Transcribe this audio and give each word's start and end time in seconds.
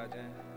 आ 0.00 0.06
जाएँ 0.06 0.50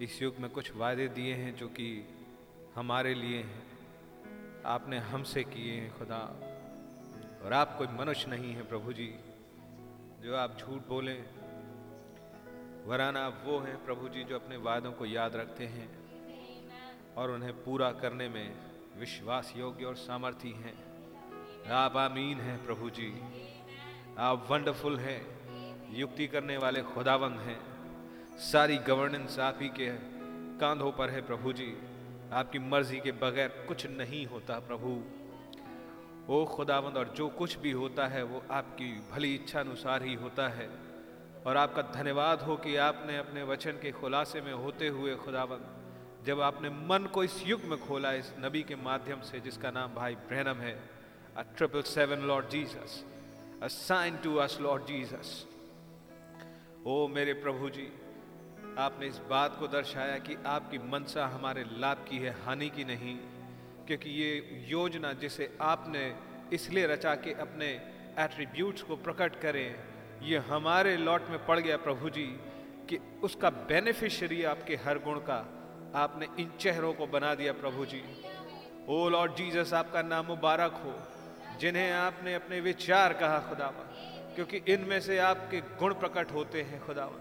इस 0.00 0.22
युग 0.22 0.36
में 0.38 0.50
कुछ 0.50 0.76
वायदे 0.76 1.08
दिए 1.08 1.34
हैं 1.34 1.56
जो 1.56 1.68
कि 1.68 2.08
हमारे 2.74 3.14
लिए 3.14 3.42
हैं। 3.42 3.62
आपने 4.66 4.98
हमसे 4.98 5.44
किए 5.44 5.72
हैं 5.72 5.98
खुदा। 5.98 6.20
और 7.44 7.52
आप 7.52 7.78
कोई 7.78 7.86
मनुष्य 7.86 8.30
नहीं 8.30 8.54
है 8.54 8.62
प्रभु 8.62 8.92
जी। 8.92 9.18
जो 10.24 10.36
आप 10.36 10.56
झूठ 10.58 10.86
बोले, 10.86 11.12
वराना 12.84 13.20
आप 13.20 13.42
वो 13.44 13.58
हैं 13.58 13.84
प्रभु 13.84 14.08
जी 14.08 14.24
जो 14.24 14.34
अपने 14.34 14.56
वादों 14.56 14.92
को 14.92 15.06
याद 15.06 15.36
रखते 15.36 15.64
हैं 15.64 15.88
और 17.14 17.30
उन्हें 17.30 17.64
पूरा 17.64 17.92
करने 17.92 18.28
में 18.28 18.56
विश्वास, 18.98 19.52
योग्य 19.56 19.84
और 19.84 19.94
सामर्थी 19.94 20.50
हैं। 20.50 20.74
आप 21.70 21.96
आमीन 21.96 22.40
हैं 22.40 22.66
प्रभु 22.66 22.90
जी। 22.90 23.22
आप 24.18 24.46
वंडरफुल 24.50 24.98
हैं, 24.98 25.20
युक्ति 25.94 26.26
करने 26.26 26.56
वाले 26.56 26.82
खुदावंद 26.82 27.40
हैं। 27.40 27.60
सारी 28.38 28.76
गवर्नेंस 28.76 29.38
आप 29.38 29.58
ही 29.62 29.68
के 29.68 29.90
कांधों 30.60 30.92
पर 30.92 31.10
है 31.10 31.20
प्रभु 31.22 31.52
जी। 31.52 31.76
आपकी 32.32 32.58
मर्ज़ी 32.58 33.00
के 33.00 33.12
बगैर 33.12 33.64
कुछ 33.68 33.86
नहीं 33.86 34.26
होता 34.26 34.58
प्रभु। 34.58 35.23
ओ 36.28 36.44
खुदावंद, 36.46 36.96
और 36.96 37.08
जो 37.16 37.28
कुछ 37.28 37.58
भी 37.58 37.70
होता 37.72 38.06
है, 38.06 38.22
वो 38.22 38.42
आपकी 38.50 38.90
भली 39.12 39.34
इच्छा 39.34 39.60
अनुसार 39.60 40.02
ही 40.02 40.14
होता 40.14 40.48
है। 40.48 40.68
और 41.46 41.56
आपका 41.56 41.82
धन्यवाद 41.94 42.42
हो 42.42 42.56
कि 42.56 42.76
आपने 42.80 43.16
अपने 43.18 43.42
वचन 43.42 43.78
के 43.82 43.90
खुलासे 43.92 44.40
में 44.40 44.52
होते 44.54 44.88
हुए 44.88 45.14
खुदावंद, 45.14 45.64
जब 46.26 46.40
आपने 46.40 46.68
मन 46.70 47.08
को 47.12 47.24
इस 47.24 47.42
युग 47.46 47.64
में 47.64 47.78
खोला, 47.78 48.12
इस 48.12 48.32
नबी 48.44 48.62
के 48.62 48.76
माध्यम 48.76 49.20
से, 49.20 49.40
जिसका 49.40 49.70
नाम 49.70 49.94
भाई 49.94 50.14
ब्रहणम 50.28 50.60
है 50.60 50.72
a 51.36 51.42
triple 51.56 51.82
seven 51.82 52.20
Lord 52.22 52.48
Jesus 52.48 53.04
a 53.62 53.68
sign 53.68 54.16
to 54.16 54.36
us 54.36 54.58
Lord 54.60 54.86
Jesus 54.86 55.46
ओ 56.86 57.06
मेरे 57.08 57.32
प्रभु 57.34 57.68
जी, 57.70 57.86
आपने 58.78 59.06
इस 59.06 59.20
बात 59.28 59.56
को 59.58 59.66
दर्शाया 59.68 60.18
कि 60.18 60.36
आपकी 60.46 60.78
मनसा 60.90 61.26
हमारे 61.26 61.64
लाभ 61.78 62.04
की 62.08 62.18
है, 62.18 62.34
हानि 62.44 62.68
की 62.68 62.84
नहीं। 62.84 63.16
क्योंकि 63.86 64.10
ये 64.12 64.64
योजना 64.68 65.12
जिसे 65.14 65.50
आपने 65.62 66.04
इसलिए 66.52 66.86
रचा 66.86 67.14
के 67.16 67.32
अपने 67.40 67.66
एट्रीब्यूट्स 68.18 68.82
को 68.82 68.96
प्रकट 68.98 69.40
करें, 69.40 69.74
ये 70.22 70.38
हमारे 70.48 70.96
लॉट 70.98 71.28
में 71.30 71.44
पड़ 71.46 71.58
गया 71.60 71.76
प्रभु 71.78 72.10
जी, 72.10 72.26
कि 72.88 72.98
उसका 73.22 73.50
बेनिफिशियरी 73.68 74.42
आपके 74.44 74.74
हर 74.84 74.98
गुण 74.98 75.18
का 75.28 75.38
आपने 75.96 76.26
इन 76.38 76.50
चेहरों 76.60 76.92
को 76.92 77.06
बना 77.08 77.34
दिया 77.34 77.52
प्रभु 77.54 77.86
जी। 77.86 78.02
ओ 78.88 79.08
लॉर्ड 79.08 79.34
जीसस 79.36 79.72
आपका 79.74 80.02
नाम 80.04 80.26
मुबारक 80.26 80.80
हो, 80.84 80.94
जिन्हें 81.60 81.90
आपने 81.92 82.34
अपने 82.34 82.60
विचार 82.60 83.12
कहा 83.12 83.38
खुदावा 83.48 83.84
क्योंकि 84.34 84.56
इनमें 84.68 85.00
से 85.00 85.18
आपके 85.20 85.60
गुण 85.78 85.92
प्रकट 85.94 86.32
होते 86.32 86.62
हैं 86.62 86.80
खुदावा 86.86 87.18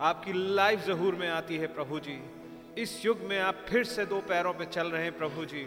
आपकी 0.00 0.32
लाइफ 0.54 0.86
जहूर 0.86 1.14
में 1.14 1.28
आती 1.30 1.56
है 1.56 1.66
प्रभु 1.74 1.98
जी। 2.00 2.18
इस 2.78 3.04
युग 3.04 3.20
में 3.22 3.38
आप 3.40 3.64
फिर 3.68 3.84
से 3.86 4.06
दो 4.06 4.20
पैरों 4.28 4.52
पे 4.54 4.64
चल 4.66 4.88
रहे 4.88 5.02
हैं 5.02 5.16
प्रभु 5.18 5.44
जी। 5.44 5.66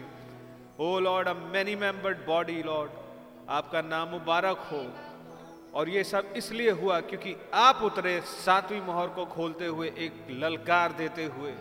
ओ 0.80 0.98
Lord 0.98 1.28
a 1.28 1.32
many 1.32 1.76
membered 1.76 2.16
body 2.26 2.62
Lord, 2.62 2.90
आपका 3.48 3.82
नाम 3.82 4.08
मुबारक 4.08 4.56
हो। 4.56 4.92
और 5.74 5.88
ये 5.88 6.04
सब 6.04 6.34
इसलिए 6.36 6.70
हुआ 6.70 7.00
क्योंकि 7.00 7.36
आप 7.54 7.82
उतरे 7.82 8.20
सातवीं 8.20 8.80
मोहर 8.80 9.08
को 9.08 9.26
खोलते 9.26 9.66
हुए, 9.66 9.88
एक 9.88 10.26
ललकार 10.30 10.92
देते 10.92 11.24
हुए। 11.24 11.54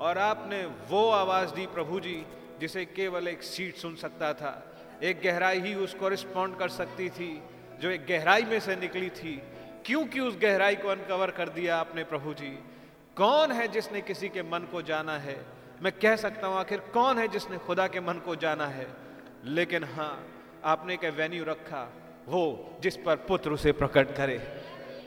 और 0.00 0.18
आपने 0.18 0.66
वो 0.66 1.10
आवाज़ 1.10 1.54
दी 1.54 1.66
प्रभु 1.66 2.00
जी, 2.00 2.26
जिसे 2.60 2.84
केवल 2.84 3.28
एक 3.28 3.42
सीट 3.42 3.76
सुन 3.76 3.96
सकता 3.96 4.34
था। 4.34 4.76
एक 5.02 5.20
गहराई 5.22 5.60
ही 5.60 5.74
उसको 5.74 6.08
रिस्पॉन्ड 6.08 6.56
कर 6.56 6.68
सकती 6.68 7.10
थी, 7.10 7.42
जो 7.80 7.90
एक 7.90 8.06
गहराई 8.06 8.42
में 8.42 8.60
से 8.60 8.76
निकली 8.76 9.10
थी। 9.10 9.42
क्योंकि 9.86 10.20
उस 10.20 10.36
गहराई 10.42 10.76
को 10.76 10.88
अनकवर 10.88 11.30
कर 11.30 11.48
दिया 11.48 11.76
आपने 11.76 12.04
प्रभु 12.04 12.34
जी। 12.34 12.58
कौन 13.16 13.52
है 13.52 13.68
जिसने 13.68 14.00
किसी 14.00 14.28
के 14.28 14.42
मन 14.42 14.68
को 14.72 14.82
जाना 14.82 15.18
है? 15.18 15.57
मैं 15.82 15.92
कह 15.92 16.16
सकता 16.16 16.46
हूँ, 16.46 16.56
आखिर 16.56 16.80
कौन 16.92 17.18
है 17.18 17.26
जिसने 17.28 17.58
खुदा 17.58 17.86
के 17.86 18.00
मन 18.00 18.18
को 18.18 18.34
जाना 18.36 18.66
है? 18.66 18.86
लेकिन 19.44 19.84
हाँ 19.84 20.14
आपने 20.64 20.94
एक 20.94 21.04
वेन्यू 21.16 21.44
रखा, 21.44 21.82
वो 22.28 22.78
जिस 22.82 22.96
पर 22.96 23.16
पुत्र 23.28 23.50
उसे 23.50 23.72
प्रकट 23.72 24.16
करे। 24.16 24.40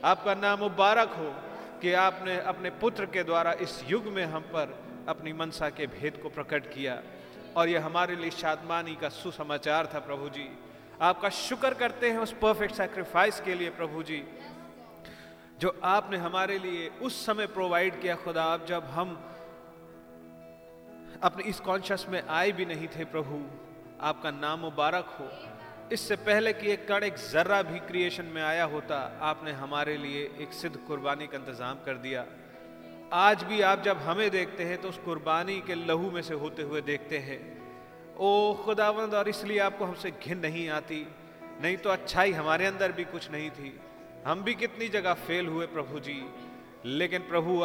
आपका 0.03 0.33
नाम 0.33 0.59
मुबारक 0.59 1.09
हो 1.09 1.33
कि 1.81 1.93
आपने 1.93 2.37
अपने 2.41 2.69
पुत्र 2.81 3.05
के 3.05 3.23
द्वारा 3.23 3.51
इस 3.61 3.83
युग 3.89 4.05
में 4.07 4.25
हम 4.25 4.41
पर 4.53 4.77
अपनी 5.07 5.33
मनसा 5.33 5.69
के 5.69 5.87
भेद 5.89 6.17
को 6.17 6.29
प्रकट 6.29 6.73
किया। 6.73 7.01
और 7.57 7.69
यह 7.69 7.85
हमारे 7.85 8.15
लिए 8.15 8.31
शादमानी 8.31 8.95
का 8.95 9.09
सुसमाचार 9.09 9.89
था 9.93 9.99
प्रभु 9.99 10.29
जी। 10.29 10.47
आपका 11.01 11.29
शुक्र 11.29 11.73
करते 11.73 12.09
हैं 12.11 12.19
उस 12.19 12.31
परफेक्ट 12.41 12.75
सेक्रीफाइस 12.75 13.39
के 13.39 13.55
लिए 13.55 13.69
प्रभु 13.69 14.03
जी, 14.03 14.23
जो 15.59 15.75
आपने 15.83 16.17
हमारे 16.17 16.57
लिए 16.59 16.87
उस 17.01 17.25
समय 17.25 17.47
प्रोवाइड 17.47 17.99
किया 18.01 18.15
खुदा। 18.15 18.43
आप 18.43 18.65
जब 18.65 18.83
हम 18.91 19.09
अपने 21.23 21.43
इस 21.43 21.59
कॉन्शियस 21.59 22.05
में 22.09 22.21
आए 22.29 22.51
भी 22.51 22.65
नहीं 22.65 22.87
थे 22.87 23.05
प्रभु। 23.05 23.39
आपका 24.01 24.29
नाम 24.31 24.59
मुबारक 24.59 25.09
हो। 25.19 25.27
इससे 25.91 26.15
पहले 26.17 26.53
कि 26.53 26.71
एक 26.71 26.87
कण, 26.87 27.03
एक 27.03 27.15
जर्रा 27.23 27.61
भी 27.63 27.79
क्रिएशन 27.81 28.25
में 28.25 28.41
आया 28.41 28.63
होता, 28.65 28.97
आपने 29.21 29.51
हमारे 29.53 29.97
लिए 29.97 30.23
एक 30.41 30.53
सिद्ध 30.53 30.75
कुर्बानी 30.77 31.27
का 31.27 31.37
इंतज़ाम 31.37 31.83
कर 31.85 31.97
दिया। 31.97 32.25
आज 33.13 33.43
भी 33.43 33.61
आप 33.61 33.83
जब 33.83 33.97
हमें 33.97 34.29
देखते 34.31 34.63
हैं 34.63 34.81
तो 34.81 34.89
उस 34.89 34.97
कुर्बानी 34.97 35.59
के 35.61 35.75
लहू 35.77 36.11
में 36.11 36.21
से 36.21 36.33
होते 36.33 36.63
हुए 36.63 36.81
देखते 36.81 37.17
हैं। 37.19 37.39
ओ 38.17 38.53
खुदावंद, 38.55 39.13
और 39.13 39.29
इसलिए 39.29 39.59
आपको 39.59 39.85
हमसे 39.85 40.11
घिन 40.11 40.39
नहीं 40.39 40.67
आती। 40.69 41.05
नहीं 41.61 41.77
तो 41.77 41.89
अच्छाई 41.89 42.31
हमारे 42.31 42.65
अंदर 42.65 42.91
भी 42.91 43.03
कुछ 43.05 43.31
नहीं 43.31 43.49
थी। 43.51 43.79
हम 44.25 44.43
भी 44.43 44.55
कितनी 44.55 44.87
जगह 44.89 45.13
फेल 45.27 45.47
हुए 45.47 45.65
प्रभु 45.67 45.99
जी। 45.99 46.21
लेकिन 46.85 47.21
प्रभु 47.21 47.61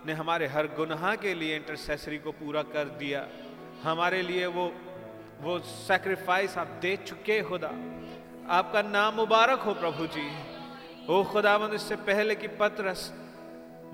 आपने 0.00 0.12
हमारे 0.12 0.46
हर 0.46 0.66
गुनाह 0.76 1.14
के 1.20 1.32
लिए 1.34 1.56
इंटरसेसरी 1.56 2.18
को 2.18 2.32
पूरा 2.32 2.62
कर 2.72 2.84
दिया। 2.96 3.20
हमारे 3.82 4.20
लिए 4.22 4.46
वो 4.48 4.64
वो 5.40 5.58
सेक्रीफाइस 5.60 6.56
आप 6.58 6.68
दे 6.82 6.94
चुके 6.98 7.40
खुदा। 7.42 7.68
आपका 8.48 8.82
नाम 8.82 9.14
मुबारक 9.14 9.58
हो 9.60 9.74
प्रभु 9.74 10.06
जी। 10.06 10.24
ओ 11.06 11.22
खुदावंद, 11.24 11.74
इससे 11.74 11.96
पहले 12.08 12.34
कि 12.34 12.48
पत्रस 12.56 13.12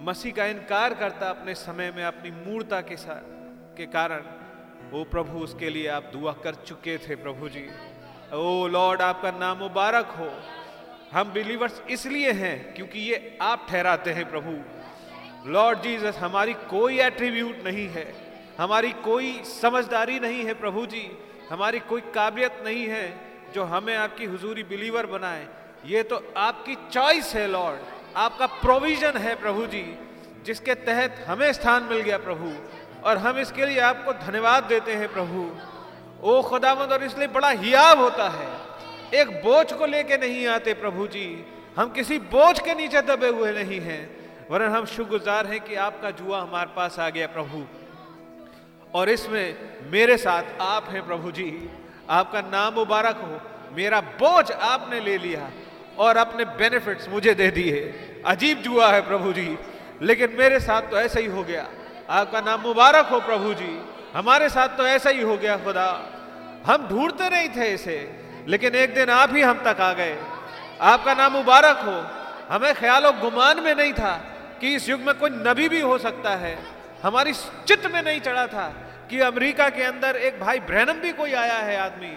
मसीह 0.00 0.32
का 0.32 0.46
इनकार 0.46 0.94
करता 0.94 1.30
अपने 1.30 1.54
समय 1.56 1.90
में 1.96 2.04
अपनी 2.04 2.30
मूर्ता 2.30 2.80
के 2.82 2.96
साथ 2.96 3.76
के 3.76 3.86
कारण, 3.88 4.22
ओ 4.94 5.04
प्रभु, 5.10 5.38
उसके 5.40 5.70
लिए 5.70 5.88
आप 5.88 6.10
दुआ 6.12 6.32
कर 6.44 6.54
चुके 6.62 6.96
थे 6.98 7.16
प्रभु 7.16 7.48
जी। 7.48 7.66
ओ 8.32 8.66
लॉर्ड, 8.68 9.02
आपका 9.02 9.30
नाम 9.38 9.58
मुबारक 9.58 10.14
हो। 10.20 10.30
हम 11.12 11.32
बिलीवर्स 11.32 11.82
इसलिए 11.90 12.32
हैं 12.34 12.56
क्योंकि 12.74 12.98
ये 13.00 13.38
आप 13.42 13.66
ठहराते 13.68 14.12
हैं 14.12 14.30
प्रभु। 14.30 14.56
लॉर्ड 15.44 15.80
जीसस 15.80 16.16
हमारी 16.18 16.52
कोई 16.52 16.98
एट्रीब्यूट 17.00 17.64
नहीं 17.64 17.88
है। 17.88 18.14
हमारी 18.60 18.90
कोई 18.92 19.42
समझदारी 19.44 20.20
नहीं 20.20 20.44
है 20.44 20.54
प्रभु 20.54 20.86
जी। 20.86 21.18
हमारी 21.50 21.80
कोई 21.80 22.00
काबिलियत 22.00 22.62
नहीं 22.64 22.86
है 22.86 23.20
जो 23.54 23.64
हमें 23.64 23.96
आपकी 23.96 24.24
हुजूरी 24.24 24.62
बिलीवर 24.62 25.06
बनाए। 25.06 25.46
ये 25.86 26.02
तो 26.02 26.32
आपकी 26.36 26.74
चॉइस 26.92 27.34
है 27.34 27.46
लॉर्ड 27.46 27.80
आपका 28.16 28.46
प्रोविज़न 28.46 29.16
है, 29.16 29.34
प्रभु 29.34 29.66
जी, 29.66 29.98
जिसके 30.44 30.74
तहत 30.74 31.24
हमें 31.28 31.52
स्थान 31.52 31.82
मिल 31.82 32.00
गया, 32.00 32.18
प्रभु। 32.18 32.52
और 33.08 33.16
हम 33.16 33.38
इसके 33.38 33.66
लिए 33.66 33.80
आपको 33.80 34.12
धन्यवाद 34.12 34.64
देते 34.64 34.92
हैं, 34.92 35.12
प्रभु। 35.12 35.50
ओ 36.22 36.42
खुदावंद, 36.42 36.92
और 36.92 37.04
इसलिए 37.04 37.28
बड़ा 37.28 37.50
हियाब 37.50 37.98
होता 37.98 38.28
है। 38.28 38.48
एक 39.20 39.30
बोझ 39.30 39.72
को 39.72 39.86
लेके 39.86 40.16
नहीं 40.16 40.46
आते, 40.46 40.74
प्रभु 40.74 41.06
जी। 41.06 41.44
हम 41.76 41.90
किसी 41.90 42.18
बोझ 42.18 42.60
के 42.60 42.74
नीचे 42.74 43.02
दबे 43.02 43.28
हुए 43.28 43.52
नहीं 43.52 43.80
हैं। 43.80 44.25
वरन 44.50 44.68
हम 44.68 44.84
शुक्रगुजार 44.84 45.46
हैं 45.46 45.60
कि 45.60 45.74
आपका 45.74 46.10
जुआ 46.10 46.40
हमारे 46.40 46.70
पास 46.76 46.98
आ 46.98 47.08
गया 47.08 47.26
प्रभु। 47.26 47.66
और 48.94 49.08
इसमें 49.08 49.58
मेरे 49.90 50.16
साथ 50.16 50.42
आप 50.60 50.88
हैं 50.88 51.06
प्रभु 51.06 51.30
जी। 51.30 51.70
आपका 52.10 52.40
नाम 52.40 52.74
मुबारक 52.74 53.16
हो। 53.16 53.40
मेरा 53.76 54.00
बोझ 54.00 54.52
आपने 54.52 55.00
ले 55.00 55.18
लिया 55.18 55.50
और 55.98 56.16
अपने 56.16 56.44
बेनिफिट्स 56.44 57.08
मुझे 57.08 57.34
दे 57.34 57.50
दिए। 57.50 57.80
अजीब 58.26 58.58
जुआ 58.58 58.92
है 58.92 59.00
प्रभु 59.00 59.32
जी। 59.32 59.58
लेकिन 60.02 60.36
मेरे 60.38 60.60
साथ 60.60 60.82
तो 60.82 60.96
ऐसा 60.96 61.20
ही 61.20 61.26
हो 61.26 61.42
गया। 61.44 61.68
आपका 62.10 62.40
नाम 62.40 62.60
मुबारक 62.60 63.06
हो 63.06 63.20
प्रभु 63.20 63.54
जी। 63.54 63.82
हमारे 64.14 64.48
साथ 64.48 64.68
तो 64.68 64.86
ऐसा 64.86 65.10
ही 65.10 65.22
हो 65.22 65.36
गया 65.36 65.56
खुदा। 65.56 66.06
हम 66.66 66.88
ढूंढते 66.88 67.30
नहीं 67.30 67.48
थे 67.48 67.74
इसे, 67.74 68.24
लेकिन 68.48 68.74
एक 68.74 68.94
दिन 68.94 69.10
आप 69.10 69.34
ही 69.34 69.42
हम 69.42 69.58
तक 69.58 69.80
आ 69.80 69.92
गए। 69.92 70.22
आपका 70.80 71.14
नाम 71.14 71.32
मुबारक 71.32 71.76
हो। 71.76 72.26
हमें 72.54 72.74
ख्याल 72.74 73.10
गुमान 73.10 73.60
में 73.60 73.74
नहीं 73.74 73.92
था। 73.92 74.32
कि 74.60 74.74
इस 74.74 74.88
युग 74.88 75.00
में 75.00 75.14
कोई 75.18 75.30
नबी 75.32 75.68
भी 75.68 75.80
हो 75.80 75.98
सकता 75.98 76.34
है। 76.36 76.56
हमारी 77.02 77.32
चित्त 77.32 77.86
में 77.86 78.02
नहीं 78.02 78.20
चढ़ा 78.20 78.46
था 78.46 78.68
कि 79.10 79.20
अमेरिका 79.22 79.68
के 79.68 79.82
अंदर 79.82 80.16
एक 80.18 80.40
भाई 80.40 80.60
ब्रहणम 80.60 81.00
भी 81.00 81.12
कोई 81.12 81.32
आया 81.34 81.58
है 81.60 81.76
आदमी। 81.78 82.12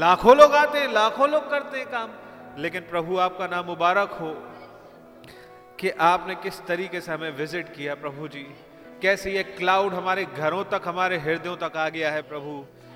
लाखों 0.00 0.36
लोग 0.36 0.54
आते 0.54 0.78
हैं 0.78 0.92
लाखों 0.92 1.28
लोग 1.30 1.50
करते 1.50 1.78
हैं 1.78 1.86
काम। 1.86 2.10
लेकिन 2.58 2.82
प्रभु 2.82 3.16
आपका 3.18 3.46
नाम 3.46 3.66
मुबारक 3.66 4.10
हो 4.20 4.32
कि 5.78 5.90
आपने 6.02 6.34
किस 6.36 6.60
तरीके 6.66 7.00
से 7.00 7.12
हमें 7.12 7.30
विज़िट 7.32 7.74
किया 7.74 7.94
प्रभु 7.96 8.28
जी। 8.28 8.46
कैसे 9.02 9.32
ये 9.32 9.42
क्लाउड 9.42 9.94
हमारे 9.94 10.24
घरों 10.26 10.62
तक, 10.64 10.82
हमारे 10.86 11.18
हृदयों 11.18 11.56
तक 11.56 11.76
आ 11.76 11.88
गया 11.88 12.10
है 12.10 12.22
प्रभु। 12.22 12.52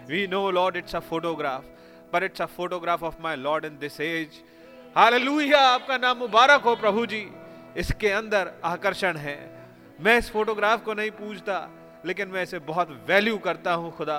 We 0.08 0.26
know 0.26 0.50
Lord 0.50 0.76
it's 0.76 0.96
a 0.96 1.00
photograph 1.00 1.64
पर 2.12 2.24
it's 2.24 2.42
a 2.42 2.46
photograph 2.56 3.02
of 3.02 3.14
my 3.22 3.36
Lord 3.38 3.64
in 3.64 3.76
this 3.78 4.00
age 4.00 4.40
hallelujah 4.96 5.60
आपका 5.68 5.96
नाम 5.98 6.16
मुबारक 6.18 6.62
हो 6.62 6.74
प्रभु 6.76 7.04
जी। 7.06 7.22
इसके 7.76 8.08
अंदर 8.08 8.50
आकर्षण 8.64 9.16
है। 9.16 9.38
मैं 10.00 10.18
इस 10.18 10.30
फोटोग्राफ 10.30 10.84
को 10.84 10.94
नहीं 10.94 11.10
पूछता 11.10 11.68
लेकिन 12.06 12.28
मैं 12.28 12.42
इसे 12.42 12.58
बहुत 12.58 12.88
वैल्यू 13.08 13.38
करता 13.38 13.72
हूँ 13.72 13.90
खुदा, 13.92 14.18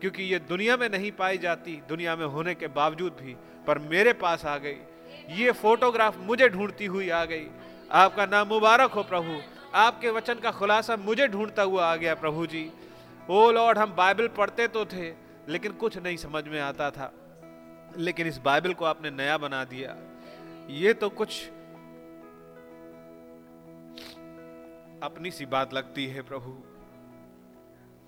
क्योंकि 0.00 0.22
ये 0.22 0.38
दुनिया 0.38 0.76
में 0.76 0.88
नहीं 0.88 1.12
पाई 1.12 1.38
जाती, 1.38 1.82
दुनिया 1.88 2.16
में 2.16 2.26
होने 2.26 2.54
के 2.54 2.66
बावजूद 2.66 3.12
भी, 3.12 3.36
पर 3.66 3.78
मेरे 3.78 4.12
पास 4.12 4.44
आ 4.44 4.56
गई। 4.58 4.76
ये 5.36 5.52
फोटोग्राफ 5.52 6.16
मुझे 6.18 6.48
ढूंढती 6.48 6.86
हुई 6.86 7.08
आ 7.10 7.24
गई। 7.24 7.46
आपका 7.92 8.26
नाम 8.26 8.48
मुबारक 8.48 8.90
हो 8.90 9.02
प्रभु। 9.02 9.38
आपके 9.74 10.10
वचन 10.10 10.34
का 10.34 10.50
खुलासा 10.50 10.96
मुझे 10.96 11.28
ढूंढता 11.28 11.62
हुआ 11.62 11.92
आ 11.92 11.96
गया 11.96 12.14
प्रभु 12.14 12.46
जी। 12.46 12.70
ओ 13.30 13.50
लॉर्ड, 13.50 13.78
हम 13.78 13.94
बाइबल 13.94 14.28
पढ़ते 14.28 14.68
तो 14.68 14.84
थे, 14.84 15.12
लेकिन 15.48 15.72
कुछ 15.72 15.98
नहीं 15.98 16.16
समझ 16.16 16.44
में 16.48 16.60
आता 16.60 16.90
था। 16.90 17.12
लेकिन 17.96 18.26
इस 18.26 18.38
बाइबल 18.38 18.72
को 18.72 18.84
आपने 18.84 19.10
नया 19.10 19.38
बना 19.38 19.64
दिया। 19.64 19.96
ये 20.70 20.92
तो 20.92 21.08
कुछ 21.08 21.42
अपनी 25.02 25.30
सी 25.30 25.46
बात 25.46 25.72
लगती 25.74 26.06
है 26.06 26.22
प्रभु। 26.22 26.50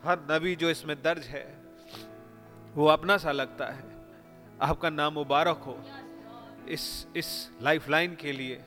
हर 0.03 0.21
नबी 0.31 0.55
जो 0.57 0.71
इसमें 0.71 0.97
दर्ज 1.03 1.25
है, 1.27 1.45
वो 2.75 2.87
अपना 2.89 3.17
सा 3.17 3.33
लगता 3.33 3.67
है। 3.69 3.85
आपका 4.63 4.91
नाम 4.91 5.13
मुबारक 5.15 5.63
हो 5.67 5.77
इस 6.69 6.85
इस 7.17 7.31
लाइफलाइन 7.63 8.15
के 8.15 8.33
लिए 8.33 8.61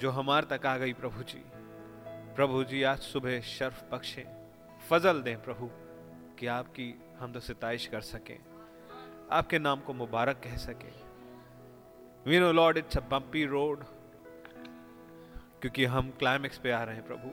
जो 0.00 0.10
हमारे 0.10 0.46
तक 0.48 0.66
आ 0.66 0.76
गई 0.76 0.92
प्रभु 0.92 1.22
जी। 1.22 1.42
प्रभु 2.36 2.62
जी, 2.64 2.82
आज 2.82 2.98
सुबह 3.00 3.40
शर्फ 3.48 3.82
बख्शे, 3.92 4.26
फजल 4.88 5.22
दें 5.22 5.42
प्रभु 5.42 5.70
कि 6.38 6.46
आपकी 6.52 6.88
हम 7.18 7.32
तो 7.32 7.40
सिताइश 7.40 7.86
कर 7.86 8.00
सकें, 8.02 8.38
आपके 9.32 9.58
नाम 9.58 9.80
को 9.80 9.92
मुबारक 9.94 10.40
कह 10.44 10.56
सकें। 10.60 10.92
We 12.26 12.38
know 12.40 12.52
Lord 12.52 12.78
it's 12.78 12.96
a 12.96 13.00
bumpy 13.10 13.44
road 13.48 13.84
क्योंकि 15.66 15.84
हम 15.84 16.10
क्लाइमेक्स 16.10 16.58
पे 16.58 16.70
आ 16.70 16.82
रहे 16.82 16.94
हैं 16.94 17.06
प्रभु। 17.06 17.30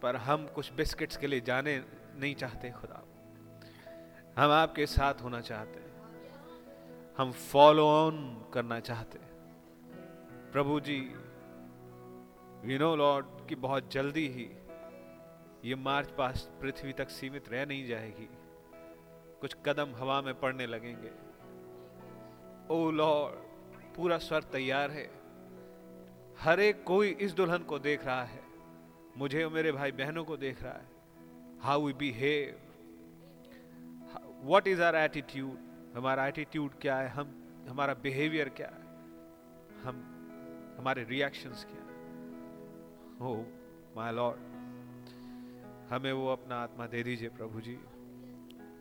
पर 0.00 0.16
हम 0.16 0.46
कुछ 0.46 0.72
बिस्किट्स 0.72 1.16
के 1.16 1.26
लिए 1.26 1.40
जाने 1.40 1.84
नहीं 2.16 2.34
चाहते 2.34 2.70
खुदा। 2.70 3.04
हम 4.38 4.50
आपके 4.50 4.86
साथ 4.86 5.14
होना 5.14 5.40
चाहते 5.40 5.80
हैं। 5.80 5.90
हम 7.16 7.32
फॉलो 7.32 7.86
ऑन 7.86 8.44
करना 8.54 8.80
चाहते 8.80 9.18
हैं। 9.18 9.30
प्रभु 10.52 10.80
जी 10.80 11.00
वी 12.64 12.78
नो 12.78 12.96
लॉर्ड 12.96 13.26
कि 13.48 13.54
बहुत 13.54 13.92
जल्दी 13.92 14.28
ही 14.28 14.50
ये 15.68 15.74
मार्च 15.74 16.08
पास 16.08 16.50
पृथ्वी 16.60 16.92
तक 16.92 17.10
सीमित 17.10 17.48
रह 17.48 17.66
नहीं 17.66 17.86
जाएगी। 17.86 18.28
कुछ 19.40 19.56
कदम 19.66 19.94
हवा 19.94 20.22
में 20.22 20.40
पड़ने 20.40 20.66
लगेंगे। 20.66 21.10
ओ 22.74 22.90
लॉर्ड 22.90 23.34
पूरा 23.96 24.18
स्वर 24.18 24.42
तैयार 24.42 24.90
है। 24.90 25.17
हर 26.40 26.60
एक 26.60 26.84
कोई 26.84 27.08
इस 27.08 27.32
दुल्हन 27.32 27.62
को 27.62 27.78
देख 27.78 28.04
रहा 28.04 28.24
है। 28.24 28.42
मुझे 29.16 29.44
और 29.44 29.52
मेरे 29.52 29.72
भाई 29.72 29.92
बहनों 29.92 30.24
को 30.24 30.36
देख 30.36 30.62
रहा 30.62 30.72
है। 30.72 30.86
How 31.60 31.86
we 31.86 31.92
behave 31.92 32.60
what 34.42 34.68
is 34.68 34.82
our 34.82 34.96
attitude 34.96 35.58
हमारा 35.96 36.26
एटीट्यूड 36.26 36.70
क्या 36.80 36.96
है? 36.96 37.08
हम, 37.08 37.42
हमारा 37.68 37.94
बिहेवियर 37.94 38.48
क्या 38.48 38.68
है? 38.68 38.82
हम, 39.82 40.14
हमारे 40.78 41.04
रिएक्शंस 41.04 41.64
क्या 41.64 41.82
है? 41.82 41.88
हो 43.18 43.46
माय 43.96 44.12
लॉर्ड 44.12 44.38
हमें 45.92 46.12
वो 46.12 46.32
अपना 46.32 46.56
आत्मा 46.56 46.86
दे 46.86 47.02
दीजिए 47.02 47.28
प्रभु 47.28 47.60
जी, 47.60 47.78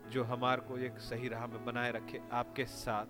जो 0.09 0.23
हमार 0.23 0.59
को 0.59 0.77
एक 0.77 0.91
सही 0.91 1.27
राह 1.27 1.47
में 1.47 1.65
बनाए 1.65 1.91
रखे 1.91 2.21
आपके 2.31 2.65
साथ। 2.65 3.05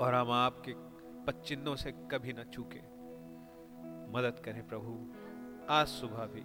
और 0.00 0.14
हम 0.14 0.30
आपके 0.30 0.89
पच्चिन्नों 1.30 1.74
से 1.76 1.90
कभी 2.10 2.32
ना 2.32 2.44
चूके 2.44 2.78
मदद 4.12 4.40
करें 4.44 4.66
प्रभु, 4.68 4.92
आज 5.70 5.86
सुबह 5.86 6.24
भी। 6.26 6.42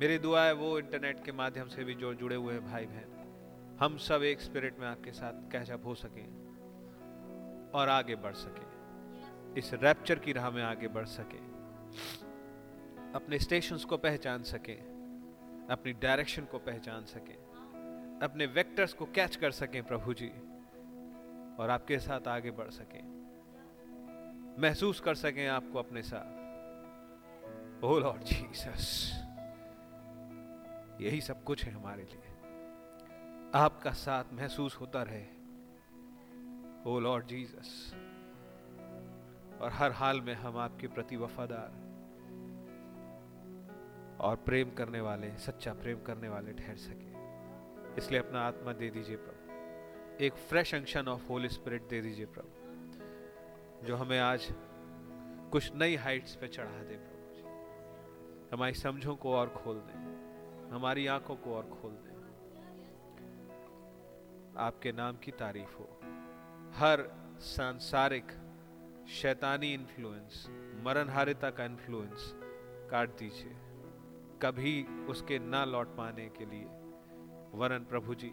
मेरी 0.00 0.18
दुआ 0.18 0.44
है 0.44 0.52
वो 0.52 0.78
इंटरनेट 0.78 1.24
के 1.24 1.32
माध्यम 1.32 1.68
से 1.68 1.84
भी 1.84 1.94
जो 1.94 2.12
जुड़े 2.14 2.36
हुए 2.36 2.58
भाई 2.58 2.86
बहन 2.86 3.78
हम 3.80 3.96
सब 3.98 4.22
एक 4.22 4.40
स्पिरिट 4.40 4.78
में 4.80 4.86
आपके 4.86 5.12
साथ 5.12 5.50
कैचअप 5.52 5.86
हो 5.86 5.94
सके 5.94 6.26
और 7.78 7.88
आगे 7.88 8.16
बढ़ 8.16 8.34
सके। 8.34 9.58
इस 9.58 9.74
रैप्चर 9.74 10.18
की 10.18 10.32
राह 10.32 10.50
में 10.50 10.62
आगे 10.62 10.88
बढ़ 10.88 11.06
सके। 11.08 11.44
अपने 13.14 13.38
स्टेशंस 13.38 13.84
को 13.84 13.96
पहचान 13.96 14.42
सके, 14.42 14.80
अपनी 15.72 15.92
डायरेक्शन 15.92 16.44
को 16.44 16.58
पहचान 16.58 17.04
सके, 17.04 17.38
अपने 18.26 18.46
वेक्टर्स 18.46 18.92
को 18.92 19.06
कैच 19.06 19.36
कर 19.36 19.50
सकें 19.50 19.82
प्रभु 19.82 20.14
जी 20.14 20.32
और 21.58 21.70
आपके 21.70 21.98
साथ 21.98 22.28
आगे 22.28 22.50
बढ़ 22.50 22.70
सकें। 22.70 23.19
महसूस 24.60 25.00
कर 25.00 25.14
सकें 25.14 25.46
आपको 25.48 25.78
अपने 25.78 26.02
साथ। 26.02 27.84
ओ 27.84 27.98
लॉर्ड 27.98 28.22
जीसस 28.22 29.12
यही 31.00 31.20
सब 31.20 31.42
कुछ 31.44 31.64
है 31.64 31.72
हमारे 31.72 32.02
लिए। 32.02 32.26
आपका 33.54 33.90
साथ 33.90 34.24
महसूस 34.32 34.76
होता 34.76 35.02
रहे। 35.02 35.24
ओ 36.86 36.98
लॉर्ड 37.00 37.26
जीसस 37.26 37.94
और 39.60 39.70
हर 39.72 39.92
हाल 39.92 40.20
में 40.20 40.34
हम 40.34 40.56
आपके 40.56 40.88
प्रति 40.88 41.16
वफादार 41.16 41.70
और 44.20 44.36
प्रेम 44.36 44.70
करने 44.70 45.00
वाले, 45.00 45.36
सच्चा 45.38 45.72
प्रेम 45.72 46.02
करने 46.02 46.28
वाले 46.28 46.52
ठहर 46.52 46.76
सके। 46.76 47.10
इसलिए 47.96 48.20
अपना 48.20 48.40
आत्मा 48.40 48.72
दे 48.72 48.90
दीजिए 48.90 49.16
प्रभु। 49.16 50.24
एक 50.24 50.32
fresh 50.32 50.74
unction 50.74 51.08
of 51.08 51.28
holy 51.28 51.48
spirit 51.48 51.82
दे 51.82 52.00
दीजिए 52.00 52.26
प्रभु। 52.26 52.59
जो 53.84 53.96
हमें 53.96 54.18
आज 54.18 54.48
कुछ 55.52 55.74
नई 55.74 55.96
हाइट्स 55.96 56.36
पे 56.36 56.48
चढ़ा 56.48 56.82
दे 56.82 56.96
प्रभु 56.96 57.34
जी। 57.34 57.42
हमारी 58.52 58.74
समझों 58.74 59.16
को 59.16 59.34
और 59.34 59.48
खोल 59.48 59.76
दें। 59.76 60.70
हमारी 60.70 61.06
आँखों 61.06 61.36
को 61.36 61.54
और 61.54 61.62
खोल 61.62 61.92
दें। 61.92 62.10
आपके 64.58 64.92
नाम 64.92 65.16
की 65.16 65.30
तारीफ़ 65.30 65.76
हो। 65.78 66.00
हर 66.74 67.10
सांसारिक, 67.40 68.32
शैतानी 69.08 69.74
इन्फ्लुएंस 69.74 70.46
मरणहारिता 70.84 71.50
का 71.50 71.64
इन्फ्लुएंस 71.64 72.32
काट 72.90 73.08
दीजिए। 73.08 73.56
कभी 74.42 75.04
उसके 75.06 75.38
ना 75.38 75.64
लौट 75.64 75.96
पाने 75.96 76.28
के 76.28 76.46
लिए 76.46 76.64
वरन 77.58 77.84
प्रभु 77.84 78.14
जी 78.14 78.28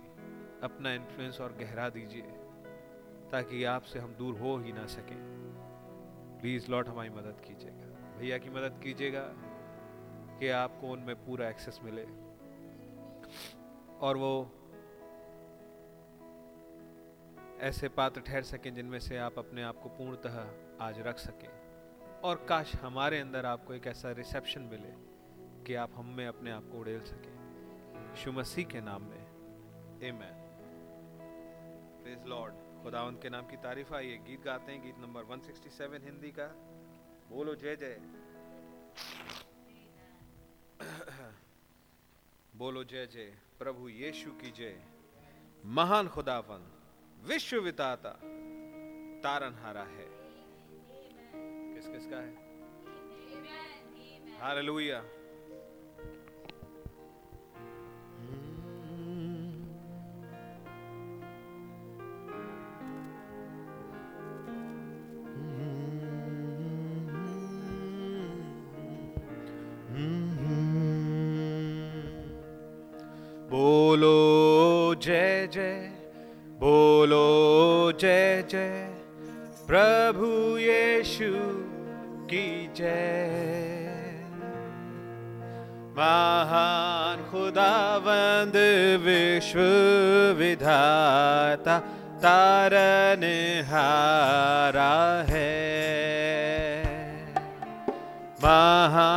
अपना 0.63 0.93
इन्फ्लुएंस 0.93 1.41
और 1.41 1.53
गहरा 1.53 1.89
दीजिए, 1.89 2.25
ताकि 3.31 3.63
आपसे 3.63 3.99
हम 3.99 4.13
दूर 4.13 4.39
हो 4.39 4.57
ही 4.57 4.73
ना 4.73 4.85
सकें। 4.85 5.36
प्लीज़ 6.41 6.71
लॉर्ड, 6.71 6.87
हमारी 6.87 7.09
मदद 7.09 7.41
कीजिएगा। 7.47 8.17
भैया 8.17 8.37
की 8.37 8.49
मदद 8.49 8.81
कीजिएगा 8.83 9.33
कि 10.39 10.49
आपको 10.49 10.87
उनमें 10.87 11.15
पूरा 11.15 11.49
एक्सेस 11.49 11.79
मिले। 11.83 12.03
और 13.97 14.17
वो 14.17 14.51
ऐसे 17.59 17.89
पात्र 17.89 18.21
ठहर 18.21 18.41
सकें 18.41 18.73
जिनमें 18.73 18.99
से 18.99 19.17
आप 19.17 19.39
अपने 19.39 19.63
आप 19.63 19.79
को 19.79 19.89
पूर्णतः 19.89 20.51
आज 20.81 20.99
रख 20.99 21.17
सकें। 21.17 21.49
और 22.21 22.45
काश 22.49 22.75
हमारे 22.75 23.19
अंदर 23.19 23.45
आपको 23.45 23.73
एक 23.73 23.87
ऐसा 23.87 24.11
रिसेप्शन 24.11 24.61
मिले 24.61 24.93
कि 25.63 25.75
आप 25.75 25.91
हम 25.95 26.05
में 26.05 26.27
अपने 26.27 26.51
आप 26.51 26.69
को 26.71 26.79
उड़ेल 26.79 27.01
सकें। 27.01 27.37
यीशु 28.09 28.31
मसीह 28.31 28.65
के 28.65 28.81
नाम 28.81 29.01
में 29.01 29.27
आमेन 30.09 30.43
प्रेज 32.03 32.25
लॉर्ड 32.25 32.53
खुदा 32.87 33.11
के 33.11 33.29
नाम 33.29 33.47
की 33.47 33.57
तारीफ़ 33.57 33.93
आई। 33.93 34.07
है 34.07 34.25
गीत 34.25 34.41
गाते 34.41 34.71
हैं 34.71 34.83
गीत 34.83 34.95
नंबर 34.97 35.23
167 35.23 36.03
हिंदी 36.03 36.31
का। 36.31 36.47
बोलो 37.29 37.55
जय 37.55 37.75
जय। 37.75 38.01
बोलो 42.55 42.83
जय 42.83 43.07
जय। 43.07 43.37
प्रभु 43.59 43.89
यीशु 43.89 44.31
की 44.31 44.51
जय। 44.51 44.81
महान 45.65 46.07
खुदावन 46.07 46.71
विश्व 47.27 47.59
विताता 47.59 48.09
तारनहारा 49.23 49.83
है। 49.83 50.07
किस 51.73 51.87
किस 51.87 52.07
का 52.07 52.17
है? 52.17 52.35
हालेलुया। 54.39 55.16
जय। 78.51 78.89
प्रभु 79.67 80.57
यीशु 80.57 81.33
की 82.25 82.71
जय। 82.75 83.43
महान 85.97 87.17
खुदावंद 87.31 88.53
विश्व 89.03 89.59
विधाता 90.39 91.79
तारन 92.17 93.23
हारा 93.65 95.25
है। 95.29 95.77
महान 98.43 99.16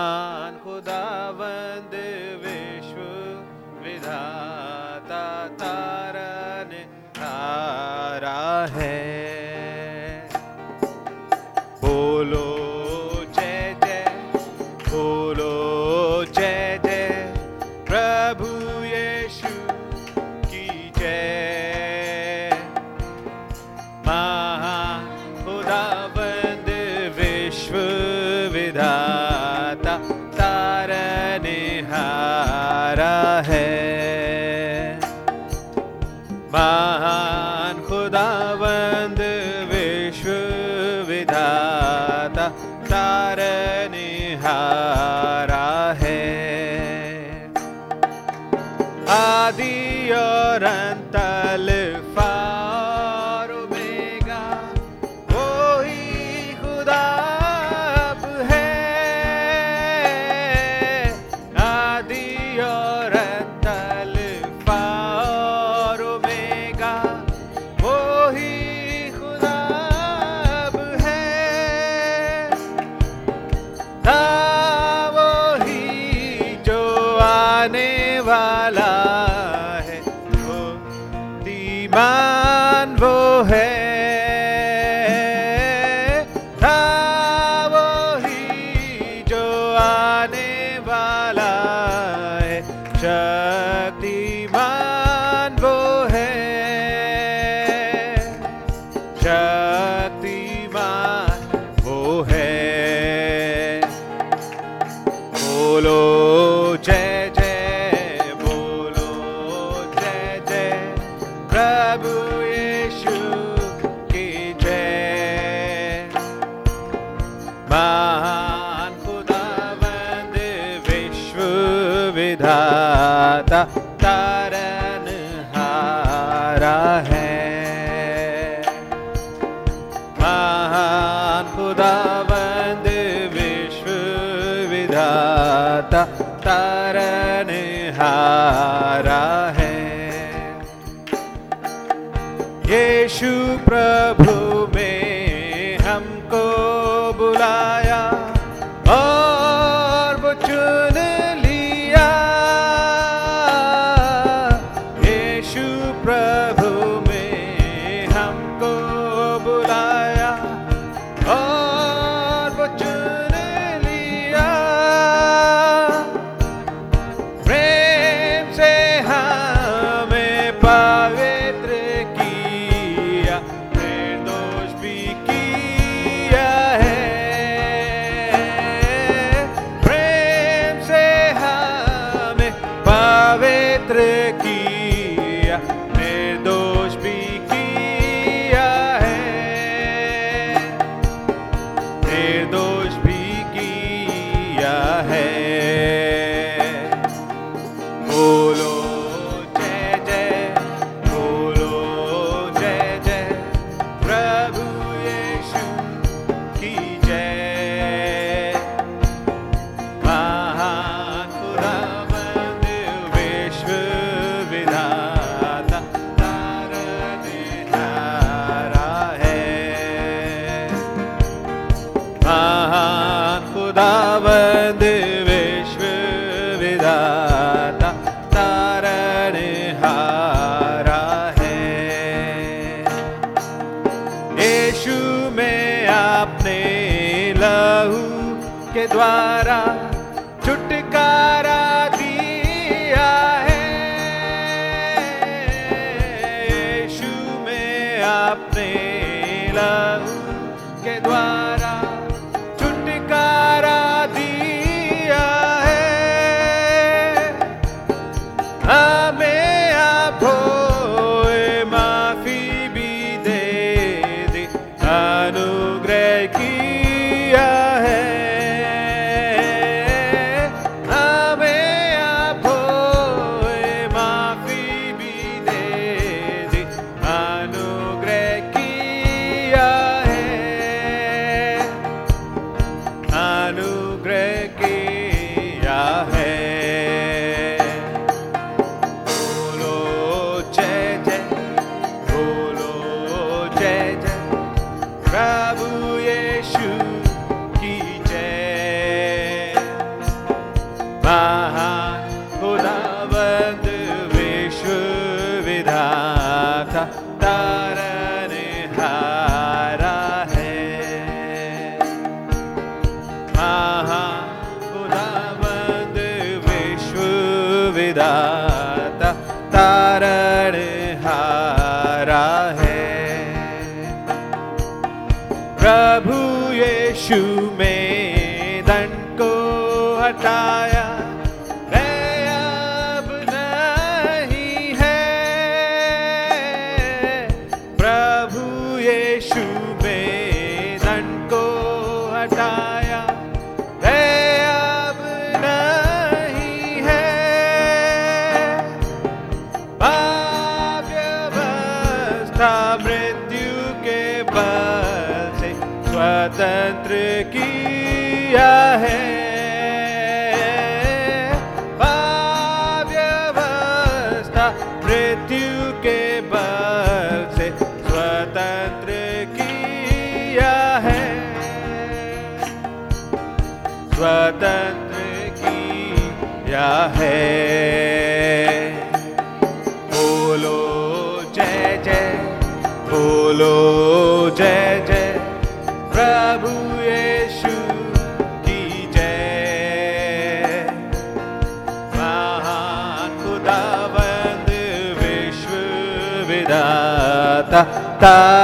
Tak. 398.01 398.40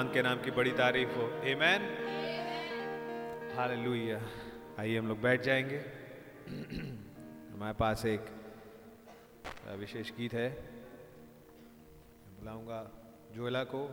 खुदा 0.00 0.12
के 0.12 0.22
नाम 0.22 0.42
की 0.42 0.50
बड़ी 0.50 0.70
तारीफ़ 0.70 1.08
हो। 1.08 1.28
Amen. 1.40 1.80
Hallelujah. 3.58 4.22
आइए 4.80 4.98
हम 4.98 5.08
लोग 5.08 5.20
बैठ 5.20 5.40
जाएँगे। 5.40 5.76
हमारे 7.52 7.74
पास 7.74 8.06
एक 8.06 8.20
विशेष 9.68 10.10
गीत 10.10 10.32
है। 10.32 10.50
बुलाऊँगा 12.38 12.90
जोएला 13.32 13.64
को। 13.64 13.88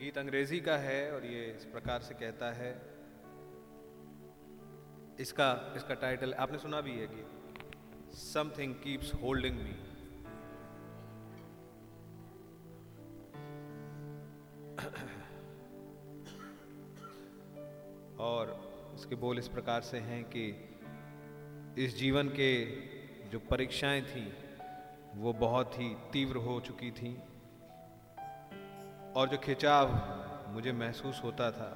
गीत 0.00 0.18
अंग्रेज़ी 0.18 0.60
का 0.60 0.76
है 0.76 1.12
और 1.12 1.24
ये 1.24 1.54
इस 1.58 1.64
प्रकार 1.64 2.00
से 2.00 2.14
कहता 2.14 2.52
है 2.52 2.97
इसका 5.20 5.74
इसका 5.76 5.94
टाइटल 5.94 6.34
आपने 6.34 6.58
सुना 6.58 6.80
भी 6.80 6.90
है 6.90 7.06
कि 7.06 7.24
समथिंग 8.16 8.74
कीप्स 8.74 9.14
होल्डिंग 9.14 9.56
मी 9.56 9.74
और 18.20 18.52
इसके 18.94 19.14
बोल 19.14 19.38
इस 19.38 19.48
प्रकार 19.48 19.80
से 19.80 19.98
हैं 19.98 20.24
कि 20.24 20.46
इस 21.84 21.96
जीवन 21.98 22.28
के 22.28 22.64
जो 23.28 23.38
परीक्षाएँ 23.38 24.02
थी, 24.02 24.32
वो 25.14 25.32
बहुत 25.32 25.78
ही 25.78 25.96
तीव्र 26.12 26.36
हो 26.36 26.60
चुकी 26.60 26.90
थी। 26.90 27.16
और 29.16 29.28
जो 29.28 29.38
खिंचाव 29.38 29.92
मुझे 30.48 30.72
महसूस 30.72 31.20
होता 31.24 31.50
था, 31.50 31.70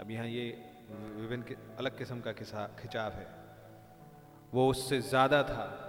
अब 0.00 0.10
यहाँ 0.10 0.26
ये 0.26 0.69
विभिन्न 0.90 1.56
अलग 1.78 1.98
किस्म 1.98 2.20
का 2.20 2.32
खिसा, 2.32 2.66
खिंचाव 2.80 3.12
है। 3.12 3.26
वो 4.54 4.68
उससे 4.70 5.00
ज़्यादा 5.00 5.42
था 5.42 5.86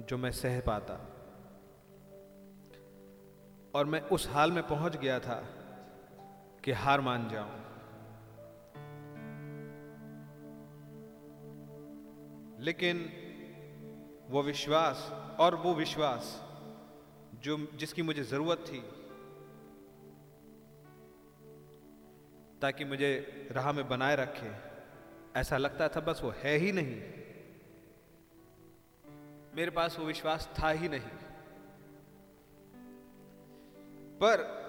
जो 0.00 0.18
मैं 0.18 0.30
सह 0.30 0.60
पाता। 0.60 0.94
और 3.74 3.86
मैं 3.86 4.00
उस 4.00 4.28
हाल 4.28 4.52
में 4.52 4.66
पहुँच 4.68 4.96
गया 4.96 5.18
था 5.18 5.42
कि 6.64 6.72
हार 6.72 7.00
मान 7.00 7.28
जाऊँ। 7.28 7.60
लेकिन 12.60 12.98
वो 14.30 14.42
विश्वास 14.42 15.10
और 15.40 15.54
वो 15.54 15.74
विश्वास 15.74 16.40
जो, 17.42 17.68
जिसकी 17.74 18.02
मुझे 18.02 18.22
ज़रूरत 18.22 18.58
थी 18.58 18.82
ताकि 22.62 22.84
मुझे 22.84 23.48
राह 23.52 23.72
में 23.72 23.88
बनाए 23.88 24.16
रखे। 24.16 24.72
ऐसा 25.40 25.56
लगता 25.56 25.88
था 25.88 26.00
बस 26.00 26.22
वो 26.22 26.30
है 26.30 26.56
ही 26.56 26.72
नहीं। 26.72 27.02
मेरे 29.56 29.70
पास 29.70 29.98
वो 29.98 30.04
विश्वास 30.04 30.50
था 30.62 30.70
ही 30.70 30.88
नहीं। 30.88 31.10
पर 34.22 34.62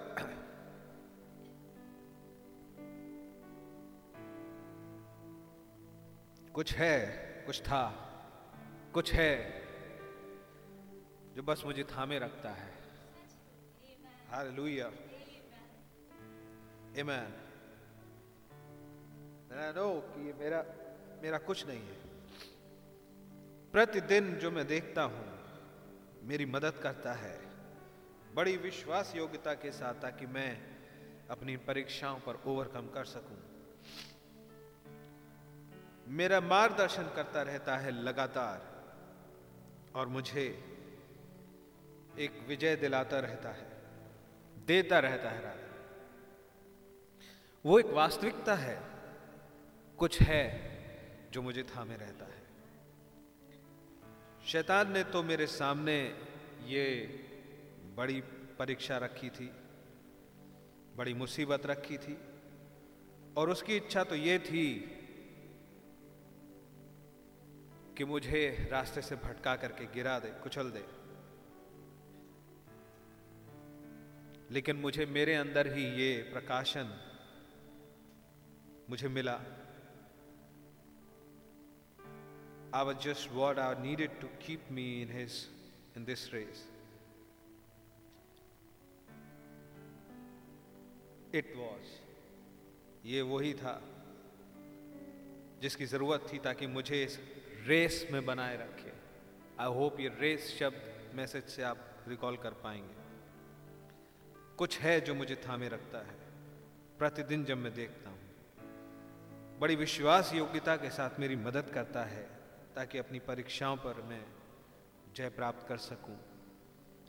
कुछ 6.54 6.74
है, 6.74 7.00
कुछ 7.46 7.62
था, 7.62 8.10
कुछ 8.94 9.14
है 9.14 9.64
जो 11.34 11.44
बस 11.44 11.64
मुझे 11.66 11.84
थामे 11.84 12.20
रखता 12.20 12.50
है। 12.50 12.74
हालेलुया। 14.30 14.92
Know 19.54 20.02
कि 20.02 20.28
ये 20.28 20.34
मेरा 20.34 20.66
मेरा 21.24 21.38
कुछ 21.38 21.68
नहीं 21.68 21.80
है। 21.80 21.98
प्रतिदिन 23.72 24.36
जो 24.36 24.52
मैं 24.52 24.68
देखता 24.68 25.04
हूँ, 25.04 25.26
मेरी 26.24 26.46
मदद 26.46 26.74
करता 26.84 27.14
है। 27.14 27.40
बड़ी 28.36 28.58
विश्वास 28.58 29.16
योग्यता 29.16 29.54
के 29.54 29.72
साथ 29.72 29.94
ताकि 29.94 30.26
मैं 30.26 30.58
अपनी 31.30 31.58
परीक्षाओं 31.58 32.20
पर 32.20 32.42
ओवरकम 32.46 32.88
कर 32.88 33.06
सकूँ। 33.06 33.38
मेरा 36.08 36.42
मार्गदर्शन 36.42 37.04
करता 37.04 37.42
रहता 37.42 37.78
है 37.78 37.92
लगातार 37.92 38.62
और 39.96 40.08
मुझे 40.08 40.46
एक 42.20 42.46
विजय 42.48 42.76
दिलाता 42.76 43.20
रहता 43.20 43.50
है, 43.50 43.68
देता 44.66 45.00
रहता 45.00 45.30
है 45.30 45.62
वो 47.66 47.80
एक 47.80 47.86
वास्तविकता 47.86 48.56
है। 48.56 48.93
कुछ 50.00 50.22
है 50.22 50.74
जो 51.34 51.42
मुझे 51.42 51.64
थामे 51.64 51.96
रहता 51.96 52.26
है। 52.26 52.42
शैतान 54.46 54.92
ने 54.92 55.04
तो 55.04 55.24
मेरे 55.24 55.48
सामने 55.48 56.16
ये 56.66 57.06
बड़ी 57.98 58.22
परीक्षा 58.60 58.98
रखी 58.98 59.30
थी, 59.30 59.52
बड़ी 60.96 61.14
मुसीबत 61.14 61.66
रखी 61.66 61.98
थी, 61.98 62.18
और 63.38 63.50
उसकी 63.50 63.76
इच्छा 63.76 64.04
तो 64.04 64.16
ये 64.16 64.40
थी 64.40 64.90
कि 67.98 68.06
मुझे 68.06 68.68
रास्ते 68.72 69.02
से 69.02 69.16
भटका 69.16 69.56
करके 69.56 69.86
गिरा 69.86 70.20
दे, 70.20 70.30
कुचल 70.30 70.72
दे। 70.72 70.86
लेकिन 74.52 74.76
मुझे 74.76 75.06
मेरे 75.06 75.36
अंदर 75.36 75.74
ही 75.74 75.84
ये 75.84 76.30
प्रकाशन 76.34 76.96
मुझे 78.90 79.08
मिला। 79.08 79.42
I 82.74 82.82
was 82.82 82.98
just 82.98 83.32
what 83.32 83.60
I 83.60 83.76
needed 83.80 84.10
to 84.20 84.28
keep 84.40 84.72
me 84.72 85.04
in 85.04 85.08
his, 85.08 85.46
in 85.96 86.06
this 86.06 86.34
race. 86.34 86.64
It 91.32 91.46
was. 91.56 91.86
ये 93.06 93.22
वही 93.22 93.54
था 93.54 93.80
जिसकी 95.62 95.86
ज़रूरत 95.86 96.28
थी 96.34 96.40
ताकि 96.40 96.68
मुझे 96.68 97.04
इस 97.04 97.20
रेस 97.68 98.08
में 98.12 98.26
बनाए 98.26 98.58
रखे 98.58 98.92
आई 99.60 99.74
होप 99.74 100.00
ये 100.00 100.10
रेस 100.20 100.58
शब्द 100.60 101.16
मैसेज 101.16 101.44
से 101.44 101.64
आप 101.64 102.06
रिकॉल 102.08 102.38
कर 102.38 102.54
पाएँगे 102.64 103.02
कुछ 104.58 104.80
है 104.80 105.00
जो 105.02 105.16
मुझे 105.16 105.36
थामे 105.48 105.68
रखता 105.70 105.98
है 105.98 106.16
प्रतिदिन 107.00 107.46
जब 107.46 107.58
मैं 107.58 107.74
देखता 107.74 108.10
हूँ, 108.10 108.20
बड़ी 109.60 109.76
विश्वास 109.76 110.34
योग्यता 110.34 110.76
के 110.76 110.90
साथ 110.90 111.20
मेरी 111.20 111.36
मदद 111.36 111.70
करता 111.74 112.04
है 112.04 112.33
ताकि 112.76 112.98
अपनी 112.98 113.20
परीक्षाओं 113.20 113.78
पर 113.78 114.02
मैं 114.02 114.26
जय 115.16 115.30
प्राप्त 115.30 115.68
कर 115.68 115.78
सकूँ। 115.78 116.20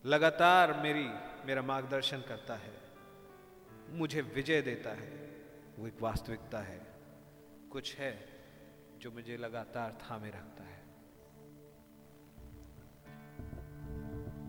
लगातार 0.06 0.80
मेरी, 0.80 1.08
मेरा 1.46 1.62
मार्गदर्शन 1.62 2.20
करता 2.20 2.54
है। 2.54 2.84
मुझे 3.88 4.20
विजय 4.20 4.62
देता 4.62 4.90
है। 4.90 5.24
वो 5.78 5.86
एक 5.86 6.00
वास्तविकता 6.00 6.58
है। 6.58 6.86
कुछ 7.72 7.96
है 7.96 8.28
जो 8.98 9.10
मुझे 9.10 9.36
लगातार 9.36 9.98
थामे 10.02 10.28
रखता 10.28 10.64
है। 10.64 10.84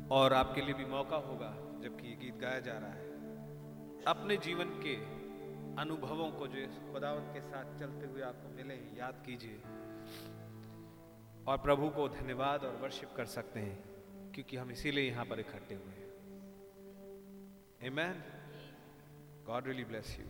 और 0.07 0.33
आपके 0.33 0.61
लिए 0.61 0.73
भी 0.73 0.85
मौका 0.85 1.15
होगा, 1.15 1.49
जबकि 1.81 2.07
ये 2.07 2.15
गीत 2.15 2.35
गाया 2.35 2.59
जा 2.59 2.77
रहा 2.77 2.91
है। 2.91 3.05
अपने 4.05 4.37
जीवन 4.37 4.69
के 4.69 4.95
अनुभवों 5.81 6.31
को 6.31 6.47
जो 6.47 6.93
खुदावत 6.93 7.33
के 7.33 7.41
साथ 7.41 7.79
चलते 7.79 8.05
हुए 8.05 8.21
आपको 8.21 8.49
मिले, 8.49 8.75
याद 8.75 9.23
कीजिए। 9.25 9.61
और 11.47 11.57
प्रभु 11.57 11.89
को 11.95 12.07
धन्यवाद 12.09 12.63
और 12.63 12.79
वर्षिप 12.81 13.09
कर 13.17 13.25
सकते 13.33 13.59
हैं, 13.59 13.77
क्योंकि 14.33 14.57
हम 14.57 14.71
इसीलिए 14.71 15.09
यहाँ 15.09 15.25
पर 15.25 15.39
इकट्ठे 15.39 15.75
हुए 15.75 15.93
हैं। 15.93 16.09
Amen 17.89 18.23
God 19.47 19.67
really 19.67 19.85
bless 19.85 20.17
you 20.19 20.25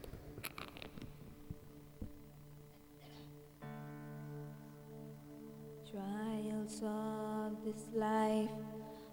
Trials 5.96 6.82
of 6.84 7.52
this 7.66 7.84
life 7.96 8.56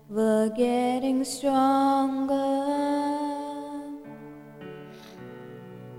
were 0.08 0.48
getting 0.56 1.22
stronger. 1.22 2.40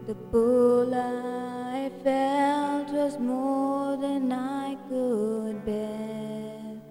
The 0.05 0.15
pull 0.15 0.93
I 0.93 1.89
felt 2.03 2.89
was 2.91 3.17
more 3.19 3.95
than 3.95 4.33
I 4.33 4.75
could 4.89 5.63
bear. 5.63 6.81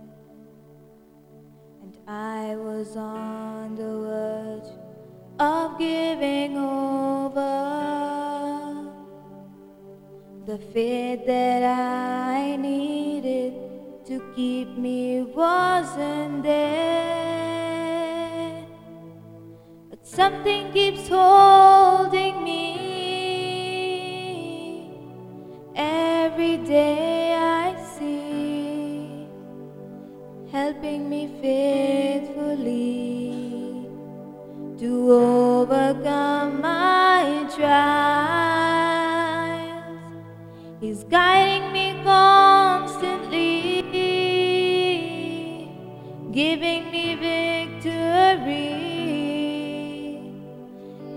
And 1.82 1.98
I 2.08 2.56
was 2.56 2.96
on 2.96 3.74
the 3.74 3.92
verge 4.06 4.70
of 5.38 5.78
giving 5.78 6.56
over. 6.56 7.42
The 10.46 10.56
faith 10.72 11.26
that 11.26 11.62
I 11.64 12.56
needed 12.56 13.52
to 14.06 14.22
keep 14.34 14.78
me 14.78 15.20
wasn't 15.22 16.44
there. 16.44 17.52
But 19.90 20.06
something 20.06 20.72
keeps 20.72 21.08
holding 21.08 22.42
me. 22.42 22.81
Every 25.84 26.56
day 26.58 27.34
I 27.34 27.74
see, 27.96 29.26
helping 30.50 31.08
me 31.10 31.22
faithfully 31.42 32.82
to 34.78 34.90
overcome 35.12 36.60
my 36.60 37.46
trials. 37.56 37.82
He's 40.80 41.02
guiding 41.04 41.72
me 41.72 41.94
constantly, 42.04 43.82
giving 46.32 46.90
me 46.90 47.14
victory. 47.14 48.70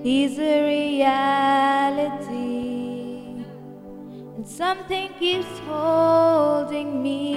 He's 0.04 0.38
a 0.38 0.64
reality, 0.74 2.25
something 4.56 5.10
keeps 5.20 5.60
holding 5.68 7.04
me. 7.04 7.36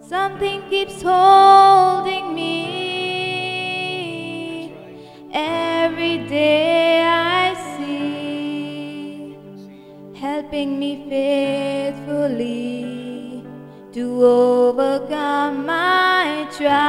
Something 0.00 0.62
keeps 0.70 1.02
holding 1.02 2.32
me. 2.32 2.62
Every 5.32 6.18
day 6.28 7.02
I 7.02 7.54
see, 7.74 9.36
helping 10.14 10.78
me 10.78 11.04
faithfully 11.08 12.84
to 13.92 14.24
overcome 14.24 15.66
my 15.66 16.46
trials. 16.56 16.86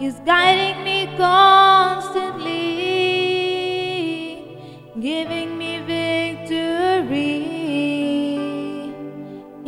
Is 0.00 0.18
guiding 0.24 0.82
me 0.82 1.08
constantly, 1.18 1.73
giving 5.14 5.50
me 5.62 5.72
victory. 5.96 7.34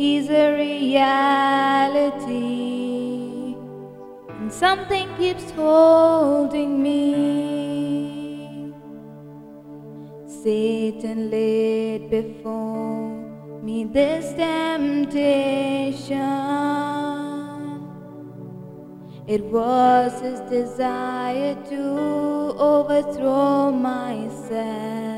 He's 0.01 0.27
a 0.29 0.47
reality, 0.65 1.55
and 4.39 4.49
something 4.51 5.07
keeps 5.19 5.47
holding 5.51 6.71
me. 6.87 7.03
Satan 10.43 11.19
laid 11.35 12.01
before 12.09 13.07
me 13.67 13.77
this 13.85 14.25
temptation. 14.33 15.27
It 19.35 19.43
was 19.57 20.11
his 20.25 20.39
desire 20.57 21.55
to 21.71 21.83
overthrow 22.73 23.71
myself. 23.71 25.16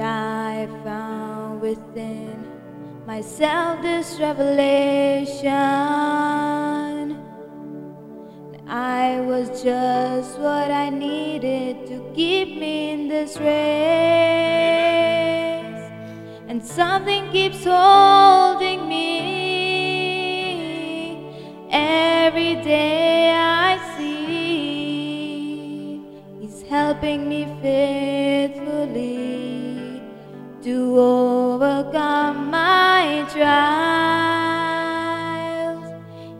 I 0.00 0.66
found 0.82 1.60
within 1.60 2.46
myself 3.06 3.82
this 3.82 4.18
revelation. 4.18 5.50
I 8.66 9.20
was 9.20 9.62
just 9.62 10.38
what 10.38 10.70
I 10.70 10.90
needed 10.90 11.86
to 11.88 12.12
keep 12.14 12.56
me 12.58 12.92
in 12.92 13.08
this 13.08 13.36
race. 13.36 13.50
And 16.48 16.64
something 16.64 17.30
keeps 17.30 17.64
holding 17.64 18.88
me. 18.88 19.00
Every 21.70 22.54
day 22.62 23.32
I 23.32 23.78
see 23.96 24.80
He's 26.40 26.62
helping 26.62 27.28
me 27.28 27.44
faithfully 27.60 29.49
to 30.62 30.98
overcome 31.00 32.50
my 32.50 33.24
trials. 33.32 33.80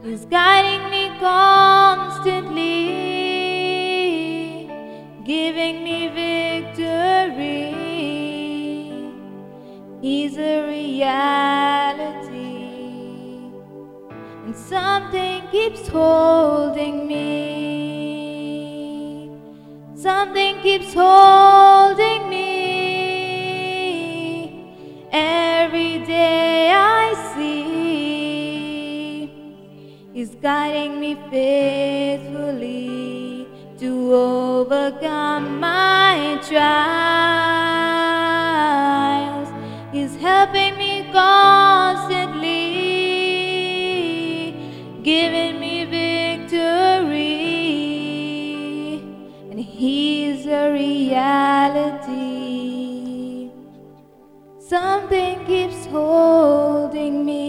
He's 0.05 0.27
guiding 0.27 0.91
me 0.91 1.11
constantly, 1.19 2.61
giving 5.25 5.83
me 5.83 6.09
victory. 6.09 7.71
He's 10.03 10.37
a 10.37 10.67
reality, 10.67 11.01
and 14.45 14.55
something 14.55 15.47
keeps 15.51 15.89
holding 15.89 17.07
me. 17.07 17.31
Something 19.95 20.61
keeps 20.61 20.93
holding 20.93 22.29
me. 22.29 22.60
Every 25.13 25.99
day 26.07 26.71
I 26.73 27.15
see 27.35 27.91
He's 30.13 30.37
guiding 30.37 31.01
me 31.01 31.17
faithfully 31.31 33.49
to 33.79 34.15
overcome 34.15 35.59
my 35.59 36.39
trials. 36.47 36.69
He's 39.93 40.15
helping 40.17 40.77
me 40.77 41.09
constantly, 41.13 42.53
giving 45.03 45.59
me 45.59 45.87
victory, 45.87 47.41
and 49.51 49.59
He's 49.59 50.47
a 50.47 50.71
reality. 50.71 52.10
Something 54.70 55.46
keeps 55.46 55.86
holding 55.86 57.24
me, 57.26 57.44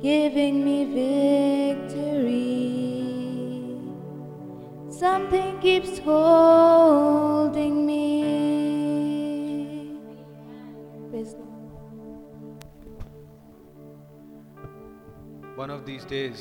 giving 0.00 0.64
me 0.64 0.78
victory. 0.94 2.46
Something 4.90 5.58
keeps 5.60 5.98
holding 5.98 7.86
me. 7.86 8.06
Praise 11.10 11.34
the 11.34 11.44
Lord. 11.44 11.58
One 15.58 15.70
of 15.70 15.80
these 15.86 16.02
days 16.08 16.36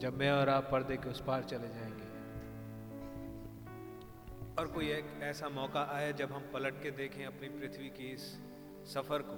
जब 0.00 0.18
मैं 0.18 0.30
और 0.32 0.48
आप 0.48 0.68
पर्दे 0.72 0.96
के 0.96 1.08
उस 1.10 1.20
पार 1.26 1.42
चले 1.50 1.68
जाएंगे 1.68 1.81
और 4.59 4.67
कोई 4.67 4.89
एक 4.91 5.05
ऐसा 5.23 5.49
मौका 5.49 5.81
आए 5.91 6.13
जब 6.13 6.31
हम 6.31 6.41
पलट 6.53 6.81
के 6.83 6.91
देखें 6.91 7.25
अपनी 7.25 7.49
पृथ्वी 7.49 7.89
की 7.89 8.11
इस 8.11 8.21
सफ़र 8.93 9.21
को? 9.21 9.37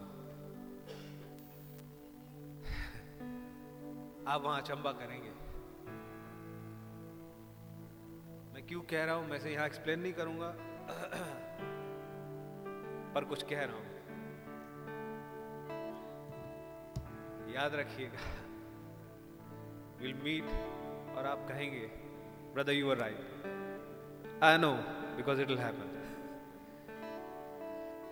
आप 4.32 4.42
वहाँ 4.42 4.62
अचंबा 4.62 4.92
करेंगे। 4.92 5.30
मैं 8.54 8.68
क्यों 8.68 8.82
कह 8.82 9.04
रहा 9.04 9.16
हूँ? 9.16 9.28
मैं 9.30 9.40
से 9.40 9.54
यहाँ 9.54 9.66
एक्सप्लेन 9.66 10.00
नहीं 10.00 10.14
करूँगा। 10.14 10.56
पर 13.14 13.26
कुछ 13.26 13.44
कह 13.44 13.64
रहा 13.64 13.76
हूँ। 13.76 13.86
याद 17.56 17.76
रखिएगा 17.76 18.20
विल 20.02 20.14
मीट 20.14 20.44
और 21.18 21.26
आप 21.26 21.48
कहेंगे 21.50 21.86
brother 22.54 22.72
you 22.72 22.92
are 22.92 22.98
right 22.98 24.42
I 24.44 24.58
know 24.58 25.05
because 25.16 25.42
it 25.42 25.48
will 25.48 25.58
happen 25.58 26.02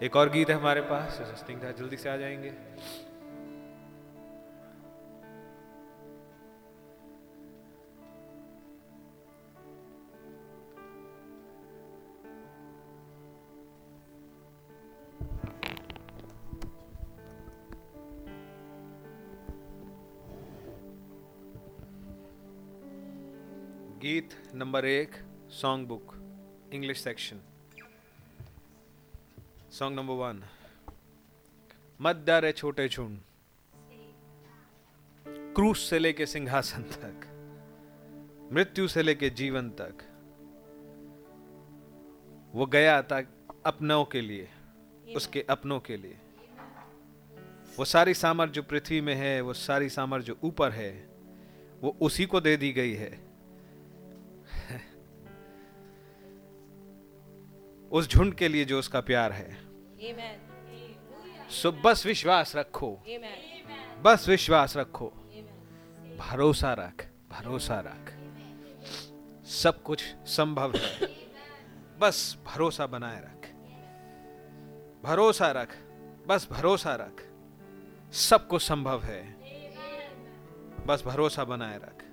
एक 0.04 0.16
और 0.16 0.30
गीत 0.30 0.50
है 0.50 0.56
हमारे 0.56 0.82
पास 0.82 1.22
सस्टिंग 1.22 1.64
था 1.64 1.72
जल्दी 1.72 1.98
से 1.98 2.10
आ 2.10 2.16
जाएँगे। 2.18 2.52
गीत 24.00 24.30
नंबर 24.56 24.86
एक 24.86 25.16
song 25.52 25.88
book 25.88 26.14
English 26.74 26.98
section 26.98 27.40
song 29.72 30.00
number 30.00 30.14
one 30.14 30.44
मत 32.02 32.16
डर 32.16 32.52
छोटे 32.52 32.90
झुंड। 32.90 33.20
क्रूस 35.28 35.90
से 35.90 36.00
लेके 36.00 36.26
सिंहासन 36.26 36.84
तक। 36.84 37.30
मृत्यु 38.54 38.88
से 38.88 39.02
लेके 39.02 39.30
जीवन 39.30 39.70
तक। 39.70 39.98
वो 42.54 42.66
गया 42.66 43.02
था 43.02 43.24
अपनों 43.66 44.06
के 44.06 44.22
लिए, 44.22 44.50
उसके 45.16 45.42
अपनों 45.42 45.80
के 45.80 45.98
लिए। 45.98 46.18
वो 47.80 47.86
सारी 47.86 48.14
सामर्थ 48.14 48.52
जो 48.52 48.64
पृथ्वी 48.64 49.02
में 49.02 49.16
है, 49.16 49.42
वो 49.42 49.54
सारी 49.54 49.90
सामर्थ 49.90 50.26
जो 50.26 50.38
ऊपर 50.44 50.72
है, 50.72 51.10
वो 51.82 51.98
उसी 52.02 52.26
को 52.26 52.42
दे 52.42 52.58
दी 52.58 52.72
गई 52.72 52.94
है। 52.94 53.33
उस 57.94 58.10
झुंड 58.10 58.34
के 58.34 58.48
लिए 58.48 58.66
जो 58.66 58.80
उसका 58.80 59.02
प्यार 59.02 59.32
है. 59.32 59.58
सो 61.50 61.72
बस 61.72 62.06
विश्वास 62.06 62.56
रखो। 62.56 63.04
बस 64.02 64.26
विश्वास 64.30 64.78
रखो। 64.78 65.08
भरोसा 66.20 66.74
रख 66.74 67.10
भरोसा 67.30 67.80
रख। 67.80 68.14
सब 69.46 69.84
कुछ 69.84 70.04
संभव 70.26 70.74
है। 70.76 71.00
बस 72.00 72.38
भरोसा 72.46 72.88
बनाए 72.88 73.22
रख। 73.22 73.50
भरोसा 75.04 75.52
रख 75.52 75.78
बस 76.28 76.48
भरोसा 76.52 76.96
रख। 76.96 77.30
सब 78.14 78.48
कुछ 78.48 78.62
संभव 78.62 79.04
है। 79.04 79.34
बस 80.86 81.04
भरोसा 81.06 81.44
बनाए 81.44 81.78
रख। 81.78 82.04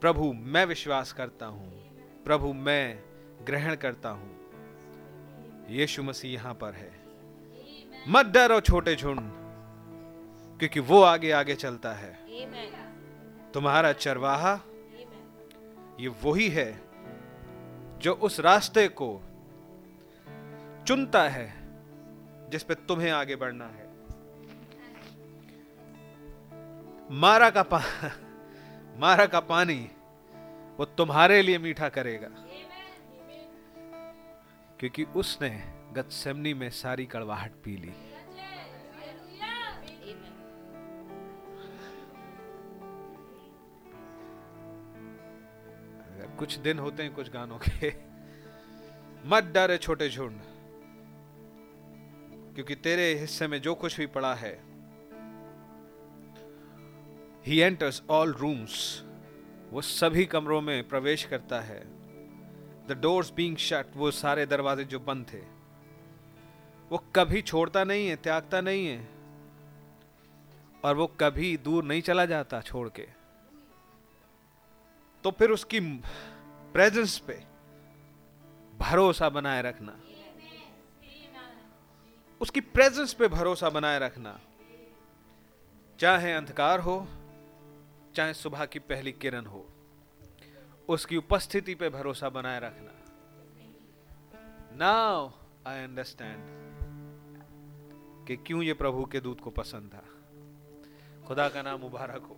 प्रभु 0.00 0.32
मैं 0.32 0.64
विश्वास 0.64 1.12
करता 1.12 1.46
हूँ। 1.46 1.86
प्रभु 2.24 2.52
मैं 2.52 3.05
ग्रहण 3.40 3.74
करता 3.76 4.08
हूँ। 4.08 4.34
यीशु 5.70 6.02
मसीह 6.02 6.32
यहाँ 6.32 6.54
पर 6.54 6.74
है। 6.74 6.90
मत 8.08 8.26
डरो 8.26 8.60
छोटे 8.60 8.94
झुंड, 8.96 9.20
क्योंकि 10.60 10.80
वो 10.80 11.00
आगे 11.02 11.30
आगे 11.30 11.54
चलता 11.54 11.92
है। 11.92 12.12
तुम्हारा 13.54 13.92
चरवाहा, 13.92 14.52
ये 16.00 16.08
वही 16.22 16.48
है 16.48 16.70
जो 18.00 18.12
उस 18.14 18.38
रास्ते 18.40 18.86
को 19.00 19.08
चुनता 20.86 21.22
है, 21.28 21.52
जिस 22.50 22.62
पे 22.62 22.74
तुम्हें 22.88 23.10
आगे 23.10 23.36
बढ़ना 23.36 23.64
है। 23.66 23.84
मारा 27.12 27.50
का 27.50 27.62
पा, 27.62 27.80
मारा 28.98 29.26
का 29.26 29.40
पानी 29.42 29.78
वो 30.78 30.84
तुम्हारे 30.84 31.40
लिए 31.42 31.58
मीठा 31.58 31.88
करेगा। 31.88 32.28
क्योंकि 34.80 35.04
उसने 35.16 35.50
गतसेमनी 35.92 36.52
में 36.54 36.68
सारी 36.70 37.06
कड़वाहट 37.06 37.52
पी 37.64 37.76
ली। 37.76 37.92
कुछ 46.38 46.56
दिन 46.58 46.78
होते 46.78 47.02
हैं 47.02 47.14
कुछ 47.14 47.30
गानों 47.30 47.58
के, 47.58 47.88
मत 49.26 49.44
डरे 49.44 49.76
छोटे 49.78 50.08
झुंड, 50.08 50.40
क्योंकि 52.54 52.74
तेरे 52.74 53.12
हिस्से 53.14 53.46
में 53.46 53.60
जो 53.62 53.74
कुछ 53.74 53.96
भी 53.98 54.06
पड़ा 54.06 54.34
है 54.34 54.52
ही 57.46 57.58
एंटर्स 57.60 58.02
ऑल 58.10 58.32
रूम्स 58.32 59.02
वो 59.70 59.80
सभी 59.80 60.24
कमरों 60.26 60.60
में 60.60 60.88
प्रवेश 60.88 61.24
करता 61.24 61.60
है। 61.60 61.95
द 62.88 62.92
डोर्स 62.92 63.32
बींग 63.32 63.56
शट 63.56 63.86
वो 63.96 64.10
सारे 64.10 64.46
दरवाजे 64.46 64.84
जो 64.84 65.00
बंद 65.00 65.26
थे, 65.32 65.40
वो 66.90 66.98
कभी 67.16 67.42
छोड़ता 67.42 67.84
नहीं 67.84 68.08
है, 68.08 68.16
त्यागता 68.16 68.60
नहीं 68.60 68.86
है, 68.86 69.08
और 70.84 70.96
वो 70.96 71.06
कभी 71.06 71.56
दूर 71.56 71.84
नहीं 71.84 72.02
चला 72.02 72.26
जाता 72.26 72.60
छोड़ 72.60 72.88
के। 72.88 73.08
तो 75.24 75.30
फिर 75.30 75.50
उसकी 75.50 75.80
प्रेजेंस 76.72 77.18
पे 77.18 77.44
भरोसा 78.78 79.28
बनाए 79.28 79.62
रखना। 79.62 80.00
उसकी 82.40 82.60
प्रेजेंस 82.60 83.14
पे 83.14 83.28
भरोसा 83.28 83.70
बनाए 83.70 83.98
रखना। 83.98 84.40
चाहे 85.98 86.32
अंधकार 86.32 86.80
हो, 86.80 87.08
चाहे 88.14 88.34
सुबह 88.34 88.64
की 88.66 88.78
पहली 88.78 89.12
किरण 89.12 89.46
हो। 89.46 89.66
उसकी 90.88 91.16
उपस्थिति 91.16 91.74
पे 91.74 91.88
भरोसा 91.88 92.28
बनाए 92.28 92.60
रखना। 92.60 92.92
नाउ 94.76 95.30
आई 95.66 95.84
अंडरस्टैंड 95.84 96.44
कि 98.26 98.36
क्यों 98.36 98.62
ये 98.62 98.74
प्रभु 98.74 99.04
के 99.04 99.20
दूत 99.20 99.40
को 99.40 99.50
पसंद 99.50 99.90
था। 99.94 100.04
खुदा 101.26 101.48
का 101.48 101.62
नाम 101.62 101.80
मुबारक 101.80 102.22
हो। 102.22 102.36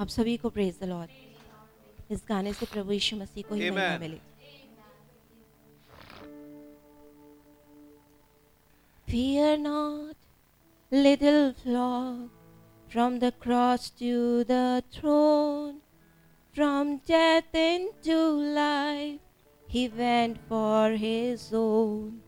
आप 0.00 0.08
सभी 0.08 0.36
को 0.36 0.50
प्रेज 0.50 0.80
द 0.80 0.84
लॉर्ड 0.84 1.10
इस 2.10 2.24
गाने 2.28 2.52
से 2.52 2.66
प्रभु 2.66 2.92
यीशु 2.92 3.16
मसीह 3.16 3.44
को 3.48 3.54
ही 3.54 3.70
महिमा 3.70 3.98
मिले। 3.98 4.20
Fear 9.08 9.52
not, 9.60 10.16
little 10.92 11.54
flock, 11.60 12.37
from 12.88 13.18
the 13.18 13.32
cross 13.32 13.90
to 13.90 14.44
the 14.44 14.82
throne, 14.90 15.80
from 16.54 16.98
death 17.06 17.54
into 17.54 18.16
life, 18.16 19.20
he 19.66 19.88
went 19.88 20.38
for 20.48 20.92
his 20.92 21.50
own. 21.52 22.20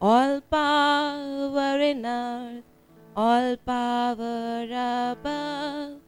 All 0.00 0.40
power 0.40 1.80
in 1.80 2.06
earth, 2.06 2.62
all 3.16 3.56
power 3.56 4.66
above 4.70 6.00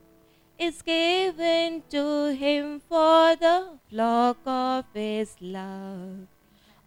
is 0.59 0.83
given 0.83 1.83
to 1.91 2.33
him 2.35 2.81
for 2.89 3.35
the 3.37 3.79
flock 3.91 4.39
of 4.47 4.85
his 4.95 5.35
love. 5.41 6.29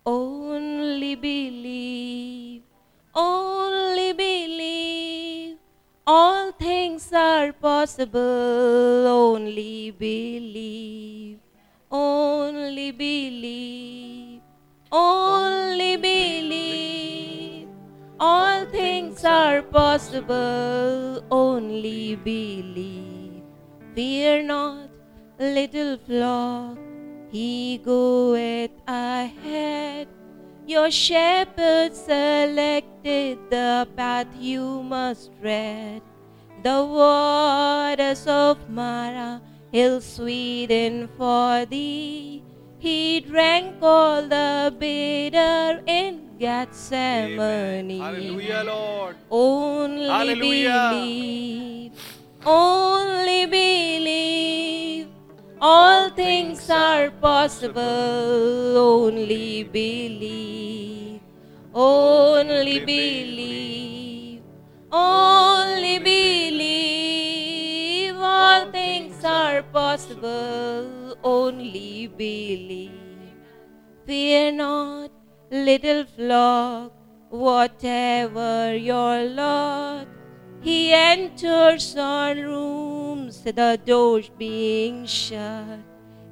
Only 0.05 1.15
believe, 1.15 2.63
only 3.13 4.13
believe. 4.13 5.57
All 6.11 6.51
things 6.53 7.13
are 7.13 7.53
possible, 7.53 9.05
only 9.07 9.91
believe. 9.91 11.37
Only 11.91 12.89
believe, 12.91 14.41
only 14.91 15.97
believe. 15.97 17.67
All 18.19 18.65
things 18.65 19.23
are 19.23 19.61
possible, 19.61 21.23
only 21.29 22.15
believe. 22.15 23.43
Fear 23.93 24.43
not, 24.43 24.89
little 25.37 25.99
flock, 26.07 26.79
he 27.31 27.77
goeth 27.85 28.71
ahead. 28.87 30.07
Your 30.69 30.91
shepherd 30.91 31.95
selected 31.95 33.39
the 33.49 33.87
path 33.97 34.27
you 34.37 34.83
must 34.83 35.31
tread. 35.41 36.03
The 36.61 36.85
waters 36.85 38.27
of 38.27 38.69
Mara 38.69 39.41
he'll 39.71 39.99
sweeten 39.99 41.09
for 41.17 41.65
thee. 41.65 42.43
He 42.77 43.19
drank 43.21 43.81
all 43.81 44.21
the 44.21 44.71
bitter 44.77 45.81
in 45.87 46.37
Gethsemane. 46.37 47.89
Hallelujah, 47.99 48.61
Lord. 48.67 49.15
Only 49.31 50.05
Hallelujah. 50.05 50.89
believe, 50.93 51.93
only 52.45 53.47
believe. 53.47 55.07
All 55.61 56.09
things 56.09 56.69
are 56.69 57.11
possible, 57.11 58.77
only 58.77 59.63
believe, 59.63 61.19
only 61.75 62.79
believe, 62.79 64.41
only 64.89 65.99
believe. 65.99 67.35
All 68.15 68.71
things 68.71 69.21
are 69.25 69.61
possible, 69.63 71.17
only 71.25 72.07
believe. 72.07 72.93
Fear 74.05 74.53
not, 74.53 75.11
little 75.51 76.05
flock, 76.05 76.93
whatever 77.29 78.73
your 78.77 79.25
lot. 79.25 80.07
He 80.61 80.93
enters 80.93 81.95
on 81.95 82.37
rooms, 82.37 83.41
the 83.41 83.79
doors 83.85 84.29
being 84.37 85.05
shut. 85.05 85.79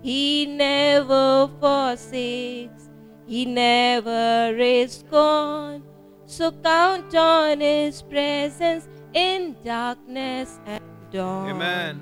He 0.02 0.46
never 0.46 1.50
forsakes, 1.60 2.90
he 3.26 3.46
never 3.46 4.56
is 4.58 5.04
gone. 5.10 5.84
So 6.26 6.52
count 6.52 7.16
on 7.16 7.62
his 7.62 8.02
presence 8.02 8.88
in 9.14 9.56
darkness 9.64 10.60
and 10.66 10.84
dawn. 11.12 11.50
Amen. 11.50 12.02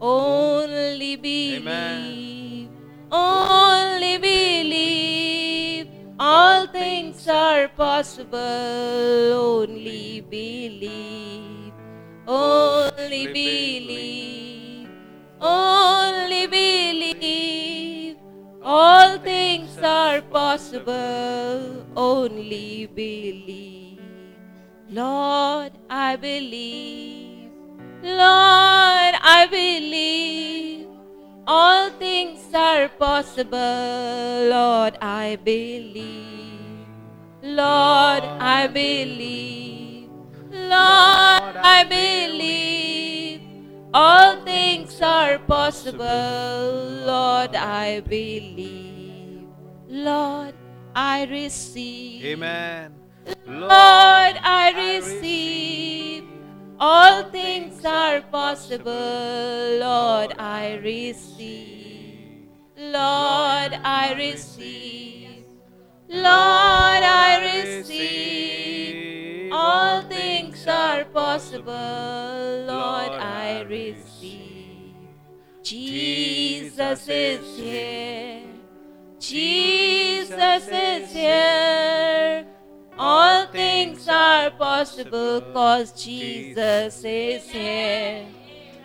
Only 0.00 1.16
believe, 1.16 1.62
Amen. 1.62 2.68
only 3.12 4.18
believe. 4.18 5.88
All 6.18 6.66
things 6.66 7.26
are 7.28 7.68
possible, 7.68 8.38
only 8.38 10.20
believe, 10.20 11.59
only 12.26 13.26
believe, 13.26 14.88
only 15.40 16.46
believe. 16.46 18.16
All 18.62 19.18
things 19.18 19.78
are 19.78 20.20
possible, 20.20 21.86
only 21.96 22.86
believe. 22.86 24.00
Lord, 24.90 25.72
I 25.88 26.16
believe. 26.16 27.50
Lord, 28.02 29.14
I 29.22 29.46
believe 29.50 30.88
all 31.46 31.90
things 31.98 32.54
are 32.54 32.88
possible. 32.88 33.58
Lord, 33.58 34.96
I 35.00 35.36
believe. 35.42 36.86
Lord, 37.42 38.22
I 38.56 38.68
believe. 38.72 39.89
Lord, 40.50 41.56
I 41.56 41.84
believe 41.88 43.42
all 43.94 44.42
things 44.44 45.00
are 45.00 45.38
possible. 45.38 46.04
Lord, 47.06 47.54
I 47.54 48.00
believe. 48.00 49.46
Lord, 49.88 50.54
I 50.94 51.24
receive. 51.26 52.24
Amen. 52.24 52.94
Lord, 53.46 53.70
I 53.70 54.98
receive. 55.00 56.24
All 56.78 57.24
things 57.30 57.84
are 57.84 58.20
possible. 58.20 58.90
Lord, 59.78 60.34
I 60.38 60.80
receive. 60.82 62.48
Lord, 62.76 63.72
I 63.84 64.14
receive. 64.16 65.44
Lord, 66.08 66.24
I 67.04 67.52
receive. 67.54 69.29
All 69.52 70.02
things 70.02 70.66
are 70.66 71.04
possible. 71.04 71.72
Lord, 72.66 73.12
I 73.20 73.62
receive. 73.68 74.94
Jesus 75.62 77.08
is 77.08 77.56
here. 77.58 78.42
Jesus 79.18 80.68
is 80.68 81.12
here. 81.12 82.46
All 82.98 83.46
things 83.46 84.08
are 84.08 84.50
possible 84.50 85.40
cause 85.52 85.92
Jesus 85.92 87.04
is 87.04 87.48
here. 87.48 88.26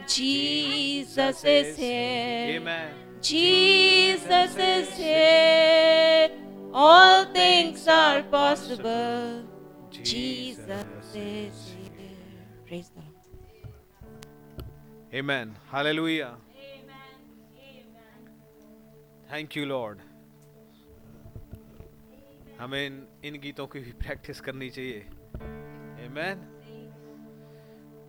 Jesus 0.08 1.44
is 1.44 1.78
here. 1.78 2.60
Amen. 2.60 2.94
Jesus 3.22 4.56
is 4.56 4.90
here. 4.96 6.30
All 6.74 7.26
things 7.26 7.88
are 7.88 8.24
possible. 8.24 9.55
Jesus 10.06 10.86
is 11.16 11.74
here. 11.74 12.44
Praise 12.68 12.90
the 12.90 13.02
Lord. 13.02 13.16
Amen. 15.14 15.56
Hallelujah. 15.72 16.34
Thank 19.32 19.58
you 19.58 19.66
Lord 19.66 20.00
हमें 22.60 22.86
इन, 23.26 23.40
गीतों 23.40 23.68
की 23.68 23.80
भी 23.80 23.92
practice 23.92 24.42
करनी 24.42 24.70
चाहिए 24.70 25.02
Amen. 26.06 26.46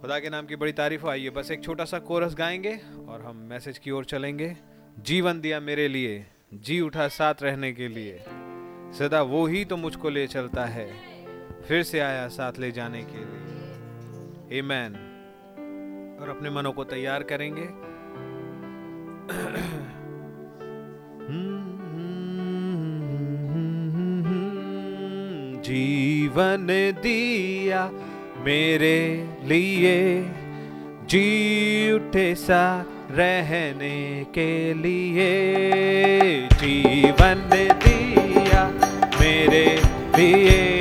खुदा 0.01 0.19
के 0.21 0.31
नाम 0.31 0.47
की 0.47 0.57
बड़ी 0.57 0.73
तारीफ़ 0.73 1.03
हो 1.03 1.09
आइए 1.09 1.31
बस 1.31 1.51
एक 1.51 1.65
छोटा 1.65 1.85
सा 1.85 1.99
कोरस 1.99 2.35
गाएँगे 2.35 2.77
और 3.09 3.23
हम 3.23 3.37
मैसेज 3.37 3.79
की 3.79 3.91
ओर 3.91 4.05
चलेंगे 4.05 4.57
जीवन 5.01 5.41
दिया 5.41 5.61
मेरे 5.61 5.89
लिए 5.89 6.25
जी 6.55 6.81
उठा 6.81 7.09
साथ 7.09 7.43
रहने 7.43 7.73
के 7.73 7.89
लिए 7.89 8.25
सदा 8.99 9.23
वो 9.23 9.47
ही 9.47 9.65
तो 9.65 9.77
मुझको 9.77 10.11
ले 10.11 10.27
चलता 10.27 10.67
है 10.67 11.16
फिर 11.69 11.83
से 11.83 12.01
आया 12.01 12.29
साथ 12.29 12.59
ले 12.59 12.71
जाने 12.73 13.03
के 13.03 13.19
लिए। 13.19 14.63
मैन 14.63 14.93
और 16.21 16.29
अपने 16.29 16.51
मनों 16.51 16.73
को 16.73 16.85
तैयार 16.85 17.23
करेंगे। 17.23 17.67
जीवन 25.63 26.67
दिया 27.03 27.91
मेरे 28.39 29.29
लिए, 29.45 30.23
जी 31.11 31.93
उठे 31.93 32.35
सा 32.35 32.85
रहने 33.11 34.27
के 34.35 34.75
लिए। 34.75 36.49
जीवन 36.53 37.49
दिया 37.53 38.69
मेरे 39.21 39.67
लिए। 40.17 40.76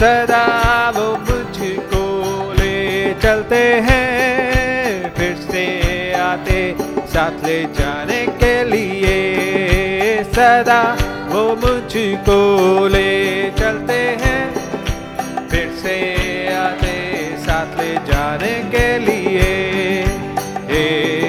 सदा 0.00 0.44
वो 0.96 1.06
मुझको 1.20 2.02
ले 2.52 2.76
चलते 3.14 3.58
हैं, 3.86 5.14
फिर 5.14 5.34
से 5.42 5.64
आते 6.14 6.60
साथ 7.06 7.44
ले 7.46 7.58
जाने 7.78 8.20
के 8.40 8.52
लिए। 8.64 9.16
सदा 10.24 10.80
वो 11.28 11.42
मुझको 11.56 12.38
ले 12.86 13.10
चलते 13.50 14.00
हैं, 14.22 14.42
फिर 15.50 15.68
से 15.82 15.96
आते 16.54 16.96
साथ 17.38 17.78
ले 17.80 17.92
जाने 18.06 18.54
के 18.72 18.86
लिए। 18.98 19.50
यीशु 20.70 21.19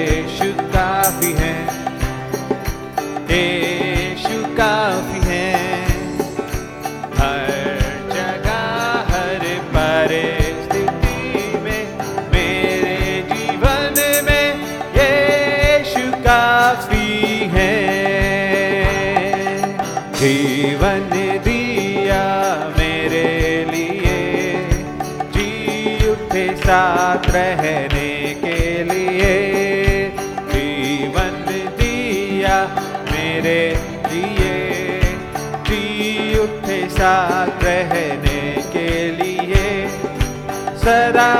रहने 27.34 28.34
के 28.44 28.84
लिए 28.84 29.34
जीवन 30.52 31.34
दिया 31.78 32.56
मेरे 33.12 33.62
लिए। 34.12 35.00
जी 35.68 36.38
उठे 36.38 36.80
साथ 36.90 37.64
रहने 37.64 38.40
के 38.72 38.88
लिए। 39.10 39.88
सदा 40.84 41.32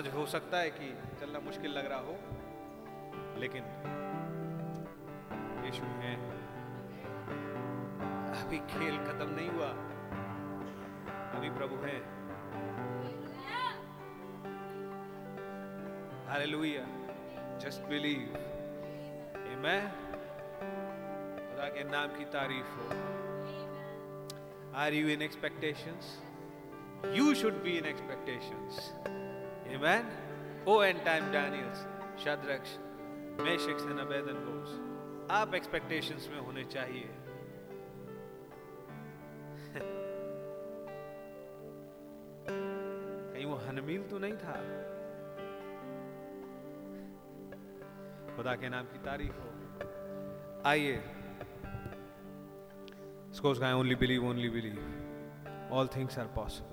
आज 0.00 0.08
हो 0.08 0.26
सकता 0.26 0.58
है 0.58 0.70
कि 0.70 0.98
चलना 1.20 1.38
मुश्किल 1.38 1.70
लग 1.70 1.86
रहा 1.86 1.98
हो, 1.98 2.12
लेकिन 3.40 3.64
यीशु 5.64 5.82
हैं। 5.82 6.16
अभी 8.44 8.58
खेल 8.58 8.96
खत्म 8.98 9.34
नहीं 9.34 9.48
हुआ। 9.48 9.68
अभी 11.38 11.50
प्रभु 11.50 11.76
हैं। 11.76 12.00
हालेलुया। 16.28 16.86
जस्ट 17.58 17.80
बिलीव 17.80 18.24
आमेन 19.52 19.86
खुदा 21.50 21.68
के 21.68 21.84
नाम 21.84 22.08
की 22.08 22.24
तारीफ़ 22.24 22.66
हो। 22.66 22.88
Are 24.76 24.94
you 24.94 25.08
in 25.08 25.22
expectations 25.22 26.22
you 27.06 27.34
should 27.34 27.62
be 27.62 27.78
in 27.78 27.84
expectations 27.84 28.94
amen 29.74 30.64
oh 30.68 30.82
and 30.82 31.04
time 31.04 31.32
Daniels 31.32 31.78
Shadrachs 32.24 32.76
Meshachs 33.40 33.82
and 33.82 33.98
Abednegos 33.98 34.90
आप 35.30 35.54
एक्सपेक्टेशंस 35.54 36.28
में 36.32 36.40
होने 36.40 36.64
चाहिए। 36.64 37.04
कहीं 43.34 43.46
वो 43.46 43.54
हनमील 43.56 44.02
तो 44.02 44.18
नहीं 44.18 44.32
था? 44.32 44.52
खुदा 48.36 48.54
के 48.54 48.68
नाम 48.68 48.84
की 48.84 48.98
तारीफ़ 48.98 49.32
हो। 49.32 49.50
आइए। 50.66 51.04
इसको 53.30 53.54
गाएँ 53.54 53.74
only 53.74 53.94
believe 53.94 54.26
only 54.26 54.48
believe 54.48 55.70
all 55.72 55.88
things 55.88 56.18
are 56.18 56.26
possible 56.26 56.69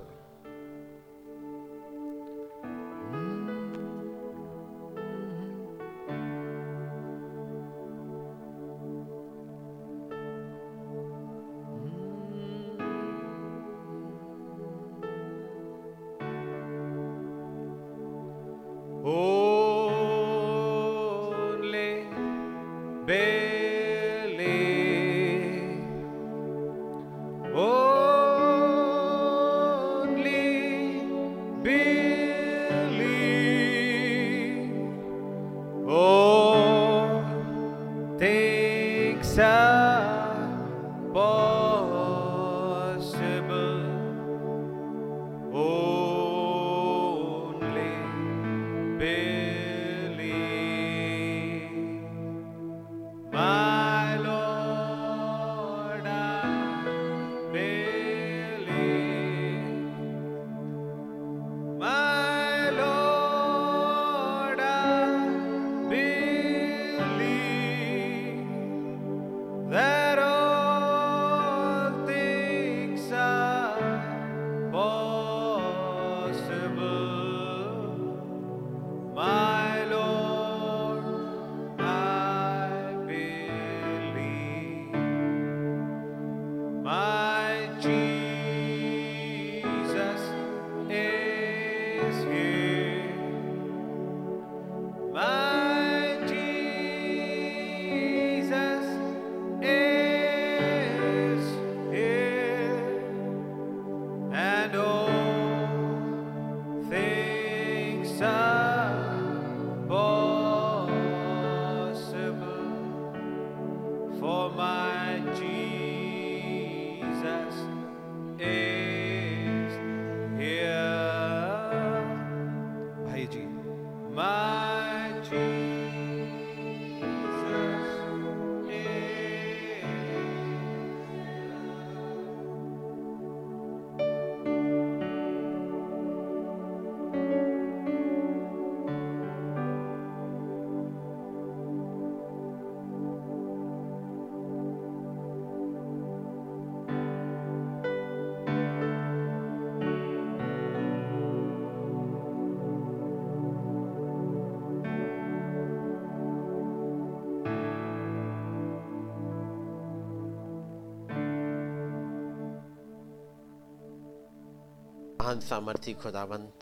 महान 165.27 165.39
सामर्थी 165.39 165.93
खुदावंत, 165.93 166.59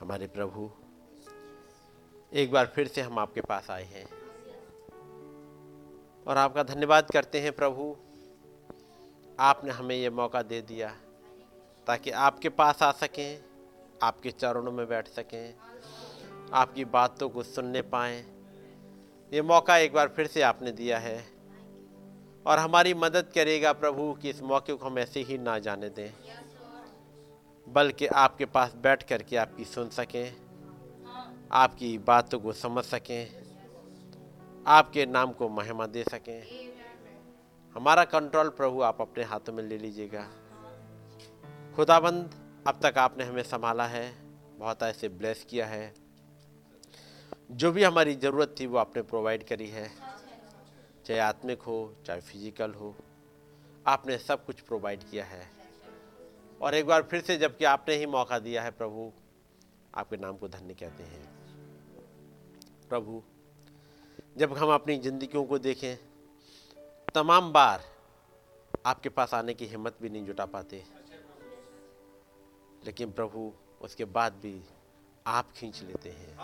हमारे 0.00 0.26
प्रभु, 0.26 0.68
एक 2.32 2.50
बार 2.52 2.66
फिर 2.66 2.88
से 2.88 3.00
हम 3.00 3.18
आपके 3.18 3.40
पास 3.40 3.70
आए 3.70 3.84
हैं। 3.84 4.04
और 6.26 6.36
आपका 6.36 6.62
धन्यवाद 6.62 7.10
करते 7.10 7.40
हैं 7.40 7.52
प्रभु, 7.52 7.96
आपने 9.38 9.70
हमें 9.70 9.94
ये 9.96 10.10
मौका 10.10 10.42
दे 10.42 10.60
दिया 10.62 10.92
ताकि 11.86 12.10
आपके 12.20 12.48
पास 12.48 12.82
आ 12.82 12.92
सकें, 12.92 13.42
आपके 14.02 14.30
चरणों 14.30 14.72
में 14.72 14.86
बैठ 14.88 15.08
सकें, 15.08 15.54
आपकी 16.52 16.84
बातों 16.84 17.28
को 17.28 17.42
सुनने 17.42 17.82
पाएँ। 17.82 18.18
ये 19.32 19.42
मौका 19.42 19.78
एक 19.78 19.92
बार 19.92 20.12
फिर 20.16 20.26
से 20.26 20.42
आपने 20.42 20.72
दिया 20.72 20.98
है 20.98 21.18
और 22.46 22.58
हमारी 22.58 22.94
मदद 22.94 23.32
करेगा 23.34 23.72
प्रभु 23.72 24.12
कि 24.22 24.30
इस 24.30 24.42
मौके 24.42 24.72
को 24.72 24.86
हम 24.86 24.98
ऐसे 24.98 25.20
ही 25.20 25.38
ना 25.38 25.58
जाने 25.58 25.88
दें। 25.88 26.12
बल्कि 27.70 28.06
आपके 28.06 28.44
पास 28.44 28.74
बैठ 28.74 29.02
करके 29.02 29.36
आपकी 29.36 29.64
सुन 29.64 29.88
सकें, 29.88 30.32
आपकी 31.52 31.98
बातों 31.98 32.38
को 32.40 32.52
समझ 32.52 32.84
सकें, 32.84 33.28
आपके 34.66 35.06
नाम 35.06 35.32
को 35.32 35.48
महिमा 35.48 35.86
दे 35.86 36.04
सकें। 36.04 36.42
हमारा 37.76 38.04
कंट्रोल 38.04 38.48
प्रभु, 38.48 38.82
आप 38.82 39.00
अपने 39.00 39.24
हाथों 39.24 39.52
में 39.52 39.62
ले 39.64 39.78
लीजिएगा। 39.78 40.26
खुदाबंद, 41.76 42.34
अब 42.66 42.80
तक 42.82 42.98
आपने 42.98 43.24
हमें 43.24 43.42
संभाला 43.42 43.86
है, 43.86 44.14
बहुत 44.58 44.82
ऐसे 44.82 45.08
ब्लेस 45.08 45.46
किया 45.50 45.66
है। 45.66 45.94
जो 47.50 47.72
भी 47.72 47.82
हमारी 47.82 48.14
ज़रूरत 48.14 48.54
थी, 48.60 48.66
वो 48.66 48.78
आपने 48.78 49.02
प्रोवाइड 49.02 49.48
करी 49.48 49.68
है। 49.68 49.90
चाहे 51.06 51.20
आत्मिक 51.20 51.62
हो, 51.62 51.94
चाहे 52.06 52.20
फ़िज़िकल 52.20 52.70
हो, 52.70 52.96
आपने 53.86 54.18
सब 54.18 54.44
कुछ 54.44 54.60
प्रोवाइड 54.60 55.00
किया 55.10 55.24
है। 55.24 55.59
और 56.60 56.74
एक 56.74 56.86
बार 56.86 57.02
फिर 57.02 57.20
से 57.20 57.36
जबकि 57.36 57.64
आपने 57.64 57.94
ही 57.94 58.06
मौका 58.06 58.38
दिया 58.38 58.62
है, 58.62 58.70
प्रभु, 58.70 59.12
आपके 59.94 60.16
नाम 60.16 60.36
को 60.36 60.48
धन्य 60.48 60.74
कहते 60.74 61.02
हैं। 61.02 61.28
प्रभु, 62.88 63.22
जब 64.36 64.58
हम 64.58 64.74
अपनी 64.74 64.98
ज़िंदगियों 64.98 65.44
को 65.44 65.58
देखें, 65.58 65.96
तमाम 67.14 67.52
बार 67.52 67.84
आपके 68.86 69.08
पास 69.08 69.34
आने 69.34 69.54
की 69.54 69.66
हिम्मत 69.66 69.96
भी 70.02 70.08
नहीं 70.08 70.26
जुटा 70.26 70.46
पाते। 70.46 70.84
लेकिन 72.84 73.12
प्रभु, 73.12 73.52
उसके 73.80 74.04
बाद 74.04 74.32
भी 74.32 74.64
आप 75.26 75.52
खींच 75.52 75.82
लेते 75.82 76.10
हैं। 76.10 76.38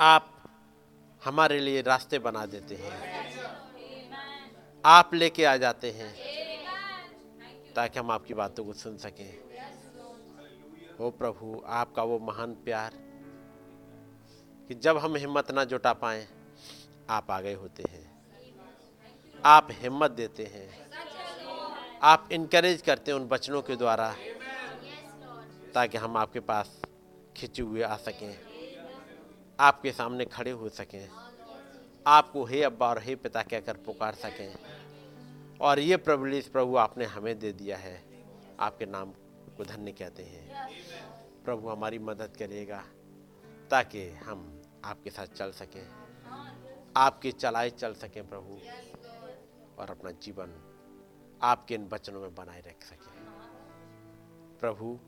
आप 0.00 0.44
हमारे 1.24 1.60
लिए 1.60 1.82
रास्ते 1.82 2.18
बना 2.18 2.46
देते 2.46 2.74
हैं। 2.74 3.26
आप 4.84 5.14
लेके 5.14 5.44
आ 5.44 5.56
जाते 5.56 5.90
हैं। 5.90 6.26
ताकि 7.76 7.98
हम 7.98 8.10
आपकी 8.10 8.34
बातों 8.34 8.64
को 8.64 8.72
सुन 8.72 8.96
सकें। 8.96 9.38
ओ 11.00 11.10
प्रभु, 11.10 11.62
आपका 11.66 12.02
वो 12.02 12.18
महान 12.18 12.54
प्यार 12.54 12.92
कि 14.68 14.74
जब 14.74 14.98
हम 14.98 15.16
हिम्मत 15.16 15.50
ना 15.50 15.64
जुटा 15.64 15.92
पाए, 15.92 16.28
आप 17.10 17.30
आ 17.30 17.40
गए 17.40 17.54
होते 17.54 17.84
हैं। 17.90 18.16
आप 19.44 19.68
हिम्मत 19.70 20.10
देते 20.10 20.44
हैं। 20.44 20.90
आप 22.02 22.28
इनकरेज 22.32 22.82
करते 22.82 23.12
हैं 23.12 23.18
उन 23.18 23.28
बचनों 23.28 23.62
के 23.62 23.76
द्वारा 23.76 24.14
ताकि 25.74 25.98
हम 25.98 26.16
आपके 26.16 26.40
पास 26.40 26.82
खिंचे 27.36 27.62
हुए 27.62 27.82
आ 27.82 27.96
सकें। 27.96 28.40
आपके 29.60 29.92
सामने 29.92 30.24
खड़े 30.24 30.50
हो 30.50 30.68
सकें। 30.68 31.08
आपको 32.06 32.44
हे 32.44 32.62
अब्बा 32.62 32.88
और 32.88 33.02
हे 33.02 33.16
पिता 33.16 33.42
कहकर 33.42 33.76
पुकार 33.76 34.14
सकें। 34.14 34.75
और 35.60 35.78
ये 35.78 35.96
प्रवलिस 35.96 36.48
प्रभु 36.48 36.76
आपने 36.76 37.04
हमें 37.04 37.38
दे 37.38 37.52
दिया 37.52 37.76
है। 37.76 38.24
आपके 38.60 38.86
नाम 38.86 39.12
को 39.56 39.64
धन्य 39.64 39.92
कहते 39.92 40.22
हैं। 40.22 40.68
प्रभु 41.44 41.68
हमारी 41.68 41.98
मदद 41.98 42.36
करिएगा 42.36 42.84
ताकि 43.70 44.08
हम 44.08 44.62
आपके 44.84 45.10
साथ 45.10 45.26
चल 45.26 45.52
सकें। 45.52 45.88
आपके 46.96 47.32
चलाए 47.32 47.70
चल 47.70 47.94
सकें 47.94 48.28
प्रभु। 48.28 48.58
और 49.78 49.90
अपना 49.90 50.10
जीवन 50.10 50.72
आपके 51.42 51.74
इन 51.74 51.88
वचनों 51.88 52.20
में 52.20 52.34
बनाए 52.34 52.60
रख 52.60 52.82
सकें। 52.84 53.26
प्रभु, 54.60 55.00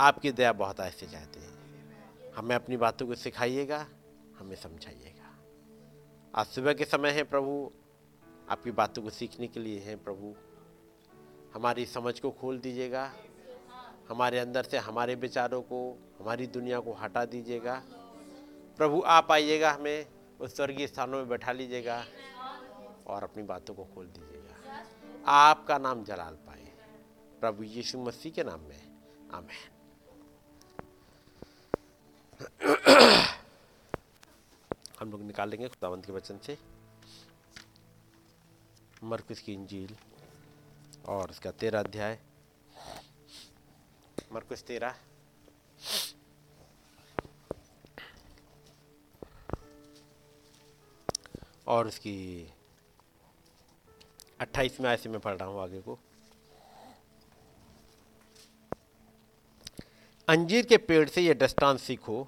आपकी 0.00 0.32
दया 0.32 0.52
बहुत 0.52 0.80
ऐसे 0.80 1.06
चाहते 1.06 1.40
हैं। 1.40 1.56
हमें 2.32 2.56
अपनी 2.56 2.76
बातों 2.76 3.06
को 3.06 3.14
सिखाइएगा, 3.14 3.86
हमें 4.38 4.56
समझाइएगा। 4.56 5.38
आज 6.34 6.46
सुबह 6.46 6.74
के 6.74 6.84
समय 6.84 7.10
है 7.10 7.22
प्रभु 7.24 7.72
आपकी 8.50 8.70
बातों 8.70 9.02
को 9.02 9.10
सीखने 9.10 9.46
के 9.46 9.60
लिए 9.60 9.80
हैं 9.80 10.04
प्रभु। 10.04 10.34
हमारी 11.54 11.86
समझ 11.86 12.20
को 12.20 12.30
खोल 12.30 12.58
दीजिएगा। 12.58 13.12
हमारे 14.08 14.38
अंदर 14.38 14.62
से 14.62 14.78
हमारे 14.78 15.14
विचारों 15.14 15.62
को, 15.62 15.98
हमारी 16.20 16.46
दुनिया 16.46 16.80
को 16.80 16.92
हटा 16.92 17.24
दीजिएगा। 17.24 17.82
प्रभु, 18.76 19.02
आप 19.06 19.32
आइएगा 19.32 19.70
हमें, 19.72 20.06
उस 20.40 20.56
स्वर्गीय 20.56 20.86
स्थानों 20.86 21.18
में 21.18 21.28
बैठा 21.28 21.52
लीजिएगा 21.52 22.04
और 23.06 23.22
अपनी 23.22 23.42
बातों 23.42 23.74
को 23.74 23.84
खोल 23.84 24.06
दीजिएगा। 24.06 24.84
आपका 25.26 25.78
नाम 25.78 26.04
जलाल 26.04 26.34
पाए। 26.34 26.72
प्रभु 27.40 27.62
यीशु 27.62 27.98
मसीह 27.98 28.32
के 28.32 28.44
नाम 28.44 28.60
में। 28.60 28.94
आमेन। 29.32 29.72
हम 35.00 35.10
लोग 35.10 35.20
निकालेंगे 35.20 35.68
खुदावंत 35.68 36.06
के 36.06 36.12
वचन 36.12 36.38
से। 36.38 36.75
मरकुस 39.04 39.40
की 39.40 39.52
इंजील 39.52 39.96
और 41.08 41.30
इसका 41.30 41.50
तेरह 41.50 41.80
अध्याय। 41.80 42.18
मरकुस 44.32 44.62
तेरह। 44.62 44.94
और 51.66 51.86
उसकी 51.86 52.52
अट्ठाईस 54.40 54.80
में 54.80 54.90
ऐसे 54.90 55.08
में 55.08 55.20
पढ़ 55.20 55.36
रहा 55.36 55.48
हूँ 55.48 55.62
आगे 55.62 55.80
को। 55.80 55.98
अंजीर 60.28 60.66
के 60.66 60.76
पेड़ 60.76 61.08
से 61.08 61.20
यह 61.20 61.34
दृष्टांत 61.34 61.80
सीखो। 61.80 62.26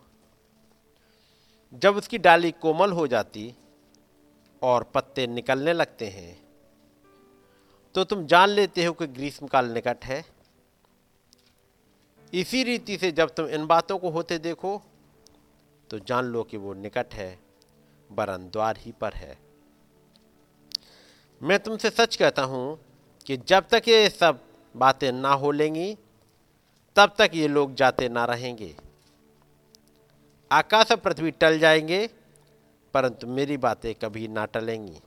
जब 1.72 1.96
उसकी 1.96 2.18
डाली 2.18 2.50
कोमल 2.50 2.92
हो 2.92 3.06
जाती 3.06 3.54
और 4.62 4.84
पत्ते 4.84 5.26
निकलने 5.26 5.72
लगते 5.72 6.06
हैं 6.06 6.47
तो 7.98 8.02
तुम 8.04 8.26
जान 8.26 8.48
लेते 8.48 8.84
हो 8.84 8.92
कि 8.92 9.06
ग्रीष्मकाल 9.06 9.70
निकट 9.70 10.04
है। 10.04 10.24
इसी 12.32 12.62
रीति 12.64 12.96
से 12.98 13.10
जब 13.12 13.30
तुम 13.34 13.46
इन 13.48 13.66
बातों 13.66 13.96
को 13.98 14.10
होते 14.10 14.38
देखो 14.38 14.70
तो 15.90 15.98
जान 15.98 16.24
लो 16.24 16.42
कि 16.42 16.56
वो 16.56 16.74
निकट 16.74 17.14
है 17.14 17.28
बरन 18.10 18.48
द्वार 18.52 18.78
ही 18.78 18.92
पर 18.92 19.14
है। 19.14 19.36
मैं 21.40 21.58
तुमसे 21.58 21.90
सच 21.90 22.16
कहता 22.16 22.42
हूँ 22.42 22.78
कि 23.26 23.36
जब 23.36 23.66
तक 23.70 23.88
ये 23.88 24.08
सब 24.10 24.40
बातें 24.74 25.10
ना 25.12 25.32
हो 25.32 25.50
लेंगी, 25.50 25.94
तब 26.96 27.14
तक 27.18 27.30
ये 27.34 27.48
लोग 27.48 27.74
जाते 27.74 28.08
ना 28.08 28.24
रहेंगे। 28.24 28.74
आकाश 30.50 30.92
और 30.92 30.98
पृथ्वी 30.98 31.30
टल 31.30 31.58
जाएँगे, 31.58 32.06
परंतु 32.94 33.26
मेरी 33.26 33.56
बातें 33.58 33.94
कभी 33.94 34.28
ना 34.28 34.44
टलेंगी। 34.46 35.00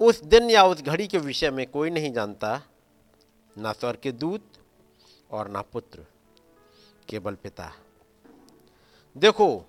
उस 0.00 0.24
दिन 0.24 0.50
या 0.50 0.64
उस 0.64 0.82
घड़ी 0.82 1.06
के 1.06 1.18
विषय 1.18 1.50
में 1.50 1.66
कोई 1.66 1.90
नहीं 1.90 2.12
जानता, 2.12 2.60
ना 3.58 3.72
स्वर 3.72 3.96
के 3.96 4.12
दूत 4.12 4.52
और 5.30 5.48
ना 5.48 5.62
पुत्र, 5.62 6.06
केवल 7.08 7.34
पिता। 7.34 7.72
देखो, 9.16 9.64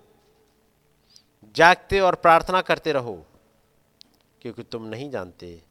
जागते 1.54 2.00
और 2.00 2.14
प्रार्थना 2.14 2.60
करते 2.60 2.92
रहो, 2.92 3.26
क्योंकि 4.42 4.62
तुम 4.62 4.84
नहीं 4.84 5.10
जानते 5.10 5.62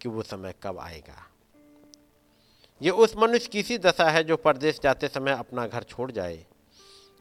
कि 0.00 0.08
वो 0.08 0.22
समय 0.22 0.54
कब 0.62 0.78
आएगा। 0.78 1.26
ये 2.80 2.90
उस 2.90 3.16
मनुष्य 3.16 3.48
की 3.48 3.62
सी 3.62 3.78
दशा 3.78 4.10
है 4.10 4.24
जो 4.24 4.36
परदेश 4.36 4.80
जाते 4.82 5.08
समय 5.08 5.32
अपना 5.32 5.66
घर 5.66 5.82
छोड़ 5.82 6.10
जाए 6.12 6.44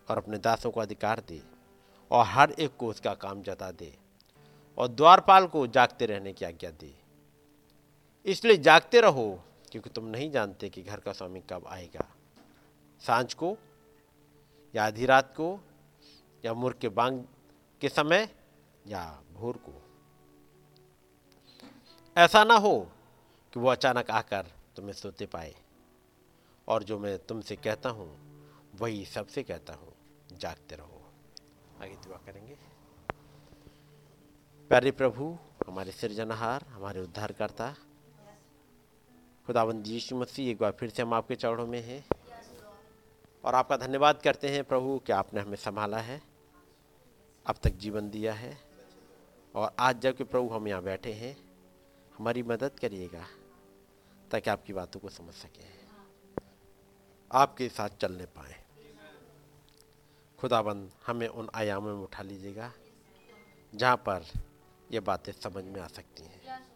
और 0.09 0.17
अपने 0.17 0.38
दासों 0.38 0.71
को 0.71 0.80
अधिकार 0.80 1.21
दे 1.28 1.41
और 2.11 2.26
हर 2.26 2.51
एक 2.51 2.76
को 2.80 2.88
उसका 2.88 3.13
काम 3.13 3.41
जता 3.41 3.71
दे। 3.71 4.03
और 4.78 4.88
द्वारपाल 4.88 5.47
को 5.47 5.67
जागते 5.67 6.05
रहने 6.05 6.34
की 6.34 6.45
आज्ञा 6.45 6.71
दी। 6.71 6.95
इसलिए 8.26 8.57
जागते 8.57 9.01
रहो, 9.01 9.43
क्योंकि 9.71 9.89
तुम 9.89 10.05
नहीं 10.05 10.32
जानते 10.32 10.69
कि 10.69 10.84
घर 10.84 10.99
का 10.99 11.13
स्वामी 11.13 11.41
कब 11.49 11.63
आएगा। 11.67 12.07
साँझ 12.99 13.34
को 13.34 13.57
या 14.76 14.86
आधी 14.86 15.05
रात 15.05 15.34
को 15.38 15.59
या 16.45 16.53
मुर्ग 16.53 16.78
के 16.78 16.89
बांग 16.89 17.24
के 17.82 17.89
समय 17.89 18.30
या 18.88 19.24
भोर 19.34 19.57
को। 19.57 19.89
ऐसा 22.17 22.43
ना 22.43 22.53
हो 22.53 22.91
कि 23.53 23.59
वो 23.59 23.69
अचानक 23.69 24.11
आकर 24.11 24.45
तुम्हें 24.76 24.93
सोते 24.93 25.26
पाए। 25.26 25.55
और 26.67 26.84
जो 26.84 26.99
मैं 26.99 27.19
तुमसे 27.19 27.55
कहता 27.55 27.89
हूँ, 27.89 28.34
वही 28.76 29.05
सबसे 29.05 29.43
कहता 29.43 29.74
हूँ, 29.74 29.93
जागते 30.38 30.76
रहो। 30.76 31.11
आगे 31.82 31.95
दुआ 31.95 32.17
करेंगे। 32.17 32.53
प्यारे 34.74 34.91
प्रभु, 34.91 35.38
हमारे 35.67 35.91
सृजनहार, 35.91 36.63
हमारे 36.67 37.01
उद्धारकर्ता 37.01 37.76
खुदाबंद 39.47 39.88
यीशु 39.88 40.15
मसीह, 40.15 40.51
एक 40.51 40.57
बार 40.57 40.71
फिर 40.71 40.89
से 40.89 41.01
हम 41.01 41.13
आपके 41.13 41.36
चौड़ों 41.36 41.67
में 41.67 41.82
हैं। 41.82 42.05
और 43.43 43.55
आपका 43.55 43.78
धन्यवाद 43.78 44.21
करते 44.21 44.49
हैं 44.49 44.63
प्रभु 44.63 45.01
कि 45.07 45.11
आपने 45.11 45.41
हमें 45.41 45.55
संभाला 45.55 45.97
है, 45.97 46.21
अब 47.45 47.55
तक 47.63 47.69
जीवन 47.69 48.09
दिया 48.09 48.34
है, 48.34 48.57
और 49.55 49.76
आज 49.80 49.95
जब 49.95 50.01
जबकि 50.01 50.24
प्रभु 50.24 50.49
हम 50.49 50.67
यहाँ 50.67 50.84
बैठे 50.84 51.13
हैं। 51.13 51.38
हमारी 52.17 52.43
मदद 52.43 52.80
करिएगा, 52.80 53.26
ताकि 54.32 54.49
आपकी 54.49 54.74
बातों 54.74 54.99
को 54.99 55.09
समझ 55.09 55.34
सकें। 55.34 55.88
आपके 57.32 57.69
साथ 57.69 57.89
चलने 57.89 58.26
पाए। 58.26 58.63
खुदाबंद 60.39 60.91
हमें 61.07 61.28
उन 61.28 61.49
आयामों 61.55 61.95
में 61.95 62.03
उठा 62.03 62.24
लीजिएगा, 62.24 62.74
जहाँ 63.76 63.97
पर 63.97 64.26
ये 64.93 64.99
बातें 64.99 65.33
समझ 65.33 65.63
में 65.63 65.81
आ 65.81 65.87
सकती 65.87 66.23
हैं। 66.23 66.67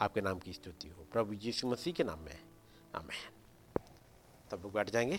आपके 0.00 0.20
नाम 0.20 0.38
की 0.38 0.52
स्तुति 0.52 0.88
हो। 0.88 1.06
प्रभु 1.12 1.32
यीशु 1.32 1.68
मसीह 1.68 1.94
के 1.94 2.04
नाम 2.04 2.18
में। 2.18 2.40
आमेन। 2.94 3.32
तब 4.50 4.62
लोग 4.62 4.72
बैठ 4.72 4.90
जाएँगे। 4.90 5.18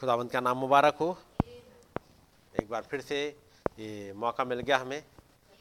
खुदावंत 0.00 0.32
का 0.32 0.40
नाम 0.40 0.58
मुबारक 0.58 0.94
हो। 0.94 1.18
एक 2.62 2.68
बार 2.70 2.82
फिर 2.82 3.00
से 3.00 3.38
ये 3.78 4.12
मौका 4.12 4.44
मिल 4.44 4.60
गया 4.60 4.78
हमें, 4.78 5.02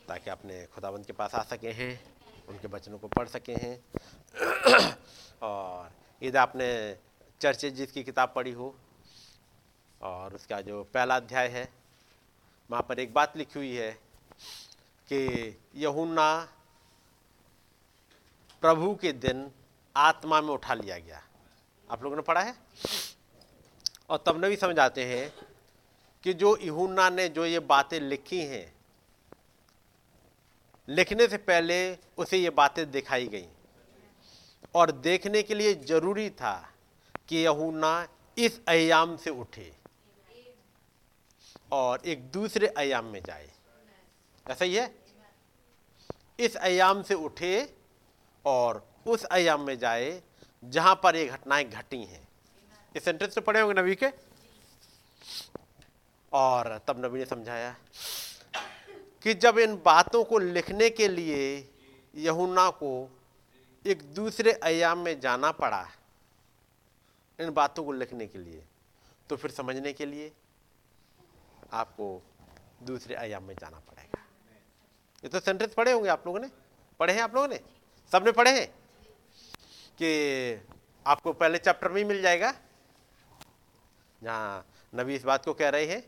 ताकि 0.08 0.30
अपने 0.30 0.66
खुदावंत 0.66 1.06
के 1.06 1.14
पास 1.14 1.36
आ 1.36 1.44
सके 1.44 1.72
हैं, 1.72 2.16
उनके 2.48 2.68
बचनों 2.68 3.00
को 3.00 3.08
पढ़ 3.08 3.28
सके 3.28 3.54
हैं। 3.54 3.86
और 5.42 5.92
यदि 6.24 6.38
आपने 6.38 6.98
चर्चे 7.42 7.70
जिसकी 7.70 8.04
किताब 8.04 8.34
पढ़ी 8.36 8.52
हो, 8.52 8.76
और 10.02 10.34
उसका 10.34 10.62
जो 10.62 10.84
पहला 10.84 11.16
अध्याय 11.16 11.48
है 11.48 11.83
वहाँ 12.72 12.84
पर 12.84 13.00
एक 13.00 13.14
बात 13.14 13.38
लिखी 13.38 13.60
हुई 13.60 13.76
है 13.76 13.92
कि 15.12 15.58
यहुन्ना 15.76 16.48
प्रभु 18.62 18.96
के 18.96 19.12
दिन 19.12 19.52
आत्मा 19.96 20.42
में 20.42 20.50
उठा 20.50 20.74
लिया 20.74 20.98
गया। 20.98 21.24
आप 21.92 22.04
लोगों 22.04 22.16
ने 22.16 22.22
पढ़ा 22.22 22.42
है? 22.42 22.56
और 24.10 24.24
तब 24.26 24.46
न 24.46 24.50
भी 24.50 24.56
समझाते 24.56 25.06
हैं 25.06 25.34
कि 26.24 26.34
जो 26.34 26.58
यहुन्ना 26.58 27.10
ने 27.10 27.30
जो 27.30 27.46
ये 27.46 27.60
बातें 27.60 28.00
लिखी 28.00 28.40
हैं, 28.40 28.76
लिखने 30.90 31.28
से 31.28 31.38
पहले 31.38 31.98
उसे 32.18 32.38
ये 32.38 32.50
बातें 32.50 32.92
दिखाई 32.92 33.28
गई। 33.28 33.48
और 34.76 34.92
देखने 34.92 35.44
के 35.44 35.56
लिए 35.56 35.74
ज़रूरी 35.74 36.30
था 36.30 36.74
कि 37.28 37.38
यहुन्ना 37.38 38.08
इस 38.38 38.62
अयाम 38.68 39.18
से 39.18 39.30
उठे। 39.30 39.83
और 41.74 42.02
एक 42.06 42.32
दूसरे 42.32 42.68
अयाम 42.68 43.06
में 43.06 43.22
जाए। 43.24 43.50
ऐसा 44.46 44.66
ही 44.66 44.76
है? 44.76 44.94
इस 46.40 46.56
अयाम 46.56 47.02
से 47.04 47.14
उठे 47.14 47.54
और 48.46 48.86
उस 49.08 49.24
अयाम 49.24 49.62
में 49.62 49.78
जाए 49.80 50.22
जहाँ 50.64 51.00
पर 51.04 51.16
ये 51.16 51.26
घटनाएँ 51.26 51.64
घटी 51.66 52.04
हैं। 52.04 52.28
इस 52.96 53.04
सेंटेंस 53.06 53.36
तो 53.36 53.42
पढ़े 53.42 53.62
होंगे 53.62 53.82
नबी 53.82 53.96
के? 53.96 54.10
और 56.32 56.78
तब 56.88 57.06
नबी 57.06 57.20
ने 57.20 57.26
समझाया 57.26 57.76
कि 59.24 59.34
जब 59.34 59.58
इन 59.60 59.76
बातों 59.76 60.24
को 60.24 60.38
लिखने 60.40 60.90
के 60.90 61.08
लिए 61.08 61.70
यहुना 62.16 62.70
को 62.70 62.94
एक 63.86 64.04
दूसरे 64.14 64.52
अयाम 64.54 65.00
में 65.00 65.20
जाना 65.20 65.52
पड़ा, 65.52 65.88
इन 67.40 67.50
बातों 67.50 67.84
को 67.84 67.92
लिखने 67.92 68.28
के 68.28 68.40
लिए 68.40 68.64
तो 69.30 69.36
फिर 69.36 69.52
समझने 69.52 69.94
के 69.94 70.06
लिए 70.06 70.32
आपको 71.74 72.22
दूसरे 72.84 73.16
आयाम 73.16 73.44
में 73.44 73.56
जाना 73.56 73.80
पड़ेगा। 73.80 74.26
ये 75.24 75.30
तो 75.30 75.40
सेंटेंस 75.40 75.74
पढ़े 75.74 75.92
होंगे 75.92 76.10
आप 76.10 76.24
लोगों 76.28 76.40
ने? 76.40 76.50
पढ़े 77.00 77.14
हैं 77.14 77.22
आप 77.22 77.36
लोगों 77.36 77.48
ने? 77.48 77.60
सबने 78.12 78.32
पढ़े 78.32 78.60
हैं? 78.60 78.68
कि 80.02 80.68
आपको 81.08 81.34
पहले 81.34 81.58
चैप्टर 81.58 81.90
में 81.90 81.98
ही 81.98 82.04
मिल 82.04 82.22
जाएगा। 82.22 82.54
जहाँ 84.24 84.66
नबी 84.96 85.16
इस 85.16 85.24
बात 85.24 85.46
को 85.46 85.54
कह 85.54 85.70
रहे 85.70 85.86
हैं 85.86 86.02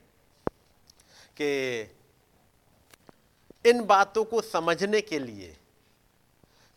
कि 1.41 1.81
इन 3.69 3.83
बातों 3.85 4.23
को 4.25 4.41
समझने 4.41 5.01
के 5.01 5.19
लिए, 5.19 5.57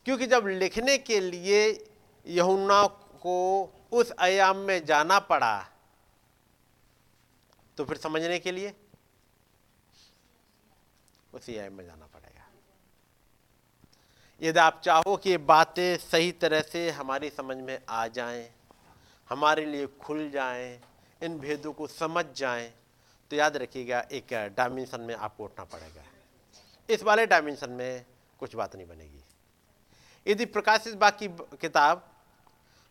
क्योंकि 0.05 0.27
जब 0.27 0.47
लिखने 0.47 0.99
के 0.99 1.21
लिए 1.21 1.87
यहुन्ना 2.27 2.87
को 3.23 3.37
उस 3.93 4.13
आयाम 4.19 4.57
में 4.57 4.85
जाना 4.85 5.19
पड़ा 5.19 5.69
तो 7.79 7.85
फिर 7.85 7.97
समझने 7.97 8.39
के 8.39 8.53
लिए? 8.53 8.75
उसी 11.35 11.57
आयाम 11.57 11.73
में 11.73 11.85
जाना 11.87 12.07
पड़ेगा। 12.07 12.47
यदि 14.43 14.59
आप 14.59 14.81
चाहो 14.85 15.17
कि 15.17 15.31
ये 15.31 15.39
बातें 15.39 15.97
सही 15.97 16.33
तरह 16.33 16.61
से 16.61 16.91
हमारी 16.91 17.31
समझ 17.31 17.57
में 17.57 17.79
आ 17.89 18.07
जाएँ, 18.07 18.51
हमारे 19.29 19.65
लिए 19.67 19.87
खुल 19.87 20.31
जाएँ, 20.31 20.81
इन 21.23 21.39
भेदों 21.39 21.73
को 21.73 21.87
समझ 21.87 22.25
जाएँ, 22.37 22.75
तो 23.31 23.37
याद 23.37 23.57
रखिएगा 23.57 24.01
एक 24.13 24.35
डायमेंशन 24.57 25.01
में 25.01 25.15
आपको 25.15 25.45
उठना 25.45 25.65
पड़ेगा। 25.65 26.03
इस 26.91 27.03
वाले 27.03 27.27
डायमेंशन 27.27 27.71
में 27.71 28.05
कुछ 28.41 28.55
बात 28.55 28.77
नहीं 28.77 28.87
बनेगी। 28.87 29.25
यदि 30.27 30.45
प्रकाशित 30.45 30.95
बाग 30.95 31.19
की 31.23 31.29
किताब 31.57 32.09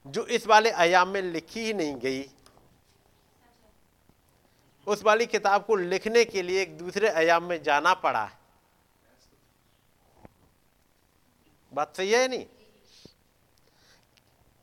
जो 0.06 0.26
इस 0.26 0.48
वाले 0.48 0.72
आयाम 0.72 1.10
में 1.10 1.22
लिखी 1.22 1.60
ही 1.60 1.74
नहीं 1.74 1.96
गई 1.96 2.30
उस 4.88 5.04
वाली 5.04 5.26
किताब 5.26 5.66
को 5.66 5.76
लिखने 5.76 6.26
के 6.26 6.42
लिए 6.42 6.62
एक 6.62 6.78
दूसरे 6.78 7.10
आयाम 7.10 7.44
में 7.44 7.64
जाना 7.64 7.94
पड़ा। 7.94 8.32
बात 11.74 11.98
सही 11.98 12.12
है 12.12 12.28
नहीं? 12.28 12.46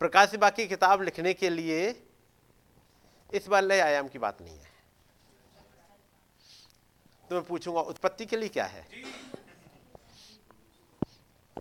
प्रकाश 0.00 0.34
बाग 0.34 0.52
की 0.54 0.66
किताब 0.66 1.02
लिखने 1.02 1.34
के 1.34 1.50
लिए 1.50 2.06
इस 3.34 3.48
वाले 3.48 3.80
आयाम 3.80 4.08
की 4.08 4.18
बात 4.18 4.42
नहीं 4.42 4.58
है। 4.58 4.72
तो 7.30 7.34
मैं 7.34 7.44
पूछूँगा, 7.44 7.80
उत्पत्ति 7.80 8.26
के 8.26 8.36
लिए 8.36 8.48
क्या 8.48 8.64
है? 8.64 8.86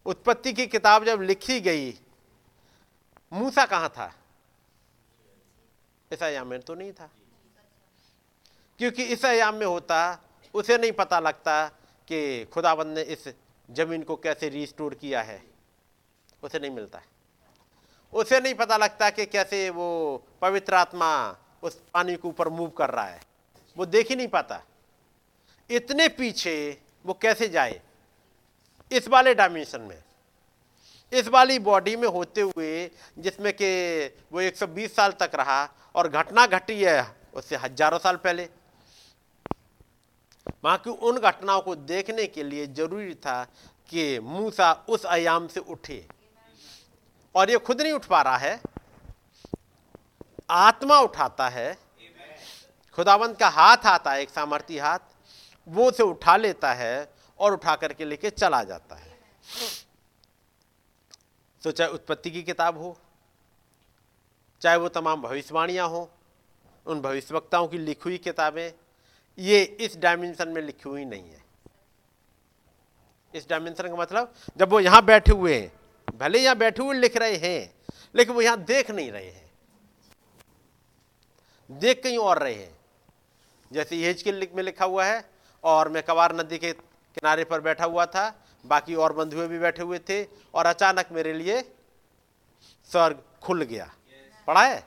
उत्पत्ति 0.05 0.53
की 0.53 0.67
किताब 0.67 1.05
जब 1.05 1.21
लिखी 1.21 1.59
गई, 1.59 1.99
मूसा 3.33 3.65
कहाँ 3.65 3.89
था? 3.89 4.13
इस 6.11 6.23
आयाम 6.23 6.47
में 6.47 6.59
तो 6.59 6.75
नहीं 6.75 6.93
था। 6.93 7.09
क्योंकि 8.79 9.03
इस 9.03 9.25
आयाम 9.25 9.55
में 9.55 9.65
होता, 9.65 10.19
उसे 10.53 10.77
नहीं 10.77 10.91
पता 10.91 11.19
लगता 11.19 11.67
कि 12.07 12.45
खुदाबंद 12.45 12.97
ने 12.97 13.01
इस 13.01 13.27
ज़मीन 13.71 14.03
को 14.03 14.15
कैसे 14.15 14.49
रिस्टोर 14.49 14.93
किया 14.93 15.21
है। 15.21 15.43
उसे 16.43 16.59
नहीं 16.59 16.71
मिलता। 16.71 17.01
उसे 18.13 18.39
नहीं 18.39 18.53
पता 18.53 18.77
लगता 18.77 19.09
कि 19.09 19.25
कैसे 19.25 19.69
वो 19.69 20.17
पवित्र 20.41 20.73
आत्मा 20.73 21.37
उस 21.63 21.81
पानी 21.93 22.15
के 22.15 22.27
ऊपर 22.27 22.49
मूव 22.49 22.69
कर 22.69 22.89
रहा 22.89 23.05
है। 23.05 23.21
वो 23.77 23.85
देख 23.85 24.09
ही 24.09 24.15
नहीं 24.15 24.27
पाता। 24.27 24.61
इतने 25.69 26.07
पीछे 26.07 26.77
वो 27.05 27.13
कैसे 27.13 27.49
जाए? 27.49 27.81
इस 28.91 29.07
वाले 29.07 29.33
डायमेंशन 29.33 29.81
में। 29.81 30.03
इस 31.13 31.27
वाली 31.27 31.59
बॉडी 31.59 31.95
में 31.95 32.07
होते 32.07 32.41
हुए, 32.41 32.91
जिसमें 33.19 33.53
कि 33.53 34.05
वो 34.31 34.41
120 34.41 34.95
साल 34.95 35.11
तक 35.11 35.31
रहा 35.35 35.69
और 35.95 36.07
घटना 36.07 36.45
घटी 36.47 36.83
है, 36.83 37.15
उससे 37.33 37.55
हज़ारों 37.55 37.99
साल 37.99 38.15
पहले। 38.15 38.49
वहाँ 40.63 40.77
की 40.77 40.89
उन 40.89 41.17
घटनाओं 41.17 41.61
को 41.61 41.75
देखने 41.75 42.27
के 42.27 42.43
लिए 42.43 42.67
ज़रूरी 42.67 43.15
था 43.15 43.43
कि 43.89 44.19
मूसा 44.19 44.73
उस 44.89 45.05
आयाम 45.05 45.47
से 45.47 45.59
उठे। 45.59 46.07
और 47.35 47.49
ये 47.49 47.57
खुद 47.57 47.81
नहीं 47.81 47.93
उठ 47.93 48.05
पा 48.05 48.21
रहा 48.21 48.37
है। 48.37 48.61
आत्मा 50.49 50.99
उठाता 50.99 51.49
है। 51.49 51.77
खुदावंत 52.93 53.39
का 53.39 53.49
हाथ 53.49 53.77
आता 53.77 54.11
है, 54.11 54.21
एक 54.21 54.29
सामर्थ्य 54.29 54.79
हाथ, 54.79 54.99
वो 55.67 55.85
उसे 55.85 56.03
उठा 56.03 56.37
लेता 56.37 56.73
है 56.73 57.13
और 57.39 57.53
उठा 57.53 57.75
करके 57.75 58.05
लेके 58.05 58.29
चला 58.29 58.63
जाता 58.63 58.95
है। 58.95 59.19
तो 61.63 61.71
चाहे 61.71 61.91
उत्पत्ति 61.91 62.31
की 62.31 62.43
किताब 62.43 62.77
हो, 62.77 62.97
चाहे 64.61 64.77
वो 64.77 64.89
तमाम 64.89 65.21
भविष्यवाणियाँ 65.21 65.87
हो, 65.89 66.11
उन 66.85 67.01
भविष्यवक्ताओं 67.01 67.67
की 67.67 67.77
लिखी 67.77 68.01
हुई 68.05 68.17
किताबें 68.17 68.82
ये 69.37 69.63
इस 69.63 69.97
डायमेंशन 69.97 70.49
में 70.49 70.61
लिखी 70.61 70.89
हुई 70.89 71.05
नहीं 71.05 71.29
है। 71.29 71.41
इस 73.33 73.49
डायमेंशन 73.49 73.87
का 73.87 73.95
मतलब 73.95 74.33
जब 74.57 74.69
वो 74.69 74.79
यहाँ 74.79 75.03
बैठे 75.05 75.31
हुए 75.31 75.55
हैं 75.55 76.17
भले 76.17 76.39
यहाँ 76.39 76.55
बैठे 76.55 76.83
हुए 76.83 76.95
लिख 76.95 77.17
रहे 77.17 77.35
हैं 77.35 77.73
लेकिन 78.15 78.35
वो 78.35 78.41
यहाँ 78.41 78.57
देख 78.63 78.91
नहीं 78.91 79.11
रहे 79.11 79.25
हैं। 79.25 79.51
देख 81.69 82.03
कहीं 82.03 82.17
और 82.17 82.39
रहे 82.39 82.53
हैं। 82.53 82.77
जैसे 83.71 83.95
येज 83.95 84.21
के 84.21 84.31
में 84.31 84.63
लिखा 84.63 84.85
हुआ 84.85 85.05
है 85.05 85.23
और 85.63 85.89
मैं 85.89 86.03
कवार 86.03 86.35
नदी 86.35 86.57
के 86.57 86.71
किनारे 86.73 87.43
पर 87.43 87.61
बैठा 87.61 87.85
हुआ 87.85 88.05
था 88.05 88.29
बाकी 88.65 88.95
और 88.95 89.13
बंधुए 89.13 89.47
भी 89.47 89.59
बैठे 89.59 89.83
हुए 89.83 89.99
थे 89.99 90.23
और 90.53 90.65
अचानक 90.65 91.11
मेरे 91.11 91.33
लिए 91.33 91.61
स्वर्ग 92.89 93.23
खुल 93.41 93.63
गया। 93.63 93.93
पढ़ा 94.47 94.63
है? 94.63 94.83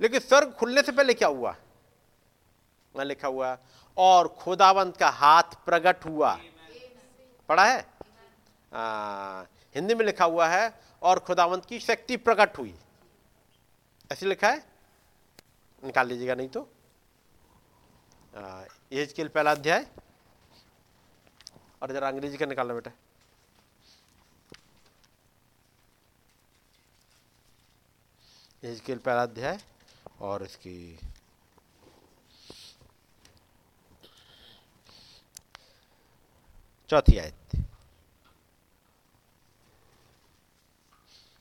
लेकिन 0.00 0.20
स्वर्ग 0.20 0.52
खुलने 0.52 0.82
से 0.82 0.92
पहले 0.92 1.14
क्या 1.14 1.28
हुआ? 1.28 1.56
मैं 2.96 3.04
लिखा 3.04 3.28
हुआ 3.28 3.58
और 3.96 4.28
खुदावंत 4.28 4.96
का 4.96 5.08
हाथ 5.08 5.42
प्रकट 5.42 6.04
हुआ। 6.04 6.40
पढ़ा 7.48 7.64
है? 7.64 7.86
आ, 8.72 9.42
हिंदी 9.74 9.94
में 9.94 10.04
लिखा 10.06 10.24
हुआ 10.24 10.48
है 10.48 10.80
और 11.02 11.18
खुदावंत 11.18 11.64
की 11.64 11.80
शक्ति 11.80 12.16
प्रकट 12.16 12.58
हुई। 12.58 12.74
ऐसे 14.12 14.26
लिखा 14.26 14.48
है? 14.48 14.64
निकाल 15.84 16.06
लीजिएगा 16.06 16.34
नहीं 16.34 16.48
तो। 16.48 16.68
एज 18.92 19.12
के 19.12 19.24
पहला 19.24 19.50
अध्याय। 19.50 19.86
और 21.82 21.92
जरा 21.92 22.08
अंग्रेज़ी 22.08 22.38
का 22.38 22.46
निकालना 22.46 22.74
बेटा। 22.74 22.90
एज 28.64 28.80
के 28.80 28.94
पहला 28.94 29.22
अध्याय 29.22 29.58
और 30.20 30.42
इसकी 30.42 30.98
चौथी 36.90 37.18
आयत 37.18 37.56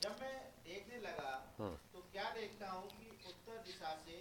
जब 0.03 0.15
मैं 0.21 0.35
देखने 0.65 0.97
लगा। 1.05 1.31
तो 1.93 1.99
क्या 2.11 2.29
देखता 2.33 2.69
हूँ 2.71 2.83
कि 2.89 3.07
उत्तर 3.29 3.57
दिशा 3.65 3.93
से 4.05 4.17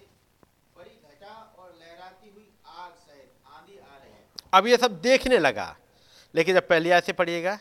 बड़ी 0.76 0.94
घटा 1.10 1.34
और 1.58 1.74
लहराती 1.80 2.30
हुई 2.30 2.48
आग 2.84 2.94
सहित 3.06 3.30
आंधी 3.56 3.78
आ 3.78 3.96
रहे 3.96 4.10
हैं। 4.12 4.24
अब 4.54 4.66
ये 4.66 4.76
सब 4.84 5.00
देखने 5.02 5.38
लगा 5.38 5.68
लेकिन 6.34 6.54
जब 6.54 6.68
पहली 6.68 6.90
आयत 6.90 7.04
से 7.04 7.12
पढ़िएगा। 7.20 7.54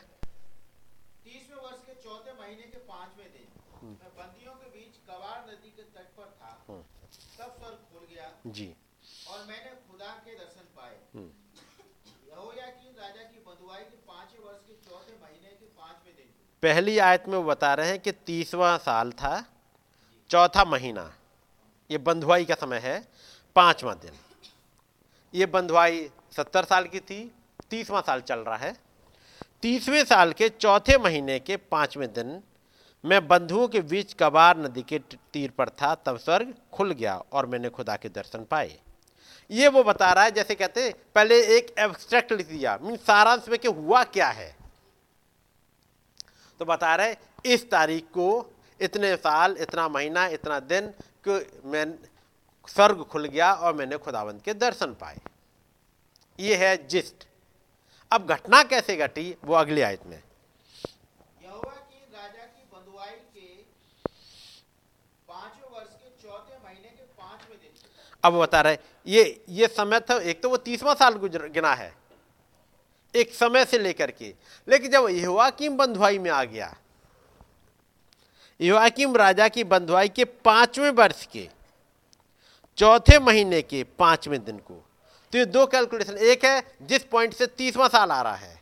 तीसवें 1.25 1.57
वर्ष 1.57 1.81
के 1.85 1.93
चौथे 2.03 2.33
महीने 2.39 2.63
के 2.73 2.79
पाँचवें 2.87 3.27
दिन 3.33 3.47
मैं 3.89 4.11
बंदियों 4.17 4.53
के 4.63 4.69
बीच 4.77 4.97
कवार 5.07 5.45
नदी 5.49 5.71
के 5.77 5.83
तट 5.97 6.07
पर 6.17 6.31
था 6.41 6.51
हम्म। 6.69 6.81
तब 7.37 7.55
स्वर्ग 7.59 7.79
खुल 7.91 8.07
गया 8.13 8.31
जी 8.59 8.69
और 9.31 9.45
मैंने 9.47 9.75
खुदा 9.89 10.11
के 10.25 10.35
दर्शन 10.39 10.67
पाए 10.77 10.97
हम्म। 11.15 11.31
यहोयाकीन 12.31 12.95
राजा 13.03 13.23
की 13.31 13.39
बंधुआई 13.47 13.83
के 13.91 13.97
पाँचवें 14.07 14.43
वर्ष 14.45 14.65
के 14.67 14.73
चौथे 14.89 15.13
महीने 15.21 15.55
के 15.61 15.65
पाँचवें 15.79 16.15
दिन 16.15 16.33
पहली 16.63 16.97
आयत 16.97 17.23
में 17.27 17.37
वो 17.37 17.43
बता 17.43 17.73
रहे 17.73 17.87
हैं 17.87 17.99
कि 17.99 18.11
तीसवा 18.11 18.75
साल 18.77 19.11
था, 19.11 19.43
चौथा 20.29 20.63
महीना, 20.65 21.11
ये 21.89 21.97
बंधुआई 21.97 22.45
का 22.45 22.55
समय 22.55 22.77
है, 22.77 22.99
पांचवा 23.55 23.93
दिन। 23.93 24.11
ये 25.33 25.45
बंधुआई 25.45 26.09
सत्तर 26.37 26.63
साल 26.63 26.87
की 26.87 26.99
थी, 26.99 27.31
तीसवा 27.69 28.01
साल 28.01 28.21
चल 28.21 28.39
रहा 28.39 28.57
है। 28.57 28.75
तीसवें 29.61 30.03
साल 30.05 30.33
के 30.33 30.49
चौथे 30.49 30.97
महीने 30.97 31.39
के 31.39 31.57
पाँचवें 31.57 32.11
दिन 32.13 32.41
मैं 33.03 33.27
बंधुओं 33.27 33.67
के 33.67 33.81
बीच 33.81 34.13
कबार 34.13 34.57
नदी 34.57 34.81
के 34.81 34.99
तीर 35.33 35.51
पर 35.57 35.69
था, 35.69 35.95
तब 35.95 36.17
स्वर्ग 36.17 36.53
खुल 36.73 36.91
गया 36.91 37.15
और 37.33 37.45
मैंने 37.45 37.69
खुदा 37.69 37.95
के 37.95 38.09
दर्शन 38.09 38.45
पाए। 38.51 38.77
ये 39.49 39.67
वो 39.67 39.83
बता 39.83 40.11
रहा 40.13 40.23
है, 40.23 40.31
जैसे 40.31 40.55
कहते 40.55 40.93
पहले 41.15 41.41
एक 41.57 41.75
एब्स्ट्रैक्ट 41.79 42.31
लिख 42.31 42.47
दिया 42.47 42.77
मीन 42.81 42.95
सारांश 42.97 43.49
में 43.49 43.59
कि 43.59 43.67
हुआ 43.67 44.03
क्या 44.03 44.27
है? 44.29 44.55
तो 46.59 46.65
बता 46.65 46.95
रहे 46.95 47.15
इस 47.45 47.69
तारीख 47.69 48.05
को 48.13 48.29
इतने 48.79 49.15
साल 49.15 49.55
इतना 49.59 49.87
महीना 49.87 50.25
इतना 50.27 50.59
दिन 50.61 50.87
कि 51.27 51.39
मैं 51.65 51.85
स्वर्ग 52.67 53.03
खुल 53.03 53.25
गया 53.25 53.53
और 53.53 53.73
मैंने 53.73 53.97
खुदावंत 53.97 54.43
के 54.43 54.53
दर्शन 54.53 54.93
पाए। 54.93 55.19
ये 56.39 56.55
है 56.55 56.75
जिस्ट। 56.87 57.27
अब 58.11 58.27
घटना 58.27 58.63
कैसे 58.63 58.95
घटी 58.97 59.35
वो 59.43 59.55
अगली 59.55 59.81
आयत 59.81 60.05
में। 60.05 60.21
अब 68.23 68.33
बता 68.33 68.61
रहे 68.61 68.77
ये 69.07 69.45
ये 69.49 69.67
समय 69.67 69.99
था 69.99 70.17
एक 70.21 70.41
तो 70.43 70.49
वो 70.49 70.57
तीसवा 70.57 70.93
साल 70.93 71.13
गुजर 71.15 71.47
गिना 71.49 71.73
है। 71.73 71.93
एक 73.13 73.33
समय 73.33 73.65
से 73.65 73.77
लेकर 73.77 74.11
के। 74.11 74.33
लेकिन 74.67 74.91
जब 74.91 75.07
यहोआकीम 75.09 75.77
बंधुआई 75.77 76.19
में 76.19 76.29
आ 76.31 76.43
गया 76.43 76.75
यहोआकीम 78.59 79.15
राजा 79.15 79.47
की 79.47 79.63
बंधुआई 79.63 80.09
के 80.09 80.25
पाँचवें 80.25 80.89
वर्ष 80.91 81.25
के, 81.25 81.47
चौथे 82.77 83.19
महीने 83.19 83.61
के 83.61 83.83
पाँचवें 83.99 84.43
दिन 84.45 84.57
को। 84.57 84.83
तो 85.33 85.37
ये 85.37 85.45
दो 85.45 85.65
कैलकुलेशन 85.65 86.17
एक 86.17 86.45
है 86.45 86.61
जिस 86.81 87.03
पॉइंट 87.03 87.33
से 87.33 87.47
तीसवां 87.47 87.89
साल 87.89 88.11
आ 88.11 88.21
रहा 88.21 88.35
है, 88.35 88.59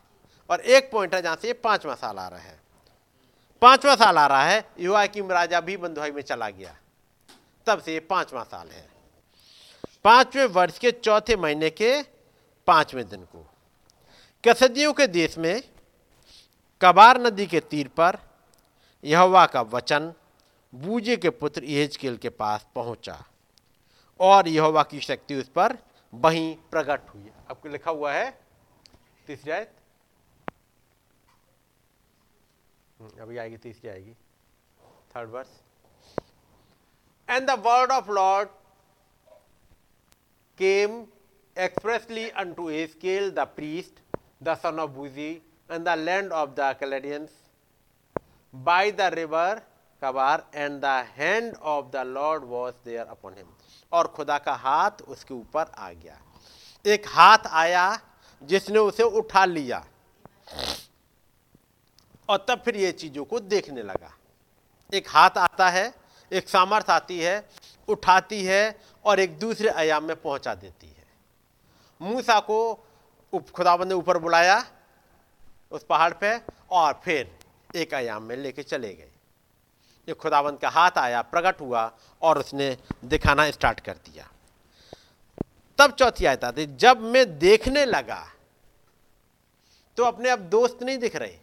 और 0.49 0.61
एक 0.61 0.91
पॉइंट 0.91 1.15
है 1.15 1.22
जहाँ 1.22 1.35
से 1.35 1.53
पांचवा 1.53 1.95
साल 1.95 2.17
आ 2.17 2.27
रहा 2.27 2.39
है। 2.39 2.59
पांचवा 3.61 3.95
साल 3.95 4.17
आ 4.17 4.26
रहा 4.27 4.43
है 4.43 4.63
युवाकिम 4.80 5.31
राजा 5.31 5.61
भी 5.61 5.77
बंधुआई 5.77 6.11
में 6.11 6.22
चला 6.22 6.49
गया। 6.49 6.76
तब 7.67 7.81
से 7.81 7.93
ये 7.93 7.99
पांचवा 7.99 8.43
साल 8.43 8.69
है। 8.69 8.88
पाँचवें 10.03 10.45
वर्ष 10.45 10.77
के 10.80 10.91
चौथे 10.91 11.35
महीने 11.35 11.69
के 11.69 12.01
पाँचवें 12.67 13.07
दिन 13.09 13.23
को। 13.26 13.45
कसदियों 14.47 14.93
के 14.93 15.07
देश 15.07 15.38
में 15.38 15.61
कबार 16.81 17.22
नदी 17.22 17.47
के 17.47 17.59
तीर 17.59 17.88
पर 17.88 18.17
यहवा 19.03 19.45
का 19.45 19.61
वचन 19.61 20.13
बूजे 20.76 21.17
के 21.17 21.30
पुत्र 21.30 21.63
यहेजकेल 21.63 22.17
के 22.17 22.30
पास 22.30 22.67
पहुँचा 22.76 23.26
और 24.19 24.47
यहोवा 24.47 24.84
की 24.84 24.99
शक्ति 24.99 25.35
उस 25.35 25.49
पर 25.49 25.77
वहीं 26.13 26.55
प्रकट 26.72 27.09
हुई। 27.09 27.30
आपको 27.49 27.69
लिखा 27.69 27.91
हुआ 27.91 28.13
है? 28.13 28.39
तीसरी 29.27 29.51
आयत। 29.51 29.73
हम्म, 32.99 33.22
अभी 33.22 33.38
आएगी 33.38 33.57
तीसरी 33.57 33.89
आएगी। 33.89 34.13
Third 35.15 35.30
verse 35.30 35.49
and 37.30 37.47
the 37.47 37.59
word 37.65 37.91
of 37.91 38.11
Lord 38.11 38.49
came 40.57 40.93
expressly 41.55 42.26
unto 42.41 42.65
Ezekiel 42.72 43.31
the 43.31 43.47
priest, 43.59 43.95
the 44.41 44.56
son 44.56 44.80
of 44.80 44.90
Buzi, 44.90 45.41
and 45.70 45.86
the 45.86 45.95
land 45.95 46.32
of 46.32 46.56
the 46.56 46.74
Chaldeans, 46.74 47.30
by 48.53 48.91
the 48.91 49.12
river 49.16 49.62
Kabar, 50.02 50.44
and 50.53 50.82
the 50.82 51.03
hand 51.18 51.56
of 51.62 51.91
the 51.91 52.03
Lord 52.03 52.44
was 52.44 52.74
there 52.86 53.07
upon 53.10 53.34
him. 53.34 53.48
और 53.94 54.07
खुदा 54.07 54.38
का 54.38 54.53
हाथ 54.53 54.91
उसके 55.07 55.34
ऊपर 55.34 55.72
आ 55.78 55.91
गया। 55.91 56.20
एक 56.86 57.07
हाथ 57.07 57.38
आया 57.48 57.99
जिसने 58.44 58.80
उसे 58.80 59.03
उठा 59.03 59.45
लिया। 59.45 59.86
और 62.30 62.45
तब 62.48 62.62
फिर 62.66 62.76
ये 62.76 62.91
चीज़ों 62.91 63.26
को 63.26 63.40
देखने 63.40 63.84
लगा। 63.84 64.18
एक 64.94 65.10
हाथ 65.10 65.30
आता 65.38 65.70
है 65.70 65.94
एक 66.34 66.49
सामर्थ 66.49 66.90
आती 66.90 67.20
है 67.20 67.49
उठाती 67.88 68.44
है 68.45 68.80
और 69.06 69.20
एक 69.20 69.40
दूसरे 69.40 69.70
आयाम 69.70 70.03
में 70.03 70.22
पहुँचा 70.22 70.56
देती 70.56 70.88
है। 70.88 71.06
मूसा 72.02 72.40
को 72.40 72.88
खुदाबंद 73.40 73.88
ने 73.88 73.94
ऊपर 73.94 74.18
बुलाया 74.18 74.64
उस 75.72 75.84
पहाड़ 75.84 76.14
पे 76.14 76.38
और 76.72 77.02
फिर 77.03 77.32
एक 77.76 77.94
आयाम 77.94 78.24
में 78.24 78.36
लेके 78.38 78.64
चले 78.64 78.94
गए। 78.94 79.12
ये 80.07 80.14
खुदाबंद 80.14 80.60
का 80.60 80.70
हाथ 80.70 80.98
आया, 80.98 81.22
प्रकट 81.22 81.62
हुआ 81.62 81.91
और 82.22 82.40
उसने 82.40 82.78
दिखाना 83.06 83.49
स्टार्ट 83.52 83.80
कर 83.80 83.94
दिया। 84.06 84.30
तब 85.80 85.91
चौथी 85.91 86.26
आयत 86.26 86.44
आती, 86.44 86.66
जब 86.66 87.02
मैं 87.02 87.38
देखने 87.40 87.86
लगा 87.86 88.24
तो 89.98 90.03
अपने 90.03 90.30
अब 90.30 90.40
दोस्त 90.40 90.84
नहीं 90.84 90.98
दिख 90.98 91.16
रहे। 91.16 91.38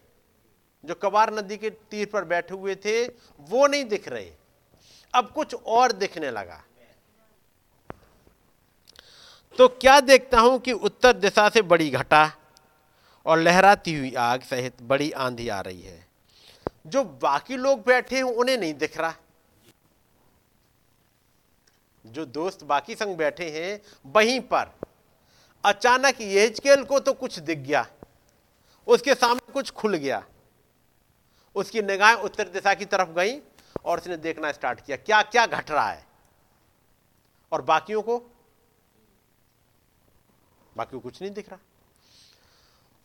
जो 0.83 0.95
कबार 0.95 1.33
नदी 1.33 1.57
के 1.57 1.69
तीर 1.69 2.07
पर 2.13 2.23
बैठे 2.23 2.53
हुए 2.55 2.75
थे, 2.75 3.05
वो 3.05 3.67
नहीं 3.67 3.85
दिख 3.85 4.07
रहे। 4.07 4.31
अब 5.13 5.31
कुछ 5.31 5.53
और 5.55 5.91
दिखने 5.91 6.31
लगा। 6.31 6.61
तो 9.57 9.67
क्या 9.67 9.99
देखता 9.99 10.39
हूँ 10.39 10.59
कि 10.59 10.71
उत्तर 10.71 11.13
दिशा 11.13 11.49
से 11.49 11.61
बड़ी 11.61 11.89
घटा 11.89 12.31
और 13.25 13.39
लहराती 13.39 13.93
हुई 13.95 14.13
आग 14.13 14.41
सहित 14.41 14.81
बड़ी 14.81 15.11
आंधी 15.11 15.49
आ 15.49 15.61
रही 15.61 15.81
है। 15.81 16.07
जो 16.87 17.03
बाकी 17.03 17.57
लोग 17.57 17.85
बैठे 17.85 18.15
हैं, 18.15 18.23
उन्हें 18.23 18.57
नहीं 18.57 18.73
दिख 18.73 18.97
रहा। 18.97 19.13
जो 22.05 22.25
दोस्त 22.25 22.63
बाकी 22.63 22.95
संग 22.95 23.17
बैठे 23.17 23.49
हैं, 23.49 23.81
वहीं 24.05 24.39
पर। 24.39 24.75
अचानक 25.65 26.21
येजकेल 26.21 26.83
को 26.83 26.99
तो 26.99 27.13
कुछ 27.13 27.39
दिख 27.39 27.57
गया। 27.57 27.87
उसके 28.87 29.15
सामने 29.15 29.53
कुछ 29.53 29.71
खुल 29.71 29.95
गया। 29.95 30.23
उसकी 31.55 31.81
निगाहें 31.81 32.15
उत्तर 32.15 32.47
दिशा 32.47 32.73
की 32.73 32.85
तरफ़ 32.85 33.09
गई 33.09 33.39
और 33.85 33.99
उसने 33.99 34.17
देखना 34.17 34.51
स्टार्ट 34.51 34.85
किया 34.85 34.97
क्या 34.97 35.21
क्या 35.21 35.45
घट 35.45 35.71
रहा 35.71 35.89
है? 35.89 36.05
और 37.51 37.61
बाकियों 37.61 38.01
को? 38.01 38.32
बाकी 40.77 40.99
कुछ 40.99 41.21
नहीं 41.21 41.31
दिख 41.31 41.49
रहा। 41.49 41.59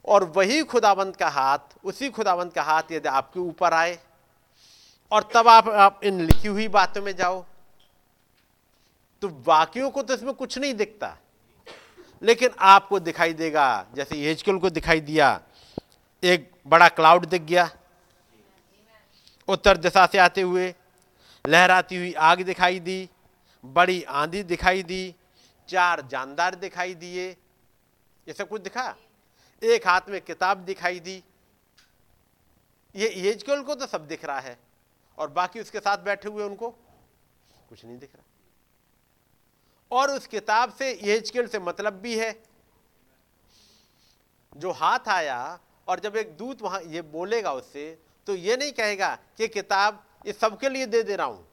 और 0.04 0.24
वही 0.36 0.62
खुदाबंद 0.64 1.16
का 1.16 1.28
हाथ 1.28 1.76
उसी 1.84 2.08
खुदाबंद 2.10 2.52
का 2.52 2.62
हाथ 2.62 2.92
यदि 2.92 3.08
आपके 3.10 3.40
ऊपर 3.40 3.74
आए 3.74 3.98
और 5.12 5.28
तब 5.34 5.48
आप, 5.48 5.68
आप 5.68 6.00
इन 6.04 6.20
लिखी 6.20 6.48
हुई 6.48 6.68
बातों 6.70 7.02
में 7.02 7.14
जाओ 7.16 7.44
तो 9.22 9.28
बाकियों 9.28 9.90
को 9.90 10.02
तो 10.02 10.14
इसमें 10.14 10.32
कुछ 10.34 10.58
नहीं 10.58 10.74
दिखता। 10.74 11.16
लेकिन 12.22 12.50
आपको 12.58 12.98
दिखाई 13.00 13.32
देगा 13.34 13.86
जैसे 13.94 14.16
हेजकुल 14.16 14.58
को 14.58 14.70
दिखाई 14.70 15.00
दिया 15.00 15.40
एक 16.22 16.50
बड़ा 16.66 16.88
क्लाउड 16.90 17.26
दिख 17.26 17.42
गया 17.42 17.70
उत्तर 19.48 19.76
दिशा 19.76 20.06
से 20.06 20.18
आते 20.18 20.40
हुए 20.42 20.74
लहराती 21.44 21.96
हुई 21.96 22.12
आग 22.12 22.42
दिखाई 22.42 22.80
दी 22.80 23.08
बड़ी 23.64 24.02
आंधी 24.02 24.42
दिखाई 24.44 24.82
दी 24.82 25.14
चार 25.68 26.00
जानदार 26.10 26.54
दिखाई 26.56 26.94
दिए 26.94 27.30
ये 28.28 28.34
सब 28.34 28.48
कुछ 28.48 28.62
दिखा। 28.62 28.94
एक 29.62 29.86
हाथ 29.86 30.08
में 30.08 30.20
किताब 30.20 30.58
दिखाई 30.64 31.00
दी। 31.00 31.22
ये 32.94 33.08
येजकेल 33.10 33.62
को 33.62 33.74
तो 33.74 33.86
सब 33.86 34.06
दिख 34.08 34.24
रहा 34.24 34.40
है 34.40 34.58
और 35.18 35.30
बाकी 35.30 35.60
उसके 35.60 35.80
साथ 35.80 35.98
बैठे 36.04 36.28
हुए 36.28 36.44
उनको 36.44 36.68
कुछ 37.68 37.84
नहीं 37.84 37.98
दिख 37.98 38.10
रहा। 38.14 38.24
और 39.90 40.10
उस 40.10 40.26
किताब 40.26 40.72
से 40.72 40.90
येजकेल 40.92 41.46
से 41.48 41.58
मतलब 41.60 41.92
भी 42.00 42.16
है। 42.18 42.32
जो 44.52 44.70
हाथ 44.72 45.08
आया 45.08 45.58
और 45.88 46.00
जब 46.00 46.16
एक 46.16 46.36
दूत 46.36 46.62
वहाँ 46.62 46.80
ये 46.82 47.02
बोलेगा 47.08 47.52
उससे 47.52 47.86
तो 48.26 48.34
ये 48.34 48.56
नहीं 48.56 48.72
कहेगा 48.72 49.14
कि 49.38 49.48
किताब 49.48 50.04
ये 50.26 50.32
सबके 50.32 50.68
लिए 50.68 50.86
दे 50.86 51.02
दे 51.02 51.16
रहा 51.16 51.26
हूँ। 51.26 51.46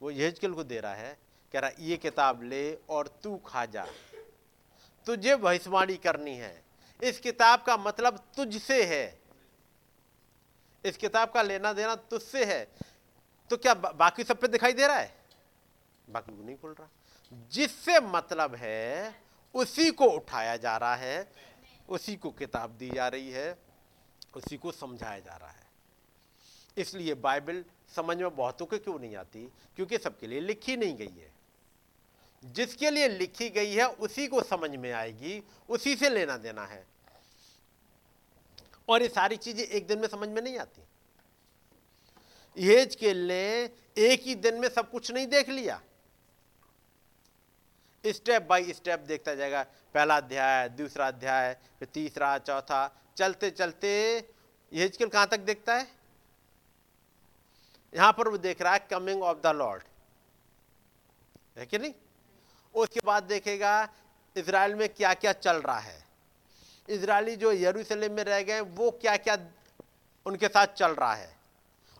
वो 0.00 0.10
यहजकेल 0.10 0.52
को 0.54 0.64
दे 0.64 0.80
रहा 0.80 0.94
है, 0.94 1.16
कह 1.54 1.60
रहा, 1.60 1.70
ये 1.78 1.96
किताब 1.96 2.42
ले 2.42 2.72
और 2.88 3.08
तू 3.22 3.36
खा 3.36 3.64
जा। 3.66 3.86
तुझे 5.06 5.36
भविष्यवाणी 5.36 5.96
करनी 5.96 6.36
है। 6.36 6.62
इस 7.02 7.20
किताब 7.20 7.62
का 7.62 7.76
मतलब 7.76 8.18
तुझसे 8.36 8.84
है। 8.84 9.20
इस 10.84 10.96
किताब 10.96 11.30
का 11.30 11.42
लेना 11.42 11.72
देना 11.72 11.94
तुझसे 11.94 12.44
है। 12.44 12.72
तो 13.50 13.56
क्या 13.56 13.74
बाकी 13.74 14.24
सब 14.24 14.40
पे 14.40 14.48
दिखाई 14.48 14.72
दे 14.72 14.86
रहा 14.86 14.96
है? 14.96 15.16
बाकी 16.10 16.32
वो 16.32 16.44
नहीं 16.44 16.56
खुल 16.56 16.70
रहा। 16.80 16.88
जिससे 17.32 18.00
मतलब 18.00 18.54
है, 18.54 19.14
उसी 19.54 19.90
को 19.90 20.04
उठाया 20.04 20.56
जा 20.56 20.76
रहा 20.76 20.96
है, 20.96 21.32
उसी 21.88 22.16
को 22.16 22.30
किताब 22.30 22.70
दी 22.70 22.90
जा 22.90 23.08
रही 23.08 23.30
है, 23.30 23.58
उसी 24.36 24.56
को 24.56 24.72
समझाया 24.72 25.20
जा 25.20 25.36
रहा 25.36 25.50
है। 25.50 25.66
इसलिए 26.76 27.14
बाइबल 27.14 27.64
समझ 27.96 28.16
में 28.16 28.36
बहुतों 28.36 28.66
को 28.66 28.78
क्यों 28.78 28.98
नहीं 28.98 29.16
आती? 29.16 29.52
क्योंकि 29.76 29.98
सबके 29.98 30.26
लिए 30.26 30.40
लिखी 30.40 30.76
नहीं 30.76 30.96
गई 30.96 31.18
है। 31.18 31.29
जिसके 32.44 32.90
लिए 32.90 33.08
लिखी 33.08 33.50
गई 33.50 33.72
है, 33.72 33.88
उसी 33.88 34.26
को 34.26 34.42
समझ 34.42 34.70
में 34.70 34.92
आएगी, 34.92 35.42
उसी 35.68 35.96
से 35.96 36.10
लेना 36.10 36.36
देना 36.36 36.66
है। 36.66 36.86
और 38.88 39.02
ये 39.02 39.08
सारी 39.08 39.36
चीज़ें 39.36 39.64
एक 39.64 39.86
दिन 39.86 39.98
में 39.98 40.08
समझ 40.08 40.28
में 40.28 40.42
नहीं 40.42 40.58
आती। 40.58 40.82
हेज 42.64 42.94
के 42.94 43.14
लिए 43.14 43.76
एक 43.98 44.22
ही 44.22 44.34
दिन 44.34 44.54
में 44.54 44.68
सब 44.68 44.90
कुछ 44.90 45.10
नहीं 45.10 45.26
देख 45.26 45.48
लिया। 45.48 45.82
स्टेप 48.06 48.42
बाय 48.42 48.72
स्टेप 48.72 49.00
देखता 49.00 49.34
जाएगा। 49.34 49.62
पहला 49.94 50.16
अध्याय, 50.16 50.68
दूसरा 50.68 51.08
अध्याय, 51.08 51.56
फिर 51.78 51.88
तीसरा, 51.88 52.38
चौथा। 52.38 53.02
चलते 53.16 53.50
चलते 53.50 54.16
यहेजकेल 54.72 55.08
कहाँ 55.08 55.26
तक 55.26 55.40
देखता 55.40 55.74
है? 55.74 55.88
यहाँ 57.94 58.12
पर 58.12 58.28
वो 58.28 58.38
देख 58.38 58.62
रहा 58.62 58.72
है, 58.72 58.78
कमिंग 58.78 59.22
ऑफ़ 59.22 59.38
द 59.38 59.46
लॉर्ड। 59.46 59.82
है 61.58 61.66
कि 61.66 61.78
नहीं? 61.78 61.94
उसके 62.74 63.00
बाद 63.04 63.22
देखेगा 63.22 63.88
इसराइल 64.36 64.74
में 64.74 64.88
क्या 64.88 65.14
क्या 65.14 65.32
चल 65.32 65.56
रहा 65.56 65.78
है। 65.78 66.04
इसराइली 66.88 67.36
जो 67.36 67.52
यरूशलेम 67.52 68.12
में 68.12 68.22
रह 68.24 68.42
गए, 68.42 68.60
वो 68.60 68.90
क्या 68.90 69.16
क्या 69.16 69.36
उनके 70.26 70.48
साथ 70.48 70.66
चल 70.66 70.92
रहा 70.92 71.14
है। 71.14 71.36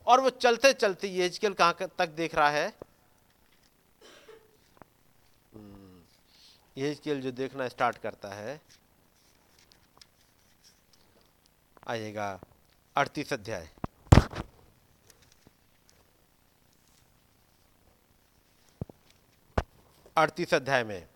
और 0.07 0.21
वो 0.21 0.31
चलते 0.31 0.73
चलते 0.73 1.09
यजकेल 1.17 1.55
कहाँ 1.55 1.77
तक 1.99 2.09
देख 2.09 2.35
रहा 2.35 2.51
है। 2.51 2.73
यजकेल 6.79 7.21
जो 7.21 7.31
देखना 7.33 7.69
स्टार्ट 7.69 7.99
करता 7.99 8.29
है। 8.29 8.61
आइएगा, 11.89 12.41
अड़तीस 12.97 13.33
अध्याय। 13.33 13.69
अड़तीस 20.17 20.55
अध्याय 20.55 20.85
में। 20.85 21.07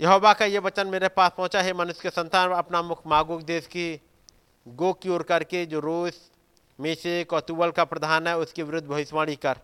यहोवा 0.00 0.32
का 0.32 0.44
ये 0.44 0.58
वचन 0.58 0.86
मेरे 0.86 1.08
पास 1.08 1.32
पहुँचा, 1.36 1.60
है 1.62 1.72
मनुष्य 1.72 2.00
के 2.02 2.10
संतान, 2.10 2.50
अपना 2.50 2.82
मुख 2.82 3.06
मागुक 3.06 3.42
देश 3.42 3.66
की, 3.66 4.00
गो 4.68 4.92
की 4.92 5.08
ओर 5.08 5.22
करके, 5.22 5.66
जो 5.66 5.80
रोज 5.80 6.12
मेशे 6.80 7.24
कौतुबल 7.24 7.70
का 7.70 7.84
प्रधान 7.84 8.26
है, 8.26 8.38
उसके 8.38 8.62
विरुद्ध 8.62 8.88
भविष्यवाणी 8.88 9.36
कर। 9.36 9.56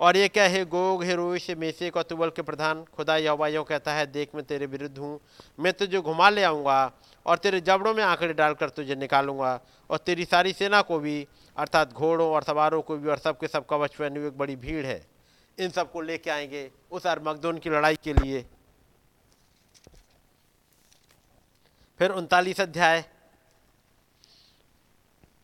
और 0.00 0.16
ये 0.16 0.28
क्या, 0.28 0.44
है 0.44 0.64
गोग, 0.64 1.04
है 1.04 1.14
रोश 1.14 1.50
मेशे 1.50 1.90
कौतुबल 1.90 2.30
के 2.30 2.42
प्रधान, 2.42 2.84
खुदा 2.84 3.16
यहोवा 3.16 3.48
यो 3.48 3.62
कहता 3.64 3.92
है, 3.92 4.06
देख 4.06 4.34
मैं 4.34 4.44
तेरे 4.44 4.66
विरुद्ध 4.66 4.98
हूँ, 4.98 5.20
मैं 5.60 5.72
तुझे 5.72 6.00
घुमा 6.00 6.28
ले 6.28 6.42
आऊँगा, 6.42 6.92
और 7.26 7.38
तेरे 7.38 7.60
जबड़ों 7.60 7.94
में 7.94 8.04
आंकड़े 8.04 8.34
डालकर 8.34 8.68
तुझे 8.68 8.94
निकालूँगा, 8.94 9.60
और 9.90 9.98
तेरी 9.98 10.24
सारी 10.24 10.52
सेना 10.52 10.82
को 10.82 10.98
भी, 10.98 11.26
अर्थात 11.56 11.92
घोड़ों 11.92 12.30
और 12.30 12.42
सवारों 12.42 12.82
को 12.82 12.96
भी, 12.96 13.08
और 13.08 13.18
सबके 13.18 13.48
सब 13.48 13.66
कवच 13.66 13.94
पहने 13.94 14.26
एक 14.26 14.38
बड़ी 14.38 14.56
भीड़ 14.56 14.86
है। 14.86 15.15
इन 15.58 15.70
सबको 15.70 16.00
लेके 16.00 16.30
आएँगे 16.30 16.70
उस 16.90 17.06
अरमगदोन 17.06 17.58
की 17.58 17.70
लड़ाई 17.70 17.96
के 17.96 18.12
लिए। 18.12 18.46
फिर 21.98 22.10
उनतालीस 22.10 22.60
अध्याय। 22.60 23.04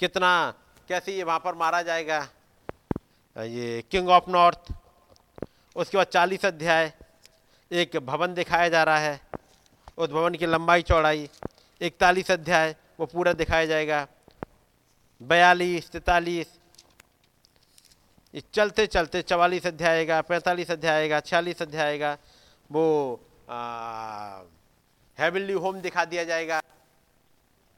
कितना, 0.00 0.54
कैसे 0.88 1.16
ये 1.16 1.22
वहाँ 1.22 1.38
पर 1.38 1.54
मारा 1.54 1.82
जाएगा? 1.82 2.28
ये 3.36 3.82
किंग 3.90 4.08
ऑफ़ 4.08 4.30
नॉर्थ 4.30 4.74
उसके 5.76 5.96
बाद 5.96 6.06
चालीस 6.06 6.44
अध्याय। 6.44 6.92
एक 7.72 7.96
भवन 7.96 8.34
दिखाया 8.34 8.68
जा 8.68 8.82
रहा 8.84 8.98
है। 8.98 9.20
उस 9.98 10.10
भवन 10.10 10.34
की 10.34 10.46
लंबाई 10.46 10.82
चौड़ाई 10.82 11.28
इकतालीस 11.80 12.30
अध्याय। 12.30 12.76
वो 13.00 13.06
पूरा 13.06 13.32
दिखाया 13.32 13.66
जाएगा। 13.66 14.06
बयालीस, 15.22 15.90
तैतालीस 15.90 16.58
चलते 18.34 18.86
चलते 18.86 19.20
चवालीस 19.22 19.66
अध्याय 19.66 19.96
आएगा 19.96 20.20
पैंतालीस 20.22 20.70
अध्याय 20.70 21.00
आएगा 21.00 21.18
छियालीस 21.20 21.60
अध्याय 21.62 21.86
आएगा 21.86 22.16
वो 22.70 23.20
हेवनली 25.18 25.52
होम 25.52 25.80
दिखा 25.80 26.04
दिया 26.04 26.24
जाएगा, 26.24 26.60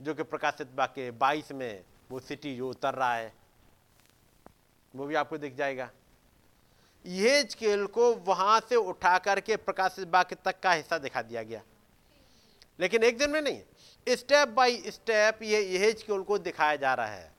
जो 0.01 0.15
कि 0.15 0.23
प्रकाशित 0.23 0.69
बाकी 0.77 1.11
बाईस 1.11 1.51
में 1.53 1.83
वो 2.11 2.21
सिटी 2.21 2.57
जो 2.57 2.69
उतर 2.71 2.95
रहा 2.95 3.15
है, 3.15 3.33
वो 4.95 5.07
भी 5.07 5.15
आपको 5.15 5.39
दिख 5.39 5.57
जाएगा। 5.57 5.91
ये 7.05 7.43
स्केल 7.43 7.87
को 7.87 8.13
वहाँ 8.27 8.61
से 8.69 8.77
उठा 8.77 9.17
करके 9.19 9.57
प्रकाशित 9.59 10.09
बाकी 10.09 10.35
तक 10.45 10.61
का 10.61 10.73
हिस्सा 10.73 10.99
दिखा 10.99 11.23
दिया 11.23 11.43
गया। 11.43 11.63
लेकिन 12.79 13.03
एक 13.03 13.19
दिन 13.19 13.31
में 13.31 13.41
नहीं 13.43 14.17
स्टेप 14.17 14.49
बाय 14.49 14.77
स्टेप 14.89 15.43
ये 15.43 15.61
यह 15.63 15.91
स्केल 15.93 16.23
को 16.23 16.39
दिखाया 16.41 16.77
जा 16.77 16.95
रहा 16.95 17.07
है। 17.07 17.33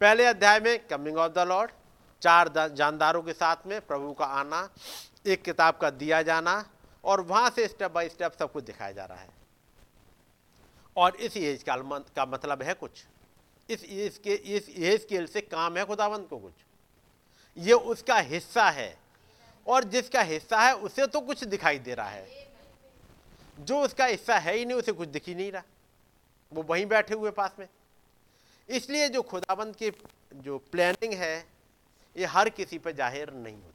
पहले 0.00 0.24
अध्याय 0.26 0.60
में 0.60 0.78
कमिंग 0.86 1.16
ऑफ़ 1.18 1.32
द 1.32 1.46
लॉर्ड 1.48 1.70
चार 2.22 2.52
जानदारों 2.68 3.22
के 3.22 3.32
साथ 3.32 3.66
में 3.66 3.80
प्रभु 3.80 4.12
का 4.12 4.24
आना 4.24 4.68
एक 5.26 5.42
किताब 5.42 5.76
का 5.76 5.90
दिया 5.90 6.22
जाना 6.22 6.64
और 7.04 7.20
वहाँ 7.20 7.50
से 7.50 7.66
स्टेप 7.68 7.90
बाय 7.90 8.08
स्टेप 8.08 8.32
सब 8.38 8.52
कुछ 8.52 8.64
दिखाया 8.64 8.92
जा 8.92 9.04
रहा 9.04 9.18
है। 9.18 9.28
और 10.96 11.16
इस 11.16 11.36
एज 11.36 11.62
का, 11.62 11.76
का 12.16 12.26
मतलब 12.26 12.62
है 12.62 12.74
कुछ। 12.74 13.04
इस 13.70 13.84
एज 13.84 14.18
के 14.18 14.34
इस 14.34 14.68
एज 14.68 15.00
स्केल 15.00 15.26
से 15.26 15.40
काम 15.40 15.76
है 15.76 15.84
खुदावंत 15.84 16.28
को 16.30 16.38
कुछ। 16.38 16.52
ये 17.56 17.72
उसका 17.72 18.16
हिस्सा 18.16 18.70
है। 18.70 18.98
और 19.66 19.84
जिसका 19.84 20.22
हिस्सा 20.22 20.60
है 20.60 20.74
उसे 20.76 21.06
तो 21.06 21.20
कुछ 21.20 21.44
दिखाई 21.44 21.78
दे 21.78 21.94
रहा 21.94 22.08
है। 22.08 22.48
जो 23.60 23.80
उसका 23.80 24.04
हिस्सा 24.04 24.38
है 24.38 24.56
ही 24.56 24.64
नहीं 24.64 24.76
उसे 24.76 24.92
कुछ 24.92 25.08
दिख 25.08 25.26
ही 25.26 25.34
नहीं 25.34 25.52
रहा। 25.52 25.62
वो 26.52 26.62
वहीं 26.62 26.86
बैठे 26.86 27.14
हुए 27.14 27.30
पास 27.30 27.56
में। 27.58 27.68
इसलिए 28.68 29.08
जो 29.08 29.22
खुदाबंद 29.22 29.76
की 29.76 29.90
जो 30.34 30.58
प्लानिंग 30.58 31.12
है 31.12 31.57
ये 32.18 32.26
हर 32.26 32.48
किसी 32.50 32.78
पर 32.78 32.92
ज़ाहिर 32.92 33.30
नहीं 33.32 33.56
होती। 33.56 33.74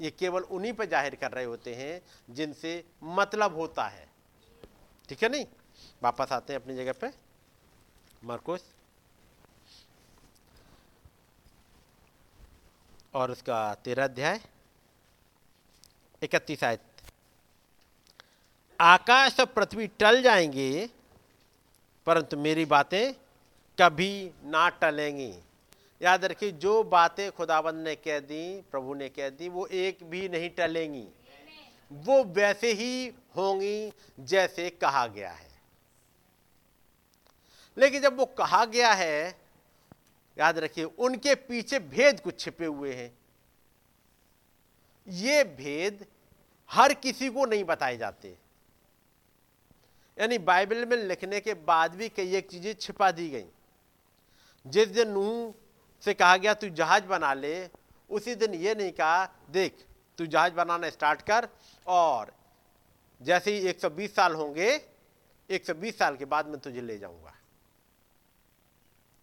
ये 0.00 0.10
केवल 0.10 0.42
उन्हीं 0.42 0.72
पर 0.72 0.84
ज़ाहिर 0.86 1.14
कर 1.14 1.30
रहे 1.32 1.44
होते 1.44 1.74
हैं 1.74 2.00
जिनसे 2.34 2.72
मतलब 3.02 3.56
होता 3.56 3.86
है। 3.86 4.06
ठीक 5.08 5.22
है 5.22 5.28
नहीं? 5.28 5.46
वापस 6.02 6.32
आते 6.32 6.52
हैं 6.52 6.60
अपनी 6.60 6.76
जगह 6.76 6.92
पे। 6.92 7.10
मरकुस। 8.22 8.64
और 13.14 13.30
उसका 13.30 13.74
तेरह 13.74 14.04
अध्याय। 14.04 14.40
इकतीस 16.22 16.64
आयत। 16.64 16.80
आकाश 18.80 19.40
और 19.40 19.46
पृथ्वी 19.46 19.86
टल 20.00 20.22
जाएँगे, 20.22 20.88
परंतु 22.06 22.36
मेरी 22.38 22.64
बातें 22.66 23.12
कभी 23.78 24.30
ना 24.44 24.68
टलेंगी। 24.80 25.32
याद 26.02 26.24
रखिए, 26.24 26.50
जो 26.52 26.82
बातें 26.82 27.32
खुदाबंद 27.32 27.88
ने 27.88 27.94
कह 27.94 28.18
दी, 28.18 28.60
प्रभु 28.60 28.94
ने 28.94 29.08
कह 29.08 29.28
दी, 29.28 29.48
वो 29.48 29.66
एक 29.66 29.98
भी 30.04 30.28
नहीं 30.28 30.50
टलेंगी। 30.50 31.08
वो 31.92 32.24
वैसे 32.24 32.72
ही 32.72 33.12
होंगी 33.36 33.92
जैसे 34.20 34.70
कहा 34.70 35.06
गया 35.06 35.30
है। 35.30 35.50
लेकिन 37.78 38.02
जब 38.02 38.16
वो 38.16 38.26
कहा 38.26 38.64
गया 38.64 38.92
है, 38.92 39.40
याद 40.38 40.58
रखिए, 40.58 40.84
उनके 40.84 41.34
पीछे 41.34 41.78
भेद 41.78 42.20
कुछ 42.20 42.40
छिपे 42.40 42.66
हुए 42.66 42.94
हैं। 42.94 43.18
ये 45.08 45.44
भेद 45.44 46.06
हर 46.70 46.94
किसी 46.94 47.28
को 47.28 47.44
नहीं 47.44 47.64
बताए 47.64 47.96
जाते। 47.96 48.38
यानी 50.18 50.38
बाइबल 50.38 50.84
में 50.86 50.96
लिखने 50.96 51.40
के 51.40 51.54
बाद 51.54 51.94
भी 51.94 52.08
कई 52.08 52.36
एक 52.36 52.50
चीज़ें 52.50 52.74
छिपा 52.74 53.10
दी 53.10 53.28
गई। 53.28 53.46
जिस 54.66 54.88
दिन 54.88 55.08
नूह 55.08 55.54
से 56.02 56.14
कहा 56.14 56.36
गया, 56.36 56.54
तू 56.54 56.68
जहाज़ 56.68 57.04
बना 57.04 57.32
ले। 57.34 57.68
उसी 58.10 58.34
दिन 58.34 58.54
ये 58.54 58.74
नहीं 58.74 58.92
कहा, 58.92 59.26
देख, 59.50 59.86
तू 60.18 60.26
जहाज़ 60.26 60.52
बनाना 60.52 60.90
स्टार्ट 60.90 61.22
कर। 61.22 61.48
और 61.86 62.32
जैसे 63.22 63.52
ही 63.52 63.68
120 63.68 64.14
साल 64.14 64.34
होंगे 64.34 64.86
120 65.50 65.98
साल 65.98 66.16
के 66.16 66.24
बाद 66.24 66.46
मैं 66.46 66.58
तुझे 66.60 66.80
ले 66.80 66.98
जाऊँगा। 66.98 67.34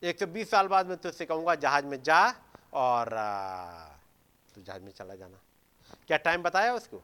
120 0.03 0.49
साल 0.49 0.67
बाद 0.67 0.87
मैं 0.87 0.97
तुझसे 0.97 1.25
कहूँगा, 1.25 1.55
जहाज़ 1.55 1.85
में 1.85 2.01
जा 2.03 2.35
और 2.73 3.09
तू 4.55 4.61
जहाज़ 4.61 4.81
में 4.81 4.91
चला 4.91 5.15
जाना। 5.15 5.39
क्या 6.07 6.17
टाइम 6.17 6.43
बताया 6.43 6.73
उसको? 6.73 7.03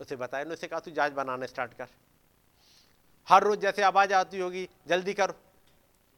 उसे 0.00 0.16
बताया 0.16 0.44
उसे 0.44 0.66
कहा, 0.66 0.80
तू 0.80 0.90
जहाज़ 0.90 1.12
बनाना 1.12 1.46
स्टार्ट 1.46 1.74
कर। 1.74 1.88
हर 3.28 3.42
रोज 3.42 3.60
जैसे 3.60 3.82
आवाज़ 3.82 4.12
आती 4.12 4.38
होगी, 4.38 4.68
जल्दी 4.86 5.14
करो 5.14 5.34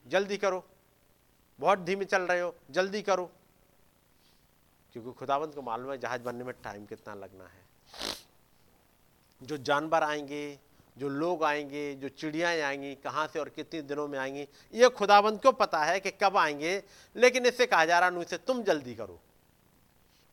जल्दी 0.07 0.37
करो। 0.37 0.65
बहुत 1.59 1.79
धीमे 1.79 2.05
चल 2.05 2.23
रहे 2.23 2.41
हो, 2.41 2.55
जल्दी 2.71 3.03
करो। 3.03 3.31
क्योंकि 4.95 5.13
खुदावंत 5.13 5.55
को 5.55 5.63
मालूम 5.63 5.91
है 5.91 5.99
जहाज़ 5.99 6.23
बनने 6.23 6.45
में 6.45 6.55
टाइम 6.65 6.85
कितना 6.87 7.15
लगना 7.15 7.45
है। 7.45 7.63
जो 9.41 9.57
जानवर 9.59 10.03
आएँगे, 10.03 10.59
जो 10.97 11.09
लोग 11.09 11.45
आएँगे, 11.45 11.95
जो 11.95 12.09
चिड़ियाएँ 12.11 12.61
आएँगी, 12.61 12.95
कहाँ 12.95 13.27
से 13.27 13.39
और 13.39 13.49
कितने 13.49 13.81
दिनों 13.83 14.07
में 14.09 14.19
आएँगी, 14.19 14.47
ये 14.75 14.89
खुदाबंद 14.91 15.41
को 15.43 15.53
पता 15.53 15.83
है 15.85 15.99
कि 16.01 16.11
कब 16.23 16.37
आएँगे, 16.37 16.83
लेकिन 17.17 17.47
इससे 17.47 17.67
कहा 17.67 17.85
जा 17.85 17.99
रहा 17.99 18.11
नू 18.11 18.23
इसे 18.23 18.39
तुम 18.39 18.63
जल्दी 18.63 18.95
करो। 18.95 19.21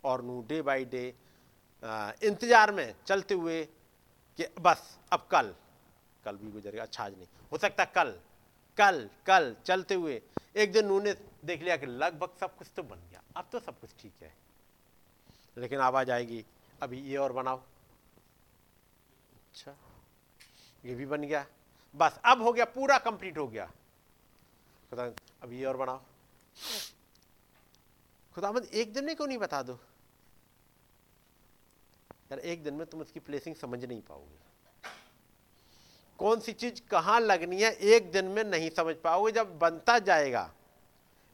और 0.03 0.21
नू 0.21 0.41
डे 0.49 0.61
बाई 0.61 0.85
डे 0.85 1.07
इंतज़ार 2.23 2.71
में 2.71 2.93
चलते 3.07 3.33
हुए 3.33 3.63
कि 4.39 4.45
बस, 4.61 4.97
अब 5.11 5.27
कल 5.31 5.53
कल 6.23 6.35
भी 6.37 6.51
गुजरेगा 6.51 6.83
अच्छा 6.83 7.03
आज 7.03 7.13
नहीं, 7.13 7.27
हो 7.51 7.57
सकता 7.57 7.85
कल 7.87 8.13
कल 8.77 9.09
कल, 9.27 9.55
चलते 9.65 9.93
हुए। 9.93 10.21
एक 10.55 10.71
दिन 10.71 10.85
उन्होंने 10.85 11.13
देख 11.45 11.61
लिया 11.61 11.77
कि 11.77 11.85
लगभग 11.85 12.29
सब 12.39 12.57
कुछ 12.57 12.67
तो 12.75 12.83
बन 12.83 12.97
गया। 12.97 13.23
अब 13.35 13.49
तो 13.51 13.59
सब 13.59 13.79
कुछ 13.79 13.89
ठीक 13.99 14.13
है। 14.21 14.35
लेकिन 15.57 15.79
आवाज़ 15.79 16.11
आएगी, 16.11 16.45
अभी 16.83 16.99
ये 16.99 17.17
और 17.17 17.33
बनाओ। 17.33 17.57
अच्छा 19.33 19.77
ये 20.85 20.95
भी 20.95 21.05
बन 21.05 21.21
गया। 21.21 21.45
बस, 21.95 22.19
अब 22.25 22.41
हो 22.41 22.53
गया, 22.53 22.65
पूरा 22.65 22.97
कंप्लीट 22.97 23.37
हो 23.37 23.47
गया। 23.47 23.65
खुदा, 24.89 25.05
अब 25.43 25.53
ये 25.53 25.65
और 25.65 25.77
बनाओ। 25.77 26.01
खुदामद 28.35 28.65
एक 28.65 28.93
दिन 28.93 29.05
में 29.05 29.15
क्यों 29.15 29.27
नहीं 29.27 29.37
बता 29.37 29.63
दो? 29.63 29.73
यार, 32.31 32.39
एक 32.39 32.63
दिन 32.63 32.73
में 32.73 32.87
तुम 32.87 33.01
उसकी 33.01 33.19
प्लेसिंग 33.19 33.55
समझ 33.55 33.85
नहीं 33.85 34.01
पाओगे। 34.01 34.50
कौन 36.21 36.39
सी 36.39 36.53
चीज़ 36.53 36.81
कहाँ 36.91 37.19
लगनी 37.19 37.61
है 37.61 37.71
एक 37.73 38.11
दिन 38.11 38.25
में 38.25 38.43
नहीं 38.43 38.69
समझ 38.69 38.95
पाओगे, 38.95 39.31
जब 39.31 39.57
बनता 39.59 39.99
जाएगा। 39.99 40.51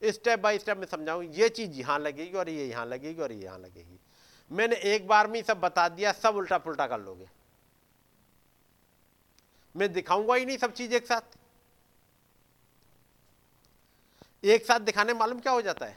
स्टेप 0.01 0.39
बाय 0.39 0.57
स्टेप 0.57 0.77
में 0.77 0.85
समझाऊँगा 0.85 1.35
ये 1.37 1.49
चीज़ 1.49 1.71
यहाँ 1.71 1.99
लगेगी 1.99 2.37
और 2.37 2.49
ये 2.49 2.65
यहाँ 2.65 2.85
लगेगी 2.85 3.21
और 3.21 3.31
ये 3.31 3.43
यहाँ 3.43 3.59
लगेगी। 3.59 3.99
मैंने 4.51 4.75
एक 4.75 5.07
बार 5.07 5.27
में 5.27 5.41
सब 5.43 5.59
बता 5.59 5.89
दिया, 5.89 6.11
सब 6.11 6.35
उल्टा 6.35 6.57
पुल्टा 6.57 6.87
कर 6.87 6.99
लोगे। 6.99 7.29
मैं 9.75 9.93
दिखाऊँगा 9.93 10.35
ही 10.35 10.45
नहीं 10.45 10.57
सब 10.57 10.73
चीज़ 10.73 10.93
एक 10.93 11.05
साथ। 11.05 11.37
एक 14.45 14.65
साथ 14.65 14.79
दिखाने 14.79 15.13
मालूम 15.13 15.39
क्या 15.39 15.53
हो 15.53 15.61
जाता 15.61 15.85
है? 15.85 15.93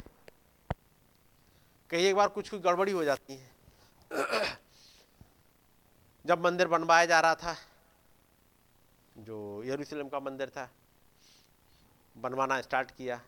कई 1.90 2.04
एक 2.04 2.16
बार 2.16 2.28
कुछ 2.28 2.48
कुछ 2.48 2.60
गड़बड़ी 2.60 2.92
हो 2.92 3.04
जाती 3.04 3.34
है। 3.34 3.50
जब 6.26 6.44
मंदिर 6.44 6.68
बनवाया 6.68 7.04
जा 7.06 7.20
रहा 7.20 7.34
था 7.34 7.56
जो 9.20 9.62
यरूशलेम 9.64 10.08
का 10.08 10.20
मंदिर 10.20 10.48
था, 10.48 10.68
बनवाना 12.16 12.60
स्टार्ट 12.60 12.90
किया। 12.90 13.20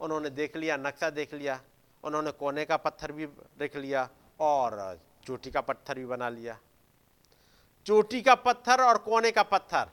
उन्होंने 0.00 0.30
देख 0.30 0.56
लिया, 0.56 0.76
नक्शा 0.76 1.10
देख 1.10 1.34
लिया। 1.34 1.60
उन्होंने 2.04 2.30
कोने 2.30 2.64
का 2.64 2.76
पत्थर 2.76 3.12
भी 3.12 3.26
देख 3.58 3.76
लिया 3.76 4.08
और 4.40 5.00
चोटी 5.24 5.50
का 5.50 5.60
पत्थर 5.60 5.98
भी 5.98 6.06
बना 6.06 6.28
लिया। 6.28 6.58
चोटी 7.86 8.22
का 8.22 8.34
पत्थर 8.34 8.80
और 8.80 8.98
कोने 8.98 9.30
का 9.30 9.42
पत्थर 9.42 9.90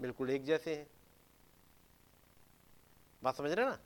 बिल्कुल 0.00 0.30
एक 0.30 0.44
जैसे 0.44 0.74
हैं। 0.74 0.86
बात 3.22 3.36
समझ 3.36 3.50
रहे 3.50 3.66
ना? 3.66 3.78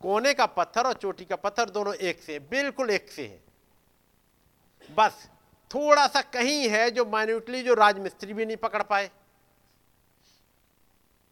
कोने 0.00 0.34
का 0.34 0.46
पत्थर 0.46 0.86
और 0.86 0.92
चोटी 0.92 1.24
का 1.24 1.36
पत्थर 1.36 1.70
दोनों 1.70 1.94
एक 1.94 2.22
से 2.22 2.38
बिल्कुल 2.38 2.90
एक 2.90 3.10
से 3.10 3.26
हैं। 3.26 4.94
बस 4.94 5.28
थोड़ा 5.74 6.06
सा 6.06 6.20
कहीं 6.20 6.68
है 6.68 6.90
जो 6.90 7.04
माइन्यूटली 7.04 7.62
जो 7.62 7.74
राजमिस्त्री 7.74 8.34
भी 8.34 8.46
नहीं 8.46 8.56
पकड़ 8.56 8.82
पाए। 8.82 9.10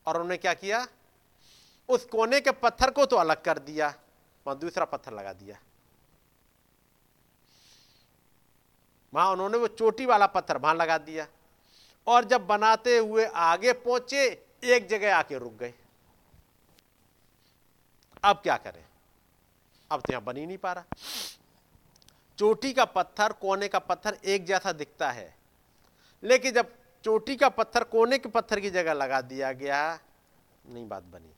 और 0.07 0.15
उन्होंने 0.15 0.37
क्या 0.37 0.55
किया? 0.55 0.87
उस 1.89 2.05
कोने 2.05 2.41
के 2.41 2.51
पत्थर 2.51 2.91
को 2.91 3.07
तो 3.07 3.17
अलग 3.17 3.43
कर 3.43 3.59
दिया, 3.59 3.89
वहाँ 4.47 4.59
दूसरा 4.59 4.85
पत्थर 4.85 5.13
लगा 5.13 5.33
दिया। 5.33 5.59
वहाँ 9.13 9.33
उन्होंने 9.33 9.59
वो 9.59 9.67
चोटी 9.67 10.07
वाला 10.07 10.27
पत्थर 10.27 10.57
वहाँ 10.57 10.75
लगा 10.75 10.99
दिया। 10.99 11.27
और 12.07 12.25
जब 12.25 12.47
बनाते 12.47 12.99
हुए 12.99 13.25
आगे 13.25 13.73
पहुँचे, 13.73 14.47
एक 14.65 14.89
जगह 14.89 15.17
आके 15.17 15.39
रुक 15.39 15.53
गए। 15.53 15.75
अब 18.25 18.37
क्या 18.37 18.57
करें? 18.57 18.85
अब 19.91 20.01
तो 20.01 20.13
यहाँ 20.13 20.25
बन 20.25 20.37
ही 20.37 20.47
नहीं 20.47 20.59
पा 20.59 20.73
रहा। 20.73 20.85
चोटी 22.41 22.73
का 22.73 22.85
पत्थर, 22.85 23.33
कोने 23.33 23.69
का 23.69 23.79
पत्थर 23.79 24.19
एक 24.25 24.45
जैसा 24.45 24.73
दिखता 24.73 25.11
है। 25.11 25.37
लेकिन 26.23 26.53
जब 26.53 26.75
चोटी 27.05 27.37
का 27.37 27.49
पत्थर, 27.49 27.85
कोने 27.85 28.19
के 28.19 28.29
पत्थर 28.29 28.61
की 28.61 28.71
जगह 28.71 28.93
लगा 28.93 29.21
दिया 29.21 29.53
गया 29.53 30.01
नहीं 30.67 30.89
बात 30.89 31.03
बनी। 31.03 31.35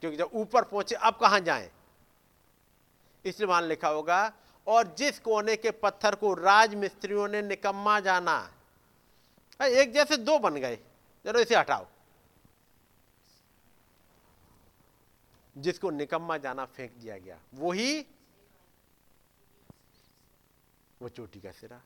क्योंकि 0.00 0.16
जब 0.16 0.30
ऊपर 0.34 0.64
पहुँचे, 0.64 0.94
अब 0.94 1.16
कहाँ 1.16 1.40
जाएँ? 1.40 1.70
इसलिए 3.24 3.46
वहाँ 3.46 3.62
लिखा 3.62 3.88
होगा, 3.88 4.32
और 4.66 4.94
जिस 4.94 5.18
कोने 5.18 5.56
के 5.56 5.70
पत्थर 5.70 6.14
को 6.14 6.34
राजमिस्त्रियों 6.34 7.28
ने 7.28 7.42
निकम्मा 7.42 8.00
जाना 8.00 8.52
एक 9.62 9.92
जैसे 9.92 10.16
दो 10.16 10.38
बन 10.38 10.54
गए। 10.54 10.76
चलो 11.24 11.40
इसे 11.40 11.56
हटाओ। 11.56 11.86
जिसको 15.58 15.90
निकम्मा 15.90 16.36
जाना 16.36 16.64
फेंक 16.64 16.92
दिया 16.92 17.18
गया, 17.18 17.38
वही 17.54 18.06
वो 21.02 21.08
चोटी 21.08 21.40
का 21.40 21.50
सिरा 21.50 21.80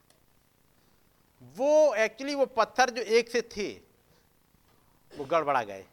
वो 1.57 1.95
एक्चुअली 1.95 2.35
वो 2.35 2.45
पत्थर 2.47 2.91
जो 2.91 3.03
एक 3.03 3.29
से 3.31 3.41
थे, 3.49 3.69
वो 5.13 5.25
गड़बड़ा 5.25 5.63
गए। 5.63 5.85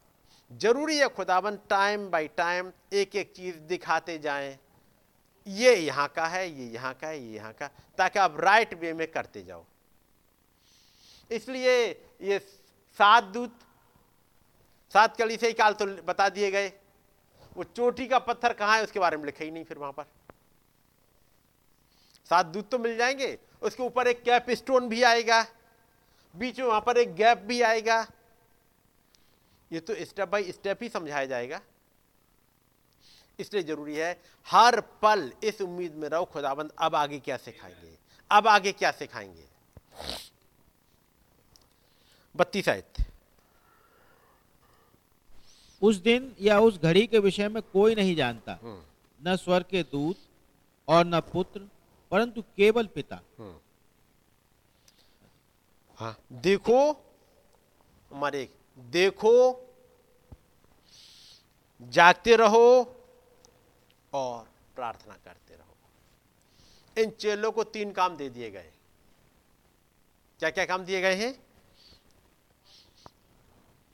ज़रूरी 0.51 0.97
है 0.97 1.07
खुदाबंद 1.09 1.59
टाइम 1.69 2.09
बाय 2.09 2.27
टाइम 2.37 2.71
एक 2.93 3.15
एक 3.15 3.33
चीज़ 3.35 3.57
दिखाते 3.67 4.17
जाएँ। 4.19 4.57
ये 5.47 5.75
यहाँ 5.75 6.07
का 6.07 6.25
है, 6.27 6.47
ये 6.49 6.67
यहाँ 6.67 6.93
का 6.93 7.07
है, 7.07 7.19
ये 7.19 7.35
यहाँ 7.35 7.53
का, 7.53 7.67
ताकि 7.97 8.19
आप 8.19 8.39
राइट 8.39 8.73
वे 8.73 8.93
में 8.93 9.07
करते 9.11 9.43
जाओ। 9.43 9.65
इसलिए 11.31 11.75
ये 12.21 12.39
सात 12.99 13.23
दूत, 13.23 13.59
सात 14.93 15.17
कली 15.17 15.37
से 15.37 15.47
ही 15.47 15.53
काल 15.53 15.73
तो 15.73 15.85
बता 16.03 16.29
दिए 16.29 16.51
गए। 16.51 16.71
वो 17.57 17.63
चोटी 17.65 18.07
का 18.07 18.19
पत्थर 18.19 18.53
कहाँ 18.53 18.77
है, 18.77 18.83
उसके 18.83 18.99
बारे 18.99 19.17
में 19.17 19.25
लिखा 19.25 19.43
ही 19.45 19.51
नहीं 19.51 19.63
फिर 19.63 19.77
वहाँ 19.77 19.91
पर। 19.91 20.05
सात 22.33 22.45
दूत 22.47 22.69
तो 22.69 22.77
मिल 22.79 22.95
जाएँगे 22.97 23.37
उसके 23.61 23.83
ऊपर 23.83 24.07
एक 24.07 24.21
कैप 24.23 24.49
स्टोन 24.57 24.87
भी 24.89 25.01
आएगा 25.03 25.41
बीच 26.35 26.59
में 26.59 26.65
वहाँ 26.67 26.81
पर 26.81 26.97
एक 26.97 27.13
गैप 27.15 27.37
भी 27.47 27.61
आएगा। 27.61 27.99
ये 29.71 29.79
तो 29.79 29.95
स्टेप 30.05 30.29
बाय 30.29 30.51
स्टेप 30.51 30.79
ही 30.83 30.89
समझाया 30.89 31.25
जाएगा। 31.25 31.59
इसलिए 33.39 33.63
ज़रूरी 33.63 33.95
है 33.95 34.11
हर 34.47 34.79
पल 35.01 35.31
इस 35.43 35.61
उम्मीद 35.61 35.95
में 35.95 36.07
रहो 36.09 36.25
खुदाबंद 36.25 36.71
अब 36.79 36.95
आगे 36.95 37.19
क्या 37.19 37.37
सिखाएँगे 37.37 37.97
अब 38.31 38.47
आगे 38.47 38.71
क्या 38.71 38.91
सिखाएँगे। 38.91 39.45
बत्तीस 42.35 42.69
आयत। 42.69 43.05
उस 45.81 45.95
दिन 46.01 46.33
या 46.41 46.59
उस 46.59 46.81
घड़ी 46.81 47.05
के 47.07 47.19
विषय 47.19 47.49
में 47.49 47.61
कोई 47.63 47.95
नहीं 47.95 48.15
जानता 48.15 48.57
हम्म। 48.63 48.81
न 49.21 49.35
स्वर 49.35 49.63
के 49.63 49.83
दूत 49.85 50.17
और 50.87 51.05
न 51.05 51.19
पुत्र 51.31 51.67
परंतु 52.13 52.41
केवल 52.41 52.87
पिता। 52.87 53.19
हाँ 55.99 56.17
देखो, 56.31 56.91
हमारे, 58.11 58.49
देखो, 58.79 59.33
जागते 61.81 62.35
रहो 62.35 62.67
और 64.13 64.43
प्रार्थना 64.75 65.13
करते 65.15 65.55
रहो। 65.55 67.01
इन 67.01 67.09
चेलों 67.09 67.51
को 67.51 67.63
तीन 67.63 67.91
काम 67.91 68.17
दे 68.17 68.29
दिए 68.29 68.51
गए। 68.51 68.71
क्या 70.39 70.49
क्या 70.49 70.65
काम 70.65 70.85
दिए 70.85 71.01
गए 71.01 71.15
हैं? 71.15 71.33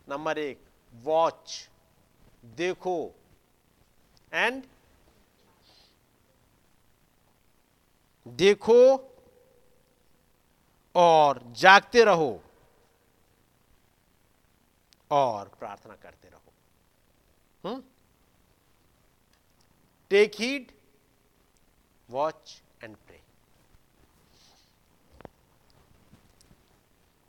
नंबर 0.09 0.37
एक 0.37 0.65
वॉच 0.93 1.69
देखो 2.45 3.15
एंड 4.33 4.63
देखो 8.37 8.75
और 10.95 11.41
जागते 11.51 12.03
रहो 12.03 12.31
और 15.11 15.47
प्रार्थना 15.59 15.95
करते 15.95 16.27
रहो। 16.27 17.81
Take 20.11 20.31
heed 20.35 20.71
watch 22.09 22.61
and 22.83 22.95
pray 22.97 23.19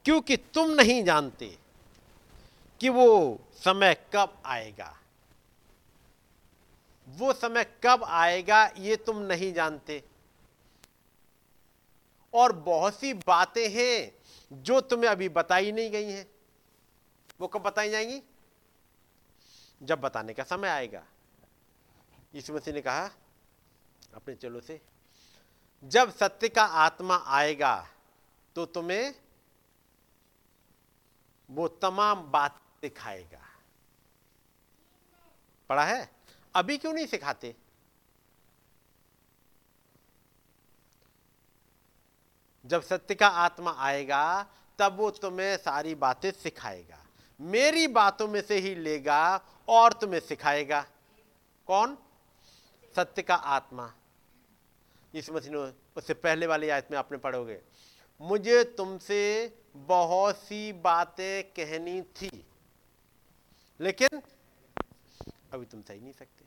क्योंकि 0.05 0.37
तुम 0.55 0.71
नहीं 0.71 1.03
जानते 1.05 1.59
कि 2.81 2.89
वो 2.89 3.39
समय 3.55 3.95
कब 4.15 4.43
आएगा। 4.45 4.97
वो 7.07 7.33
समय 7.33 7.65
कब 7.85 8.05
आएगा 8.05 8.65
ये 8.79 8.97
तुम 8.97 9.19
नहीं 9.19 9.53
जानते। 9.53 10.03
और 12.35 12.53
बहुत 12.53 12.99
सी 13.01 13.13
बातें 13.15 13.69
हैं 13.71 14.13
जो 14.53 14.81
तुम्हें 14.81 15.11
अभी 15.11 15.29
बताई 15.29 15.73
नहीं 15.73 15.91
गई 15.91 16.11
हैं। 16.11 16.27
वो 17.41 17.49
कब 17.49 17.63
बताई 17.63 17.91
जाएँगी? 17.91 18.23
जब 19.83 20.01
बताने 20.01 20.35
का 20.35 20.43
समय 20.43 20.69
आएगा। 20.69 21.05
यीशु 22.35 22.55
मसीह 22.55 22.75
ने 22.75 22.81
कहा, 22.81 23.11
अपने 24.15 24.35
चलो 24.35 24.61
से, 24.61 24.81
जब 25.85 26.11
सत्य 26.13 26.49
का 26.49 26.65
आत्मा 26.65 27.23
आएगा 27.27 27.89
तो 28.57 28.67
तुम्हें 28.67 29.15
वो 31.51 31.69
तमाम 31.69 32.23
बात 32.23 32.61
सिखाएगा 32.81 33.47
पढ़ा 35.71 35.85
है? 35.85 36.11
अभी 36.55 36.77
क्यों 36.79 36.93
नहीं 36.93 37.07
सिखाते? 37.07 37.55
जब 42.71 42.83
सत्य 42.83 43.15
का 43.15 43.29
आत्मा 43.29 43.75
आएगा, 43.79 44.47
तब 44.79 44.97
वो 44.97 45.11
तुम्हें 45.13 45.57
सारी 45.57 45.95
बातें 45.95 46.31
सिखाएगा। 46.33 46.99
मेरी 47.41 47.87
बातों 47.89 48.29
में 48.29 48.41
से 48.43 48.59
ही 48.59 48.75
लेगा 48.75 49.23
और 49.69 49.93
तुम्हें 49.93 50.21
सिखाएगा। 50.21 50.81
कौन? 51.69 51.97
सत्य 52.95 53.23
का 53.23 53.35
आत्मा। 53.35 53.93
इस 55.15 55.31
मसीह 55.31 55.57
उससे 55.97 56.15
पहले 56.15 56.47
वाली 56.47 56.69
आयत 56.69 56.89
में 56.91 56.99
आपने 56.99 57.19
पढ़ोगे 57.19 57.61
मुझे 58.21 58.63
तुमसे 58.77 59.21
बहुत 59.77 60.37
सी 60.37 60.73
बातें 60.73 61.43
कहनी 61.51 62.01
थी, 62.03 62.31
लेकिन 63.81 64.21
अभी 65.53 65.65
तुम 65.67 65.83
सही 65.83 66.01
नहीं 66.01 66.13
सकते। 66.13 66.45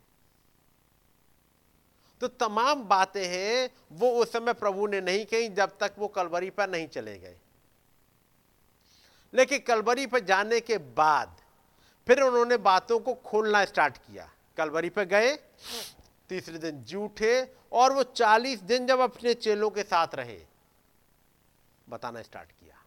तो 2.24 2.28
तमाम 2.40 2.84
बातें 2.84 3.26
हैं, 3.28 3.70
वो 3.92 4.10
उस 4.12 4.32
समय 4.32 4.54
प्रभु 4.56 4.86
ने 4.88 5.00
नहीं 5.02 5.26
कही 5.26 5.48
जब 5.52 5.72
तक 5.80 5.96
वो 6.00 6.08
कलवरी 6.10 6.50
पर 6.50 6.70
नहीं 6.70 6.88
चले 6.88 7.18
गए। 7.20 7.36
लेकिन 9.34 9.60
कलवरी 9.60 10.06
पर 10.08 10.20
जाने 10.22 10.60
के 10.60 10.78
बाद 10.78 11.36
फिर 12.08 12.22
उन्होंने 12.22 12.58
बातों 12.60 13.00
को 13.00 13.14
खोलना 13.26 13.64
स्टार्ट 13.66 13.98
किया। 13.98 14.30
कलवरी 14.58 14.90
पर 14.90 15.04
गए, 15.06 15.36
तीसरे 16.30 16.58
दिन 16.58 16.82
जूठे 16.84 17.34
और 17.72 17.94
वो 17.94 18.04
चालीस 18.06 18.62
दिन 18.62 18.88
जब 18.88 19.00
अपने 19.02 19.34
चेलों 19.34 19.70
के 19.70 19.84
साथ 19.84 20.16
रहे, 20.16 20.40
बताना 21.88 22.22
स्टार्ट 22.22 22.52
किया। 22.52 22.82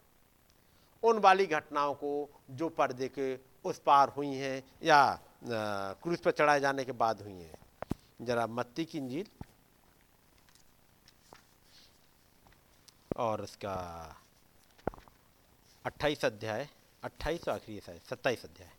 उन 1.03 1.19
वाली 1.19 1.45
घटनाओं 1.45 1.93
को 1.93 2.29
जो 2.51 2.69
पर्दे 2.71 3.07
के 3.09 3.33
उस 3.65 3.81
पार 3.85 4.09
हुई 4.09 4.35
हैं 4.35 4.63
या 4.83 4.99
क्रूज 5.45 6.17
पर 6.17 6.31
चढ़ाए 6.31 6.59
जाने 6.59 6.85
के 6.85 6.91
बाद 6.93 7.21
हुई 7.21 7.33
हैं। 7.33 7.66
जरा 8.21 8.47
मत्ती 8.47 8.85
की 8.85 8.97
इंजील 8.97 9.27
और 13.17 13.41
उसका 13.41 13.75
अट्ठाईस 15.85 16.25
अध्याय 16.25 16.69
अट्ठाईस 17.03 17.49
आखिरी 17.49 17.79
सत्ताईस 17.81 18.45
अध्याय। 18.45 18.71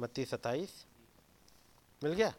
मत्ती 0.00 0.24
सत्ताईस। 0.24 0.84
मिल 2.02 2.12
गया। 2.12 2.32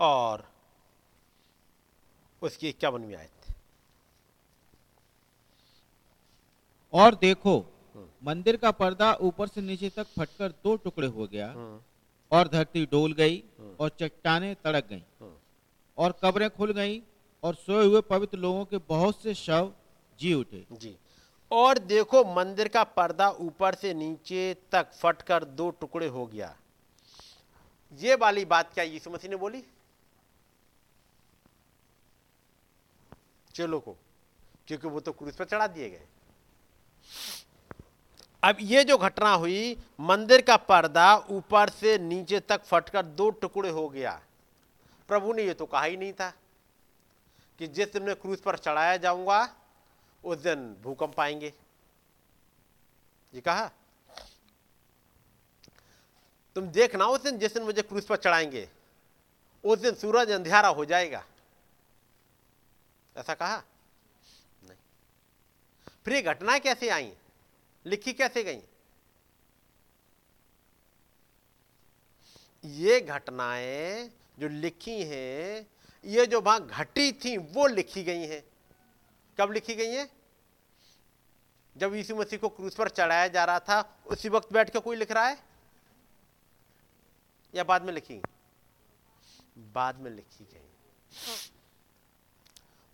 और 0.00 0.53
उसकी 2.44 2.68
इक्यावनवी 2.68 3.14
आयत 3.14 3.30
और 6.92 7.14
देखो 7.20 7.54
मंदिर 8.22 8.56
का 8.56 8.70
पर्दा 8.72 9.12
ऊपर 9.22 9.48
से 9.48 9.60
नीचे 9.62 9.88
तक 9.90 10.06
फटकर 10.18 10.52
दो 10.64 10.74
टुकड़े 10.78 11.06
हो 11.08 11.26
गया 11.26 11.50
हम्म। 11.50 11.80
और 12.32 12.48
धरती 12.48 12.84
डोल 12.86 13.12
गई 13.12 13.42
हम्म। 13.58 13.74
और 13.80 13.90
चट्टाने 14.00 14.54
तड़क 14.64 14.86
गईं 14.88 15.00
हम्म। 15.20 15.32
और 15.98 16.14
कब्रें 16.22 16.48
खुल 16.50 16.72
गईं 16.72 17.00
और 17.42 17.54
सोए 17.56 17.86
हुए 17.86 18.00
पवित्र 18.08 18.38
लोगों 18.38 18.64
के 18.64 18.78
बहुत 18.88 19.22
से 19.22 19.34
शव 19.36 19.72
जी 20.18 20.32
उठे 20.34 20.64
जी 20.74 20.96
और 21.50 21.78
देखो 21.86 22.24
मंदिर 22.34 22.68
का 22.68 22.82
पर्दा 22.92 23.28
ऊपर 23.40 23.74
से 23.74 23.94
नीचे 23.94 24.52
तक 24.72 24.92
फटकर 24.94 25.44
दो 25.54 25.70
टुकड़े 25.80 26.06
हो 26.08 26.26
गया 26.26 26.54
ये 27.92 28.14
वाली 28.16 28.44
बात 28.46 28.72
क्या 28.74 28.84
यीशु 28.86 29.10
मसीह 29.10 29.30
ने 29.30 29.36
बोली 29.36 29.62
चलो 33.54 33.78
को, 33.80 33.96
क्योंकि 34.68 34.88
वो 34.88 35.00
तो 35.00 35.12
क्रूज 35.12 35.34
पर 35.36 35.44
चढ़ा 35.44 35.66
दिए 35.66 35.90
गए। 35.90 36.06
अब 38.42 38.56
ये 38.60 38.84
जो 38.84 38.96
घटना 38.98 39.32
हुई, 39.32 39.76
मंदिर 40.00 40.40
का 40.42 40.56
पर्दा 40.58 41.16
ऊपर 41.30 41.68
से 41.70 41.96
नीचे 41.98 42.40
तक 42.40 42.64
फटकर 42.64 43.02
दो 43.02 43.28
टुकड़े 43.32 43.70
हो 43.70 43.88
गया। 43.88 44.20
प्रभु 45.08 45.32
ने 45.32 45.42
ये 45.42 45.54
तो 45.54 45.66
कहा 45.66 45.82
ही 45.82 45.96
नहीं 45.96 46.12
था 46.12 46.32
कि 47.60 47.66
जिस 47.68 47.92
दिन 47.92 48.02
मैं 48.02 48.16
क्रूज 48.16 48.40
पर 48.40 48.56
चढ़ाया 48.58 48.96
जाऊँगा, 48.96 49.48
उस 50.24 50.38
दिन 50.38 50.64
भूकंप 50.82 51.20
आएँगे। 51.20 51.52
ये 53.32 53.40
कहा, 53.40 53.70
तुम 56.56 56.68
देखना 56.68 57.06
उस 57.06 57.22
दिन 57.22 57.38
जिस 57.38 57.54
दिन 57.54 57.62
मुझे 57.62 57.82
क्रूज 57.82 58.04
पर 58.04 58.16
चढ़ाएँगे, 58.16 58.68
उस 59.64 59.78
दिन 59.78 59.94
सूरज 59.94 60.30
अंधेरा 60.30 60.68
हो 60.68 60.84
जाएगा। 60.84 61.24
ऐसा 63.16 63.34
कहा? 63.34 63.56
नहीं। 64.64 64.76
फिर 66.04 66.14
ये 66.14 66.22
घटनाएँ 66.22 66.60
कैसे 66.60 66.88
आई? 66.88 67.12
लिखी 67.86 68.12
कैसे 68.12 68.44
गई? 68.44 68.62
ये 72.64 73.00
घटनाएँ 73.00 74.10
जो 74.38 74.48
लिखी 74.48 75.04
हैं, 75.04 75.66
ये 76.04 76.26
जो 76.26 76.40
वहाँ 76.40 76.66
घटी 76.66 77.12
थी, 77.12 77.36
वो 77.36 77.66
लिखी 77.66 78.04
गई 78.04 78.26
हैं। 78.26 78.44
कब 79.38 79.52
लिखी 79.52 79.74
गई 79.74 79.94
हैं? 79.94 80.10
जब 81.76 81.94
यीशु 81.94 82.16
मसीह 82.16 82.38
को 82.38 82.48
क्रूस 82.48 82.74
पर 82.74 82.88
चढ़ाया 82.88 83.28
जा 83.28 83.44
रहा 83.44 83.60
था, 83.60 83.98
उसी 84.06 84.28
वक्त 84.28 84.52
बैठ 84.52 84.70
के 84.70 84.78
कोई 84.78 84.96
लिख 84.96 85.10
रहा 85.10 85.26
है? 85.26 85.44
या 87.54 87.64
बाद 87.64 87.82
में 87.82 87.92
लिखी 87.92 88.22
बाद 89.58 89.96
में 89.96 90.10
लिखी 90.10 90.44
गई। 90.44 90.68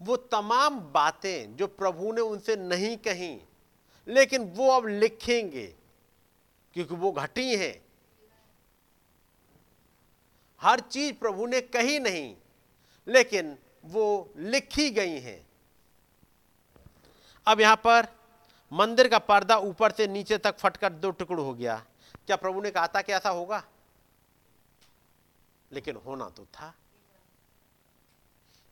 वो 0.03 0.17
तमाम 0.17 0.81
बातें 0.81 1.57
जो 1.57 1.67
प्रभु 1.67 2.13
ने 2.13 2.21
उनसे 2.21 2.57
नहीं 2.57 2.97
कही, 2.97 3.41
लेकिन 4.09 4.45
वो 4.45 4.71
अब 4.71 4.87
लिखेंगे, 4.87 5.67
क्योंकि 6.75 6.95
वो 6.95 7.13
घटी 7.13 7.57
हैं। 7.57 7.85
हर 10.61 10.81
चीज़ 10.81 11.15
प्रभु 11.15 11.47
ने 11.47 11.61
कही 11.61 11.99
नहीं, 11.99 12.37
लेकिन 13.07 13.57
वो 13.85 14.31
लिखी 14.37 14.91
गई 14.91 15.19
हैं। 15.19 15.47
अब 17.47 17.61
यहाँ 17.61 17.77
पर 17.77 18.07
मंदिर 18.73 19.09
का 19.09 19.19
पर्दा 19.19 19.57
ऊपर 19.57 19.93
से 19.93 20.07
नीचे 20.07 20.39
तक 20.39 20.59
फटकर 20.59 20.93
दो 20.93 21.11
टुकड़ 21.11 21.41
हो 21.41 21.55
गया। 21.55 21.85
क्या 22.27 22.37
प्रभु 22.37 22.61
ने 22.61 22.71
कहा 22.71 22.87
था 22.87 23.03
कि 23.03 23.13
ऐसा 23.13 23.31
होगा? 23.31 23.63
लेकिन 25.73 25.97
होना 25.97 26.29
तो 26.29 26.45
था। 26.45 26.75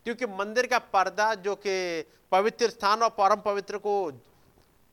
क्योंकि 0.08 0.26
मंदिर 0.26 0.66
का 0.66 0.78
पर्दा 0.78 1.34
जो 1.34 1.54
कि 1.54 2.04
पवित्र 2.32 2.68
स्थान 2.70 3.02
और 3.02 3.10
परम 3.10 3.40
पवित्र 3.40 3.78
को 3.78 4.12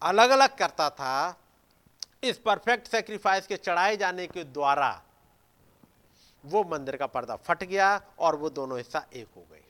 अलग 0.01 0.29
अलग 0.29 0.57
करता 0.57 0.89
था, 0.89 1.39
इस 2.23 2.37
परफेक्ट 2.37 2.87
सेक्रीफाइस 2.87 3.47
के 3.47 3.57
चढ़ाए 3.57 3.95
जाने 3.97 4.27
के 4.27 4.43
द्वारा 4.43 4.89
वो 6.43 6.63
मंदिर 6.63 6.97
का 6.97 7.07
पर्दा 7.07 7.35
फट 7.35 7.63
गया 7.63 8.01
और 8.19 8.35
वो 8.35 8.49
दोनों 8.49 8.77
हिस्सा 8.77 9.05
एक 9.13 9.27
हो 9.35 9.45
गए। 9.51 9.63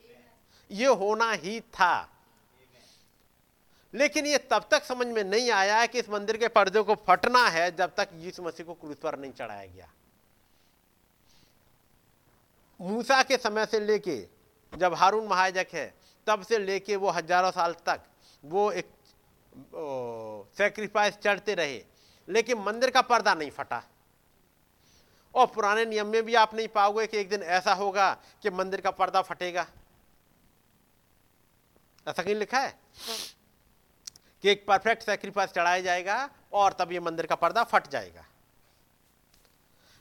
ये 0.72 0.88
होना 0.88 1.32
ही 1.32 1.60
था। 1.62 2.10
लेकिन 3.94 4.26
ये 4.26 4.38
तब 4.38 4.68
तक 4.72 4.84
समझ 4.84 5.08
में 5.08 5.24
नहीं 5.24 5.52
आया 5.52 5.80
है 5.80 5.88
कि 5.88 6.00
इस 6.00 6.10
मंदिर 6.10 6.38
के 6.38 6.48
पर्दे 6.48 6.82
को 6.82 6.96
फटना 7.08 7.48
है 7.48 7.76
जब 7.76 7.96
तक 7.96 8.10
यीशु 8.14 8.44
मसीह 8.44 8.66
को 8.66 8.74
क्रूस 8.74 8.98
पर 8.98 9.20
नहीं 9.20 9.32
चढ़ाया 9.32 9.66
गया। 9.66 9.92
मूसा 12.82 13.24
के 13.24 13.38
समय 13.38 13.66
से 13.66 13.80
लेके 13.80 14.35
जब 14.74 14.94
हारून 14.94 15.28
महाजक 15.28 15.68
है, 15.74 15.94
तब 16.28 16.44
से 16.44 16.58
लेके 16.58 16.96
वो 16.96 17.10
हज़ारों 17.10 17.52
साल 17.52 17.74
तक 17.86 18.02
वो 18.44 18.72
एक 18.72 18.90
सेक्रीफाइस 20.58 21.18
चढ़ते 21.18 21.54
रहे। 21.56 21.84
लेकिन 22.28 22.58
मंदिर 22.58 22.90
का 22.90 23.02
पर्दा 23.02 23.34
नहीं 23.34 23.52
फटा। 23.52 23.84
और 25.36 25.46
पुराने 25.46 25.86
नियम 25.86 26.08
में 26.08 26.24
भी 26.24 26.36
आप 26.36 26.54
नहीं 26.56 26.68
पाओगे 26.68 27.08
कि 27.08 27.18
एक 27.18 27.30
दिन 27.30 27.42
ऐसा 27.44 27.74
होगा 27.74 28.12
कि 28.44 28.50
मंदिर 28.50 28.82
का 28.82 28.92
पर्दा 28.92 29.22
फटेगा। 29.22 29.66
ऐसा 32.08 32.24
कहीं 32.24 32.36
लिखा 32.36 32.60
है? 32.60 32.74
कि 34.44 34.50
एक 34.50 34.66
परफेक्ट 34.68 35.04
सेक्रीफाइस 35.04 35.50
चढ़ाया 35.50 35.82
जाएगा 35.82 36.30
और 36.54 36.74
तब 36.74 36.92
ये 36.92 37.00
मंदिर 37.00 37.26
का 37.26 37.36
पर्दा 37.36 37.64
फट 37.64 37.88
जाएगा। 37.88 38.26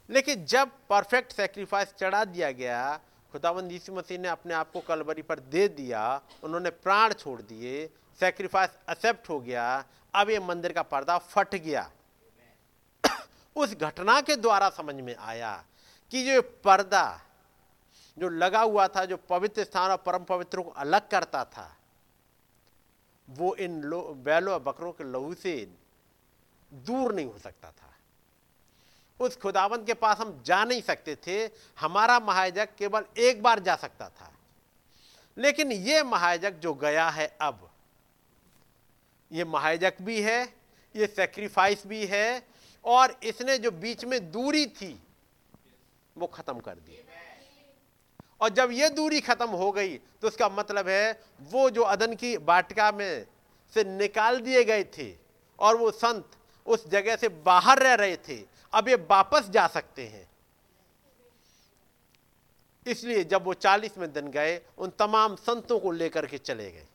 लेकिन 0.09 0.45
जब 0.45 0.71
परफेक्ट 0.91 1.33
सेक्रीफाइस 1.33 1.95
चढ़ा 1.95 2.25
दिया 2.25 2.51
गया 2.53 3.01
खुदावंद 3.35 3.73
यीशु 3.73 3.93
मसीह 3.93 4.19
ने 4.19 4.29
अपने 4.29 4.55
आप 4.55 4.71
को 4.71 4.81
कलवरी 4.81 5.23
पर 5.23 5.39
दे 5.39 5.69
दिया, 5.69 6.23
उन्होंने 6.45 6.71
प्राण 6.71 7.13
छोड़ 7.13 7.43
दिए 7.43 7.91
सेक्रीफाइस 8.21 8.71
एक्सेप्ट 8.91 9.29
हो 9.29 9.41
गया, 9.41 9.85
अब 10.15 10.31
ये 10.31 10.39
मंदिर 10.39 10.73
का 10.73 10.83
पर्दा 10.83 11.19
फट 11.19 11.55
गया। 11.55 11.91
उस 13.57 13.75
घटना 13.75 14.21
के 14.21 14.37
द्वारा 14.37 14.71
समझ 14.71 14.95
में 14.95 15.17
आया 15.17 15.65
कि 16.11 16.23
जो 16.27 16.43
पर्दा, 16.43 17.21
जो 18.19 18.29
लगा 18.29 18.61
हुआ 18.61 18.89
था, 18.89 19.05
जो 19.05 19.17
पवित्र 19.17 19.65
स्थान 19.65 19.91
और 19.91 19.97
परम 19.97 20.25
पवित्र 20.25 20.63
को 20.63 20.71
अलग 20.71 21.09
करता 21.09 21.45
था, 21.45 21.77
वो 23.31 23.55
इन 23.55 23.91
बैलों 24.23 24.55
और 24.55 24.61
बकरों 24.61 24.93
के 24.93 25.05
लहू 25.05 25.35
से 25.35 25.75
दूर 26.75 27.15
नहीं 27.15 27.27
हो 27.27 27.39
सकता 27.39 27.71
था। 27.71 27.84
उस 29.21 29.37
खुदावंत 29.37 29.87
के 29.87 29.95
पास 29.95 30.19
हम 30.19 30.43
जा 30.47 30.65
नहीं 30.65 30.83
सकते 30.83 31.15
थे। 31.27 31.45
हमारा 31.79 32.19
महाजक 32.21 32.69
केवल 32.79 33.05
एक 33.19 33.43
बार 33.43 33.61
जा 33.61 33.77
सकता 33.77 34.09
था। 34.11 34.33
लेकिन 35.37 35.73
ये 35.73 36.03
महाजक 36.03 36.55
जो 36.55 36.75
गया 36.75 37.09
है 37.11 37.27
अब, 37.41 37.71
ये 39.31 39.45
महायजक 39.45 39.95
भी 40.03 40.21
है, 40.21 40.43
ये 40.95 41.07
सेक्रीफाइस 41.07 41.87
भी 41.87 42.05
है, 42.07 42.43
और 42.85 43.19
इसने 43.23 43.59
जो 43.59 43.71
बीच 43.71 44.05
में 44.05 44.21
दूरी 44.31 44.67
थी, 44.67 44.99
वो 46.17 46.27
खत्म 46.27 46.59
कर 46.59 46.75
दी। 46.75 47.01
और 48.41 48.49
जब 48.49 48.71
ये 48.73 48.89
दूरी 48.91 49.21
खत्म 49.21 49.49
हो 49.49 49.71
गई 49.73 49.97
तो 49.97 50.29
उसका 50.29 50.49
मतलब 50.49 50.89
है, 50.89 51.21
वो 51.43 51.69
जो 51.71 51.83
अदन 51.83 52.15
की 52.15 52.37
बाटिका 52.39 52.91
में 52.93 53.27
से 53.75 53.85
निकाल 53.87 54.41
दिए 54.41 54.65
गए 54.65 54.85
थे, 54.99 55.13
और 55.59 55.77
वो 55.77 55.91
संत 55.91 56.31
उस 56.67 56.87
जगह 56.89 57.17
से 57.17 57.29
बाहर 57.29 57.79
रह 57.79 57.95
रहे 57.95 58.17
थे 58.19 58.37
अब 58.75 58.89
ये 58.89 58.95
वापस 58.95 59.49
जा 59.49 59.67
सकते 59.67 60.07
हैं। 60.09 60.31
इसलिए 62.87 63.25
जब 63.25 63.45
वो 63.45 63.55
चालीस 63.55 63.99
में 63.99 64.13
दिन 64.13 64.29
गए, 64.29 64.63
उन 64.79 64.91
तमाम 64.91 65.37
संतों 65.37 65.81
को 65.81 65.91
लेकर 65.91 66.27
के 66.27 66.39
चले 66.39 66.73
गए। 66.73 66.87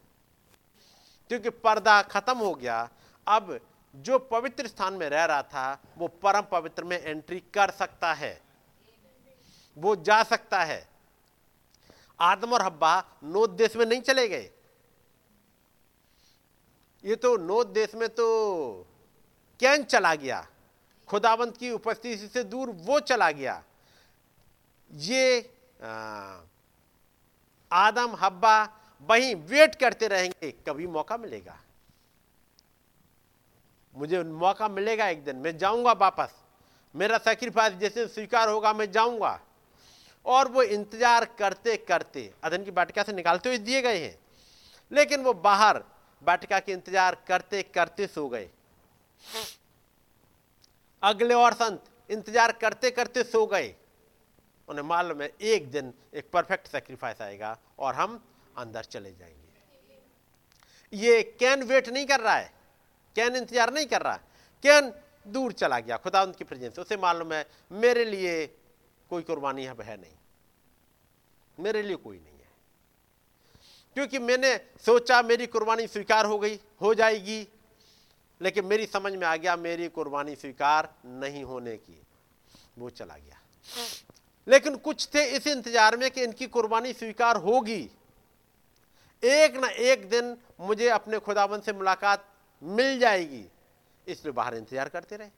क्योंकि 1.28 1.50
पर्दा 1.50 2.02
खत्म 2.02 2.38
हो 2.38 2.56
गया, 2.56 2.90
अब 3.28 3.60
जो 3.96 4.20
पवित्र 4.20 4.68
स्थान 4.68 4.94
में 4.94 5.10
रह 5.10 5.26
रहा 5.26 5.44
था, 5.44 5.82
वो 5.98 6.08
परम 6.08 6.42
पवित्र 6.42 6.84
में 6.84 7.02
एंट्री 7.02 7.40
कर 7.40 7.72
सकता 7.72 8.14
है। 8.14 8.42
वो 9.78 9.96
जा 9.96 10.24
सकता 10.24 10.64
है। 10.64 10.90
आदम 12.20 12.54
और 12.54 12.62
हब्बा 12.62 13.04
नोद 13.24 13.50
देश 13.50 13.76
में 13.76 13.86
नहीं 13.86 14.02
चले 14.02 14.28
गए। 14.28 14.52
ये 17.06 17.16
तो 17.16 17.38
नोद 17.38 17.68
देश 17.68 17.96
में 17.96 18.10
तो 18.10 18.88
कैन 19.60 19.84
चला 19.84 20.16
गया। 20.16 20.48
खुदावंत 21.10 21.58
की 21.58 21.72
उपस्थिति 21.72 22.28
से 22.30 22.44
दूर 22.46 22.70
वो 22.70 23.00
चला 23.02 23.30
गया। 23.32 23.64
ये 24.92 25.40
आदम, 27.72 28.16
हब्बा 28.16 28.64
वहीं 29.10 29.34
वेट 29.38 29.76
करते 29.76 30.08
रहेंगे, 30.08 30.52
कभी 30.68 30.88
मौका 30.90 31.18
मिलेगा। 31.18 31.58
मुझे 33.96 34.24
मौका 34.24 34.68
मिलेगा 34.70 35.08
एक 35.08 35.24
दिन, 35.26 35.36
मैं 35.36 35.58
जाऊँगा 35.58 35.92
वापस। 35.94 36.34
मेरा 36.96 37.18
सेक्रीफाइस 37.20 37.74
जैसे 37.76 38.08
स्वीकार 38.08 38.50
होगा, 38.50 38.74
मैं 38.74 38.92
जाऊँगा। 38.92 39.40
और 40.26 40.48
वो 40.48 40.62
इंतज़ार 40.64 41.26
करते 41.40 41.76
करते 41.80 42.32
अधन 42.44 42.64
की 42.64 42.72
बाटिका 42.72 43.04
से 43.04 43.14
निकालते 43.14 43.50
हुए 43.50 43.58
दिए 43.60 43.82
गए 43.82 43.98
हैं। 43.98 44.18
लेकिन 44.92 45.24
वो 45.24 45.34
बाहर 45.36 45.84
बाटिका 46.22 46.60
के 46.60 46.72
इंतज़ार 46.72 47.18
करते 47.28 47.62
करते 47.66 48.08
सो 48.08 48.28
गए। 48.30 48.50
अगले 51.04 51.34
और 51.34 51.54
संत 51.54 51.84
इंतज़ार 52.10 52.52
करते 52.52 52.92
करते 52.92 53.24
सो 53.24 53.46
गए। 53.46 53.76
उन्हें 54.68 54.86
मालूम 54.86 55.22
है, 55.22 55.32
एक 55.42 55.72
दिन 55.72 55.94
एक 56.14 56.30
परफेक्ट 56.32 56.68
सेक्रीफाइस 56.68 57.22
आएगा 57.22 57.58
और 57.80 57.96
हम 57.96 58.24
अंदर 58.58 58.84
चले 58.84 59.12
जाएँगे। 59.12 60.98
ये 60.98 61.22
कैन 61.40 61.64
वेट 61.64 61.90
नहीं 61.90 62.06
कर 62.06 62.20
रहा 62.20 62.36
है, 62.36 62.52
कैन 63.16 63.36
इंतज़ार 63.36 63.74
नहीं 63.74 63.86
कर 63.86 64.02
रहा। 64.02 64.14
है 64.14 64.24
कैन 64.64 64.94
दूर 65.28 65.52
चला 65.52 65.80
गया, 65.80 65.98
खुदा 65.98 66.24
उनकी 66.24 66.44
प्रेजेंस 66.44 66.80
उसे 66.80 66.98
मालूम 66.98 67.34
है, 67.34 67.46
मेरे 67.72 68.06
लिए 68.06 68.46
कोई 69.10 69.24
कुर्बानी 69.24 69.66
अब 69.66 69.82
है 69.82 69.98
नहीं। 70.02 70.14
मेरे 71.58 71.82
लिए 71.82 71.96
कोई 71.96 72.18
नहीं 72.18 72.40
है। 72.40 72.48
क्योंकि 73.96 74.20
मैंने 74.20 74.56
सोचा 74.86 75.22
मेरी 75.22 75.46
कुर्बानी 75.48 75.88
स्वीकार 75.88 76.26
हो 76.26 76.38
गई, 76.40 76.60
हो 76.82 76.94
जाएगी। 76.94 77.48
लेकिन 78.42 78.66
मेरी 78.66 78.86
समझ 78.86 79.14
में 79.14 79.26
आ 79.28 79.36
गया, 79.36 79.56
मेरी 79.56 79.88
कुर्बानी 79.90 80.36
स्वीकार 80.36 80.94
नहीं 81.06 81.44
होने 81.44 81.76
की। 81.78 82.02
वो 82.78 82.90
चला 82.90 83.16
गया। 83.16 83.40
लेकिन 84.48 84.76
कुछ 84.78 85.08
थे 85.14 85.24
इस 85.28 85.48
इंतज़ार 85.48 85.98
में 85.98 86.10
कि 86.12 86.24
इनकी 86.24 86.48
कुर्बानी 86.48 86.94
स्वीकार 86.94 87.38
होगी। 87.38 87.82
एक 89.24 89.56
ना 89.56 89.68
एक 89.68 90.10
दिन 90.10 90.36
मुझे 90.60 90.88
अपने 90.90 91.20
खुदाबंद 91.20 91.64
से 91.64 91.74
मुलाकात 91.74 92.26
मिल 92.62 93.00
जाएगी। 93.00 93.46
इसलिए 94.08 94.34
बाहर 94.34 94.56
इंतज़ार 94.56 94.90
करते 94.90 95.16
रहे। 95.16 95.30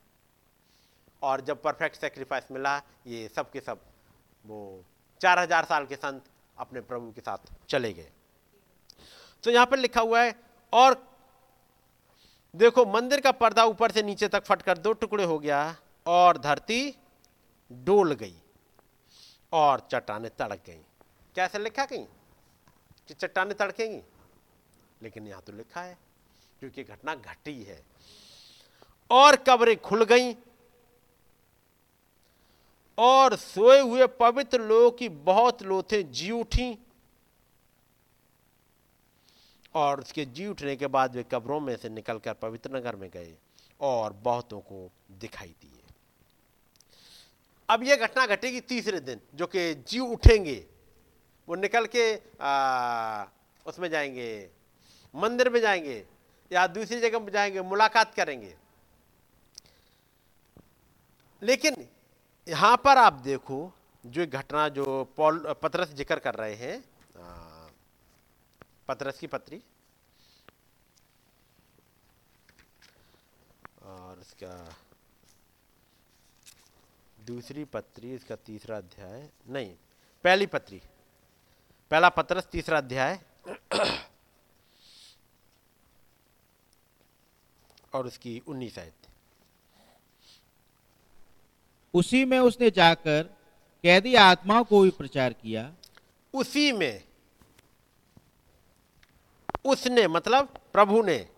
और 1.21 1.41
जब 1.41 1.61
परफेक्ट 1.61 1.95
सेक्रीफाइस 1.95 2.51
मिला, 2.51 2.77
ये 3.07 3.27
सब 3.35 3.51
के 3.51 3.59
सब, 3.59 3.79
वो 4.45 4.83
चार 5.21 5.39
हज़ार 5.39 5.65
साल 5.65 5.85
के 5.85 5.95
संत 5.95 6.23
अपने 6.57 6.81
प्रभु 6.81 7.11
के 7.11 7.21
साथ 7.21 7.51
चले 7.69 7.91
गए। 7.93 8.11
तो 9.43 9.51
यहाँ 9.51 9.65
पर 9.65 9.77
लिखा 9.77 10.01
हुआ 10.01 10.21
है, 10.21 10.35
और 10.73 10.93
देखो, 12.53 12.85
मंदिर 12.85 13.21
का 13.21 13.31
पर्दा 13.31 13.63
ऊपर 13.65 13.91
से 13.91 14.01
नीचे 14.03 14.27
तक 14.27 14.43
फटकर 14.45 14.77
दो 14.77 14.91
टुकड़े 14.93 15.23
हो 15.23 15.37
गया 15.39 15.75
और 16.05 16.37
धरती 16.37 16.95
डोल 17.71 18.13
गई 18.13 18.35
और 19.53 19.87
चट्टाने 19.91 20.29
तड़क 20.29 20.63
गई। 20.67 20.81
कैसे 21.35 21.59
लिखा 21.59 21.85
कहीं? 21.85 22.05
कि 23.07 23.13
चट्टाने 23.13 23.53
तड़केंगी? 23.53 24.01
लेकिन 25.01 25.27
यहाँ 25.27 25.41
तो 25.41 25.53
लिखा 25.53 25.81
है, 25.81 25.97
क्योंकि 26.59 26.83
घटना 26.83 27.15
घटी 27.15 27.61
है 27.63 27.81
और 29.09 29.35
कब्रें 29.47 29.75
खुल 29.77 30.03
गईं 30.03 30.33
और 32.97 33.35
सोए 33.35 33.79
हुए 33.79 34.07
पवित्र 34.19 34.61
लोगों 34.61 34.91
की 34.91 35.09
बहुत 35.09 35.63
लोथे 35.63 36.03
जी 36.03 36.31
उठी। 36.31 36.73
और 39.75 39.99
उसके 39.99 40.25
जी 40.25 40.47
उठने 40.47 40.75
के 40.75 40.87
बाद 40.87 41.15
वे 41.15 41.23
कब्रों 41.31 41.59
में 41.59 41.75
से 41.77 41.89
निकलकर 41.89 42.33
पवित्र 42.33 42.75
नगर 42.75 42.95
में 42.95 43.09
गए 43.09 43.33
और 43.79 44.13
बहुतों 44.13 44.59
को 44.59 44.89
दिखाई 45.19 45.55
दिए। 45.61 45.79
अब 47.69 47.83
यह 47.83 47.95
घटना 47.95 48.25
घटेगी 48.25 48.59
तीसरे 48.61 48.99
दिन 48.99 49.21
जो 49.35 49.47
कि 49.47 49.73
जी 49.87 49.99
उठेंगे 49.99 50.65
वो 51.47 51.55
निकल 51.55 51.85
के 51.95 52.13
आ, 52.41 53.25
उसमें 53.65 53.89
जाएँगे 53.89 54.49
मंदिर 55.13 55.49
में 55.49 55.59
जाएँगे 55.61 56.03
या 56.51 56.65
दूसरी 56.67 56.99
जगह 56.99 57.19
में 57.19 57.31
जाएँगे 57.31 57.61
मुलाकात 57.61 58.13
करेंगे। 58.15 58.55
लेकिन 61.41 61.75
यहाँ 62.47 62.75
पर 62.77 62.97
आप 62.97 63.13
देखो 63.13 63.71
जो 64.03 64.25
घटना 64.27 64.67
जो 64.69 65.03
पॉल 65.17 65.39
पत्रस 65.61 65.93
ज़िक्र 65.93 66.19
कर 66.19 66.35
रहे 66.35 66.55
हैं 66.55 66.83
पत्रस 68.91 69.19
की 69.19 69.27
पत्री। 69.27 69.61
और 73.81 74.19
इसका 74.19 74.75
दूसरी 77.25 77.63
पत्री 77.63 78.13
इसका 78.15 78.35
तीसरा 78.35 78.77
अध्याय 78.77 79.29
नहीं 79.47 79.75
पहली 80.23 80.45
पत्री। 80.45 80.81
पहला 81.91 82.09
पत्रस 82.09 82.47
तीसरा 82.51 82.77
अध्याय। 82.77 83.19
और 87.93 88.07
उसकी 88.07 88.39
उन्नीस 88.47 88.77
आयत। 88.79 89.07
उसी 91.93 92.25
में 92.25 92.39
उसने 92.39 92.71
जाकर 92.71 93.23
कैदी 93.83 94.15
आत्माओं 94.15 94.63
को 94.63 94.81
भी 94.81 94.89
प्रचार 94.89 95.33
किया। 95.33 95.73
उसी 96.33 96.71
में 96.71 97.10
उसने 99.65 100.07
मतलब 100.07 100.59
प्रभु 100.73 101.01
ने, 101.01 101.29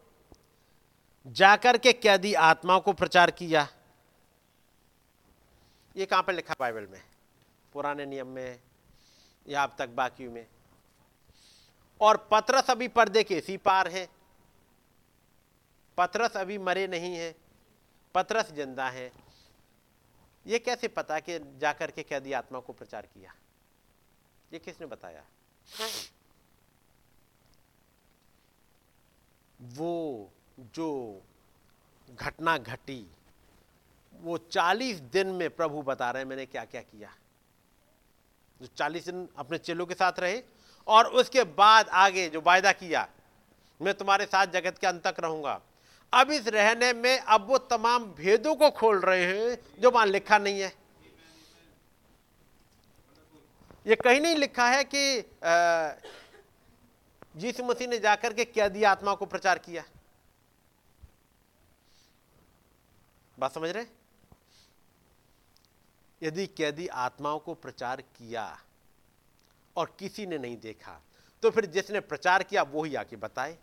जाकर 1.27 1.77
के 1.77 1.93
कैदी 1.93 2.33
आत्माओं 2.33 2.79
को 2.79 2.93
प्रचार 2.93 3.31
किया। 3.31 3.67
ये 5.97 6.05
कहाँ 6.05 6.23
पर 6.23 6.33
लिखा 6.33 6.55
बाइबल 6.59 6.87
में? 6.87 7.01
पुराने 7.73 8.05
नियम 8.05 8.27
में 8.27 8.59
या 9.47 9.63
अब 9.63 9.75
तक 9.79 9.89
बाकी 9.89 10.27
में? 10.27 10.47
और 12.01 12.27
पत्रस 12.31 12.69
अभी 12.69 12.87
पर्दे 12.87 13.23
के 13.23 13.37
इसी 13.37 13.57
पार 13.57 13.87
है। 13.87 14.07
पत्रस 15.97 16.37
अभी 16.37 16.57
मरे 16.57 16.87
नहीं 16.87 17.15
है। 17.15 17.35
पत्रस 18.15 18.51
ज़िंदा 18.51 18.89
है। 18.89 19.11
ये 20.47 20.59
कैसे 20.59 20.87
पता 20.87 21.19
कि 21.19 21.39
जाकर 21.39 21.91
के 21.91 22.03
कैदी 22.03 22.33
आत्मा 22.33 22.59
को 22.59 22.73
प्रचार 22.73 23.01
किया? 23.01 23.33
ये 24.53 24.59
किसने 24.59 24.87
बताया? 24.87 25.23
वो 29.63 30.29
जो 30.75 31.21
घटना 32.07 32.57
घटी, 32.57 33.05
वो 34.13 34.37
चालीस 34.37 34.99
दिन 35.13 35.27
में 35.27 35.49
प्रभु 35.49 35.81
बता 35.81 36.09
रहे 36.11 36.23
हैं, 36.23 36.29
मैंने 36.29 36.45
क्या 36.45 36.65
क्या। 36.65 36.81
किया 36.81 37.09
जो 38.59 38.67
चालीस 38.77 39.05
दिन 39.05 39.27
अपने 39.37 39.57
चेलों 39.57 39.85
के 39.85 39.93
साथ 39.93 40.19
रहे 40.19 40.41
और 40.87 41.07
उसके 41.13 41.43
बाद 41.43 41.89
आगे 41.89 42.27
जो 42.29 42.41
वायदा 42.41 42.71
किया, 42.71 43.07
मैं 43.79 43.93
तुम्हारे 43.93 44.25
साथ 44.25 44.47
जगत 44.47 44.77
के 44.77 44.87
अंत 44.87 45.07
तक 45.07 45.19
रहूँगा। 45.19 45.59
अब 46.13 46.31
इस 46.31 46.47
रहने 46.47 46.91
में 46.93 47.17
अब 47.17 47.47
वो 47.47 47.57
तमाम 47.57 48.05
भेदों 48.13 48.55
को 48.55 48.69
खोल 48.69 48.99
रहे 48.99 49.23
हैं, 49.25 49.57
जो 49.79 49.91
वहाँ 49.91 50.05
लिखा 50.05 50.37
नहीं 50.37 50.59
है। 50.61 50.71
ये 53.85 53.95
कहीं 53.95 54.19
नहीं 54.21 54.35
लिखा 54.35 54.67
है 54.69 54.83
कि 54.83 55.19
यीशु 57.35 57.63
मसीह 57.63 57.87
ने 57.87 57.99
जाकर 57.99 58.33
के 58.33 58.45
क्या 58.45 58.67
दिया? 58.69 58.91
आत्मा 58.91 59.13
को 59.15 59.25
प्रचार 59.25 59.59
किया। 59.59 59.83
बात 63.37 63.53
समझ 63.53 63.69
रहे 63.69 63.85
यदि 66.21 66.45
कैदी 66.47 66.87
आत्माओं 66.87 67.39
को 67.39 67.53
प्रचार 67.53 68.01
किया 68.01 68.45
और 69.75 69.95
किसी 69.99 70.25
ने 70.25 70.37
नहीं 70.37 70.57
देखा 70.57 70.99
तो 71.43 71.49
फिर 71.51 71.65
जिसने 71.65 71.99
प्रचार 71.99 72.43
किया, 72.43 72.61
वो 72.63 72.83
ही 72.83 72.95
आके 72.95 73.15
बताए। 73.15 73.57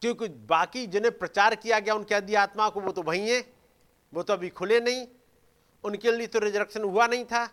क्योंकि 0.00 0.28
बाकी 0.28 0.86
जिन्हें 0.86 1.18
प्रचार 1.18 1.54
किया 1.54 1.78
गया 1.78 1.94
उन 1.94 2.04
कैदी 2.04 2.34
आत्मा 2.34 2.68
को 2.68 2.80
वो 2.80 2.92
तो 2.92 3.02
वही 3.02 3.30
है, 3.30 3.40
वो 4.12 4.22
तो 4.22 4.32
अभी 4.32 4.48
खुले 4.50 4.80
नहीं, 4.80 5.06
उनके 5.84 6.12
लिए 6.12 6.26
तो 6.26 6.38
रिजरक्शन 6.38 6.82
हुआ 6.82 7.06
नहीं 7.06 7.24
था। 7.24 7.44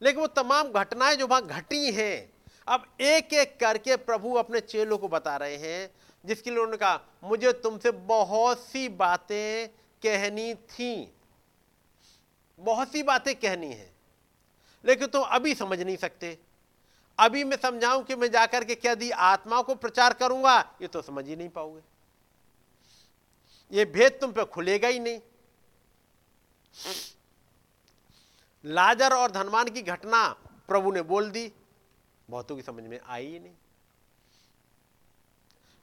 लेकिन 0.00 0.20
वो 0.20 0.26
तमाम 0.34 0.70
घटनाएँ 0.70 1.16
जो 1.16 1.26
वहाँ 1.26 1.42
घटी 1.42 1.90
हैं, 1.92 2.32
अब 2.66 2.86
एक 3.00 3.32
एक 3.34 3.58
करके 3.60 3.96
प्रभु 3.98 4.32
अपने 4.34 4.60
चेलों 4.60 4.98
को 4.98 5.08
बता 5.08 5.36
रहे 5.36 5.56
हैं, 5.56 5.90
जिसके 6.24 6.50
लिए 6.50 6.58
उन्होंने 6.58 6.76
कहा, 6.76 7.00
मुझे 7.24 7.52
तुमसे 7.54 7.90
बहुत 7.90 8.60
सी 8.60 8.88
बातें 8.88 9.68
कहनी 10.02 10.54
थी। 10.54 11.12
बहुत 12.58 12.92
सी 12.92 13.02
बातें 13.02 13.34
कहनी 13.34 13.66
है, 13.66 13.90
लेकिन 14.84 15.08
तुम 15.08 15.22
अभी 15.22 15.54
समझ 15.54 15.80
नहीं 15.80 15.96
सकते। 15.96 16.38
अभी 17.18 17.44
मैं 17.44 17.56
समझाऊं 17.56 18.02
कि 18.02 18.14
मैं 18.14 18.30
जाकर 18.30 18.64
के 18.64 18.74
क्या 18.74 18.94
दी 18.94 19.10
आत्मा 19.10 19.60
को 19.62 19.74
प्रचार 19.74 20.12
करूँगा, 20.12 20.58
ये 20.82 20.88
तो 20.88 21.02
समझ 21.02 21.26
ही 21.28 21.36
नहीं 21.36 21.48
पाओगे। 21.48 21.80
ये 23.72 23.84
भेद 23.84 24.18
तुम 24.20 24.32
पे 24.32 24.44
खुलेगा 24.44 24.88
ही 24.88 24.98
नहीं। 24.98 25.20
लाजर 28.66 29.12
और 29.14 29.30
धनवान 29.30 29.68
की 29.68 29.82
घटना 29.82 30.28
प्रभु 30.68 30.92
ने 30.92 31.02
बोल 31.02 31.30
दी। 31.30 31.52
बहुतों 32.30 32.56
की 32.56 32.62
समझ 32.62 32.84
में 32.84 33.00
आई 33.06 33.26
ही 33.26 33.38
नहीं। 33.38 33.54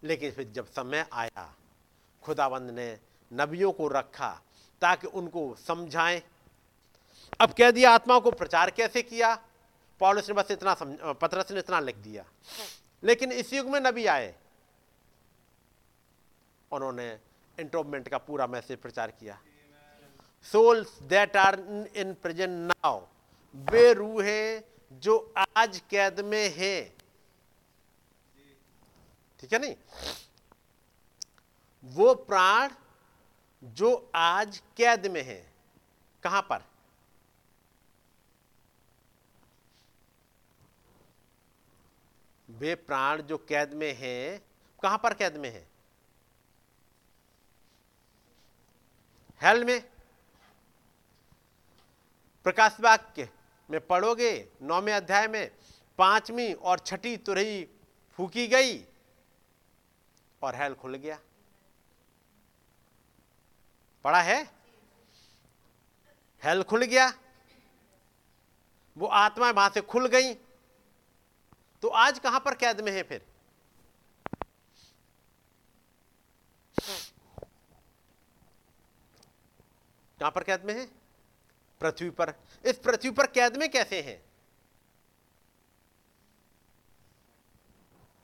लेकिन 0.04 0.32
फिर 0.32 0.48
जब 0.48 0.66
समय 0.66 1.06
आया, 1.14 1.56
खुदाबंद 2.24 2.70
ने 2.70 3.00
नबियों 3.34 3.72
को 3.72 3.88
रखा 3.88 4.42
ताकि 4.82 5.08
उनको 5.08 5.56
समझाएँ। 5.56 6.22
अब 7.40 7.54
कह 7.54 7.72
दिया 7.72 7.92
आत्मा 7.92 8.20
को 8.20 8.32
प्रचार 8.32 8.72
कैसे 8.72 9.02
किया? 9.02 9.36
पॉलिस 10.00 10.30
ने 10.30 10.36
बस 10.36 10.52
इतना 10.52 10.74
पत्रस 11.14 11.52
ने 11.52 11.60
इतना 11.60 11.80
लिख 11.80 11.96
दिया। 11.96 12.26
लेकिन 13.04 13.32
इस 13.32 13.54
युग 13.54 13.68
में 13.68 13.80
नबी 13.80 14.06
आए। 14.06 14.36
उन्होंने 16.72 17.20
इंट्रोवमेंट 17.60 18.10
का 18.10 18.18
पूरा 18.18 18.48
मैसेज 18.48 18.78
प्रचार 18.78 19.12
किया। 19.12 19.40
Souls 20.46 21.00
that 21.04 21.38
are 21.38 21.60
in 21.96 22.14
present 22.14 22.52
now 22.72 23.00
वे 23.56 23.94
रूहें 23.94 24.64
जो 25.02 25.34
आज 25.58 25.82
कैद 25.90 26.20
में 26.20 26.50
है। 26.56 26.82
ठीक 29.40 29.54
है 29.54 29.60
नहीं? 29.60 29.76
वो 31.84 32.14
प्राण 32.16 32.70
जो 33.64 34.12
आज 34.16 34.62
कैद 34.78 35.08
में 35.08 35.22
है, 35.24 35.42
कहाँ 36.24 36.42
पर? 36.42 36.64
वे 42.50 42.76
प्राण 42.76 43.22
जो 43.22 43.38
कैद 43.38 43.74
में 43.74 43.94
हैं, 43.94 44.42
कहाँ 44.84 44.98
पर 44.98 45.14
कैद 45.14 45.38
में 45.38 45.50
है? 45.50 45.68
हेल 49.42 49.64
में? 49.64 49.93
प्रकाश 52.46 52.78
वाक्य 52.80 53.30
में 53.70 53.80
पढ़ोगे, 53.88 54.50
नौवें 54.62 54.94
अध्याय 54.94 55.28
में 55.28 55.52
पांचवी 55.98 56.54
और 56.54 56.80
छठी 56.80 57.18
तुरही 57.18 57.68
फूकी 58.18 58.48
गई 58.48 58.78
और 60.42 60.56
हेल 60.56 60.74
खुल 60.74 60.96
गया। 60.96 61.20
पढ़ा 64.06 64.22
है? 64.22 64.44
हेल 66.44 66.64
खुल 66.64 66.84
गया। 66.84 67.12
वो 68.98 69.08
आत्मा 69.08 69.52
वहाँ 69.52 69.70
से 69.70 69.82
खुल 69.82 70.08
गई। 70.08 70.34
तो 71.84 71.88
आज 71.88 72.20
कहाँ 72.20 72.40
पर 72.40 72.56
कैद 72.56 72.82
में 72.82 72.92
है 72.92 73.04
फिर? 73.04 73.26
कहाँ 80.20 80.32
पर 80.32 80.44
कैद 80.44 80.64
में 80.64 80.74
है? 80.74 81.03
पृथ्वी 81.84 82.10
पर। 82.10 82.34
इस 82.66 82.78
पृथ्वी 82.78 83.12
पर 83.12 83.28
कैद 83.28 83.58
में 83.58 83.70
कैसे 83.72 84.02
हैं? 84.02 84.24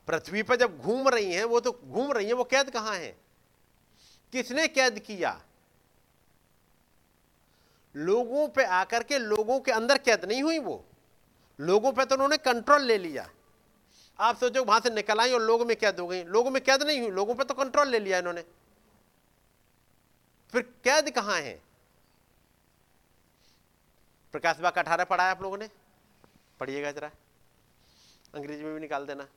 पृथ्वी 0.08 0.44
पर 0.44 0.56
जब 0.56 0.80
घूम 0.80 1.10
रही 1.10 1.34
हैं, 1.34 1.44
वो 1.44 1.60
तो 1.60 1.72
घूम 1.72 2.12
रही 2.12 2.26
हैं, 2.26 2.34
वो 2.34 2.44
कैद 2.44 2.70
कहाँ 2.70 2.96
है? 2.96 3.18
किसने 4.32 4.68
कैद 4.68 5.00
किया? 5.00 5.42
लोगों 7.96 8.48
पे 8.48 8.64
आकर 8.64 9.04
के 9.04 9.18
लोगों 9.18 9.60
के 9.60 9.72
अंदर 9.72 9.98
कैद 9.98 10.26
नहीं 10.26 10.44
हुई 10.44 10.60
वो। 10.60 10.86
लोगों 11.60 11.92
पे 11.92 12.06
तो 12.06 12.16
उन्होंने 12.16 12.38
कंट्रोल 12.38 12.82
ले 12.82 12.98
लिया। 12.98 13.30
आप 14.20 14.38
सोचो 14.38 14.64
वहाँ 14.64 14.80
से 14.80 14.90
निकल 14.90 15.20
आई 15.20 15.34
और 15.34 15.42
लोगों 15.42 15.66
में 15.66 15.76
कैद 15.78 16.00
हो 16.00 16.08
गई। 16.08 16.24
लोगों 16.24 16.52
में 16.52 16.64
कैद 16.64 16.84
नहीं 16.84 17.00
हुई, 17.02 17.10
लोगों 17.10 17.36
पे 17.36 17.44
तो 17.44 17.54
कंट्रोल 17.54 17.88
ले 17.88 18.00
लिया 18.00 18.18
इन्होंने। 18.18 18.44
फिर 20.52 20.62
कैद 20.62 21.10
कहाँ 21.10 21.42
है? 21.42 21.69
प्रकाश 24.32 24.58
बाग 24.58 24.74
का 24.74 24.82
अठारह 24.82 25.04
पढ़ा 25.04 25.24
है 25.24 25.32
आप 25.32 25.42
लोगों 25.42 25.58
ने? 25.58 25.70
पढ़िएगा 26.60 26.92
जरा। 26.92 27.12
अंग्रेज़ी 28.36 28.64
में 28.64 28.74
भी 28.74 28.80
निकाल 28.80 29.06
देना। 29.06 29.28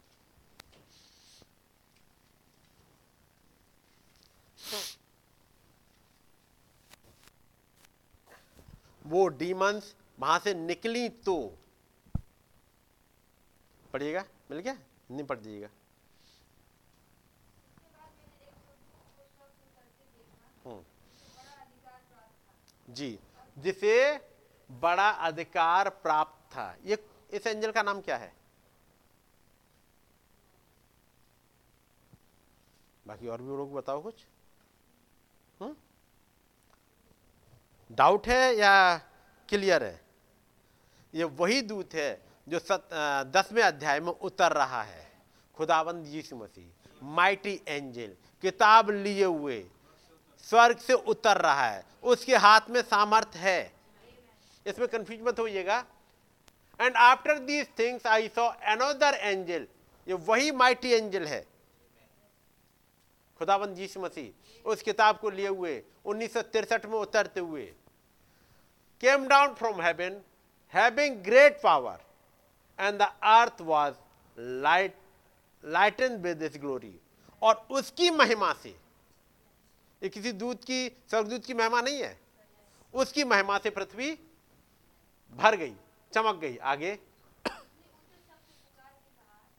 वो 9.06 9.28
डीमंस 9.28 9.94
वहाँ 10.18 10.38
से 10.38 10.54
निकली 10.54 11.08
तो। 11.08 11.58
पढ़िएगा? 13.92 14.24
मिल 14.50 14.58
गया? 14.58 14.78
नहीं 15.10 15.24
पढ़ 15.24 15.38
दीजिएगा। 15.38 15.68
हम्म। 20.64 20.84
जी, 22.90 23.18
जिसे 23.58 24.31
बड़ा 24.72 25.08
अधिकार 25.10 25.88
प्राप्त 25.88 26.54
था। 26.56 26.74
ये, 26.84 26.98
इस 27.30 27.46
एंजल 27.46 27.70
का 27.72 27.82
नाम 27.82 28.00
क्या 28.00 28.16
है? 28.16 28.32
बाकी 33.06 33.28
और 33.28 33.42
भी 33.42 33.48
लोग 33.48 33.72
बताओ 33.74 34.02
कुछ। 34.02 34.24
हम्म 35.60 35.74
डाउट 37.90 38.26
है 38.28 38.54
या 38.56 38.96
क्लियर 39.48 39.84
है? 39.84 40.00
ये 41.14 41.24
वही 41.24 41.60
दूत 41.62 41.94
है 41.94 42.22
जो 42.48 42.58
सत 42.58 42.88
दसवें 43.34 43.62
अध्याय 43.62 44.00
में 44.00 44.12
उतर 44.12 44.52
रहा 44.52 44.82
है। 44.82 45.10
खुदाबंद 45.56 46.06
यीशु 46.06 46.36
मसीह 46.36 47.04
माइटी 47.06 47.60
एंजल 47.68 48.14
किताब 48.42 48.90
लिए 48.90 49.24
हुए, 49.24 49.64
स्वर्ग 50.46 50.78
से 50.78 50.94
उतर 50.94 51.40
रहा 51.40 51.66
है। 51.66 51.84
उसके 52.02 52.36
हाथ 52.36 52.60
में 52.70 52.80
सामर्थ 52.82 53.36
है। 53.36 53.81
इसमें 54.66 54.88
कंफ्यूज 54.88 55.20
मत 55.22 55.38
होइएगा। 55.38 55.84
And 56.80 56.96
after 56.96 57.38
these 57.40 57.66
things 57.78 58.06
I 58.06 58.28
saw 58.28 58.46
another 58.48 59.14
angel 59.14 59.66
ये 60.06 60.14
वही 60.26 60.50
माइटी 60.52 60.92
एंजल 60.92 61.24
है। 61.26 61.44
खुदाबंद 63.40 63.78
यीशु 63.78 64.00
मसीह, 64.00 64.30
उस 64.64 64.82
किताब 64.82 65.18
को 65.18 65.30
लिए 65.30 65.48
हुए, 65.48 65.82
उन्नीस 66.04 66.36
में 66.36 66.98
उतरते 66.98 67.40
हुए 67.40 67.64
came 69.00 69.26
down 69.28 69.54
from 69.54 69.80
heaven 69.82 70.20
having 70.74 71.16
great 71.24 71.60
power 71.62 72.00
and 72.78 72.98
the 72.98 73.08
earth 73.22 73.60
was 73.60 73.94
light 74.38 74.96
lighten 75.64 76.16
with 76.22 76.36
this 76.38 76.60
glory 76.60 76.94
और 77.42 77.66
उसकी 77.70 78.10
महिमा 78.10 78.52
से, 78.52 78.74
ये 80.02 80.08
किसी 80.08 80.32
दूत 80.32 80.64
की, 80.64 80.88
स्वर्गदूत 81.10 81.44
की 81.44 81.54
महिमा 81.54 81.80
नहीं 81.80 82.02
है। 82.02 82.18
उसकी 82.94 83.24
महिमा 83.24 83.58
से 83.58 83.70
पृथ्वी 83.70 84.10
भर 85.32 85.56
गई, 85.56 85.74
चमक 86.12 86.36
गई, 86.40 86.56
आगे। 86.56 86.98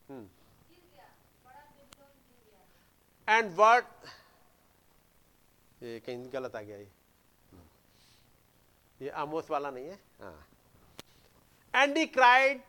हम्म। 0.09 0.27
एंड 3.27 3.51
वर्ड 3.55 3.85
ये 5.81 5.99
कहीं 5.99 6.25
गलत 6.33 6.55
आ 6.55 6.61
गया 6.61 6.77
ये। 6.77 6.89
ये 8.99 9.09
आमोस 9.21 9.49
वाला 9.51 9.69
नहीं 9.71 9.87
है? 9.87 9.99
हा। 10.21 10.45
And 11.73 11.97
he 11.97 12.05
cried 12.07 12.61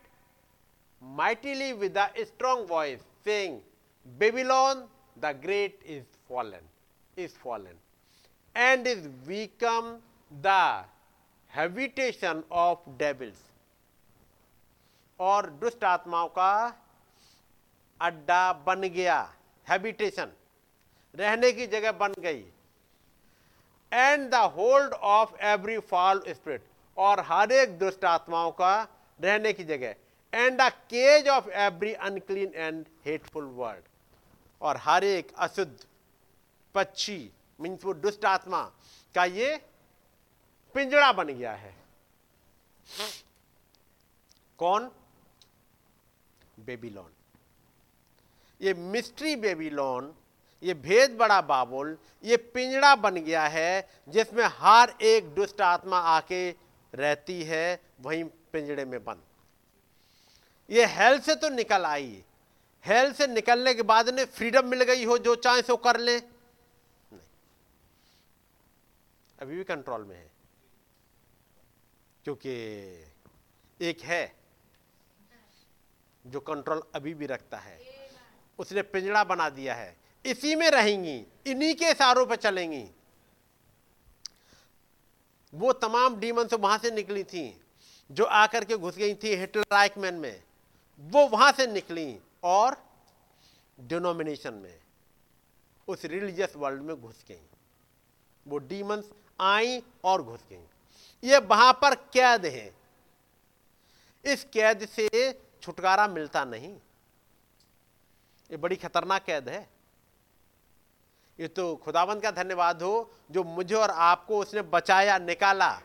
mightily 1.01 1.71
with 1.73 1.97
strong 2.27 2.69
voice 2.69 3.01
saying 3.25 3.61
Babylon 4.05 4.87
the 5.17 5.25
great 5.43 5.83
is 5.85 6.03
fallen 6.29 6.69
is 7.17 7.37
fallen 7.39 7.79
and 8.55 8.87
is 8.87 9.07
become 9.27 9.97
the 10.31 10.47
habitation 11.57 12.41
of 12.51 12.89
devils. 12.99 13.41
और 15.19 15.49
दुष्ट 15.59 15.83
आत्माओं 15.83 16.27
का 16.27 16.53
अड्डा 17.99 18.53
बन 18.65 18.81
गया 18.95 19.19
हैबिटेशन 19.67 20.31
रहने 21.13 21.51
की 21.51 21.67
जगह 21.67 21.91
बन 21.99 22.13
गई. 22.19 22.43
And 23.91 24.29
the 24.31 24.35
hold 24.55 24.93
of 24.93 25.35
every 25.45 25.77
foul 25.91 26.21
spirit 26.29 26.63
और 26.97 27.19
हर 27.27 27.51
एक 27.51 27.77
दुष्ट 27.79 28.05
आत्माओं 28.05 28.51
का 28.51 28.73
रहने 29.19 29.53
की 29.53 29.63
जगह. 29.63 29.95
And 30.33 30.61
the 30.61 30.69
cage 30.91 31.27
of 31.29 31.49
every 31.49 31.93
unclean 32.09 32.51
and 32.55 32.85
hateful 33.05 33.43
bird 33.55 33.83
और 34.61 34.77
हर 34.77 35.03
एक 35.03 35.31
अशुद्ध, 35.37 35.75
पक्षी 36.75 37.31
मीन्स 37.59 37.85
वो 37.85 37.93
दुष्ट 37.95 38.25
आत्मा 38.25 38.61
का 39.15 39.25
ये 39.25 39.59
पिंजड़ा 40.75 41.11
बन 41.11 41.27
गया 41.27 41.53
है। 41.53 41.75
कौन? 44.57 44.91
बेबीलोन। 46.59 47.11
ये 48.61 48.73
मिस्ट्री 48.73 49.35
बेबीलोन, 49.35 50.13
ये 50.63 50.73
भेद 50.73 51.11
बड़ा 51.11 51.41
बाबुल, 51.41 51.97
ये 52.23 52.37
पिंजड़ा 52.37 52.95
बन 52.95 53.15
गया 53.15 53.47
है 53.47 53.89
जिसमें 54.09 54.43
हर 54.45 54.93
एक 55.01 55.33
दुष्ट 55.35 55.61
आत्मा 55.61 55.99
आके 55.99 56.51
रहती 56.93 57.43
है, 57.43 57.81
वहीं 58.01 58.23
पिंजड़े 58.23 58.85
में 58.85 59.03
बंद। 59.03 59.23
ये 60.69 60.85
हेल 60.85 61.19
से 61.19 61.35
तो 61.35 61.49
निकल 61.49 61.85
आई। 61.85 62.23
हेल 62.85 63.13
से 63.13 63.27
निकलने 63.27 63.73
के 63.73 63.81
बाद 63.81 64.09
ने 64.09 64.25
फ्रीडम 64.25 64.67
मिल 64.67 64.83
गई 64.83 65.05
हो, 65.05 65.17
जो 65.17 65.35
चाहे 65.35 65.61
सो 65.61 65.77
कर 65.77 65.99
ले। 65.99 66.19
नहीं। 66.19 67.19
अभी 69.39 69.55
भी 69.55 69.63
कंट्रोल 69.63 70.03
में 70.03 70.15
है। 70.15 70.34
क्योंकि 72.25 72.51
एक 73.79 74.01
है 74.01 74.35
जो 76.25 76.39
कंट्रोल 76.39 76.81
अभी 76.95 77.13
भी 77.13 77.25
रखता 77.25 77.57
है। 77.57 77.79
उसने 78.59 78.81
पिंजड़ा 78.81 79.23
बना 79.23 79.49
दिया 79.49 79.75
है। 79.75 79.95
इसी 80.25 80.55
में 80.55 80.69
रहेंगी, 80.69 81.25
इन्हीं 81.47 81.75
के 81.75 81.91
इशारों 81.91 82.25
पर 82.25 82.35
चलेंगी। 82.35 82.85
वो 85.53 85.73
तमाम 85.73 86.15
डीमन 86.19 86.47
से 86.47 86.55
वहाँ 86.55 86.77
से 86.77 86.91
निकली 86.91 87.23
थी, 87.23 87.61
जो 88.11 88.23
आकर 88.23 88.65
के 88.65 88.77
घुस 88.77 88.97
गई 88.97 89.13
थी 89.13 89.35
हिटलर 89.35 89.63
राइकमैन 89.71 90.13
में। 90.13 90.43
वो 91.01 91.27
वहाँ 91.27 91.51
से 91.51 91.67
निकली 91.67 92.19
और 92.43 92.77
डिनोमिनेशन 93.79 94.53
में, 94.53 94.79
उस 95.87 96.05
रिलीजियस 96.05 96.55
वर्ल्ड 96.55 96.81
में 96.81 97.01
घुस 97.01 97.23
गई। 97.27 97.47
वो 98.47 98.57
डीमंस 98.57 99.11
आई 99.39 99.83
और 100.03 100.23
घुस 100.23 100.39
गई। 100.49 100.65
ये 101.23 101.37
वहाँ 101.37 101.71
पर 101.73 101.95
कैद 102.13 102.45
है। 102.45 102.73
इस 104.25 104.43
कैद 104.43 104.87
से 104.87 105.07
छुटकारा 105.61 106.07
मिलता 106.07 106.43
नहीं। 106.45 106.73
ये 108.49 108.57
बड़ी 108.57 108.75
खतरनाक 108.75 109.23
कैद 109.23 109.49
है। 109.49 109.67
ये 111.39 111.47
तो 111.47 111.75
खुदाबंद 111.75 112.21
का 112.21 112.31
धन्यवाद 112.31 112.81
हो 112.81 113.11
जो 113.31 113.43
मुझे 113.43 113.75
और 113.75 113.91
आपको 113.91 114.39
उसने 114.39 114.61
बचाया, 114.61 115.17
निकाला। 115.17 115.81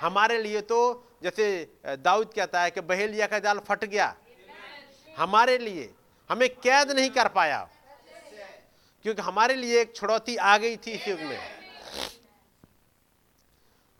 हमारे 0.00 0.42
लिए 0.42 0.60
तो 0.60 1.06
जैसे 1.22 1.46
दाऊद 1.86 2.32
कहता 2.36 2.62
है 2.62 2.70
कि 2.70 2.80
बहेलिया 2.80 3.26
का 3.26 3.38
जाल 3.38 3.58
फट 3.58 3.84
गया। 3.84 4.14
हमारे 5.16 5.58
लिए, 5.58 5.92
हमें 6.30 6.48
कैद 6.56 6.90
नहीं 6.90 7.10
कर 7.10 7.28
पाया। 7.28 7.68
क्योंकि 9.04 9.22
हमारे 9.22 9.54
लिए 9.54 9.80
एक 9.80 9.94
छुड़ौती 9.96 10.36
आ 10.36 10.56
गई 10.58 10.76
थी 10.76 10.90
इस 10.90 11.08
युग 11.08 11.20
में। 11.20 11.59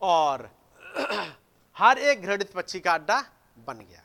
और 0.00 0.48
हर 1.76 1.98
एक 1.98 2.22
घृणित 2.22 2.52
पक्षी 2.52 2.80
का 2.80 2.92
अड्डा 2.92 3.20
बन 3.66 3.78
गया। 3.78 4.02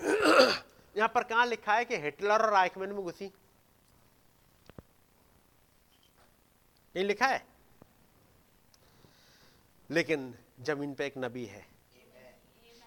यहाँ 0.96 1.08
पर 1.14 1.22
कहाँ 1.22 1.46
लिखा 1.46 1.74
है 1.74 1.84
कि 1.84 1.96
हिटलर 1.96 2.42
और 2.42 2.50
राइकमैन 2.52 2.92
में 2.92 3.02
घुसी? 3.02 3.26
नहीं 6.94 7.04
लिखा 7.04 7.26
है? 7.26 7.44
लेकिन 9.90 10.34
ज़मीन 10.66 10.94
पे 10.94 11.06
एक 11.06 11.14
नबी 11.18 11.44
है। 11.44 11.66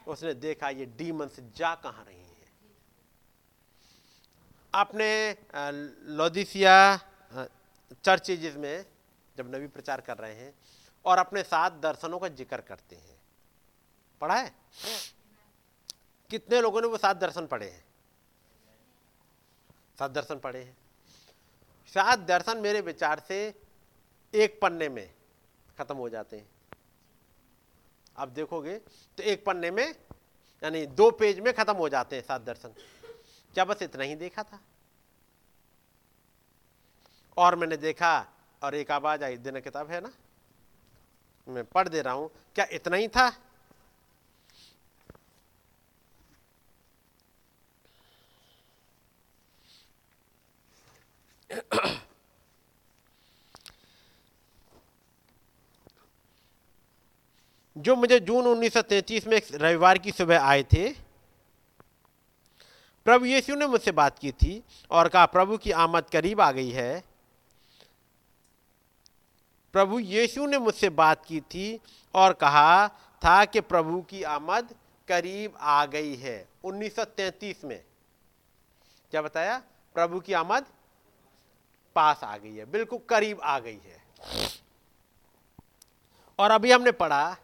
उसने 0.07 0.33
देखा 0.33 0.69
ये 0.69 0.85
डीमन 0.97 1.27
से 1.27 1.41
जा 1.57 1.73
कहाँ 1.75 2.03
रही 2.05 2.15
है। 2.17 2.21
आपने 4.73 5.09
लोदिसिया 6.17 6.75
चर्चेज 8.05 8.55
में 8.57 8.85
जब 9.35 9.55
नबी 9.55 9.67
प्रचार 9.67 10.01
कर 10.01 10.17
रहे 10.17 10.33
हैं 10.35 10.53
और 11.05 11.17
अपने 11.17 11.43
साथ 11.43 11.79
दर्शनों 11.81 12.19
का 12.19 12.27
ज़िक्र 12.27 12.61
करते 12.61 12.95
हैं। 12.95 13.17
पढ़ा 14.21 14.35
है? 14.35 14.53
कितने 16.31 16.61
लोगों 16.61 16.81
ने 16.81 16.87
वो 16.87 16.97
सात 16.97 17.17
दर्शन 17.17 17.47
पढ़े 17.47 17.69
हैं? 17.69 17.83
सात 19.99 20.11
दर्शन 20.11 20.39
पढ़े 20.39 20.63
हैं। 20.63 20.77
सात 21.93 22.19
दर्शन 22.19 22.57
मेरे 22.57 22.81
विचार 22.81 23.19
से 23.19 23.37
एक 24.33 24.59
पन्ने 24.61 24.89
में 24.89 25.09
खत्म 25.77 25.95
हो 25.95 26.09
जाते 26.09 26.37
हैं। 26.37 26.47
आप 28.17 28.29
देखोगे 28.29 28.77
तो 29.17 29.23
एक 29.23 29.43
पन्ने 29.45 29.71
में, 29.71 29.87
यानी 30.63 30.85
दो 30.87 31.09
पेज 31.11 31.39
में 31.39 31.53
खत्म 31.53 31.73
हो 31.73 31.89
जाते 31.89 32.15
हैं 32.15 32.23
सात 32.23 32.41
दर्शन। 32.41 32.73
क्या 33.55 33.65
बस 33.65 33.81
इतना 33.81 34.03
ही 34.03 34.15
देखा 34.15 34.43
था? 34.43 34.59
और 37.37 37.55
मैंने 37.55 37.77
देखा 37.77 38.17
और 38.61 38.75
एक 38.75 38.91
आवाज़ 38.91 39.23
आई, 39.23 39.37
दिन 39.37 39.59
किताब 39.59 39.91
है 39.91 40.01
ना? 40.01 40.11
मैं 41.47 41.63
पढ़ 41.65 41.87
दे 41.87 42.01
रहा 42.01 42.13
हूँ। 42.13 42.29
क्या 42.55 42.65
इतना 42.71 42.97
ही 42.97 43.07
था? 43.07 43.31
जो 57.77 57.95
मुझे 57.95 58.19
जून 58.19 58.45
1933 58.45 59.27
में 59.27 59.41
रविवार 59.51 59.97
की 59.97 60.11
सुबह 60.11 60.41
आए 60.41 60.63
थे, 60.63 60.89
प्रभु 63.05 63.25
यीशु 63.25 63.55
ने 63.55 63.67
मुझसे 63.67 63.91
बात 63.91 64.19
की 64.19 64.31
थी 64.31 64.61
और 64.91 65.07
कहा, 65.09 65.25
प्रभु 65.25 65.57
की 65.57 65.71
आमद 65.71 66.09
करीब 66.11 66.41
आ 66.41 66.51
गई 66.51 66.69
है 66.69 67.03
प्रभु 69.73 69.99
यीशु 69.99 70.45
ने 70.45 70.57
मुझसे 70.57 70.89
बात 70.89 71.25
की 71.25 71.41
थी 71.41 71.79
और 72.13 72.33
कहा, 72.33 72.87
था 73.25 73.45
कि 73.45 73.61
प्रभु 73.61 74.01
की 74.01 74.23
आमद 74.23 74.75
करीब 75.07 75.53
आ 75.59 75.85
गई 75.85 76.15
है। 76.15 76.49
1933 76.63 77.63
में। 77.63 77.83
क्या 79.11 79.21
बताया? 79.21 79.61
प्रभु 79.93 80.19
की 80.19 80.33
आमद 80.33 80.65
पास 81.95 82.23
आ 82.23 82.37
गई 82.37 82.55
है, 82.55 82.65
बिल्कुल 82.65 82.99
करीब 83.09 83.41
आ 83.41 83.59
गई 83.59 83.77
है। 83.77 84.03
और 86.39 86.51
अभी 86.51 86.71
हमने 86.71 86.91
पढ़ा, 86.91 87.37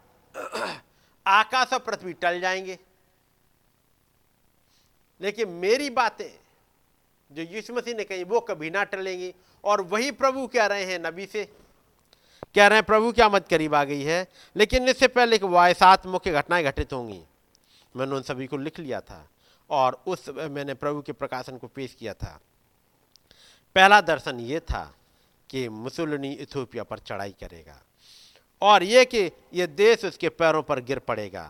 आकाश 1.27 1.73
और 1.73 1.80
पृथ्वी 1.80 2.14
टल 2.14 2.39
जाएँगे। 2.39 2.80
लेकिन 5.22 5.49
मेरी 5.49 5.89
बातें, 5.89 6.39
जो 7.31 7.41
यीशु 7.41 7.73
मसीह 7.73 7.95
ने 7.95 8.03
कही, 8.03 8.23
वो 8.23 8.39
कभी 8.39 8.69
ना 8.69 8.84
टलेंगी। 8.84 9.35
और 9.64 9.81
वही 9.81 10.11
प्रभु 10.11 10.47
कह 10.47 10.65
रहे 10.65 10.85
हैं 10.85 10.99
नबी 10.99 11.26
से 11.26 11.53
कह 12.55 12.67
रहे 12.67 12.77
हैं, 12.77 12.85
प्रभु 12.85 13.11
क्या 13.11 13.27
मत 13.30 13.47
करीब 13.47 13.76
आ 13.76 13.84
गई 13.84 14.03
है, 14.03 14.27
लेकिन 14.55 14.88
इससे 14.89 15.07
पहले 15.07 15.38
कि 15.38 15.47
वाय 15.47 15.73
सात 15.73 16.05
मुख्य 16.07 16.31
घटनाएँ 16.31 16.63
घटित 16.63 16.93
होंगी। 16.93 17.21
मैंने 17.95 18.15
उन 18.15 18.21
सभी 18.21 18.47
को 18.47 18.57
लिख 18.57 18.80
लिया 18.80 18.99
था 19.01 19.26
और 19.69 20.01
उस 20.07 20.30
मैंने 20.30 20.73
प्रभु 20.73 21.01
के 21.01 21.11
प्रकाशन 21.11 21.57
को 21.57 21.67
पेश 21.67 21.95
किया 21.99 22.13
था। 22.13 22.39
पहला 23.76 24.01
दर्शन 24.01 24.39
ये 24.39 24.59
था 24.59 24.84
कि 25.49 25.67
मुसुलनी 25.69 26.31
इथोपिया 26.34 26.84
पर 26.84 26.99
चढ़ाई 26.99 27.35
करेगा 27.39 27.80
और 28.61 28.84
ये 28.84 29.05
कि 29.05 29.30
यह 29.53 29.65
देश 29.65 30.05
उसके 30.05 30.30
पैरों 30.30 30.61
पर 30.63 30.80
गिर 30.81 30.99
पड़ेगा। 30.99 31.49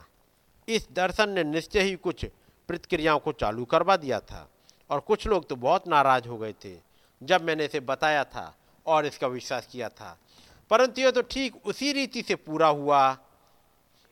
इस 0.67 0.87
दर्शन 0.91 1.29
ने 1.29 1.43
निश्चय 1.43 1.81
ही 1.81 1.95
कुछ 1.95 2.25
प्रतिक्रियाओं 2.69 3.19
को 3.19 3.31
चालू 3.31 3.65
करवा 3.65 3.95
दिया 3.97 4.19
था 4.19 4.47
और 4.89 4.99
कुछ 4.99 5.27
लोग 5.27 5.47
तो 5.49 5.55
बहुत 5.55 5.87
नाराज़ 5.87 6.27
हो 6.27 6.37
गए 6.37 6.53
थे। 6.65 6.75
जब 7.21 7.41
मैंने 7.41 7.65
इसे 7.65 7.79
बताया 7.79 8.23
था 8.23 8.53
और 8.85 9.05
इसका 9.05 9.27
विश्वास 9.27 9.67
किया 9.71 9.89
था 9.89 10.17
परंतु 10.69 11.01
यह 11.01 11.11
तो 11.11 11.21
ठीक 11.21 11.65
उसी 11.65 11.91
रीति 11.93 12.21
से 12.21 12.35
पूरा 12.35 12.67
हुआ। 12.67 13.17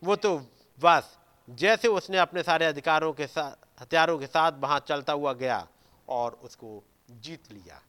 वो 0.04 0.16
तो 0.16 0.38
बस, 0.80 1.18
जैसे 1.48 1.88
उसने 1.88 2.18
अपने 2.18 2.44
सारे 2.44 2.66
अधिकारों 2.66 3.14
के 3.14 3.28
साथ 3.28 3.82
हथियारों 3.82 4.18
के 4.18 4.28
साथ 4.28 4.52
वहाँ 4.60 4.80
चलता 4.80 5.14
हुआ 5.14 5.34
गया 5.34 5.68
और 6.08 6.40
उसको 6.44 6.84
जीत 7.12 7.52
लिया। 7.52 7.82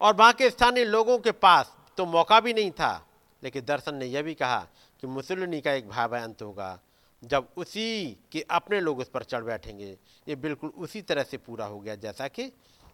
और 0.00 0.14
वहाँ 0.14 0.32
के 0.32 0.50
स्थानीय 0.50 0.84
लोगों 0.84 1.18
के 1.18 1.32
पास 1.32 1.76
तो 1.96 2.06
मौका 2.06 2.40
भी 2.40 2.54
नहीं 2.54 2.70
था, 2.70 3.06
लेकिन 3.42 3.64
दर्शन 3.64 3.94
ने 3.94 4.06
यह 4.06 4.22
भी 4.22 4.34
कहा 4.34 4.58
कि 5.02 5.06
मुसलिनी 5.06 5.60
का 5.60 5.72
एक 5.72 5.88
भाई 5.88 6.20
अंत 6.20 6.42
होगा। 6.42 6.78
जब 7.22 7.48
उसी 7.56 8.16
के 8.32 8.40
अपने 8.50 8.80
लोग 8.80 8.98
उस 8.98 9.08
पर 9.08 9.22
चढ़ 9.22 9.42
बैठेंगे, 9.42 9.96
ये 10.28 10.36
बिल्कुल 10.36 10.70
उसी 10.70 11.02
तरह 11.02 11.22
से 11.22 11.36
पूरा 11.36 11.66
हो 11.66 11.80
गया, 11.80 11.94
जैसा 11.94 12.28
कि 12.28 12.52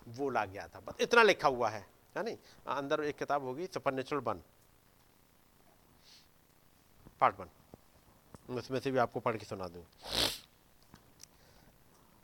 बोला 0.09 0.44
गया 0.44 0.66
था। 0.66 0.81
बस 0.81 1.01
इतना 1.01 1.23
लिखा 1.23 1.48
हुआ 1.48 1.69
है। 1.69 1.86
है 2.16 2.22
नहीं? 2.24 2.36
अंदर 2.68 3.02
एक 3.04 3.16
किताब 3.18 3.44
होगी 3.44 3.66
super 3.66 3.92
natural 3.92 4.22
one 4.22 4.42
part 7.20 7.40
one 7.40 7.48
उसमें 8.50 8.78
से 8.80 8.90
भी 8.90 8.98
आपको 8.98 9.20
पढ़ 9.20 9.36
के 9.36 9.46
सुना 9.46 9.68
दूँ। 9.68 9.84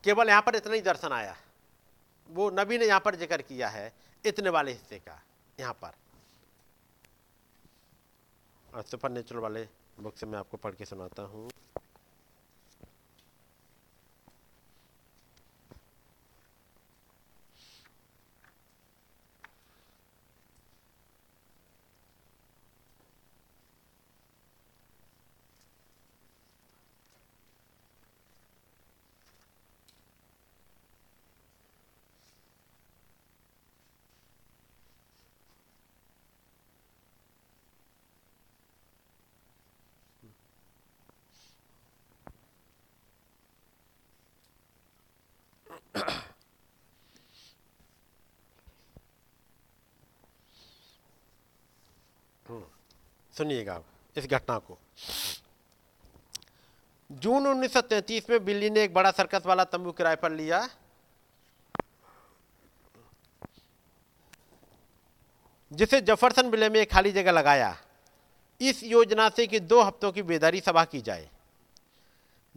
केवल 0.03 0.29
यहाँ 0.29 0.41
पर 0.41 0.55
इतना 0.55 0.73
ही 0.73 0.81
दर्शन 0.81 1.11
आया। 1.11 1.35
वो 2.29 2.49
नबी 2.51 2.77
ने 2.77 2.85
यहाँ 2.85 2.99
पर 3.05 3.15
ज़िक्र 3.15 3.41
किया 3.41 3.69
है, 3.69 3.91
इतने 4.23 4.49
वाले 4.49 4.71
हिस्से 4.71 4.99
का, 4.99 5.21
यहाँ 5.57 5.73
पर। 5.81 5.91
और 8.67 8.83
सुपर 8.83 9.09
नेचुरल 9.11 9.41
वाले 9.41 9.67
बुक 9.99 10.17
से 10.17 10.25
मैं 10.25 10.39
आपको 10.39 10.57
पढ़ 10.57 10.75
के 10.75 10.85
सुनाता 10.85 11.23
हूँ। 11.23 11.49
सुनिएगा 53.41 53.83
इस 54.17 54.25
घटना 54.25 54.57
को। 54.57 54.77
जून 57.11 57.47
1933 57.47 58.29
में 58.29 58.45
बिल्ली 58.45 58.69
ने 58.69 58.83
एक 58.83 58.93
बड़ा 58.93 59.11
सर्कस 59.11 59.43
वाला 59.45 59.63
तंबू 59.63 59.91
किराए 59.91 60.15
पर 60.15 60.31
लिया। 60.31 60.69
जिसे 65.73 66.01
जफरसन 66.01 66.49
बिले 66.49 66.69
में 66.69 66.79
एक 66.79 66.91
खाली 66.91 67.11
जगह 67.11 67.31
लगाया। 67.31 67.77
इस 68.61 68.83
योजना 68.83 69.29
से 69.29 69.47
कि 69.47 69.59
दो 69.59 69.81
हफ्तों 69.81 70.11
की 70.11 70.21
बेदारी 70.21 70.59
सभा 70.59 70.85
की 70.85 71.01
जाए। 71.01 71.29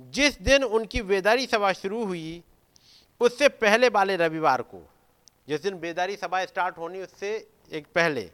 जिस 0.01 0.43
दिन 0.43 0.65
उनकी 0.65 1.03
बेदारी 1.03 1.47
सभा 1.47 1.73
शुरू 1.73 2.05
हुई, 2.05 2.43
उससे 3.21 3.49
पहले 3.49 3.89
वाले 3.89 4.17
रविवार 4.17 4.63
को। 4.63 4.89
जिस 5.49 5.63
दिन 5.63 5.79
बेदारी 5.79 6.17
सभा 6.17 6.45
स्टार्ट 6.45 6.79
होनी, 6.79 7.03
उससे 7.03 7.51
एक 7.73 7.87
पहले। 7.87 8.31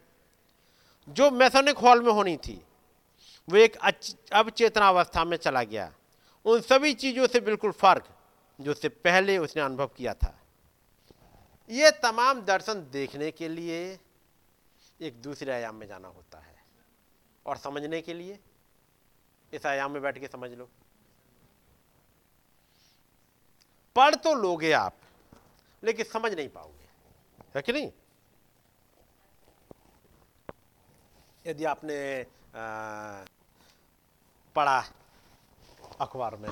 जो 1.08 1.30
मैसोनिक 1.30 1.78
हॉल 1.78 2.02
में 2.02 2.12
होनी 2.12 2.36
थी, 2.36 2.64
वो 3.48 3.56
एक 3.56 3.76
अब 4.32 4.50
चेतनावस्था 4.50 5.24
में 5.24 5.36
चला 5.36 5.62
गया। 5.62 5.92
उन 6.44 6.60
सभी 6.60 6.94
चीज़ों 6.94 7.26
से 7.26 7.40
बिल्कुल 7.40 7.72
फ़र्क, 7.72 8.08
जो 8.60 8.70
उससे 8.70 8.88
पहले 8.88 9.38
उसने 9.38 9.62
अनुभव 9.62 9.86
किया 9.86 10.14
था। 10.14 10.38
ये 11.70 11.90
तमाम 11.90 12.40
दर्शन 12.40 12.74
देखने 12.90 13.30
के 13.30 13.48
लिए 13.48 13.98
एक 15.00 15.22
दूसरे 15.22 15.52
आयाम 15.52 15.74
में 15.74 15.86
जाना 15.86 16.08
होता 16.08 16.38
है। 16.38 16.64
और 17.46 17.56
समझने 17.56 18.00
के 18.00 18.14
लिए, 18.14 18.38
इस 19.52 19.66
आयाम 19.66 19.92
में 19.92 20.02
बैठ 20.02 20.18
के 20.18 20.26
समझ 20.26 20.50
लो। 20.50 20.68
पढ़ 23.96 24.14
तो 24.14 24.34
लोगे 24.34 24.72
आप, 24.72 24.96
लेकिन 25.84 26.04
समझ 26.04 26.32
नहीं 26.34 26.48
पाओगे। 26.48 26.88
है 27.56 27.62
कि 27.62 27.72
नहीं? 27.72 27.90
यदि 31.44 31.64
आपने 31.64 31.96
पढ़ा 34.56 34.78
अखबार 36.00 36.36
में, 36.36 36.50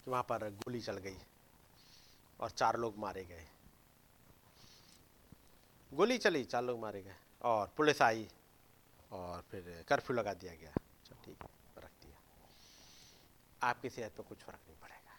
कि 0.00 0.10
वहाँ 0.10 0.22
पर 0.22 0.48
गोली 0.50 0.80
चल 0.80 0.98
गई 0.98 1.16
और 2.40 2.50
चार 2.50 2.76
लोग 2.76 2.98
मारे 2.98 3.24
गए। 3.24 3.46
गोली 5.92 6.18
चली, 6.18 6.44
चार 6.44 6.62
लोग 6.62 6.80
मारे 6.80 7.02
गए 7.02 7.16
और 7.42 7.72
पुलिस 7.76 8.02
आई 8.02 8.28
और 9.12 9.42
फिर 9.50 9.84
कर्फ्यू 9.88 10.16
लगा 10.16 10.34
दिया 10.34 10.54
गया। 10.54 10.72
चल 11.06 11.16
ठीक, 11.24 11.44
रख 11.78 11.90
दिया। 12.02 12.16
आपकी 13.62 13.90
सेहत 13.90 14.12
पर 14.16 14.22
कुछ 14.22 14.38
फ़र्क 14.38 14.60
नहीं 14.68 14.76
पड़ेगा। 14.78 15.16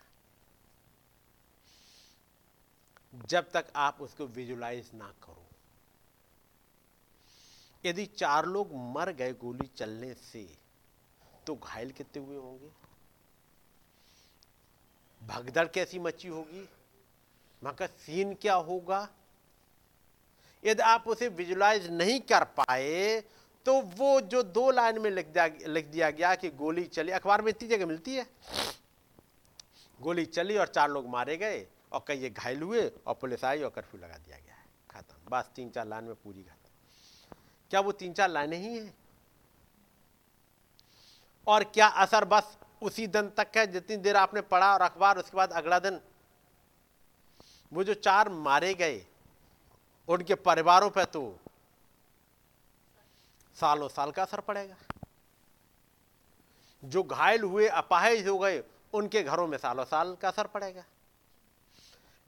जब 3.26 3.52
तक 3.52 3.72
आप 3.76 4.02
उसको 4.02 4.26
विजुलाइज 4.28 4.92
ना 4.94 5.14
करो 5.24 5.49
यदि 7.84 8.06
चार 8.06 8.46
लोग 8.46 8.72
मर 8.96 9.12
गए 9.12 9.34
गोली 9.34 9.70
चलने 9.78 10.14
से 10.14 10.48
तो 11.48 11.56
घायल 11.56 11.92
कितने 11.92 12.24
हुए 12.24 12.38
होंगे? 12.38 12.70
भगदड़ 15.22 15.68
कैसी 15.68 16.00
मची 16.00 16.28
होगी? 16.28 16.68
वहाँ 17.62 17.76
का 17.76 17.86
सीन 17.88 18.34
क्या 18.34 18.54
होगा? 18.56 19.08
यदि 20.64 20.82
आप 20.84 21.08
उसे 21.08 21.28
विजुलाइज 21.30 21.90
नहीं 21.92 22.20
कर 22.22 22.44
पाए 22.60 23.20
तो 23.66 23.74
वो 23.82 24.20
जो 24.22 24.42
दो 24.44 24.70
लाइन 24.72 25.00
में 25.00 25.10
लिख 25.12 25.28
दिया 25.28 25.46
लिख 25.68 25.86
दिया 25.86 26.10
गया 26.10 26.34
कि 26.36 26.50
गोली 26.50 26.84
चली, 26.86 27.12
अखबार 27.12 27.42
में 27.42 27.50
इतनी 27.50 27.68
जगह 27.70 27.86
मिलती 27.86 28.16
है। 28.16 28.26
गोली 30.00 30.26
चली 30.26 30.58
और 30.58 30.68
चार 30.68 30.90
लोग 30.90 31.08
मारे 31.08 31.36
गए, 31.38 31.68
और 31.94 32.04
कई 32.08 32.30
घायल 32.30 32.62
हुए, 32.62 32.88
और 32.88 33.14
पुलिस 33.14 33.44
आई 33.46 33.62
और 33.64 33.70
कर्फ्यू 33.70 34.02
लगा 34.02 34.18
दिया 34.18 34.38
गया 34.38 34.56
है। 34.56 34.66
खत्म। 34.92 35.30
बस 35.32 35.50
तीन 35.56 35.70
चार 35.70 35.88
लाइन 35.88 36.04
में 36.04 36.16
पूरी 36.16 36.44
खत्म 36.44 36.59
क्या 37.72 37.80
वो 37.80 37.92
तीन 37.92 38.14
चार 38.14 38.30
लाइनें 38.30 38.58
ही 38.58 38.78
हैं? 38.78 38.94
और 41.48 41.64
क्या 41.64 41.88
असर 41.88 42.26
बस 42.26 42.58
उसी 42.82 43.08
दिन 43.08 43.30
तक 43.30 43.58
है 43.58 43.66
जितनी 43.68 43.98
देर 43.98 44.16
आपने 44.16 44.42
पढ़ा 44.42 44.74
और 44.74 44.82
अखबार, 44.82 45.18
उसके 45.18 45.38
बाद 45.38 45.52
अगला 45.52 45.80
दिन? 45.80 46.00
वो 47.74 47.84
जो 47.84 47.94
चार 47.94 48.30
मारे 48.30 48.74
गए, 48.74 49.06
उनके 50.08 50.36
परिवारों 50.36 50.90
पर 50.90 51.04
तो 51.06 51.40
सालों 53.58 53.88
साल 53.88 54.12
का 54.12 54.24
असर 54.24 54.40
पड़ेगा। 54.40 54.76
जो 56.84 57.04
घायल 57.04 57.44
हुए, 57.44 57.68
अपाहिज 57.68 58.28
हो 58.28 58.38
गए, 58.40 58.64
उनके 58.94 59.24
घरों 59.24 59.48
में 59.48 59.58
सालों 59.58 59.86
साल 59.86 60.16
का 60.16 60.28
असर 60.28 60.48
पड़ेगा। 60.48 60.84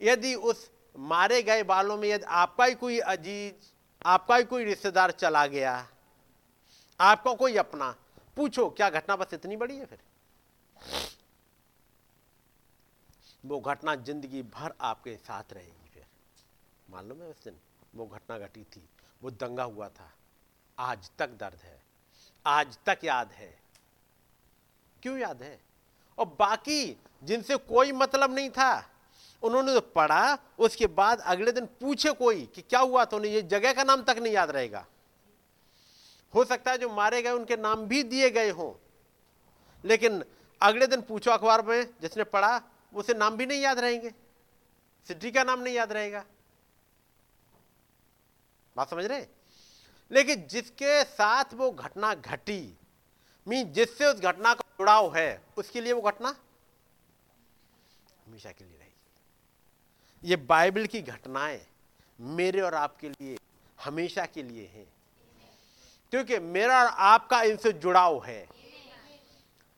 यदि 0.01 0.35
उस 0.35 0.69
मारे 0.95 1.41
गए 1.43 1.63
बालों 1.63 1.97
में 1.97 2.07
यदि 2.09 2.25
आपका 2.25 2.65
ही 2.65 2.75
कोई 2.75 2.99
अज़ीज़ 2.99 3.70
आपका 4.05 4.35
ही 4.35 4.43
कोई 4.43 4.63
रिश्तेदार 4.63 5.11
चला 5.11 5.45
गया, 5.47 5.73
आपका 6.99 7.33
कोई 7.33 7.55
अपना। 7.57 7.95
पूछो, 8.37 8.69
क्या 8.69 8.89
घटना 8.89 9.15
बस 9.15 9.33
इतनी 9.33 9.57
बड़ी 9.57 9.77
है 9.77 9.85
फिर? 9.85 9.99
वो 13.43 13.59
घटना 13.59 13.95
ज़िंदगी 13.97 14.41
भर 14.45 14.73
आपके 14.81 15.15
साथ 15.17 15.53
रहेगी 15.53 15.89
फिर। 15.93 16.05
मालूम 16.87 17.21
है 17.21 17.29
उस 17.29 17.43
दिन, 17.43 17.57
वो 17.95 18.05
घटना 18.07 18.37
घटी 18.37 18.63
थी, 18.65 18.83
वो 19.21 19.31
दंगा 19.31 19.63
हुआ 19.63 19.87
था। 19.89 20.11
आज 20.77 21.09
तक 21.19 21.29
दर्द 21.39 21.59
है, 21.63 21.79
आज 22.45 22.77
तक 22.85 23.03
याद 23.03 23.31
है। 23.31 23.53
क्यों 25.03 25.17
याद 25.17 25.41
है? 25.43 25.59
और 26.17 26.25
बाकी 26.39 26.97
जिनसे 27.23 27.55
कोई 27.57 27.91
मतलब 27.91 28.33
नहीं 28.35 28.49
था 28.49 28.73
उन्होंने 29.43 29.73
तो 29.73 29.81
पढ़ा, 29.81 30.37
उसके 30.59 30.87
बाद 30.87 31.19
अगले 31.19 31.51
दिन 31.51 31.65
पूछे 31.65 32.11
कोई 32.11 32.45
कि 32.45 32.61
क्या 32.61 32.79
हुआ 32.79 33.05
तो 33.05 33.17
उन्हें 33.17 33.31
ये 33.31 33.41
जगह 33.41 33.73
का 33.73 33.83
नाम 33.83 34.03
तक 34.03 34.15
नहीं 34.17 34.33
याद 34.33 34.51
रहेगा। 34.51 34.85
हो 36.35 36.45
सकता 36.45 36.71
है 36.71 36.77
जो 36.77 36.89
मारे 36.89 37.21
गए 37.21 37.31
उनके 37.31 37.57
नाम 37.57 37.85
भी 37.85 38.03
दिए 38.03 38.29
गए 38.29 38.49
हों। 38.49 38.73
लेकिन 39.85 40.23
अगले 40.61 40.87
दिन 40.87 41.01
पूछो 41.01 41.31
अखबार 41.31 41.65
में, 41.65 41.93
जिसने 42.01 42.23
पढ़ा, 42.23 42.61
उसे 42.93 43.13
नाम 43.13 43.37
भी 43.37 43.45
नहीं 43.45 43.61
याद 43.61 43.79
रहेंगे। 43.79 44.09
सिटी 45.07 45.31
का 45.31 45.43
नाम 45.43 45.59
नहीं 45.59 45.75
याद 45.75 45.91
रहेगा। 45.91 46.25
बात 48.77 48.89
समझ 48.89 49.05
रहे? 49.05 49.25
लेकिन 50.11 50.47
जिसके 50.47 51.03
साथ 51.03 51.45
वो 51.53 51.71
घटना 51.71 52.13
घटी, 52.13 52.77
मीन 53.47 53.73
जिससे 53.73 54.05
उस 54.05 54.19
घटना 54.19 54.53
का 54.53 54.63
जुड़ाव 54.79 55.15
है, 55.15 55.43
उसके 55.57 55.81
लिए 55.81 55.93
वो 55.93 56.01
घटना 56.01 56.35
हमेशा 58.27 58.51
के 58.51 58.63
लिए 58.63 58.80
ये 60.23 60.35
बाइबल 60.35 60.85
की 60.85 61.01
घटनाएँ 61.01 61.61
मेरे 62.19 62.61
और 62.61 62.73
आपके 62.73 63.09
लिए, 63.09 63.37
हमेशा 63.85 64.25
के 64.25 64.43
लिए 64.43 64.71
हैं। 64.75 64.93
क्योंकि 66.11 66.39
मेरा 66.39 66.81
और 66.81 66.87
आपका 66.87 67.43
इनसे 67.43 67.71
जुड़ाव 67.71 68.23
है। 68.25 68.49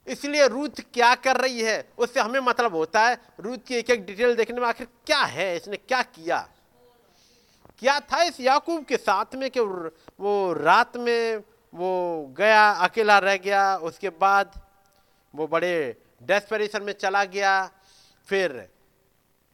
इसलिए 0.07 0.47
रूथ 0.47 0.69
क्या 0.93 1.15
कर 1.15 1.37
रही 1.37 1.61
है, 1.61 1.89
उससे 1.97 2.19
हमें 2.19 2.39
मतलब 2.39 2.75
होता 2.75 3.01
है, 3.01 3.17
रूथ 3.39 3.57
की 3.67 3.75
एक 3.75 3.89
एक 3.89 4.05
डिटेल 4.05 4.35
देखने 4.35 4.59
में 4.59 4.67
आखिर 4.67 4.87
क्या 5.05 5.19
है, 5.19 5.57
इसने 5.57 5.77
क्या 5.77 6.01
किया? 6.01 6.49
क्या 7.79 7.99
था 7.99 8.23
इस 8.23 8.39
याकूब 8.39 8.85
के 8.85 8.97
साथ 8.97 9.35
में 9.35 9.51
कि 9.51 9.59
वो 9.59 10.53
रात 10.53 10.97
में 10.97 11.43
वो 11.73 12.25
गया, 12.37 12.71
अकेला 12.71 13.19
रह 13.19 13.37
गया, 13.37 13.77
उसके 13.77 14.09
बाद 14.09 14.61
वो 15.35 15.47
बड़े 15.47 15.97
डेस्परेशन 16.23 16.83
में 16.83 16.93
चला 16.93 17.23
गया, 17.23 17.71
फिर 18.27 18.72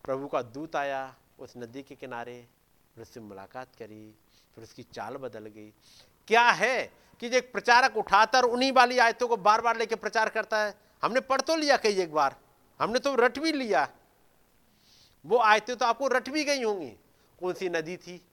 प्रभु 0.03 0.27
का 0.27 0.41
दूत 0.41 0.75
आया, 0.75 1.15
उस 1.39 1.53
नदी 1.57 1.83
के 1.83 1.95
किनारे, 1.95 2.47
फिर 2.95 3.01
उससे 3.01 3.19
मुलाकात 3.19 3.67
करी, 3.79 4.15
फिर 4.55 4.63
उसकी 4.63 4.83
चाल 4.83 5.17
बदल 5.17 5.45
गई। 5.45 5.73
क्या 6.27 6.49
है 6.51 6.93
कि 7.19 7.27
एक 7.27 7.51
प्रचारक 7.51 7.97
उठाकर 7.97 8.43
उन्हीं 8.43 8.71
वाली 8.71 8.97
आयतों 8.97 9.27
को 9.27 9.37
बार 9.37 9.61
बार 9.61 9.77
लेके 9.77 9.95
प्रचार 9.95 10.29
करता 10.29 10.63
है? 10.63 10.73
हमने 11.03 11.19
पढ़ 11.19 11.41
तो 11.41 11.55
लिया 11.55 11.77
कई 11.77 11.95
एक 11.95 12.13
बार, 12.13 12.35
हमने 12.81 12.99
तो 12.99 13.15
रट 13.15 13.39
भी 13.39 13.51
लिया। 13.51 13.89
वो 15.25 15.37
आयतें 15.37 15.75
तो 15.75 15.85
आपको 15.85 16.07
रट 16.07 16.29
भी 16.29 16.43
गई 16.43 16.63
होंगी। 16.63 16.89
कौन 17.39 17.53
सी 17.53 17.69
नदी 17.69 17.97
थी? 17.97 18.25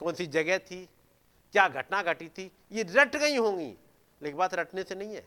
कौन 0.00 0.14
सी 0.14 0.26
जगह 0.26 0.58
थी? 0.58 0.88
क्या 1.52 1.68
घटना 1.68 2.02
घटी 2.02 2.28
थी? 2.28 2.52
ये 2.72 2.82
रट 2.82 3.16
गई 3.16 3.36
होंगी। 3.36 3.74
लेकिन 4.22 4.38
बात 4.38 4.54
रटने 4.54 4.82
से 4.82 4.94
नहीं 4.94 5.14
है। 5.14 5.26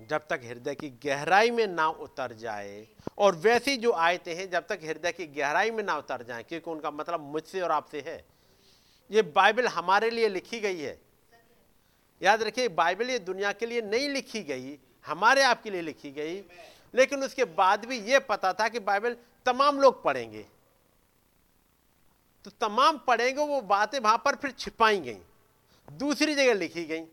जब 0.00 0.26
तक 0.30 0.40
हृदय 0.44 0.74
की 0.74 0.88
गहराई 0.90 1.50
में 1.50 1.66
ना 1.66 1.88
उतर 1.88 2.32
जाए, 2.32 2.88
और 3.18 3.34
वैसी 3.34 3.76
जो 3.76 3.92
आयते 3.92 4.34
हैं, 4.34 4.50
जब 4.50 4.66
तक 4.66 4.80
हृदय 4.84 5.12
की 5.12 5.26
गहराई 5.26 5.70
में 5.70 5.84
ना 5.84 5.96
उतर 5.96 6.22
जाए, 6.22 6.42
क्योंकि 6.42 6.70
उनका 6.70 6.90
मतलब 6.90 7.20
मुझसे 7.20 7.60
और 7.60 7.70
आपसे 7.70 8.00
है। 8.00 8.24
ये 9.10 9.22
बाइबल 9.22 9.66
हमारे 9.66 10.10
लिए 10.10 10.28
लिखी 10.28 10.60
गई 10.60 10.80
है। 10.80 11.00
याद 12.22 12.42
रखिए, 12.42 12.68
बाइबल 12.68 13.10
ये 13.10 13.18
दुनिया 13.18 13.52
के 13.52 13.66
लिए 13.66 13.80
नहीं 13.80 14.08
लिखी 14.08 14.42
गई, 14.42 14.78
हमारे 15.06 15.42
आपके 15.42 15.70
लिए 15.70 15.82
लिखी 15.82 16.10
गई। 16.10 16.44
लेकिन 16.94 17.24
उसके 17.24 17.44
बाद 17.44 17.84
भी 17.84 17.98
ये 17.98 18.18
पता 18.18 18.52
था 18.52 18.68
कि 18.68 18.80
बाइबल 18.80 19.16
तमाम 19.46 19.78
लोग 19.78 20.04
पढ़ेंगे। 20.04 20.46
तो 22.44 22.50
तमाम 22.50 22.98
पढ़ेंगे, 22.98 23.46
वो 23.46 23.60
बातें 23.60 23.98
वहाँ 24.00 24.22
पर 24.24 24.34
फिर 24.34 24.50
छिपाई 24.50 25.00
गई। 25.00 25.18
दूसरी 25.92 26.34
जगह 26.34 26.54
लिखी 26.54 26.84
गई। 26.84 27.04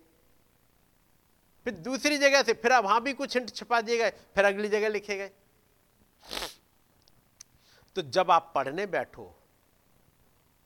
फिर 1.65 1.73
दूसरी 1.75 2.17
जगह 2.17 2.43
से 2.43 2.53
फिर 2.53 2.71
आप 2.71 2.83
वहाँ 2.83 3.01
भी 3.03 3.13
कुछ 3.13 3.35
हिंट 3.35 3.49
छिपा 3.51 3.81
दिए 3.81 3.97
गए, 3.97 4.09
फिर 4.35 4.45
अगली 4.45 4.69
जगह 4.69 4.89
लिखे 4.89 5.17
गए। 5.17 5.31
तो 7.95 8.01
जब 8.01 8.31
आप 8.31 8.51
पढ़ने 8.55 8.85
बैठो 8.87 9.23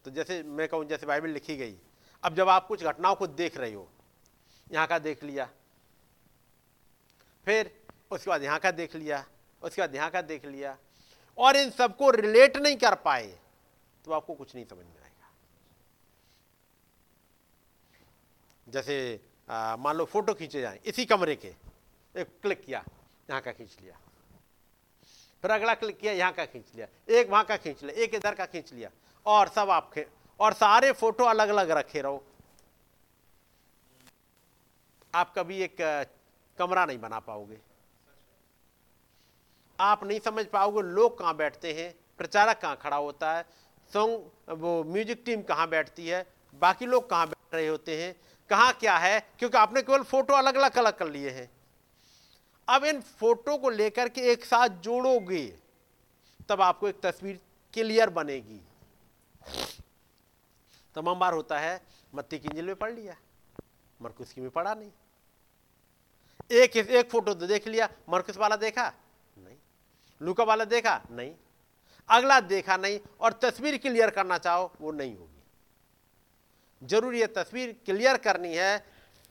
तो 0.05 0.11
जैसे 0.11 0.41
मैं 0.43 0.67
कहूँ, 0.67 0.85
जैसे 0.85 1.05
बाइबल 1.05 1.30
लिखी 1.30 1.55
गई, 1.57 1.76
अब 2.23 2.35
जब 2.35 2.49
आप 2.49 2.67
कुछ 2.67 2.84
घटनाओं 2.84 3.15
को 3.15 3.27
देख 3.30 3.57
रहे 3.57 3.73
हो, 3.73 3.88
यहाँ 4.67 4.88
का 4.88 4.99
देख 4.99 5.23
लिया, 5.23 5.49
फिर 7.47 7.72
उसके 8.11 8.30
बाद 8.30 8.43
यहाँ 8.43 8.59
का 8.59 8.72
देख 8.73 8.95
लिया, 8.95 9.26
उसके 9.61 9.81
बाद 9.81 9.95
यहाँ 9.95 10.09
का 10.11 10.22
देख 10.23 10.45
लिया, 10.45 10.77
और 11.38 11.55
इन 11.57 11.69
सबको 11.72 12.09
रिलेट 12.11 12.57
नहीं 12.57 12.76
कर 12.77 12.95
पाए 12.97 13.27
तो 14.05 14.11
आपको 14.13 14.34
कुछ 14.35 14.55
नहीं 14.55 14.65
समझ 14.65 14.85
में 14.85 15.01
आएगा। 15.03 15.30
जैसे 18.67 19.19
मान 19.47 19.95
लो 19.95 20.05
फ़ोटो 20.05 20.34
खींचे 20.34 20.61
जाए, 20.61 20.80
इसी 20.85 21.05
कमरे 21.05 21.35
के। 21.35 21.53
एक 22.15 22.27
क्लिक 22.41 22.63
किया, 22.65 22.84
यहाँ 23.30 23.41
का 23.41 23.51
खींच 23.51 23.77
लिया। 23.81 23.97
फिर 25.43 25.51
अगला 25.51 25.73
क्लिक 25.73 25.97
किया, 25.99 26.13
यहाँ 26.13 26.31
का 26.34 26.45
खींच 26.45 26.65
लिया। 26.76 26.88
एक 27.09 27.30
वहाँ 27.30 27.43
का 27.45 27.57
खींच 27.57 27.84
लिया, 27.84 28.03
एक 28.03 28.15
इधर 28.15 28.35
का 28.35 28.45
खींच 28.45 28.73
लिया। 28.73 28.89
और 29.26 29.47
सब 29.47 29.69
आप 29.69 29.91
और 30.39 30.53
सारे 30.53 30.91
फ़ोटो 30.93 31.23
अलग 31.26 31.49
अलग 31.49 31.72
रखे 31.72 32.01
रहो। 32.01 32.23
आप 35.13 35.34
कभी 35.35 35.61
एक 35.63 35.76
कमरा 36.57 36.85
नहीं 36.85 36.99
बना 36.99 37.19
पाओगे। 37.19 37.57
आप 39.80 40.03
नहीं 40.03 40.19
समझ 40.19 40.45
पाओगे 40.47 40.81
लोग 40.84 41.17
कहाँ 41.19 41.35
बैठते 41.38 41.73
हैं, 41.73 41.93
प्रचारक 42.19 42.59
कहाँ 42.59 42.77
खड़ा 42.81 42.97
होता 42.97 43.34
है, 43.34 43.45
सॉन्ग, 43.93 44.30
वो 44.51 44.84
म्यूज़िक 44.84 45.23
टीम 45.26 45.41
कहाँ 45.43 45.67
बैठती 45.69 46.07
है, 46.07 46.26
बाकी 46.61 46.85
लोग 46.85 47.09
कहाँ 47.09 47.27
बैठ 47.27 47.55
रहे 47.55 47.67
होते 47.67 48.01
हैं। 48.01 48.13
कहाँ 48.49 48.72
क्या 48.73 48.97
है? 48.97 49.19
क्योंकि 49.39 49.57
आपने 49.57 49.81
केवल 49.81 50.03
फ़ोटो 50.03 50.34
अलग 50.34 50.55
अलग 50.55 50.77
अलग 50.77 50.97
कर 50.97 51.07
लिए 51.07 51.30
हैं। 51.30 51.49
अब 52.67 52.85
इन 52.85 53.01
फ़ोटो 53.01 53.57
को 53.57 53.69
लेकर 53.69 54.09
के 54.09 54.22
एक 54.31 54.45
साथ 54.45 54.69
जोड़ोगे, 54.81 55.45
तब 56.49 56.61
आपको 56.61 56.88
एक 56.88 56.99
तस्वीर 57.01 57.39
क्लियर 57.73 58.09
बनेगी। 58.09 58.61
तमाम 60.95 61.19
बार 61.19 61.34
होता 61.34 61.59
है 61.59 61.81
मत्ती 62.15 62.39
की 62.39 62.47
इंजिल 62.47 62.65
में 62.65 62.76
पढ़ 62.76 62.91
लिया, 62.91 63.15
मरकुस 63.99 64.34
की 64.34 64.41
में 64.41 64.49
पढ़ा 64.49 64.73
नहीं। 64.73 64.91
एक 66.51 66.77
एक 66.77 67.09
फ़ोटो 67.11 67.34
तो 67.34 67.47
देख 67.47 67.67
लिया, 67.67 67.89
मरकुस 68.09 68.38
वाला 68.38 68.55
देखा? 68.55 68.91
नहीं। 69.38 69.57
लुका 70.22 70.43
वाला 70.43 70.65
देखा? 70.65 71.01
नहीं। 71.11 71.34
अगला 72.09 72.39
देखा 72.39 72.77
नहीं, 72.77 72.99
और 73.19 73.34
तस्वीर 73.34 73.77
क्लियर 73.77 74.09
करना 74.09 74.38
चाहो, 74.38 74.72
वो 74.81 74.91
नहीं 74.91 75.15
होगी। 75.17 75.34
ज़रूर 76.85 77.15
ये 77.15 77.27
तस्वीर 77.29 77.75
क्लियर 77.85 78.17
करनी 78.17 78.55
है 78.55 78.77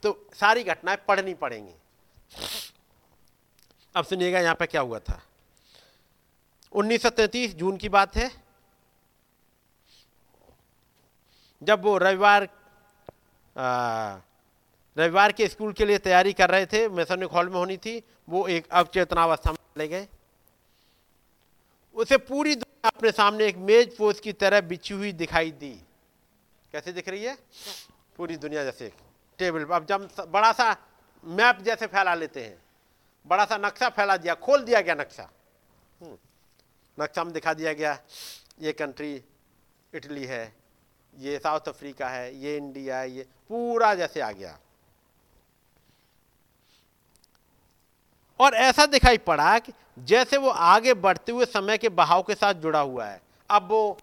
तो 0.02 0.16
सारी 0.34 0.62
घटनाएँ 0.64 0.98
पढ़नी 1.08 1.34
पड़ेंगी। 1.34 1.74
अब 3.94 4.04
सुनिएगा 4.04 4.40
यहाँ 4.40 4.54
पे 4.54 4.66
क्या 4.66 4.80
हुआ 4.80 4.98
था। 4.98 5.20
1933 6.72 7.54
जून 7.54 7.76
की 7.76 7.88
बात 7.88 8.16
है। 8.16 8.30
जब 11.62 11.82
वो 11.84 11.96
रविवार 11.98 12.48
रविवार 14.96 15.32
के 15.32 15.46
स्कूल 15.48 15.72
के 15.72 15.84
लिए 15.84 15.98
तैयारी 16.00 16.32
कर 16.32 16.50
रहे 16.50 16.66
थे 16.66 16.88
मैसनिक 16.88 17.30
हॉल 17.30 17.48
में 17.48 17.56
होनी 17.56 17.76
थी, 17.76 18.02
वो 18.28 18.46
एक 18.48 18.68
अवचेतनावस्था 18.72 19.50
में 19.50 19.56
चले 19.56 19.88
गए। 19.88 20.06
उसे 21.96 22.16
पूरी 22.18 22.54
दुनिया 22.54 22.88
अपने 22.88 23.10
सामने 23.12 23.46
एक 23.46 23.56
मेज 23.58 23.96
पोज 23.96 24.20
की 24.20 24.32
तरह 24.34 24.60
बिछी 24.62 24.94
हुई 24.94 25.12
दिखाई 25.14 25.50
दी। 25.52 25.74
कैसे 26.74 26.92
दिख 26.92 27.08
रही 27.08 27.24
है? 27.24 27.36
पूरी 28.16 28.36
दुनिया 28.36 28.62
जैसे। 28.64 28.90
टेबल 29.38 29.64
अब 29.64 29.84
जब 29.86 30.08
बड़ा 30.28 30.50
सा 30.52 30.64
मैप 31.24 31.58
जैसे 31.62 31.86
फैला 31.86 32.14
लेते 32.14 32.44
हैं। 32.44 32.58
बड़ा 33.26 33.44
सा 33.44 33.56
नक्शा 33.56 33.88
फैला 33.88 34.16
दिया 34.16 34.34
खोल 34.34 34.64
दिया 34.64 34.80
गया 34.80 34.94
नक्शा। 34.94 35.28
हम्म, 36.02 36.16
नक्शा 36.98 37.24
में 37.24 37.32
दिखा 37.32 37.54
दिया 37.54 37.72
गया 37.72 37.98
ये 38.60 38.72
कंट्री 38.72 39.14
इटली 39.92 40.24
है 40.24 40.42
ये 41.14 41.38
साउथ 41.38 41.68
अफ्रीका 41.68 42.08
है 42.08 42.34
ये 42.36 42.56
इंडिया 42.56 42.98
है 42.98 43.10
ये 43.10 43.22
पूरा 43.48 43.94
जैसे 43.94 44.20
आ 44.20 44.30
गया। 44.32 44.58
और 48.40 48.54
ऐसा 48.54 48.86
दिखाई 48.86 49.18
पड़ा 49.18 49.58
कि 49.58 49.72
जैसे 49.98 50.36
वो 50.36 50.50
आगे 50.50 50.94
बढ़ते 50.94 51.32
हुए 51.32 51.44
समय 51.46 51.78
के 51.78 51.88
बहाव 51.88 52.22
के 52.22 52.34
साथ 52.34 52.54
जुड़ा 52.54 52.80
हुआ 52.80 53.06
है। 53.06 53.20
अब 53.50 53.68
वो 53.68 53.98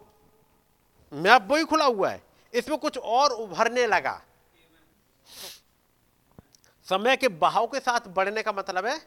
मैप 1.11 1.47
वही 1.51 1.63
खुला 1.65 1.85
हुआ 1.85 2.09
है। 2.09 2.30
इसमें 2.53 2.77
कुछ 2.79 2.97
और 2.97 3.31
उभरने 3.33 3.85
लगा। 3.87 4.21
समय 6.87 7.17
के 7.17 7.27
बहाव 7.27 7.67
के 7.67 7.79
साथ 7.79 8.07
बढ़ने 8.09 8.43
का 8.43 8.51
मतलब 8.51 8.85
है, 8.85 8.97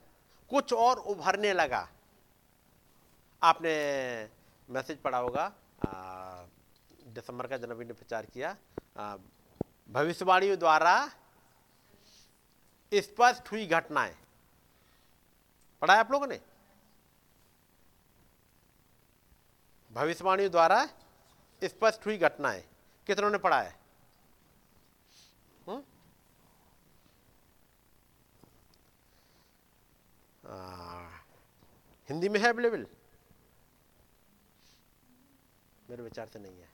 कुछ 0.50 0.72
और 0.72 0.98
उभरने 0.98 1.52
लगा। 1.52 1.88
आपने 3.42 3.74
मैसेज 4.68 4.98
पढ़ा 4.98 5.18
होगा 5.18 5.52
दिसंबर 7.06 7.46
का 7.46 7.56
जनवरी 7.56 7.86
ने 7.86 7.92
प्रचार 7.92 8.26
किया 8.26 8.56
भविष्यवाणियों 9.88 10.58
द्वारा 10.58 10.94
स्पष्ट 12.92 13.50
हुई 13.52 13.66
घटनाएँ। 13.68 14.14
पढ़ा 15.82 15.94
है 15.94 16.00
आप 16.00 16.12
लोगों 16.12 16.26
ने? 16.26 16.40
भविष्यवाणियों 19.90 20.50
द्वारा 20.50 20.84
स्पष्ट 21.62 22.06
हुई 22.06 22.16
घटनाएँ। 22.18 22.62
कितनों 23.06 23.31
ने 23.31 23.39
पढ़ा 23.39 23.60
है? 23.62 23.85
आ, 30.44 31.09
हिंदी 32.09 32.28
में 32.28 32.40
है 32.40 32.48
अवेलेबल 32.48 32.86
मेरे 35.90 36.02
विचार 36.02 36.26
से 36.26 36.39
नहीं 36.39 36.60
है। 36.60 36.68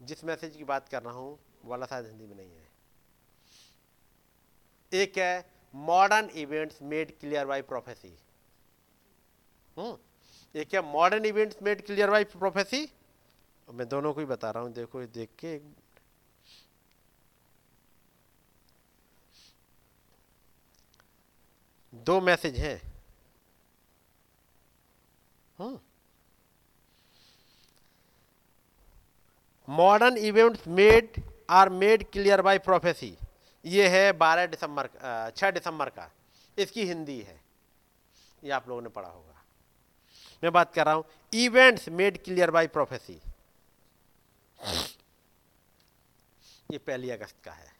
जिस 0.00 0.24
मैसेज 0.24 0.56
की 0.56 0.64
बात 0.64 0.88
कर 0.88 1.02
रहा 1.02 1.12
हूँ 1.12 1.38
वाला 1.64 1.86
शायद 1.86 2.06
हिंदी 2.06 2.26
में 2.26 2.34
नहीं 2.36 2.50
है। 2.50 2.68
एक 4.92 5.18
है 5.18 5.50
modern 5.74 6.30
events 6.30 6.82
made 6.82 7.18
clear 7.20 7.46
by 7.46 7.62
prophecy 7.62 8.16
एक 10.54 10.74
है 10.74 10.80
modern 10.82 11.24
events 11.24 11.62
made 11.62 11.84
clear 11.86 12.10
by 12.10 12.24
prophecy 12.26 12.88
मैं 13.68 13.88
दोनों 13.88 14.12
को 14.12 14.20
ही 14.20 14.26
बता 14.26 14.50
रहा 14.50 14.62
हूँ, 14.62 14.72
देखो 14.72 15.04
देख 15.08 15.28
के। 15.38 15.58
दो 21.92 22.20
मैसेज 22.20 22.56
हैं। 22.58 22.80
Modern 29.68 30.16
events 30.18 30.66
made 30.68 31.22
are 31.50 31.68
made 31.70 32.04
clear 32.12 32.42
by 32.42 32.58
prophecy 32.60 33.16
ये 33.64 33.88
है 33.88 34.12
बारह 34.18 34.46
दिसंबर 34.48 34.88
छः 35.36 35.50
दिसंबर 35.50 35.88
का। 35.90 36.10
इसकी 36.58 36.84
हिंदी 36.86 37.20
है। 37.20 37.40
ये 38.42 38.50
आप 38.50 38.68
लोगों 38.68 38.82
ने 38.82 38.88
पढ़ा 38.88 39.08
होगा। 39.08 39.29
मैं 40.42 40.52
बात 40.52 40.74
कर 40.74 40.84
रहा 40.86 40.94
हूँ 40.94 41.04
events 41.32 41.88
made 41.88 42.22
clear 42.24 42.50
by 42.50 42.66
prophecy 42.66 43.20
ये 46.70 46.78
पहली 46.78 47.10
अगस्त 47.10 47.34
का 47.44 47.52
है। 47.52 47.72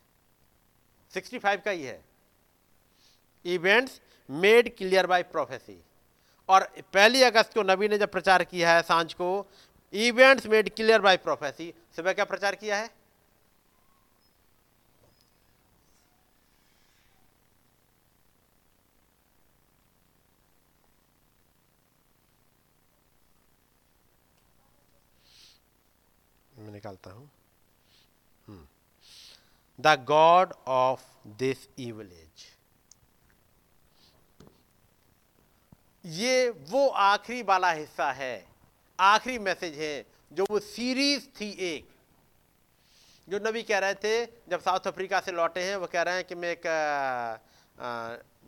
65 1.12 1.62
का 1.64 1.70
ही 1.70 1.82
है। 1.82 2.00
Events 3.44 4.00
made 4.28 4.76
clear 4.76 5.06
by 5.06 5.22
prophecy 5.22 5.78
और 6.48 6.64
पहली 6.94 7.22
अगस्त 7.22 7.54
को 7.54 7.62
नबी 7.62 7.88
ने 7.88 7.98
जब 7.98 8.10
प्रचार 8.10 8.44
किया 8.44 8.74
है 8.74 8.82
साँझ 8.82 9.12
को 9.14 9.46
events 9.92 10.46
made 10.46 10.70
clear 10.74 11.00
by 11.00 11.16
prophecy 11.16 11.72
सुबह 11.96 12.12
क्या 12.12 12.24
प्रचार 12.24 12.54
किया 12.54 12.76
है? 12.76 12.90
निकालता 26.80 27.10
हूँ। 27.10 27.28
The 29.78 29.94
God 30.06 30.52
of 30.68 31.02
this 31.38 31.68
evil 31.78 32.06
age. 32.14 32.44
ये 36.04 36.48
वो 36.70 36.86
आखिरी 36.88 37.42
वाला 37.42 37.70
हिस्सा 37.70 38.10
है, 38.12 38.46
आखिरी 38.98 39.38
मैसेज 39.40 39.78
है, 39.78 40.06
जो 40.32 40.46
वो 40.50 40.58
सीरीज़ 40.60 41.26
थी 41.40 41.50
एक। 41.66 41.88
जो 43.28 43.38
नबी 43.40 43.62
कह 43.62 43.78
रहे 43.78 43.94
थे, 43.96 44.24
जब 44.50 44.60
साउथ 44.60 44.86
अफ्रीका 44.88 45.20
से 45.20 45.32
लौटे 45.32 45.62
हैं, 45.62 45.76
वो 45.76 45.86
कह 45.86 46.02
रहे 46.02 46.14
हैं 46.14 46.24
कि 46.24 46.34
मैं 46.34 46.50
एक 46.50 46.66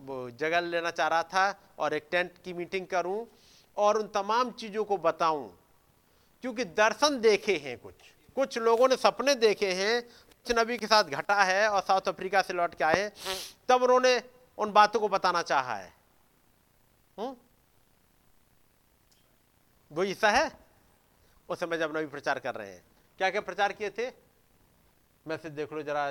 वो 0.01 0.31
जगह 0.33 0.61
लेना 0.63 0.91
चाह 0.93 1.09
रहा 1.09 1.23
था 1.25 1.45
और 1.79 1.95
एक 1.95 2.09
टेंट 2.11 2.39
की 2.45 2.53
मीटिंग 2.53 2.87
करूँ 2.87 3.27
और 3.77 3.99
उन 3.99 4.07
तमाम 4.15 4.51
चीज़ों 4.53 4.85
को 4.85 4.97
बताऊँ, 4.99 5.51
क्योंकि 6.45 6.65
दर्शन 6.77 7.21
देखे 7.21 7.57
हैं 7.59 7.79
कुछ। 7.79 7.95
कुछ 8.37 8.59
लोगों 8.59 8.89
ने 8.89 8.97
सपने 8.97 9.35
देखे 9.37 9.73
हैं, 9.75 10.03
कुछ 10.03 10.57
नबी 10.59 10.77
के 10.79 10.87
साथ 10.87 11.05
घटा 11.05 11.43
है 11.45 11.69
और 11.69 11.83
साउथ 11.83 12.09
अफ्रीका 12.09 12.43
से 12.43 12.53
लौट 12.53 12.75
के 12.75 12.85
आए 12.85 13.11
तब 13.69 13.83
उन्होंने 13.83 14.23
उन 14.59 14.73
बातों 14.73 15.01
को 15.01 15.09
बताना 15.09 15.43
चाहा 15.43 15.77
है। 15.77 15.93
हुँ? 17.19 17.37
वो 19.91 20.03
हिस्सा 20.03 20.31
है? 20.31 20.51
उस 21.49 21.61
समय 21.61 21.79
जब 21.79 21.97
नबी 21.97 22.07
प्रचार 22.07 22.39
कर 22.39 22.55
रहे 22.55 22.73
हैं। 22.73 22.83
क्या 23.19 23.31
क्या 23.31 23.41
प्रचार 23.41 23.73
किए 23.73 23.91
थे? 23.91 24.11
मैसेज 25.27 25.53
देख 25.53 25.73
लो 25.73 25.83
जरा 25.83 26.09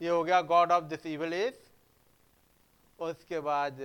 ये 0.00 0.08
हो 0.08 0.22
गया 0.24 0.40
God 0.42 0.72
of 0.72 0.84
this 0.84 1.06
evil 1.06 1.32
age 1.34 1.54
उसके 2.98 3.40
बाद 3.40 3.80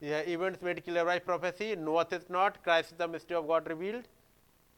यह 0.00 0.24
events 0.28 0.62
made 0.62 0.82
clear 0.84 1.04
by 1.04 1.18
prophecy 1.20 1.74
नोथ 1.76 2.12
is 2.12 2.26
not 2.30 2.56
Christ 2.64 2.96
the 2.96 3.08
mystery 3.10 3.36
of 3.36 3.44
God 3.46 3.68
revealed 3.68 4.04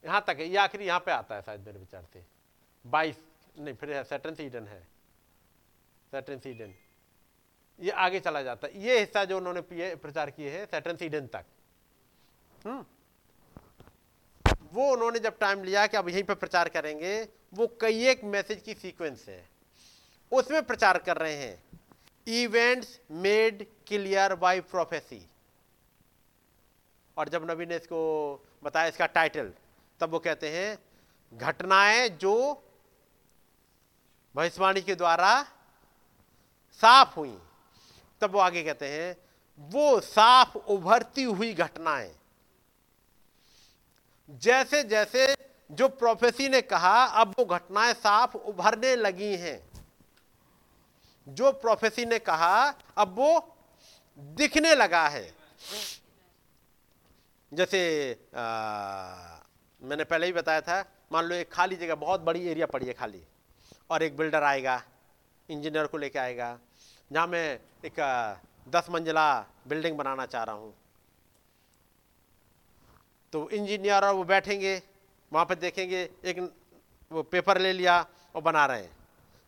यहाँ 0.05 0.25
तक 0.27 0.37
है, 0.39 0.47
ये 0.47 0.57
आखिर 0.57 0.83
यहाँ 0.83 1.01
पे 1.01 1.11
आता 1.13 1.35
है 1.35 1.43
शायद 1.43 1.61
मेरे 1.61 1.79
विचार 1.79 2.05
से। 2.13 2.25
बाईस, 2.85 3.17
नहीं, 3.59 3.75
फिर 3.75 4.03
सेटन 4.03 4.35
सीडन 4.35 4.67
है। 4.67 4.81
सेटन 6.13 6.39
सीडन 6.39 6.75
ये 7.79 7.91
आगे 7.91 8.21
चला 8.21 8.43
जाता 8.43 8.67
है। 8.67 8.83
ये 8.83 8.99
हिस्सा 9.01 9.25
जो 9.25 9.37
उन्होंने 9.37 9.61
प्रचार 9.97 10.31
किए 10.31 10.51
हैं 10.51 10.65
सेटन 10.67 10.97
सीडन 10.97 11.27
तक। 11.27 11.45
हम्म। 12.65 12.85
वो 14.73 14.91
उन्होंने 14.93 15.19
जब 15.19 15.39
टाइम 15.39 15.63
लिया 15.65 15.87
कि 15.87 15.97
अब 15.97 16.09
यहीं 16.09 16.23
पे 16.23 16.35
प्रचार 16.35 16.69
करेंगे, 16.69 17.23
वो 17.55 17.67
कई 17.81 18.07
एक 18.09 18.25
मैसेज 18.25 18.63
की 18.63 18.75
सीक्वेंस 18.75 19.25
है। 19.29 19.45
उसमें 20.33 20.63
प्रचार 20.63 20.99
कर 20.99 21.17
रहे 21.17 21.35
हैं। 21.37 21.70
Events 22.27 22.99
made 23.11 23.67
clear 23.89 24.35
by 24.35 24.61
prophecy 24.61 25.27
और 27.17 27.29
जब 27.29 27.51
नबी 27.51 27.67
ने 27.67 27.77
इसको 27.77 28.01
बताया, 28.63 28.89
इसका 28.89 29.07
टाइटल 29.07 29.53
तब 30.01 30.11
वो 30.11 30.19
कहते 30.19 30.49
हैं, 30.49 30.79
घटनाएँ 31.33 32.09
जो 32.11 32.63
भविष्यवाणी 34.35 34.81
के 34.81 34.95
द्वारा 34.95 35.43
साफ़ 36.81 37.15
हुई। 37.17 37.37
तब 38.23 38.31
वो 38.31 38.39
आगे 38.39 38.63
कहते 38.63 38.89
हैं, 38.89 39.17
वो 39.61 40.01
साफ़ 40.01 40.57
उभरती 40.57 41.23
हुई 41.23 41.53
घटनाएँ 41.55 42.11
जैसे 44.43 44.83
जैसे 44.85 45.35
जो 45.71 45.89
प्रोफेसी 45.89 46.49
ने 46.49 46.61
कहा, 46.63 47.05
अब 47.05 47.35
वो 47.39 47.45
घटनाएँ 47.45 47.93
साफ़ 47.95 48.37
उभरने 48.37 48.95
लगी 48.97 49.35
हैं। 49.37 49.70
जो 51.31 51.53
प्रोफेसी 51.55 52.05
ने 52.05 52.19
कहा 52.21 52.55
अब 52.99 53.15
वो 53.19 53.33
दिखने 54.19 54.75
लगा 54.75 55.07
है। 55.09 55.23
जैसे 57.53 57.81
आ, 58.37 58.45
मैंने 59.83 60.05
पहले 60.05 60.27
ही 60.27 60.33
बताया 60.33 60.61
था 60.61 60.85
मान 61.13 61.25
लो 61.25 61.35
एक 61.35 61.53
खाली 61.53 61.77
जगह 61.77 61.95
बहुत 61.97 62.21
बड़ी 62.21 62.47
एरिया 62.49 62.67
पड़ी 62.67 62.87
है 62.87 62.93
खाली 62.95 63.23
और 63.91 64.03
एक 64.03 64.17
बिल्डर 64.17 64.43
आएगा 64.43 64.83
इंजीनियर 65.49 65.87
को 65.87 65.99
लेके 65.99 66.19
आएगा 66.19 66.59
जहाँ 67.11 67.27
मैं 67.27 67.59
एक 67.85 68.01
दस 68.69 68.91
मंजिला 68.91 69.27
बिल्डिंग 69.69 69.97
बनाना 69.99 70.27
चाह 70.27 70.45
रहा 70.45 70.55
हूँ। 70.55 70.75
तो 73.33 73.49
इंजीनियर 73.51 74.05
और 74.05 74.15
वो 74.15 74.25
बैठेंगे 74.25 74.81
वहाँ 75.33 75.45
पर 75.47 75.55
देखेंगे 75.57 76.09
एक 76.25 76.39
वो 77.11 77.23
पेपर 77.23 77.59
ले 77.59 77.73
लिया 77.73 77.99
और 78.35 78.43
बना 78.43 78.65
रहे 78.67 78.83
हैं। 78.83 78.91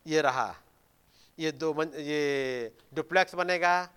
ये 0.06 0.20
रहा। 0.22 0.46
ये 1.38 1.52
दो 1.52 1.72
मन, 1.74 1.92
ये 1.96 2.72
डुप्लेक्स 2.94 3.34
बनेगा 3.34 3.88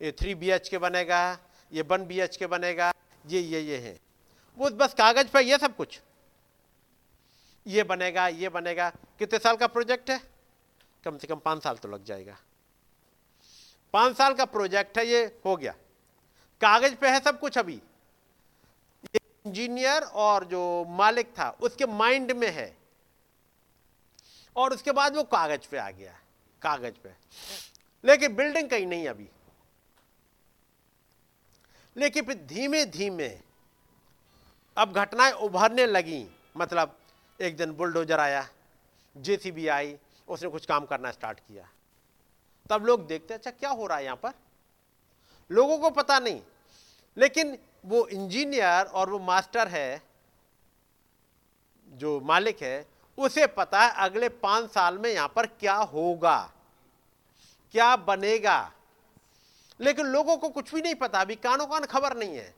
ये 0.00 0.12
थ्री 0.12 0.34
बी 0.34 0.50
एच 0.50 0.68
के 0.68 0.78
बनेगा 0.78 1.38
ये 1.72 1.82
वन 1.82 2.04
बी 2.06 2.20
एच 2.20 2.36
के 2.36 2.46
बनेगा 2.46 2.92
ये 3.26 3.40
ये 3.40 3.60
ये 3.60 3.78
है। 3.78 3.98
वो 4.58 4.70
बस 4.70 4.94
कागज़ 4.94 5.28
पे 5.28 5.40
ये 5.40 5.58
सब 5.58 5.76
कुछ। 5.76 6.00
ये 7.66 7.82
बनेगा 7.82 8.26
ये 8.28 8.48
बनेगा। 8.48 8.88
कितने 9.18 9.38
साल 9.38 9.56
का 9.56 9.66
प्रोजेक्ट 9.66 10.10
है? 10.10 10.20
कम 11.04 11.18
से 11.18 11.26
कम 11.26 11.38
पाँच 11.38 11.62
साल 11.62 11.76
तो 11.76 11.88
लग 11.88 12.04
जाएगा। 12.04 12.36
पाँच 13.94 14.16
साल 14.16 14.34
का 14.34 14.44
प्रोजेक्ट 14.44 14.98
है 14.98 15.06
ये 15.06 15.24
हो 15.46 15.56
गया। 15.56 15.72
कागज़ 16.60 16.94
पे 16.94 17.08
है 17.08 17.20
सब 17.20 17.40
कुछ 17.40 17.58
अभी। 17.58 17.80
इंजीनियर 19.14 20.02
और 20.02 20.44
जो 20.44 20.84
मालिक 20.88 21.32
था 21.38 21.50
उसके 21.60 21.86
माइंड 21.86 22.32
में 22.32 22.50
है। 22.50 22.76
और 24.56 24.74
उसके 24.74 24.92
बाद 24.92 25.16
वो 25.16 25.22
कागज़ 25.22 25.68
पे 25.70 25.78
आ 25.78 25.90
गया। 25.90 26.18
कागज़ 26.64 26.94
पे। 26.94 27.10
लेकिन 28.04 28.36
बिल्डिंग 28.36 28.70
कहीं 28.70 28.86
नहीं 28.86 29.08
अभी। 29.08 29.28
लेकिन 31.96 32.24
फिर 32.24 32.34
धीमे 32.34 32.84
धीमे 32.86 33.40
अब 34.76 34.92
घटनाएँ 34.92 35.32
उभरने 35.32 35.86
लगी। 35.86 36.28
मतलब 36.56 36.98
एक 37.40 37.56
दिन 37.56 37.72
बुलडोजर 37.72 38.20
आया, 38.20 38.48
जेसीबी 39.16 39.68
आई, 39.68 39.98
उसने 40.28 40.48
कुछ 40.48 40.66
काम 40.66 40.86
करना 40.86 41.10
स्टार्ट 41.10 41.40
किया। 41.40 41.68
तब 42.70 42.86
लोग 42.86 43.06
देखते 43.06 43.34
अच्छा 43.34 43.50
क्या 43.50 43.70
हो 43.70 43.86
रहा 43.86 43.98
है 43.98 44.04
यहाँ 44.04 44.16
पर? 44.16 44.32
लोगों 45.50 45.78
को 45.78 45.90
पता 45.90 46.18
नहीं। 46.18 46.42
लेकिन 47.16 47.58
वो 47.84 48.06
इंजीनियर 48.06 48.86
और 48.86 49.10
वो 49.10 49.18
मास्टर 49.18 49.68
है, 49.68 50.02
जो 51.88 52.20
मालिक 52.20 52.62
है 52.62 52.93
उसे 53.18 53.46
पता 53.48 53.80
है 53.80 53.90
अगले 54.04 54.28
पाँच 54.28 54.70
साल 54.70 54.98
में 54.98 55.10
यहाँ 55.10 55.32
पर 55.36 55.46
क्या 55.46 55.74
होगा, 55.74 56.38
क्या 57.74 57.94
बनेगा। 57.98 58.72
लेकिन 59.80 60.06
लोगों 60.06 60.36
को 60.36 60.48
कुछ 60.48 60.74
भी 60.74 60.82
नहीं 60.82 60.94
पता, 60.94 61.20
अभी 61.20 61.34
कानों 61.36 61.66
कान 61.66 61.84
खबर 61.86 62.16
नहीं 62.16 62.36
है। 62.36 62.54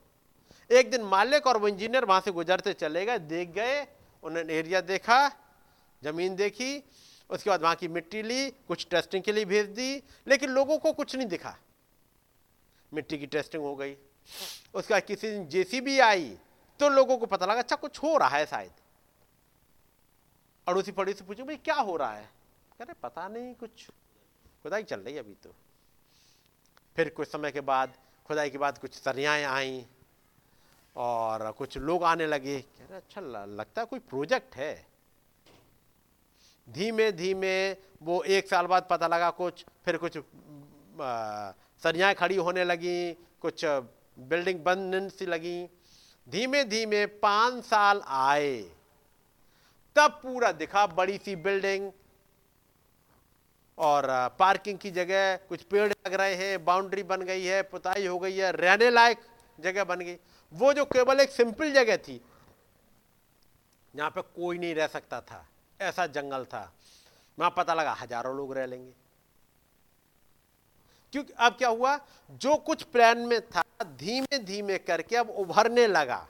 एक 0.69 0.89
दिन 0.91 1.03
मालिक 1.03 1.47
और 1.47 1.57
वो 1.57 1.67
इंजीनियर 1.67 2.05
वहाँ 2.05 2.21
से 2.21 2.31
गुजरते 2.31 2.73
चले 2.73 3.05
गए, 3.05 3.19
देख 3.19 3.49
गए, 3.49 3.85
उन्होंने 4.23 4.53
एरिया 4.53 4.81
देखा, 4.83 5.27
ज़मीन 6.01 6.35
देखी, 6.35 6.83
उसके 7.29 7.49
बाद 7.49 7.61
वहाँ 7.61 7.75
की 7.75 7.87
मिट्टी 7.87 8.21
ली, 8.21 8.49
कुछ 8.67 8.87
टेस्टिंग 8.91 9.23
के 9.23 9.31
लिए 9.31 9.45
भेज 9.45 9.67
दी, 9.69 10.03
लेकिन 10.27 10.49
लोगों 10.49 10.77
को 10.77 10.91
कुछ 10.93 11.15
नहीं 11.15 11.27
दिखा। 11.27 11.55
मिट्टी 12.91 13.17
की 13.17 13.25
टेस्टिंग 13.27 13.63
हो 13.63 13.75
गई। 13.75 13.95
उसके 14.73 14.93
बाद 14.93 15.03
किसी 15.03 15.29
दिन 15.29 15.47
जेसीबी 15.47 15.97
आई 15.99 16.37
तो 16.79 16.89
लोगों 16.89 17.17
को 17.17 17.25
पता 17.25 17.45
लगा 17.45 17.59
अच्छा 17.59 17.75
कुछ 17.75 17.97
हो 17.99 18.17
रहा 18.17 18.37
है 18.37 18.45
शायद। 18.45 18.71
अड़ोसी 20.67 20.91
पड़ोसी 20.91 21.23
पूछे, 21.23 21.43
भाई, 21.43 21.55
क्या 21.55 21.75
हो 21.75 21.95
रहा 21.97 22.13
है? 22.13 22.29
कह 22.79 22.83
रहे 22.83 22.93
पता 23.03 23.27
नहीं 23.27 23.53
कुछ। 23.55 23.89
खुदाई 24.63 24.83
चल 24.83 24.99
रही 24.99 25.17
अभी 25.17 25.33
तो। 25.33 25.53
फिर 26.95 27.09
कुछ 27.09 27.27
समय 27.27 27.51
के 27.51 27.61
बाद, 27.61 27.93
खुदाई 28.25 28.49
के 28.49 28.57
बाद 28.57 28.77
कुछ 28.77 28.93
सरियाएँ 28.93 29.43
आई 29.43 29.85
और 30.95 31.51
कुछ 31.51 31.77
लोग 31.77 32.03
आने 32.03 32.27
लगे। 32.27 32.59
कह 32.61 32.85
रहे 32.85 32.97
अच्छा 32.97 33.21
लगता 33.45 33.81
है 33.81 33.85
कोई 33.85 33.99
प्रोजेक्ट 33.99 34.55
है? 34.55 34.87
धीमे 36.69 37.11
धीमे, 37.11 37.71
वो 38.03 38.23
एक 38.23 38.47
साल 38.47 38.65
बाद 38.65 38.87
पता 38.89 39.07
लगा 39.07 39.29
कुछ, 39.31 39.65
फिर 39.85 39.97
कुछ 39.97 40.17
सरियाएँ 41.83 42.15
खड़ी 42.15 42.35
होने 42.35 42.63
लगी, 42.63 43.13
कुछ 43.13 43.65
बिल्डिंग 44.19 44.59
बनने 44.59 45.09
सी 45.09 45.25
लगी। 45.25 45.69
धीमे 46.27 46.63
धीमे 46.63 47.05
पाँच 47.05 47.63
साल 47.63 48.01
आए। 48.05 48.76
तब 49.97 50.19
पूरा 50.23 50.51
दिखा, 50.53 50.85
बड़ी 50.87 51.17
सी 51.17 51.35
बिल्डिंग 51.37 51.91
और 53.77 54.05
पार्किंग 54.39 54.77
की 54.79 54.91
जगह, 54.91 55.35
कुछ 55.49 55.61
पेड़ 55.63 55.87
लग 55.87 56.13
रहे 56.13 56.35
हैं, 56.35 56.63
बाउंड्री 56.65 57.03
बन 57.03 57.21
गई 57.21 57.43
है, 57.43 57.61
पुताई 57.63 58.05
हो 58.05 58.19
गई 58.19 58.35
है, 58.35 58.51
रहने 58.51 58.89
लायक 58.89 59.19
जगह 59.59 59.83
बन 59.83 59.99
गई। 59.99 60.17
वो 60.51 60.73
जो 60.73 60.85
केवल 60.85 61.19
एक 61.19 61.31
सिंपल 61.31 61.71
जगह 61.73 61.97
थी, 61.97 62.21
जहाँ 63.93 64.09
पे 64.09 64.21
कोई 64.21 64.57
नहीं 64.57 64.75
रह 64.75 64.87
सकता 64.87 65.21
था, 65.21 65.45
ऐसा 65.79 66.07
जंगल 66.07 66.45
था, 66.45 66.71
वहाँ 67.37 67.53
पता 67.57 67.73
लगा 67.73 67.93
हज़ारों 67.93 68.35
लोग 68.37 68.53
रह 68.53 68.65
लेंगे। 68.65 68.91
क्योंकि 71.13 71.33
अब 71.33 71.55
क्या 71.57 71.69
हुआ, 71.69 71.99
जो 72.31 72.55
कुछ 72.57 72.83
प्लान 72.83 73.19
में 73.19 73.39
था 73.41 73.63
धीमे 73.83 74.37
धीमे 74.39 74.77
करके 74.77 75.15
अब 75.15 75.29
उभरने 75.29 75.87
लगा। 75.87 76.27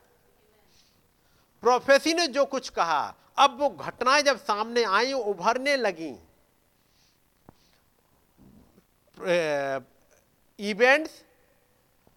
प्रोफेसी 1.64 2.14
ने 2.14 2.27
जो 2.27 2.45
कुछ 2.45 2.69
कहा 2.69 3.15
अब 3.38 3.57
वो 3.59 3.69
घटनाएँ 3.69 4.22
जब 4.23 4.38
सामने 4.38 4.84
आई 4.84 5.14
उभरने 5.14 5.76
लगी। 5.76 6.14
Events 10.59 11.23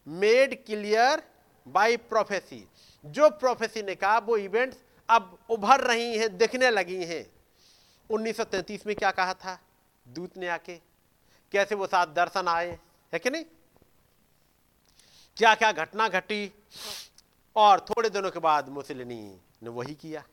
made 0.06 0.54
clear 0.66 1.22
by 1.66 1.96
prophecy 1.96 2.66
जो 3.04 3.28
प्रोफेसी 3.30 3.82
ने 3.82 3.94
कहा, 3.94 4.18
वो 4.18 4.36
इवेंट्स 4.36 4.76
अब 5.08 5.38
उभर 5.50 5.80
रही 5.80 6.18
हैं, 6.18 6.36
दिखने 6.38 6.70
लगी 6.70 7.04
हैं। 7.04 7.26
1933 8.10 8.86
में 8.86 8.94
क्या 8.96 9.10
कहा 9.10 9.34
था? 9.34 9.58
दूत 10.06 10.36
ने 10.36 10.48
आके, 10.48 10.76
कैसे 11.52 11.74
वो 11.74 11.86
सात 11.86 12.08
दर्शन 12.08 12.48
आए? 12.48 12.78
है 13.12 13.18
कि 13.18 13.30
नहीं? 13.30 13.44
क्या 15.36 15.54
क्या 15.54 15.72
घटना 15.72 16.08
घटी? 16.08 16.52
और 17.56 17.80
थोड़े 17.80 18.10
दिनों 18.10 18.30
के 18.30 18.38
बाद 18.38 18.68
मुसलिनी 18.68 19.22
ने 19.62 19.68
वही 19.68 19.94
किया। 19.94 20.24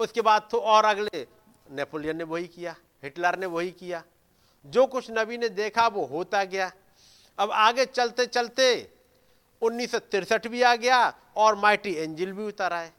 उसके 0.00 0.20
बाद 0.22 0.48
तो 0.50 0.58
और 0.58 0.84
अगले 0.84 1.26
नेपोलियन 1.70 2.16
ने 2.16 2.24
वही 2.26 2.46
किया 2.48 2.74
हिटलर 3.02 3.38
ने 3.38 3.46
वही 3.48 3.70
किया। 3.72 4.02
जो 4.64 4.86
कुछ 4.86 5.10
नबी 5.10 5.38
ने 5.38 5.48
देखा 5.50 5.86
वो 5.88 6.04
होता 6.06 6.42
गया। 6.44 6.70
अब 7.38 7.50
आगे 7.50 7.84
चलते 7.86 8.26
चलते 8.28 8.66
उन्नीस 9.62 9.94
भी 10.46 10.62
आ 10.62 10.74
गया 10.76 10.98
और 11.36 11.54
माइटी 11.56 11.94
एंजिल 11.94 12.32
भी 12.32 12.44
उतर 12.44 12.72
आए। 12.72 12.92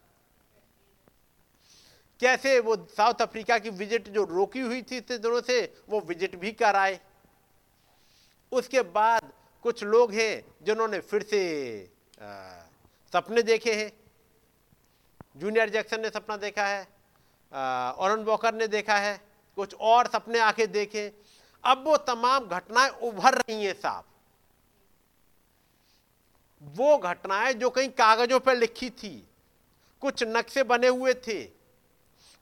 कैसे 2.20 2.58
वो 2.60 2.76
साउथ 2.88 3.22
अफ्रीका 3.22 3.58
की 3.58 3.70
विज़िट 3.72 4.08
जो 4.08 4.24
रोकी 4.26 4.60
हुई 4.60 4.82
थी 4.82 4.96
इतने 4.96 5.18
दिनों 5.18 5.40
से 5.42 5.60
वो 5.90 6.00
विज़िट 6.00 6.36
भी 6.36 6.52
कर 6.54 6.76
आए 6.76 6.98
उसके 8.52 8.82
बाद 8.94 9.32
कुछ 9.64 9.82
लोग 9.84 10.12
हैं 10.12 10.44
जिन्होंने 10.62 10.98
फिर 11.00 11.22
से 11.22 11.40
आ, 12.18 12.28
सपने 13.12 13.42
देखे 13.42 13.72
हैं। 13.74 13.90
जूनियर 15.36 15.70
जैक्सन 15.70 16.00
ने 16.00 16.10
सपना 16.10 16.36
देखा 16.36 16.66
है 16.66 16.86
औरन 17.52 18.22
वॉकर 18.24 18.54
ने 18.54 18.66
देखा 18.68 18.96
है, 18.96 19.20
कुछ 19.56 19.74
और 19.76 20.06
सपने 20.06 20.38
आके 20.40 20.66
देखे। 20.68 21.12
अब 21.64 21.84
वो 21.86 21.96
तमाम 21.98 22.46
घटनाएँ 22.48 22.90
उभर 23.02 23.34
रही 23.34 23.64
हैं 23.64 23.74
साहब। 23.74 24.04
वो 26.62 26.96
घटनाएँ 26.98 27.52
जो 27.54 27.70
कहीं 27.70 27.88
कागजों 27.90 28.38
पर 28.40 28.56
लिखी 28.56 28.90
थी, 28.92 29.28
कुछ 30.02 30.22
नक्शे 30.26 30.62
बने 30.64 30.88
हुए 30.88 31.14
थे, 31.26 31.42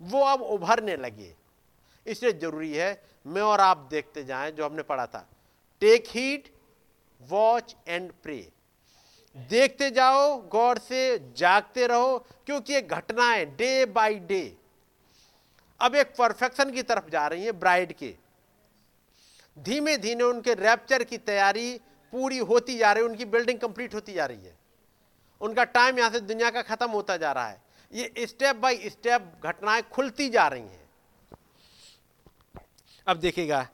वो 0.01 0.25
अब 0.25 0.43
उभरने 0.43 0.97
लगे। 0.97 1.35
इसलिए 2.07 2.33
ज़रूरी 2.33 2.73
है, 2.73 3.03
मैं 3.27 3.43
और 3.43 3.61
आप 3.61 3.87
देखते 3.91 4.25
जाएँ 4.25 4.51
जो 4.53 4.65
हमने 4.65 4.83
पढ़ा 4.83 5.07
था। 5.07 5.27
Take 5.83 6.05
heed 6.09 6.53
watch 7.21 7.75
and 7.89 8.13
pray 8.23 8.37
देखते 9.37 9.91
जाओ, 9.91 10.37
गौर 10.43 10.79
से 10.79 11.33
जागते 11.37 11.87
रहो, 11.87 12.19
क्योंकि 12.47 12.73
ये 12.73 12.81
घटनाएँ 12.83 13.45
डे 13.47 13.85
बाय 13.87 14.15
डे 14.15 14.57
अब 15.81 15.95
एक 15.95 16.15
परफेक्शन 16.17 16.71
की 16.71 16.83
तरफ़ 16.83 17.09
जा 17.11 17.27
रही 17.27 17.45
है 17.45 17.53
ब्राइड 17.53 17.93
के। 17.93 18.15
धीमे 19.57 19.97
धीमे 19.97 20.25
उनके 20.25 20.55
रैप्चर 20.55 21.05
की 21.05 21.19
तैयारी 21.19 21.81
पूरी 22.13 22.39
होती 22.39 22.77
जा 22.79 22.93
रही 22.93 23.03
है, 23.03 23.09
उनकी 23.09 23.25
बिल्डिंग 23.25 23.59
कंप्लीट 23.59 23.95
होती 23.95 24.13
जा 24.13 24.27
रही 24.27 24.45
है। 24.45 24.59
उनका 25.41 25.65
टाइम 25.65 25.99
यहाँ 25.99 26.11
से 26.11 26.21
दुनिया 26.21 26.51
का 26.51 26.63
खत्म 26.63 26.91
होता 26.91 27.17
जा 27.17 27.33
रहा 27.33 27.49
है। 27.49 27.63
ये 27.93 28.27
स्टेप 28.27 28.57
बाय 28.57 28.77
स्टेप 28.89 29.33
घटनाएँ 29.45 29.83
खुलती 29.93 30.29
जा 30.29 30.47
रही 30.49 30.63
हैं। 30.63 30.89
अब 33.07 33.17
देखिएगा, 33.17 33.67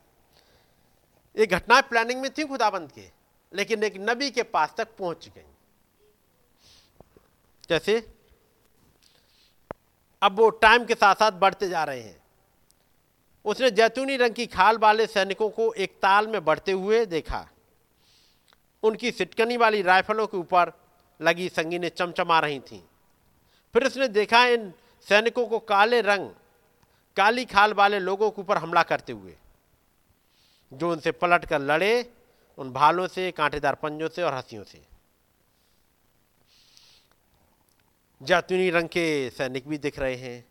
ये 1.36 1.46
घटनाएँ 1.46 1.82
प्लानिंग 1.82 2.20
में 2.20 2.30
थी 2.30 2.44
खुदाबंद 2.44 2.92
के? 2.92 3.15
लेकिन 3.52 3.84
एक 3.84 3.94
नबी 4.00 4.30
के 4.30 4.42
पास 4.42 4.74
तक 4.76 4.88
पहुँच 4.98 5.28
गई। 5.28 5.42
कैसे 7.68 7.98
अब 10.22 10.38
वो 10.38 10.48
टाइम 10.50 10.84
के 10.84 10.94
साथ 10.94 11.14
साथ 11.14 11.32
बढ़ते 11.32 11.68
जा 11.68 11.84
रहे 11.84 12.00
हैं। 12.00 12.20
उसने 13.44 13.70
जैतूनी 13.70 14.16
रंग 14.16 14.34
की 14.34 14.46
खाल 14.46 14.78
वाले 14.78 15.06
सैनिकों 15.06 15.48
को 15.50 15.72
एक 15.72 15.98
ताल 16.02 16.26
में 16.26 16.44
बढ़ते 16.44 16.72
हुए 16.72 17.04
देखा। 17.06 17.46
उनकी 18.82 19.10
सिटकनी 19.10 19.56
वाली 19.56 19.82
राइफलों 19.82 20.26
के 20.26 20.36
ऊपर 20.36 20.72
लगी 21.20 21.48
संगीने 21.48 21.88
चमचमा 21.88 22.38
रही 22.40 22.58
थीं। 22.60 22.80
फिर 23.74 23.86
उसने 23.86 24.08
देखा 24.08 24.44
इन 24.46 24.72
सैनिकों 25.06 25.46
को 25.46 25.58
काले 25.58 26.00
रंग, 26.00 26.28
काली 27.16 27.44
खाल 27.44 27.74
वाले 27.74 27.98
लोगों 27.98 28.30
के 28.30 28.40
ऊपर 28.40 28.58
हमला 28.58 28.82
करते 28.82 29.12
हुए, 29.12 29.34
जो 30.72 30.90
उनसे 30.92 31.12
पलट 31.12 31.44
कर 31.44 31.60
लड़े 31.60 32.12
उन 32.58 32.72
भालों 32.72 33.06
से, 33.06 33.30
कांटेदार 33.30 33.74
पंजों 33.74 34.08
से 34.08 34.22
और 34.22 34.34
हंसियों 34.34 34.64
से। 34.64 34.86
जैतूनी 38.22 38.70
रंग 38.70 38.88
के 38.88 39.30
सैनिक 39.30 39.68
भी 39.68 39.78
दिख 39.78 39.98
रहे 39.98 40.16
हैं, 40.16 40.48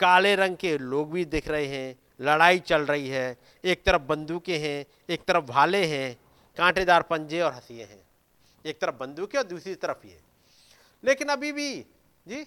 काले 0.00 0.36
रंग 0.36 0.56
के 0.56 0.78
लोग 0.78 1.12
भी 1.12 1.24
दिख 1.24 1.48
रहे 1.48 1.66
हैं, 1.66 1.98
लड़ाई 2.20 2.58
चल 2.58 2.82
रही 2.82 3.08
है, 3.08 3.38
एक 3.64 3.84
तरफ़ 3.84 4.02
बंदूकें 4.02 4.58
हैं, 4.58 4.86
एक 5.10 5.24
तरफ़ 5.24 5.44
भाले 5.44 5.86
हैं, 5.86 6.18
कांटेदार 6.56 7.02
पंजे 7.02 7.40
और 7.40 7.52
हंसिए 7.52 7.84
हैं, 7.84 8.02
एक 8.66 8.80
तरफ़ 8.80 8.94
बंदूकें 8.94 9.38
और 9.38 9.44
दूसरी 9.44 9.74
तरफ़ 9.74 10.06
ये। 10.06 10.20
लेकिन 11.04 11.28
अभी 11.28 11.52
भी, 11.52 11.80
जी, 12.28 12.46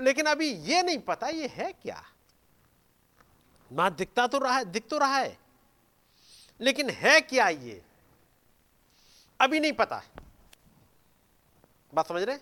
लेकिन 0.00 0.26
अभी 0.26 0.48
ये 0.50 0.82
नहीं 0.82 0.98
पता, 0.98 1.28
ये 1.28 1.46
है 1.46 1.72
क्या? 1.72 2.02
ना 3.72 3.90
दिखता 3.90 4.26
तो 4.26 4.38
रहा 4.38 4.56
है, 4.56 4.64
दिख 4.64 4.88
तो 4.88 4.98
रहा 4.98 5.18
है। 5.18 5.43
लेकिन 6.60 6.90
है 6.90 7.20
क्या 7.20 7.48
ये? 7.48 7.82
अभी 9.40 9.60
नहीं 9.60 9.72
पता। 9.72 10.02
बात 11.94 12.08
समझ 12.08 12.22
रहे 12.22 12.36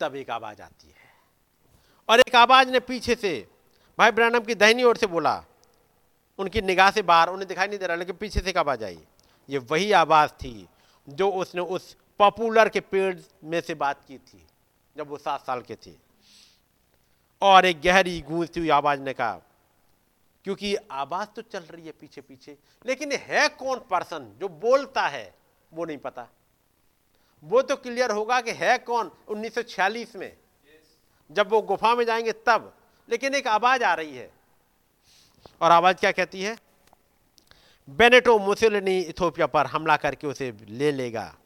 तब 0.00 0.16
एक 0.16 0.30
आवाज़ 0.30 0.62
आती 0.62 0.88
है। 0.88 1.10
और 2.08 2.20
एक 2.20 2.34
आवाज़ 2.36 2.70
ने 2.70 2.80
पीछे 2.80 3.14
से 3.14 3.48
भाई 3.98 4.10
ब्रैनम 4.10 4.40
की 4.40 4.54
दहनी 4.54 4.82
ओर 4.82 4.96
से 4.96 5.06
बोला। 5.06 5.44
उनकी 6.38 6.60
निगाह 6.60 6.90
से 6.90 7.02
बाहर, 7.02 7.28
उन्हें 7.28 7.48
दिखाई 7.48 7.66
नहीं 7.66 7.78
दे 7.78 7.86
रहा, 7.86 7.96
लेकिन 7.96 8.16
पीछे 8.16 8.40
से 8.40 8.50
एक 8.50 8.56
आवाज़ 8.56 8.84
आई। 8.84 8.98
ये 9.48 9.58
वही 9.58 9.92
आवाज़ 9.92 10.30
थी 10.30 10.68
जो 11.08 11.30
उसने 11.30 11.60
उस 11.60 11.96
पॉपुलर 12.18 12.68
के 12.68 12.80
पेड़ 12.80 13.18
में 13.44 13.60
से 13.60 13.74
बात 13.74 14.04
की 14.08 14.18
थी, 14.18 14.46
जब 14.96 15.08
वो 15.08 15.18
सात 15.18 15.46
साल 15.46 15.60
के 15.60 15.74
थे। 15.76 15.92
और 17.42 17.66
एक 17.66 17.80
गहरी 17.80 18.20
गूंजती 18.20 18.60
हुई 18.60 18.68
आवाज़ 18.68 19.00
ने 19.00 19.12
कहा 19.12 19.40
क्योंकि 20.44 20.74
आवाज़ 20.74 21.28
तो 21.28 21.42
चल 21.42 21.60
रही 21.60 21.86
है 21.86 21.92
पीछे 21.92 22.20
पीछे, 22.20 22.58
लेकिन 22.86 23.12
है 23.12 23.48
कौन 23.48 23.78
पर्सन 23.90 24.36
जो 24.40 24.48
बोलता 24.48 25.08
है? 25.08 25.34
वो 25.72 25.84
नहीं 25.84 25.98
पता। 25.98 26.28
वो 27.44 27.62
तो 27.62 27.76
क्लियर 27.76 28.10
होगा 28.10 28.40
कि 28.40 28.50
है 28.50 28.78
कौन 28.78 29.10
1946 29.28 30.16
में। 30.16 30.36
जब 31.30 31.50
वो 31.50 31.62
गुफा 31.62 31.94
में 31.94 32.04
जाएँगे 32.04 32.32
तब। 32.32 32.76
लेकिन 33.10 33.34
एक 33.34 33.46
आवाज़ 33.46 33.84
आ 33.84 33.94
रही 33.94 34.16
है। 34.16 34.32
और 35.60 35.70
आवाज़ 35.70 35.96
क्या 35.96 36.12
कहती 36.12 36.42
है? 36.42 36.58
बेनेटो 37.90 38.38
मुसलिनी 38.38 39.00
इथोपिया 39.00 39.46
पर 39.46 39.66
हमला 39.66 39.96
करके 39.96 40.26
उसे 40.26 40.56
ले 40.68 40.92
लेगा। 40.92 41.36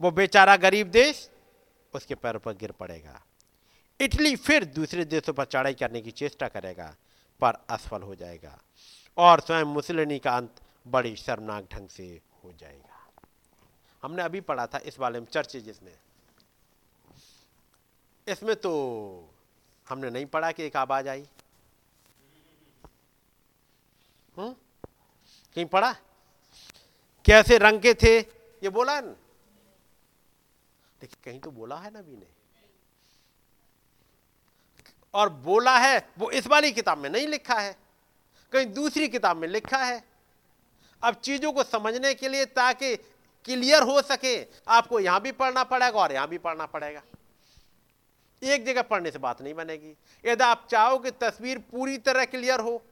वो 0.00 0.10
बेचारा 0.10 0.56
गरीब 0.56 0.86
देश, 0.86 1.30
उसके 1.94 2.14
पैरों 2.14 2.40
पर 2.40 2.52
गिर 2.52 2.72
पड़ेगा। 2.72 3.22
इटली 4.00 4.36
फिर 4.36 4.64
दूसरे 4.64 5.04
देशों 5.04 5.32
पर 5.32 5.44
चढ़ाई 5.44 5.74
करने 5.74 6.00
की 6.00 6.10
चेष्टा 6.10 6.48
करेगा। 6.48 6.94
पर 7.40 7.54
असफल 7.70 8.02
हो 8.02 8.14
जाएगा 8.14 8.58
और 9.18 9.40
स्वयं 9.40 9.64
मुसलिनी 9.64 10.18
का 10.18 10.36
अंत 10.36 10.60
बड़ी 10.86 11.14
शर्मनाक 11.16 11.68
ढंग 11.72 11.88
से 11.88 12.06
हो 12.44 12.52
जाएगा। 12.52 13.08
हमने 14.02 14.22
अभी 14.22 14.40
पढ़ा 14.40 14.66
था 14.66 14.78
इस 14.78 14.98
बारे 14.98 15.20
में 15.20 15.26
चर्चे 15.26 15.60
जिसमें 15.60 15.96
इसमें 18.26 18.54
तो 18.56 18.72
हमने 19.86 20.10
नहीं 20.10 20.26
पढ़ा 20.26 20.52
कि 20.52 20.62
एक 20.62 20.76
आवाज़ 20.76 21.08
आई। 21.08 21.26
कहीं 24.36 25.64
पढ़ा? 25.64 25.92
कैसे 27.24 27.58
रंग 27.58 27.80
के 27.80 27.94
थे? 27.94 28.18
ये 28.18 28.68
बोला 28.68 29.00
न? 29.00 29.16
लेकिन 31.02 31.16
कहीं 31.24 31.40
तो 31.40 31.50
बोला 31.50 31.76
है 31.76 31.90
नबी 31.90 32.16
ने। 32.16 32.26
और 35.14 35.28
बोला 35.28 35.76
है, 35.78 35.98
वो 36.18 36.30
इस 36.32 36.46
वाली 36.46 36.72
किताब 36.72 36.98
में 36.98 37.08
नहीं 37.10 37.26
लिखा 37.28 37.54
है, 37.54 37.76
कहीं 38.52 38.66
दूसरी 38.74 39.08
किताब 39.08 39.36
में 39.36 39.48
लिखा 39.48 39.78
है। 39.78 40.02
अब 41.02 41.14
चीज़ों 41.16 41.52
को 41.52 41.62
समझने 41.64 42.14
के 42.14 42.28
लिए 42.28 42.44
ताकि 42.46 42.94
क्लियर 43.44 43.82
हो 43.82 44.00
सके, 44.02 44.40
आपको 44.68 45.00
यहाँ 45.00 45.20
भी 45.20 45.32
पढ़ना 45.34 45.64
पड़ेगा 45.64 45.98
और 46.00 46.12
यहाँ 46.12 46.28
भी 46.28 46.38
पढ़ना 46.38 46.66
पड़ेगा। 46.66 47.02
एक 48.42 48.64
जगह 48.66 48.82
पढ़ने 48.84 49.10
से 49.10 49.18
बात 49.18 49.42
नहीं 49.42 49.54
बनेगी। 49.54 49.94
यदि 50.24 50.44
आप 50.44 50.66
चाहो 50.70 50.98
कि 50.98 51.10
तस्वीर 51.12 51.58
पूरी 51.70 51.98
तरह 51.98 52.24
क्लियर 52.26 52.60
हो, 52.60 52.82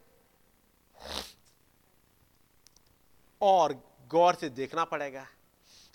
और 3.41 3.73
गौर 4.11 4.35
से 4.35 4.49
देखना 4.51 4.85
पड़ेगा। 4.87 5.27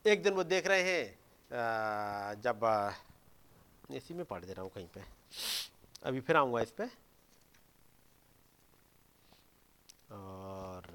एक 0.05 0.23
दिन 0.23 0.33
वो 0.33 0.43
देख 0.45 0.67
रहे 0.67 0.81
हैं 0.83 2.41
जब 2.41 2.93
इसी 3.91 4.13
में 4.13 4.25
पढ़ 4.25 4.43
दे 4.45 4.53
रहा 4.53 4.61
हूँ 4.61 4.71
कहीं 4.71 4.87
पे। 4.87 5.01
अभी 6.01 6.19
फिर 6.21 6.35
आऊँगा 6.37 6.61
इस 6.61 6.71
पे 6.71 6.87
और 10.11 10.91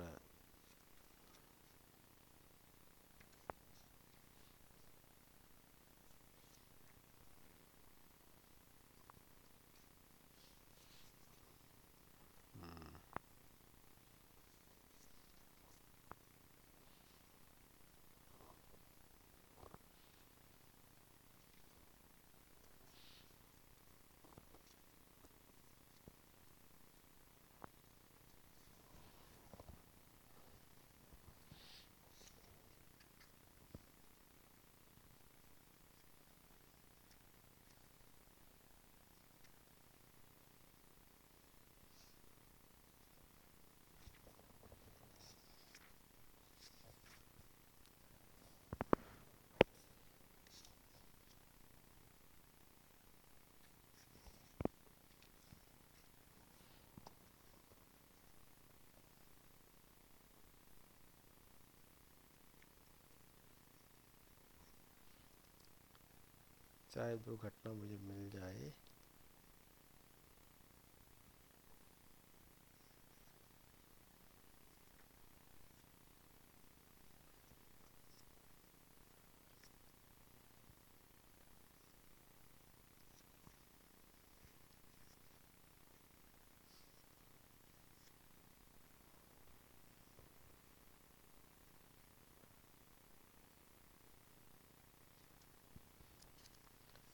शायद 66.95 67.29
वो 67.29 67.37
घटना 67.37 67.73
मुझे 67.73 67.99
मिल 67.99 68.31
जाए 68.31 68.73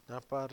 यहाँ 0.09 0.21
पर 0.33 0.53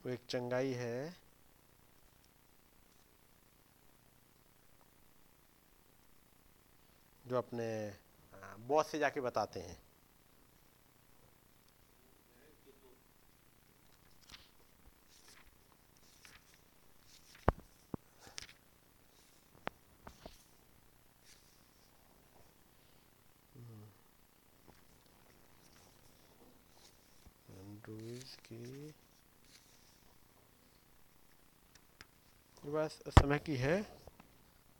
वो 0.00 0.10
एक 0.10 0.20
चंगाई 0.28 0.72
है 0.74 0.96
जो 7.24 7.36
अपने 7.38 7.66
बॉस 8.68 8.90
से 8.90 8.98
जाके 8.98 9.20
बताते 9.20 9.60
हैं। 9.60 9.76
क्रूज 27.94 28.36
की 28.46 28.94
बस 32.64 33.02
समय 33.08 33.38
की 33.38 33.56
है, 33.56 34.00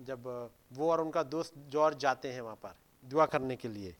जब 0.01 0.27
वो 0.73 0.91
और 0.91 1.01
उनका 1.01 1.23
दोस्त 1.23 1.55
जॉर्ज 1.57 1.97
जाते 1.97 2.32
हैं 2.32 2.41
वहाँ 2.41 2.57
पर, 2.57 2.74
दुआ 3.05 3.27
करने 3.27 3.57
के 3.57 3.69
लिए, 3.69 3.97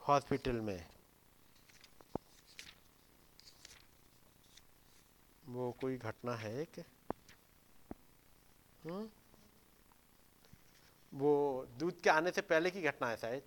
हॉस्पिटल 0.00 0.60
में। 0.60 0.86
वो 5.46 5.72
कोई 5.72 5.96
घटना 5.96 6.34
है 6.34 6.54
एक? 6.62 6.84
हम्म? 8.84 9.10
वो 11.14 11.66
दूध 11.78 12.00
के 12.00 12.10
आने 12.10 12.30
से 12.30 12.40
पहले 12.40 12.70
की 12.70 12.82
घटना 12.82 13.08
है 13.08 13.16
शायद। 13.16 13.42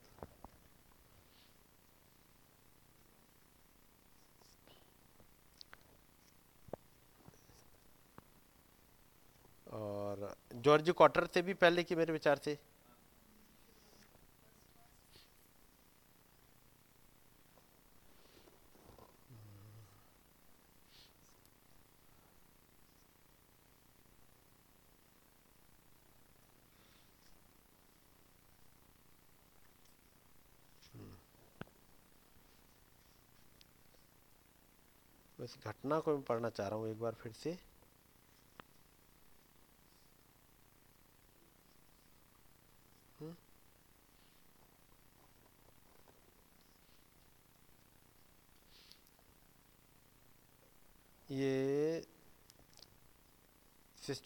और 9.77 10.35
जॉर्ज 10.57 10.89
क्वार्टर 10.97 11.25
से 11.33 11.41
भी 11.41 11.53
पहले 11.55 11.83
की 11.83 11.95
मेरे 11.95 12.13
विचार 12.13 12.39
से 12.45 12.57
घटना 35.67 35.99
को 35.99 36.11
मैं 36.11 36.21
पढ़ना 36.23 36.49
चाह 36.49 36.67
रहा 36.67 36.79
हूँ 36.79 36.89
एक 36.89 36.99
बार 36.99 37.15
फिर 37.21 37.31
से 37.33 37.57
ये 51.29 52.01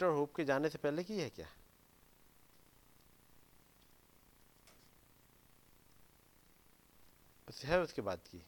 सिस्टर 0.01 0.13
होप 0.17 0.33
के 0.35 0.43
जाने 0.43 0.69
से 0.69 0.77
पहले 0.77 1.03
की 1.03 1.19
है 1.19 1.29
क्या? 1.29 1.47
है 7.63 7.79
उसके 7.81 8.01
बाद 8.01 8.19
की। 8.31 8.41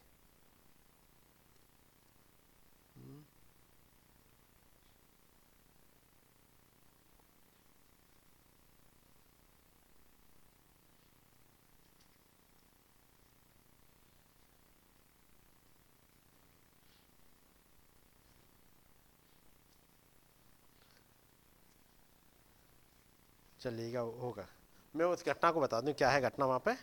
चलिएगा 23.64 24.00
होगा। 24.00 24.46
मैं 24.94 25.06
उस 25.06 25.24
घटना 25.24 25.50
को 25.50 25.60
बता 25.60 25.80
दूँ, 25.80 25.92
क्या 25.92 26.10
है 26.10 26.20
घटना 26.20 26.46
वहाँ 26.46 26.62
पे? 26.64 26.74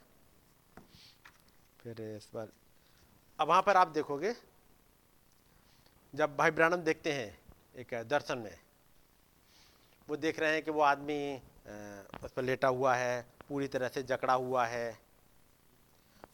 फिर 1.79 2.01
इस 2.07 2.29
बार 2.33 2.47
अब 3.39 3.47
वहाँ 3.47 3.61
पर 3.61 3.77
आप 3.77 3.87
देखोगे, 3.89 4.33
जब 6.13 6.35
भाई 6.37 6.51
ब्रानम 6.51 6.81
देखते 6.83 7.13
हैं 7.13 7.37
एक 7.75 7.93
दर्शन 8.05 8.37
में, 8.37 8.57
वो 10.07 10.15
देख 10.17 10.39
रहे 10.39 10.53
हैं 10.53 10.63
कि 10.63 10.71
वो 10.71 10.81
आदमी 10.81 11.35
उस 12.23 12.31
पर 12.31 12.43
लेटा 12.43 12.67
हुआ 12.67 12.95
है, 12.95 13.21
पूरी 13.49 13.67
तरह 13.67 13.87
से 13.87 14.03
जकड़ा 14.03 14.33
हुआ 14.33 14.65
है। 14.65 14.97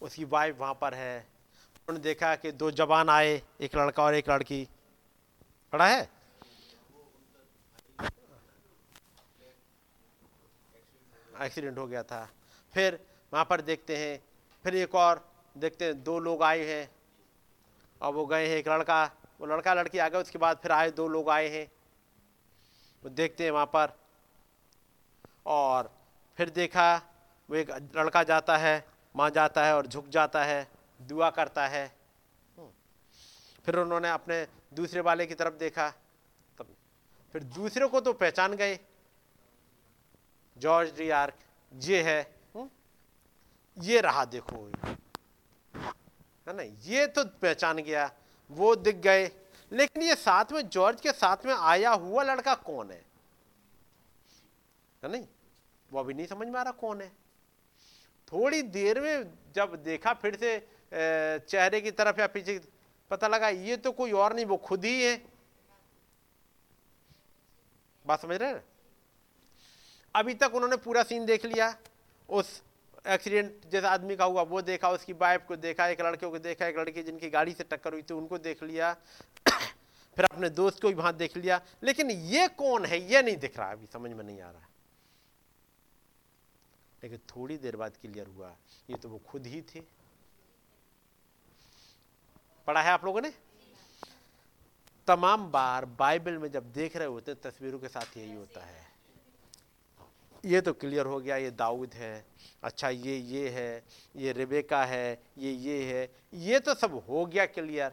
उसकी 0.02 0.26
वाइफ 0.26 0.58
वहाँ 0.60 0.74
पर 0.74 0.94
है। 0.94 1.20
उन्होंने 1.20 2.04
देखा 2.04 2.36
कि 2.36 2.52
दो 2.54 2.72
जवान 2.74 3.10
आए, 3.10 3.42
एक 3.62 3.76
लड़का 3.76 4.04
और 4.04 4.16
एक 4.16 4.30
लड़की। 4.30 4.68
पढ़ा 5.74 5.88
है? 5.88 6.10
एक्सीडेंट 11.46 11.78
हो 11.78 11.88
गया 11.88 12.04
था। 12.04 12.30
फिर 12.74 13.06
वहाँ 13.34 13.46
पर 13.46 13.62
देखते 13.62 13.98
हैं, 13.98 14.24
फिर 14.64 14.76
एक 14.76 14.96
और 14.96 15.34
देखते 15.58 15.86
हैं, 15.86 16.04
दो 16.04 16.20
लोग 16.20 16.44
आए 16.44 16.66
हैं। 16.66 16.92
और 18.02 18.14
वो 18.14 18.26
गए 18.26 18.48
हैं 18.48 18.58
एक 18.58 18.68
लड़का, 18.68 19.12
वो 19.40 19.48
लड़का 19.48 19.74
लड़की 19.74 19.98
आ 19.98 20.10
गए, 20.10 20.18
उसके 20.18 20.38
बाद 20.38 20.58
फिर 20.58 20.72
आए 20.72 20.92
दो 20.92 21.08
लोग 21.08 21.30
आए 21.30 21.48
हैं। 21.50 21.72
वो 23.04 23.10
देखते 23.10 23.44
हैं 23.44 23.52
वहाँ 23.52 23.66
पर। 23.66 23.98
और 25.46 25.92
फिर 26.38 26.50
देखा, 26.50 27.02
वो 27.50 27.56
एक 27.56 27.70
लड़का 27.96 28.24
जाता 28.24 28.58
है 28.58 28.88
वहाँ 29.16 29.30
जाता 29.30 29.66
है 29.66 29.76
और 29.76 29.88
झुक 29.88 30.08
जाता 30.08 30.44
है, 30.44 30.68
दुआ 31.02 31.30
करता 31.30 31.68
है। 31.68 31.96
फिर 33.66 33.76
उन्होंने 33.76 34.10
अपने 34.10 34.48
दूसरे 34.74 35.02
वाले 35.02 35.26
की 35.26 35.34
तरफ़ 35.34 35.54
देखा। 35.54 35.90
तब 36.58 36.76
फिर 37.34 37.44
दूसरे 37.44 37.88
को 37.88 38.02
तो 38.02 38.14
पहचान 38.14 38.54
गए। 38.54 38.80
जॉर्ज 40.60 40.98
डी 40.98 41.10
आर्क, 41.10 41.34
ये 41.72 42.02
है 42.04 42.22
हुँ? 42.56 42.70
ये 43.78 44.02
रहा 44.02 44.26
देखो। 44.26 44.66
है 46.48 46.54
ना, 46.56 46.64
ये 46.64 47.06
तो 47.08 47.24
पहचान 47.42 47.78
गया, 47.78 48.10
वो 48.50 48.76
दिख 48.76 48.96
गए, 48.98 49.26
लेकिन 49.72 50.04
ये 50.04 50.16
साथ 50.16 50.52
में, 50.52 50.68
जॉर्ज 50.70 51.02
के 51.02 51.12
साथ 51.12 51.46
में 51.46 51.54
आया 51.54 51.92
हुआ 51.92 52.24
लड़का 52.24 52.56
कौन 52.56 52.92
है? 52.92 53.06
है 55.04 55.12
नहीं, 55.12 55.26
वो 55.92 56.00
अभी 56.00 56.14
नहीं 56.14 56.28
समझ 56.28 56.48
में 56.48 56.60
आ 56.60 56.64
रहा 56.64 56.72
कौन 56.74 57.02
है। 57.02 57.12
थोड़ी 58.28 58.62
देर 58.62 59.00
में 59.02 59.34
जब 59.56 59.76
देखा, 59.84 60.14
फिर 60.14 60.36
से 60.36 60.58
चेहरे 61.40 61.82
की 61.82 61.92
तरफ़ 61.92 62.20
या 62.20 62.28
पीछे 62.28 62.60
पता 63.12 63.28
लगा, 63.28 63.50
ये 63.50 63.78
तो 63.78 63.92
कोई 63.92 64.12
और 64.12 64.34
नहीं, 64.34 64.46
वो 64.46 64.58
खुद 64.58 64.86
ही 64.86 65.04
है। 65.04 65.16
बात 68.06 68.22
समझ 68.22 68.36
रहे 68.36 68.50
हैं? 68.50 68.64
अभी 70.18 70.34
तक 70.34 70.52
उन्होंने 70.56 70.78
पूरा 70.78 71.04
सीन 71.04 71.26
देख 71.26 71.46
लिया। 71.46 71.78
उस 72.30 72.64
एक्सीडेंट 73.08 73.70
जैसा 73.70 73.90
आदमी 73.90 74.16
का 74.16 74.26
हुआ, 74.26 74.42
वो 74.42 74.62
देखा, 74.62 74.90
उसकी 74.90 75.14
वाइफ 75.14 75.46
को 75.48 75.56
देखा, 75.56 75.88
एक 75.88 76.02
लड़के 76.02 76.28
को 76.28 76.40
देखा, 76.40 76.66
एक 76.66 76.78
लड़की 76.78 77.04
जिनकी 77.04 77.30
गाड़ी 77.30 77.54
से 77.54 77.64
टक्कर 77.64 77.94
हुई 77.94 78.02
थी, 78.02 78.14
उनको 78.14 78.38
देख 78.38 78.64
लिया। 78.64 78.94
फिर 80.16 80.26
अपने 80.26 80.50
दोस्त 80.50 80.82
को 80.82 80.88
भी 80.88 80.94
वहाँ 80.94 81.14
देख 81.14 81.38
लिया। 81.38 81.62
लेकिन 81.84 82.12
ये 82.12 82.48
कौन 82.48 82.86
है? 82.86 83.12
ये 83.12 83.22
नहीं 83.22 83.38
दिख 83.38 83.60
रहा, 83.60 83.72
अभी 83.72 83.86
समझ 83.86 84.12
में 84.12 84.24
नहीं 84.24 84.42
आ 84.42 84.52
रहा। 84.52 84.68
लेकिन 87.04 87.18
थोड़ी 87.18 87.58
देर 87.58 87.76
बाद 87.76 87.92
क्लियर 88.02 88.28
हुआ, 88.28 88.56
ये 88.90 88.96
तो 88.96 89.10
वो 89.10 89.18
खुद 89.18 89.46
ही 89.46 89.62
थे। 89.62 89.82
पढ़ा 92.68 92.82
है 92.82 92.92
आप 92.92 93.06
लोगों 93.06 93.22
ने? 93.22 93.34
तमाम 95.08 95.52
बार 95.52 95.86
बाइबल 95.86 96.38
में 96.38 96.52
जब 96.52 96.74
देख 96.74 96.96
रहे 96.96 97.08
होते, 97.08 97.34
तस्वीरों 97.34 97.80
के 97.80 97.88
साथ 97.88 98.18
यही 98.18 98.36
होता 98.36 98.66
है। 98.66 98.87
ये 100.46 100.62
तो 100.62 100.74
क्लियर 100.74 101.06
हो 101.06 101.20
गया, 101.20 101.36
ये 101.38 101.52
दाऊद 101.52 101.94
है। 101.94 102.26
अच्छा 102.64 102.90
ये 102.90 103.18
ये 103.18 103.50
है, 103.50 103.84
ये 104.16 104.32
रिबेका 104.32 104.84
है, 104.86 105.22
ये 105.38 105.52
ये 105.52 105.84
है। 105.84 106.10
ये 106.34 106.60
तो 106.60 106.74
सब 106.74 107.04
हो 107.10 107.26
गया 107.26 107.46
क्लियर। 107.46 107.92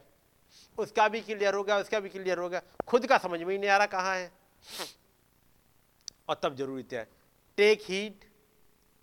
उसका 0.79 1.09
भी 1.09 1.21
क्लियर 1.21 1.55
हो 1.55 1.63
गया, 1.65 1.79
उसका 1.79 2.01
भी 2.01 2.09
क्लियर 2.09 2.39
हो 2.39 2.49
गया। 2.49 2.63
खुद 2.87 3.07
का 3.07 3.19
समझ 3.19 3.41
में 3.41 3.53
ही 3.53 3.59
नहीं 3.59 3.71
आ 3.71 3.77
रहा 3.77 3.87
कहाँ 3.87 4.17
है। 4.17 4.33
और 6.29 6.41
तब 6.43 6.57
ज़रूरी 6.57 6.85
है। 6.93 7.09
Take 7.57 7.83
heed 7.83 8.25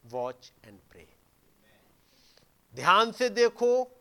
watch 0.06 0.52
and 0.66 0.80
pray 0.92 1.08
ध्यान 2.76 3.12
से 3.12 3.30
देखो, 3.30 3.92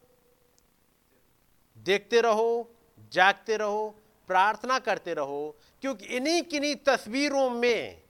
देखते 1.76 2.20
रहो, 2.20 2.70
जागते 3.12 3.56
रहो, 3.56 3.88
प्रार्थना 4.28 4.78
करते 4.78 5.14
रहो, 5.14 5.56
क्योंकि 5.80 6.06
इन्हीं 6.06 6.42
किन्हीं 6.42 6.74
तस्वीरों 6.76 7.50
में 7.50 8.02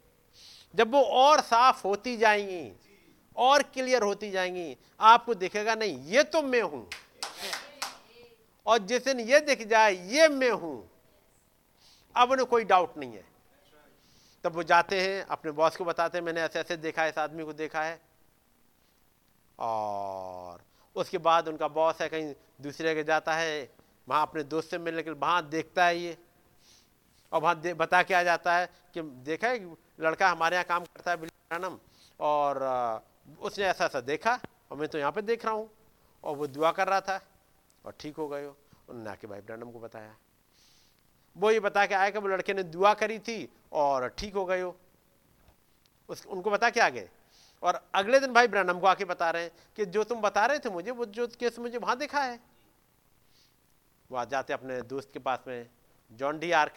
जब 0.74 0.92
वो 0.92 1.02
और 1.02 1.40
साफ़ 1.40 1.86
होती 1.86 2.16
जाएँगी, 2.16 2.72
और 3.36 3.62
क्लियर 3.62 4.02
होती 4.02 4.30
जाएँगी, 4.30 4.76
आपको 5.00 5.34
दिखेगा, 5.34 5.74
नहीं, 5.74 6.04
ये 6.04 6.22
तो 6.22 6.42
मैं 6.42 6.62
हूँ। 6.62 6.90
और 8.66 8.78
जिस 8.78 9.04
दिन 9.04 9.20
ये 9.20 9.40
दिख 9.40 9.66
जाए, 9.66 10.08
ये 10.08 10.28
मैं 10.28 10.50
हूँ। 10.50 10.90
अब 12.16 12.30
उन्हें 12.30 12.46
कोई 12.46 12.64
डाउट 12.64 12.98
नहीं 12.98 13.12
है। 13.12 13.24
तब 14.44 14.52
वो 14.52 14.62
जाते 14.62 15.00
हैं, 15.00 15.24
अपने 15.24 15.50
बॉस 15.50 15.76
को 15.76 15.84
बताते 15.84 16.18
हैं, 16.18 16.24
मैंने 16.24 16.40
ऐसे 16.40 16.60
ऐसे 16.60 16.76
देखा 16.76 17.02
है, 17.02 17.08
इस 17.08 17.18
आदमी 17.18 17.44
को 17.44 17.52
देखा 17.52 17.82
है। 17.82 18.00
और 19.58 20.62
उसके 20.96 21.18
बाद 21.18 21.48
उनका 21.48 21.68
बॉस 21.68 22.00
है, 22.00 22.08
कहीं 22.08 22.34
दूसरे 22.60 22.94
के 22.94 23.04
जाता 23.04 23.34
है, 23.34 23.70
वहाँ 24.08 24.22
अपने 24.22 24.42
दोस्त 24.42 24.70
से 24.70 24.78
मिलने 24.78 25.02
के 25.02 25.10
वहाँ 25.10 25.48
देखता 25.48 25.86
है 25.86 25.98
ये। 25.98 26.18
और 27.32 27.40
वहाँ 27.40 27.54
बता 27.76 28.02
के 28.02 28.14
आ 28.14 28.22
जाता 28.22 28.56
है 28.56 28.68
कि 28.94 29.02
देखा 29.02 29.48
है 29.48 29.76
लड़का 30.00 30.28
हमारे 30.28 30.56
यहाँ 30.56 30.64
काम 30.68 30.84
करता 30.84 31.10
है 31.10 31.16
बिल्कुल 31.16 31.78
और 32.20 32.62
उसने 33.40 33.64
ऐसा 33.64 33.84
ऐसा 33.84 34.00
देखा, 34.02 34.38
और 34.70 34.78
मैं 34.78 34.88
तो 34.88 34.98
यहाँ 34.98 35.12
पे 35.12 35.22
देख 35.22 35.44
रहा 35.44 35.54
हूँ, 35.54 35.68
और 36.24 36.36
वो 36.36 36.46
दुआ 36.46 36.70
कर 36.72 36.88
रहा 36.88 37.00
था, 37.00 37.20
और 37.84 37.94
ठीक 38.00 38.16
हो 38.16 38.26
गए 38.28 38.44
हो 38.44 38.56
उन्होंने 38.88 39.10
आके 39.10 39.26
भाई 39.26 39.40
ब्रैनम 39.40 39.70
को 39.70 39.80
बताया। 39.80 40.14
वो 41.36 41.50
ये 41.50 41.60
बता 41.60 41.84
के 41.86 41.94
आया 41.94 42.10
कि 42.10 42.18
वो 42.18 42.28
लड़के 42.28 42.54
ने 42.54 42.62
दुआ 42.64 42.92
करी 42.94 43.18
थी, 43.18 43.48
और 43.72 44.08
ठीक 44.08 44.34
हो 44.34 44.44
गए 44.44 44.60
हो 44.60 44.76
उस, 46.08 46.26
उनको 46.26 46.50
बता 46.50 46.70
के 46.70 46.80
आ 46.80 46.88
गए। 46.88 47.08
और 47.62 47.80
अगले 47.94 48.20
दिन 48.20 48.32
भाई 48.32 48.48
ब्रैनम 48.48 48.78
को 48.80 48.86
आके 48.86 49.04
बता 49.04 49.30
रहे 49.30 49.42
हैं 49.42 49.52
कि 49.76 49.86
जो 49.86 50.04
तुम 50.04 50.20
बता 50.20 50.46
रहे 50.46 50.58
थे 50.58 50.70
मुझे, 50.70 50.90
वो 50.90 51.04
जो 51.06 51.26
केस 51.30 51.58
मुझे 51.58 51.78
वहाँ 51.78 51.96
देखा 51.98 52.20
है। 52.20 52.38
वो 54.10 54.24
जाते 54.26 54.52
अपने 54.52 54.80
दोस्त 54.82 55.12
के 55.12 55.18
पास 55.20 55.44
में, 55.48 55.68
जॉन 56.10 56.38
डी 56.38 56.50
आर्क। 56.52 56.72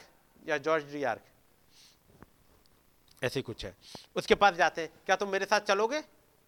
या 0.48 0.57
जॉर्ज 0.57 0.91
डी 0.94 1.03
आर्क 1.03 1.24
ऐसे 3.22 3.41
कुछ 3.41 3.65
है। 3.65 3.76
उसके 4.15 4.36
पास 4.36 4.53
जाते 4.53 4.82
हैं, 4.82 4.90
क्या 5.06 5.15
तुम 5.15 5.30
मेरे 5.30 5.45
साथ 5.45 5.60
चलोगे? 5.60 5.99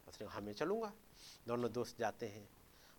उसने 0.07 0.27
हाँ 0.27 0.41
मैं 0.41 0.53
चलूँगा। 0.53 0.91
दोनों 1.47 1.71
दोस्त 1.71 1.99
जाते 1.99 2.25
हैं, 2.25 2.47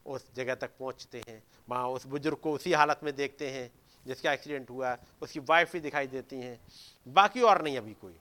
उस 0.06 0.34
जगह 0.34 0.54
तक 0.54 0.70
पहुँचते 0.78 1.22
हैं, 1.28 1.42
वहाँ 1.68 1.88
उस 1.88 2.06
बुज़ुर्ग 2.06 2.38
को 2.38 2.52
उसी 2.52 2.72
हालत 2.72 3.00
में 3.02 3.14
देखते 3.16 3.50
हैं, 3.50 3.70
जिसका 4.06 4.32
एक्सीडेंट 4.32 4.70
हुआ, 4.70 4.96
उसकी 5.22 5.40
वाइफ 5.40 5.72
भी 5.72 5.80
दिखाई 5.80 6.06
देती 6.06 6.36
हैं, 6.36 6.60
बाकी 7.06 7.42
और 7.42 7.62
नहीं 7.62 7.78
अभी 7.78 7.94
कोई। 7.94 8.16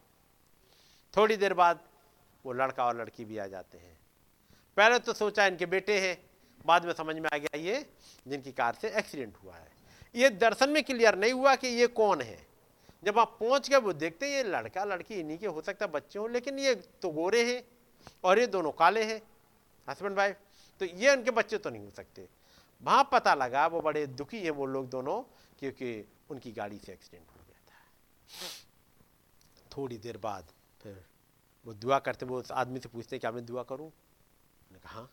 थोड़ी 1.14 1.38
देर 1.38 1.53
बाद 1.53 1.80
वो 2.45 2.53
लड़का 2.53 2.85
और 2.85 3.02
लड़की 3.02 3.26
भी 3.26 3.38
आ 3.38 3.47
जाते 3.47 3.77
हैं। 3.77 3.97
पहले 4.77 4.99
तो 4.99 5.14
सोचा 5.14 5.45
इनके 5.45 5.65
बेटे 5.65 5.99
हैं, 5.99 6.18
बाद 6.65 6.85
में 6.85 6.93
समझ 6.93 7.15
में 7.15 7.30
आ 7.34 7.38
गया 7.38 7.57
ये, 7.57 7.85
जिनकी 8.27 8.52
कार 8.52 8.77
से 8.81 8.89
एक्सीडेंट 8.89 9.38
हुआ 9.43 9.56
है। 9.56 9.72
ये 10.15 10.30
दर्शन 10.30 10.69
में 10.69 10.84
क्लियर 10.84 11.15
नहीं 11.15 11.34
हुआ 11.34 11.56
कि 11.56 11.68
ये 11.68 11.88
कौन 11.88 12.22
है। 12.22 12.44
जब 13.06 13.19
आप 13.19 13.36
पहुँच 13.40 13.69
गए, 13.69 13.77
वो 13.77 13.94
देखते 13.94 14.26
हैं 14.26 14.36
ये 14.36 14.44
लड़का 14.45 14.84
लड़की 14.86 15.15
इन्हीं 15.15 15.38
के 15.38 15.48
हो 15.48 15.61
सकता 15.61 15.88
बच्चे 15.90 16.19
हो, 16.19 16.27
लेकिन 16.27 16.60
ये 16.60 16.73
तो 17.02 17.10
गोरे 17.11 17.44
हैं 17.45 17.61
और 18.23 18.40
ये 18.40 18.48
दोनों 18.48 18.72
काले 18.73 19.03
हैं 19.03 19.22
हस्बैंड 19.88 20.18
वाइफ 20.18 20.38
तो 20.82 20.86
ये 20.86 21.15
उनके 21.15 21.32
बच्चे 21.32 21.57
तो 21.57 21.69
नहीं 21.69 21.84
हो 21.84 21.91
सकते। 21.91 22.27
वहाँ 22.82 23.10
पता 23.11 23.34
लगा, 23.36 23.65
वो 23.68 23.82
बड़े 23.82 24.06
दुखी 24.07 24.41
हैं 24.44 24.52
वो 24.52 24.65
लोग 24.65 24.90
दोनों, 24.90 25.22
क्योंकि 25.60 26.06
उनकी 26.30 26.52
गाड़ी 26.52 26.77
से 26.77 26.91
एक्सीडेंट 26.94 27.27
हो 27.27 27.44
गया 27.48 27.60
था। 27.68 28.48
थोड़ी 29.72 29.98
देर 29.98 30.18
बाद 30.18 30.52
फिर 30.82 31.03
वो 31.65 31.73
दुआ 31.76 31.99
करते, 31.99 32.26
वो 32.26 32.40
उस 32.40 32.52
आदमी 32.53 32.80
से 32.80 32.90
पूछते 32.90 33.19
क्या 33.19 33.32
मैं 33.32 33.45
दुआ 33.45 33.64
करूँ? 33.64 33.88
मैंने 33.88 34.80
कहा 34.80 34.94
हाँ 34.94 35.10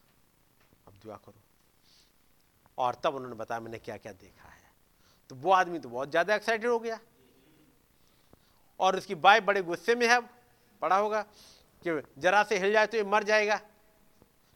अब 0.87 0.95
दुआ 1.05 1.17
करो। 1.17 1.41
और 2.79 2.95
तब 3.05 3.15
उन्होंने 3.15 3.37
बताया, 3.37 3.61
मैंने 3.61 3.79
क्या 3.79 3.97
क्या 3.97 4.13
देखा 4.15 4.49
है? 4.49 4.71
तो 5.31 5.37
वो 5.37 5.53
आदमी 5.53 5.79
तो 5.79 5.89
बहुत 5.89 6.11
ज़्यादा 6.11 6.35
एक्साइटेड 6.35 6.71
हो 6.71 6.79
गया। 6.79 6.99
और 8.81 8.97
उसकी 8.97 9.15
बाई 9.17 9.41
बड़े 9.41 9.63
गुस्से 9.63 9.95
में 9.95 10.07
है 10.09 10.21
पड़ा 10.83 10.97
होगा 10.97 11.23
कि 11.83 12.01
जरा 12.19 12.43
से 12.43 12.59
हिल 12.59 12.73
जाए 12.73 12.87
तो 12.87 12.97
ये 12.97 13.05
मर 13.05 13.23
जाएगा। 13.25 13.61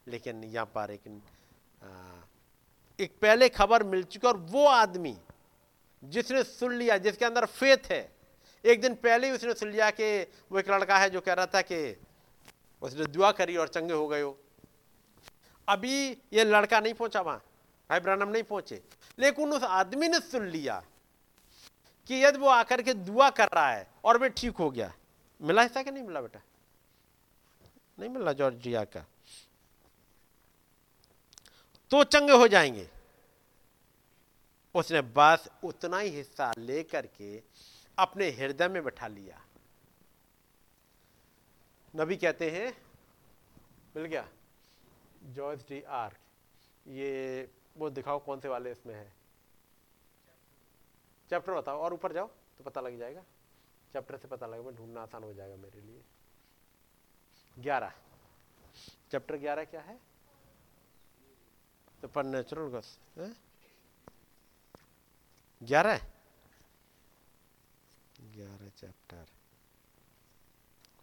लेकिन 0.06 0.44
यहाँ 0.44 0.66
पर 0.74 0.90
एक 0.90 1.22
एक 2.98 3.12
पहले 3.22 3.48
खबर 3.48 3.82
मिल 3.82 4.02
चुकी 4.04 4.26
और 4.26 4.36
वो 4.50 4.64
आदमी 4.66 5.16
जिसने 6.02 6.42
सुन 6.44 6.74
लिया, 6.74 6.96
जिसके 6.98 7.24
अंदर 7.24 7.44
फेथ 7.46 7.90
है, 7.90 8.12
एक 8.64 8.80
दिन 8.80 8.94
पहले 8.94 9.26
ही 9.26 9.32
उसने 9.32 9.54
सुन 9.54 9.70
लिया 9.70 9.90
कि 9.90 10.22
वो 10.52 10.58
एक 10.58 10.70
लड़का 10.70 10.98
है 10.98 11.10
जो 11.10 11.20
कह 11.20 11.32
रहा 11.32 11.46
था 11.46 11.60
कि 11.62 11.96
उसने 12.82 13.06
दुआ 13.06 13.30
करी 13.32 13.56
और 13.56 13.68
चंगे 13.68 13.94
हो 13.94 14.06
गए 14.08 14.20
हो। 14.20 14.36
अभी 15.68 16.10
ये 16.32 16.44
लड़का 16.44 16.80
नहीं 16.80 16.94
पहुँचा 16.94 17.20
वहाँ, 17.20 17.42
भाई 17.90 18.00
नहीं 18.06 18.42
पहुँचे। 18.42 18.82
लेकिन 19.18 19.52
उस 19.52 19.62
आदमी 19.62 20.08
ने 20.08 20.20
सुन 20.20 20.46
लिया। 20.46 20.82
कि 22.06 22.24
यदि 22.24 22.38
वो 22.38 22.48
आकर 22.48 22.82
के 22.82 22.94
दुआ 22.94 23.30
कर 23.30 23.48
रहा 23.54 23.70
है 23.70 23.86
और 24.04 24.18
मैं 24.18 24.30
ठीक 24.30 24.56
हो 24.56 24.70
गया, 24.70 24.94
मिला 25.40 25.62
ऐसा 25.62 25.82
कि 25.82 25.90
नहीं 25.90 26.02
मिला 26.02 26.20
बेटा? 26.20 26.40
नहीं 27.98 28.10
मिला 28.10 28.32
जॉर्जिया 28.32 28.84
का। 28.84 29.06
तो 31.90 32.04
चंगे 32.04 32.32
हो 32.32 32.48
जाएँगे। 32.48 32.88
उसने 34.74 35.00
बस 35.00 35.48
उतना 35.64 35.98
ही 35.98 36.08
हिस्सा 36.08 36.52
लेकर 36.58 37.06
के 37.06 37.42
अपने 37.98 38.30
हृदय 38.30 38.68
में 38.68 38.82
बैठा 38.84 39.06
लिया। 39.06 39.40
नबी 41.96 42.16
कहते 42.16 42.50
हैं, 42.50 42.76
मिल 43.96 44.04
गया? 44.04 44.28
जॉर्ज 45.24 45.60
डी 45.60 45.82
आर्क, 45.82 46.16
ये 46.88 47.48
वो 47.76 47.90
दिखाओ 47.90 48.18
कौन 48.18 48.40
से 48.40 48.48
वाले 48.48 48.72
इसमें 48.72 48.94
है? 48.94 49.12
चैप्टर 51.30 51.52
बताओ, 51.52 51.78
और 51.78 51.94
ऊपर 51.94 52.12
जाओ 52.12 52.26
तो 52.58 52.64
पता 52.64 52.80
लग 52.80 52.98
जाएगा। 52.98 53.22
चैप्टर 53.94 54.16
से 54.16 54.28
पता 54.28 54.46
लगेगा, 54.46 54.70
ढूंढना 54.70 55.02
आसान 55.02 55.22
हो 55.24 55.32
जाएगा 55.34 55.56
मेरे 55.56 55.80
लिए। 55.80 56.02
ग्यारह। 57.56 57.92
चैप्टर 59.10 59.36
ग्यारह 59.36 59.64
क्या 59.64 59.80
है? 59.80 59.98
तो 62.02 62.08
पर 62.08 62.24
नेचुरल 62.24 62.68
गस 62.70 62.98
ग्यारह। 65.60 66.00
ग्यारह 68.34 68.68
चैप्टर 68.70 69.26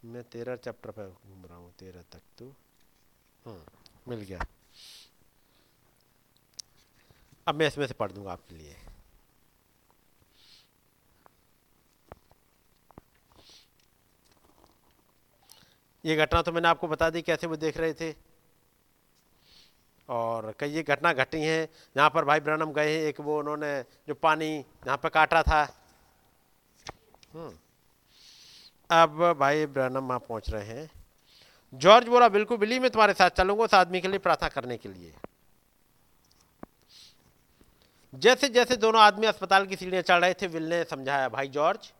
मैं 0.04 0.22
तेरह 0.24 0.56
चैप्टर 0.56 0.90
पर 0.90 1.08
घूम 1.08 1.44
रहा 1.46 1.56
हूँ, 1.56 1.72
तेरह 1.72 2.02
तक 2.12 2.22
तो। 2.38 2.48
हाँ 3.44 3.64
मिल 4.08 4.20
गया। 4.20 4.46
अब 7.46 7.54
मैं 7.54 7.66
इसमें 7.66 7.86
से 7.86 7.94
पढ़ 7.94 8.12
दूँगा 8.12 8.32
आपके 8.32 8.54
लिए। 8.54 8.76
ये 16.04 16.16
घटना 16.16 16.42
तो 16.42 16.52
मैंने 16.52 16.68
आपको 16.68 16.88
बता 16.88 17.10
दी, 17.10 17.22
कैसे 17.22 17.46
वो 17.46 17.56
देख 17.56 17.76
रहे 17.76 17.92
थे। 17.92 18.14
और 20.08 20.54
कई 20.60 20.70
ये 20.70 20.82
घटना 20.82 21.12
घटी 21.12 21.40
हैं, 21.40 21.68
जहाँ 21.96 22.10
पर 22.10 22.24
भाई 22.24 22.40
ब्रनम 22.40 22.72
गए 22.72 22.96
हैं, 22.96 23.02
एक 23.02 23.20
वो 23.20 23.38
उन्होंने 23.38 23.80
जो 24.08 24.14
पानी 24.14 24.48
यहाँ 24.56 24.96
पर 24.96 25.08
काटा 25.08 25.42
था। 25.42 25.62
हम्म। 27.34 27.52
अब 28.90 29.36
भाई 29.40 29.66
ब्रनम 29.66 30.08
वहाँ 30.08 30.18
पहुँच 30.18 30.50
रहे 30.50 30.64
हैं। 30.64 30.90
जॉर्ज 31.72 32.08
बोला, 32.08 32.28
बिल्कुल 32.28 32.58
बिली 32.58 32.78
मैं 32.78 32.90
तुम्हारे 32.90 33.12
साथ 33.12 33.30
चलूँगा 33.30 33.64
उस 33.64 33.74
आदमी 33.74 34.00
के 34.00 34.08
लिए 34.08 34.18
प्रार्थना 34.18 34.48
करने 34.48 34.76
के 34.76 34.88
लिए। 34.88 35.14
जैसे 38.12 38.48
जैसे 38.48 38.76
दोनों 38.76 39.00
आदमी 39.00 39.26
अस्पताल 39.26 39.66
की 39.66 39.76
सीढ़ियाँ 39.76 40.02
चढ़ 40.02 40.20
रहे 40.20 40.34
थे, 40.34 40.46
विल 40.46 40.68
ने 40.68 40.84
समझाया, 40.84 41.28
भाई 41.28 41.48
जॉर्ज 41.48 41.92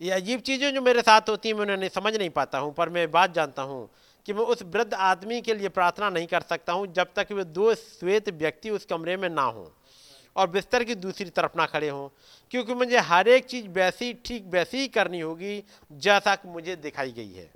ये 0.00 0.10
अजीब 0.10 0.40
चीज़ें 0.40 0.72
जो 0.74 0.80
मेरे 0.82 1.02
साथ 1.02 1.28
होती 1.28 1.48
हैं, 1.48 1.54
मैं 1.56 1.74
उन्हें 1.74 1.88
समझ 1.88 2.14
नहीं 2.16 2.30
पाता 2.30 2.58
हूँ, 2.58 2.72
पर 2.74 2.88
मैं 2.88 3.10
बात 3.10 3.34
जानता 3.34 3.62
हूँ 3.62 3.88
कि 4.26 4.32
मैं 4.32 4.42
उस 4.42 4.62
वृद्ध 4.64 4.92
आदमी 4.94 5.40
के 5.40 5.54
लिए 5.54 5.68
प्रार्थना 5.68 6.10
नहीं 6.10 6.26
कर 6.26 6.40
सकता 6.42 6.72
हूँ, 6.72 6.86
जब 6.92 7.12
तक 7.16 7.32
वे 7.32 7.44
दो 7.46 7.74
श्वेत 7.74 8.28
व्यक्ति 8.30 8.70
उस 8.70 8.84
कमरे 8.84 9.16
में 9.16 9.28
ना 9.28 9.42
हों 9.42 9.66
और 10.36 10.50
बिस्तर 10.50 10.84
की 10.84 10.94
दूसरी 10.94 11.30
तरफ़ 11.30 11.52
ना 11.56 11.66
खड़े 11.66 11.88
हों, 11.88 12.08
क्योंकि 12.52 12.74
मुझे 12.74 12.98
हर 13.00 13.28
एक 13.28 13.44
चीज़ 13.44 13.68
वैसी, 13.68 14.12
ठीक 14.24 14.46
वैसी 14.46 14.78
ही 14.78 14.88
करनी 14.88 15.20
होगी, 15.20 15.62
जैसा 15.92 16.34
कि 16.34 16.48
मुझे 16.48 16.76
दिखाई 16.76 17.12
गई 17.12 17.32
है। 17.32 17.50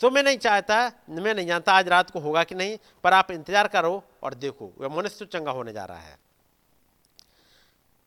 तो 0.00 0.10
मैं 0.10 0.22
नहीं 0.22 0.38
चाहता, 0.38 0.76
मैं 1.10 1.34
नहीं 1.34 1.46
जानता 1.46 1.72
आज 1.72 1.88
रात 1.88 2.10
को 2.10 2.20
होगा 2.20 2.44
कि 2.44 2.54
नहीं, 2.54 2.76
पर 3.04 3.12
आप 3.12 3.30
इंतज़ार 3.30 3.68
करो 3.68 4.02
और 4.22 4.34
देखो, 4.34 4.72
वह 4.78 4.96
मनुष्य 4.96 5.26
चंगा 5.26 5.50
होने 5.50 5.72
जा 5.72 5.84
रहा 5.84 5.98
है। 5.98 6.18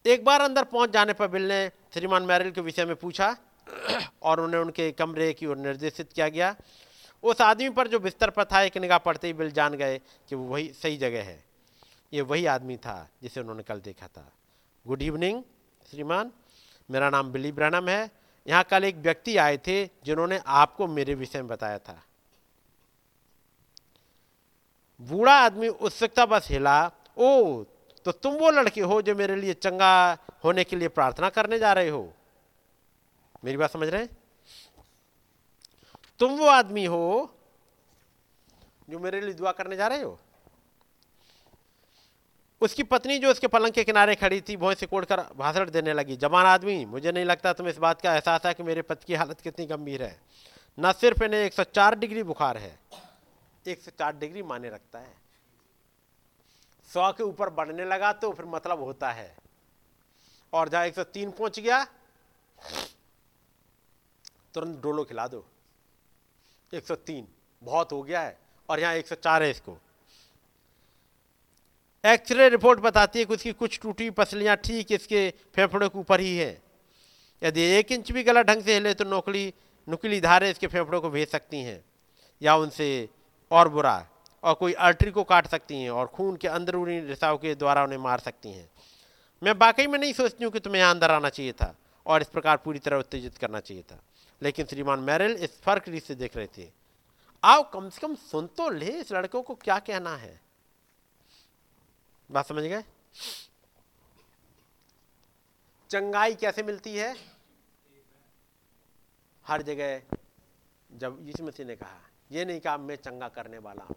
एक 0.07 0.23
बार 0.25 0.41
अंदर 0.41 0.63
पहुँच 0.63 0.89
जाने 0.89 1.13
पर 1.13 1.27
बिल 1.27 1.47
ने 1.47 1.67
श्रीमान 1.93 2.23
मैरिल 2.23 2.51
के 2.51 2.61
विषय 2.61 2.85
में 2.85 2.95
पूछा 2.95 3.35
और 4.23 4.39
उन्हें 4.39 4.61
उनके 4.61 4.91
कमरे 4.91 5.33
की 5.33 5.45
ओर 5.45 5.57
निर्देशित 5.57 6.13
किया 6.13 6.29
गया। 6.29 6.55
उस 7.23 7.41
आदमी 7.41 7.69
पर 7.69 7.87
जो 7.87 7.99
बिस्तर 7.99 8.29
पर 8.29 8.43
था, 8.43 8.61
एक 8.61 8.77
निगाह 8.77 8.97
पड़ते 8.97 9.27
ही 9.27 9.33
बिल 9.33 9.51
जान 9.51 9.73
गए 9.73 9.97
कि 10.29 10.35
वो 10.35 10.43
वही 10.43 10.73
सही 10.73 10.97
जगह 10.97 11.23
है। 11.23 11.43
ये 12.13 12.21
वही 12.21 12.45
आदमी 12.45 12.77
था 12.77 13.09
जिसे 13.21 13.39
उन्होंने 13.39 13.63
कल 13.63 13.79
देखा 13.79 14.07
था। 14.07 14.31
गुड 14.85 15.01
इवनिंग, 15.01 15.43
श्रीमान। 15.91 16.31
मेरा 16.91 17.09
नाम 17.09 17.31
बिली 17.31 17.51
ब्रैनम 17.51 17.89
है। 17.89 18.11
यहाँ 18.47 18.63
कल 18.63 18.83
एक 18.83 18.95
व्यक्ति 18.95 19.37
आए 19.37 19.57
थे 19.57 19.85
जिन्होंने 19.85 20.39
आपको 20.45 20.87
मेरे 20.87 21.13
विषय 21.15 21.39
में 21.39 21.47
बताया 21.47 21.79
था। 21.79 22.03
बूढ़ा 24.99 25.33
आदमी 25.33 25.67
उत्सुकता 25.67 26.25
बस 26.25 26.47
हिला 26.49 26.91
ओ 27.17 27.63
तो 28.07 28.11
तुम 28.11 28.33
वो 28.33 28.49
लड़के 28.49 28.81
हो 28.81 29.01
जो 29.01 29.15
मेरे 29.15 29.35
लिए 29.35 29.53
चंगा 29.53 30.17
होने 30.43 30.63
के 30.63 30.75
लिए 30.75 30.87
प्रार्थना 30.87 31.29
करने 31.29 31.59
जा 31.59 31.73
रहे 31.73 31.89
हो। 31.89 32.13
मेरी 33.45 33.57
बात 33.57 33.71
समझ 33.71 33.87
रहे 33.87 34.01
हैं? 34.01 34.17
तुम 36.19 36.31
वो 36.31 36.45
आदमी 36.45 36.85
हो 36.85 37.35
जो 38.89 38.99
मेरे 38.99 39.21
लिए 39.21 39.33
दुआ 39.33 39.51
करने 39.51 39.75
जा 39.75 39.87
रहे 39.87 40.01
हो। 40.01 40.19
उसकी 42.61 42.83
पत्नी 42.83 43.19
जो 43.19 43.31
उसके 43.31 43.47
पलंग 43.47 43.71
के 43.71 43.83
किनारे 43.83 44.15
खड़ी 44.15 44.41
थी 44.41 44.57
भों 44.57 44.73
से 44.73 44.85
कोड़कर 44.85 45.21
भाषण 45.37 45.71
देने 45.71 45.93
लगी, 45.93 46.17
जवान 46.17 46.45
आदमी, 46.45 46.85
मुझे 46.85 47.11
नहीं 47.11 47.25
लगता 47.25 47.53
तुम्हें 47.53 47.73
इस 47.73 47.79
बात 47.79 48.01
का 48.01 48.13
एहसास 48.13 48.45
है 48.45 48.53
कि 48.53 48.63
मेरे 48.63 48.81
पति 48.81 49.05
की 49.07 49.15
हालत 49.15 49.41
कितनी 49.41 49.65
गंभीर 49.65 50.03
है। 50.03 50.19
न 50.79 50.91
सिर्फ़ 50.93 51.23
इन्हें 51.23 51.45
104 51.45 51.95
डिग्री 51.95 52.23
बुखार 52.23 52.57
है 52.57 52.79
104 53.67 54.15
डिग्री 54.15 54.43
माने 54.43 54.69
रखता 54.69 54.99
है। 54.99 55.26
सौ 56.97 57.11
के 57.13 57.23
ऊपर 57.23 57.49
बढ़ने 57.49 57.85
लगा 57.85 58.11
तो 58.13 58.31
फिर 58.31 58.45
मतलब 58.45 58.79
होता 58.79 59.11
है। 59.11 59.35
और 60.53 60.69
जहाँ 60.69 60.85
103 60.87 61.31
पहुँच 61.31 61.59
गया, 61.59 61.83
तुरंत 64.53 64.81
डोलो 64.81 65.03
खिला 65.03 65.27
दो। 65.27 65.43
103 66.73 67.27
बहुत 67.61 67.91
हो 67.91 68.01
गया 68.03 68.21
है। 68.21 68.37
और 68.69 68.79
यहाँ 68.79 68.95
104 68.95 69.43
है 69.43 69.49
इसको। 69.51 69.77
एक्सरे 72.03 72.49
रिपोर्ट 72.49 72.79
बताती 72.79 73.19
है 73.19 73.25
कि 73.25 73.33
उसकी 73.33 73.51
कुछ 73.53 73.79
टूटी 73.79 74.09
पसलियाँ, 74.09 74.55
ठीक 74.55 74.91
इसके 74.91 75.29
फेफड़ों 75.55 75.89
के 75.89 75.99
ऊपर 75.99 76.19
ही 76.19 76.35
है। 76.37 76.51
यदि 77.41 77.61
एक 77.77 77.91
इंच 77.91 78.11
भी 78.11 78.23
गला 78.23 78.41
ढंग 78.41 78.63
से 78.63 78.73
हिले 78.73 78.93
तो 78.93 79.03
नौकली, 79.03 79.53
नुकीली 79.87 80.21
धारें 80.21 80.49
इसके 80.51 80.67
फेफड़ों 80.67 81.01
को 81.01 81.09
भेज 81.09 81.29
सकती 81.29 81.61
हैं, 81.61 81.83
या 82.41 82.55
उनसे 82.55 83.09
और 83.51 83.69
बुरा। 83.69 83.97
और 84.43 84.53
कोई 84.53 84.73
आर्टरी 84.73 85.11
को 85.11 85.23
काट 85.23 85.47
सकती 85.47 85.81
हैं 85.81 85.89
और 85.89 86.07
खून 86.07 86.35
के 86.37 86.47
अंदरूनी 86.47 86.99
रिसाव 86.99 87.37
के 87.37 87.55
द्वारा 87.55 87.83
उन्हें 87.83 87.97
मार 87.99 88.19
सकती 88.19 88.51
हैं। 88.51 88.69
मैं 89.41 89.51
वाकई 89.51 89.87
में 89.87 89.97
नहीं 89.99 90.13
सोचती 90.13 90.43
हूँ 90.43 90.51
कि 90.53 90.59
तुम्हें 90.59 90.81
यहाँ 90.81 90.93
अंदर 90.93 91.11
आना 91.11 91.29
चाहिए 91.29 91.51
था 91.51 91.73
और 92.05 92.21
इस 92.21 92.27
प्रकार 92.27 92.57
पूरी 92.57 92.79
तरह 92.79 92.97
उत्तेजित 92.97 93.37
करना 93.37 93.59
चाहिए 93.59 93.83
था। 93.83 93.99
लेकिन 94.41 94.65
श्रीमान 94.65 94.99
मैरिल 94.99 95.35
इस 95.35 95.59
फ़र्क 95.61 95.89
से 95.97 96.15
देख 96.15 96.37
रहे 96.37 96.47
थे। 96.47 96.69
आओ, 97.43 97.63
कम 97.63 97.89
से 97.89 98.01
कम 98.01 98.15
सुन 98.15 98.47
तो 98.47 98.69
ले 98.69 98.91
इस 98.91 99.11
लड़कों 99.11 99.41
को 99.41 99.55
क्या 99.55 99.79
कहना 99.79 100.15
है। 100.15 100.39
बात 102.29 102.47
समझ 102.47 102.63
गए? 102.63 102.83
चंगाई 105.89 106.35
कैसे 106.35 106.63
मिलती 106.63 106.95
है? 106.95 107.15
हर 109.45 109.61
जगह 109.61 110.01
जब 110.89 111.19
यीशु 111.21 111.43
मसीह 111.43 111.65
ने 111.65 111.75
कहा, 111.75 111.99
ये 112.31 112.45
नहीं 112.45 112.59
कहा, 112.59 112.77
मैं 112.77 112.95
चंगा 112.95 113.27
करने 113.27 113.57
वाला 113.57 113.83
हूँ। 113.83 113.95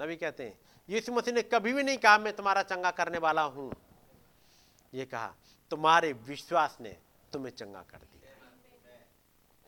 नबी 0.00 0.16
कहते 0.16 0.44
हैं, 0.44 0.58
यीशु 0.88 1.12
मसीह 1.12 1.34
ने 1.34 1.42
कभी 1.42 1.72
भी 1.72 1.82
नहीं 1.82 1.98
कहा, 1.98 2.18
मैं 2.18 2.32
तुम्हारा 2.36 2.62
चंगा 2.62 2.90
करने 2.90 3.18
वाला 3.18 3.42
हूँ। 3.42 3.72
ये 4.92 5.04
कहा, 5.04 5.34
तुम्हारे 5.70 6.12
विश्वास 6.12 6.76
ने 6.80 6.96
तुम्हें 7.32 7.52
चंगा 7.52 7.82
कर 7.82 7.98
दिया 7.98 8.08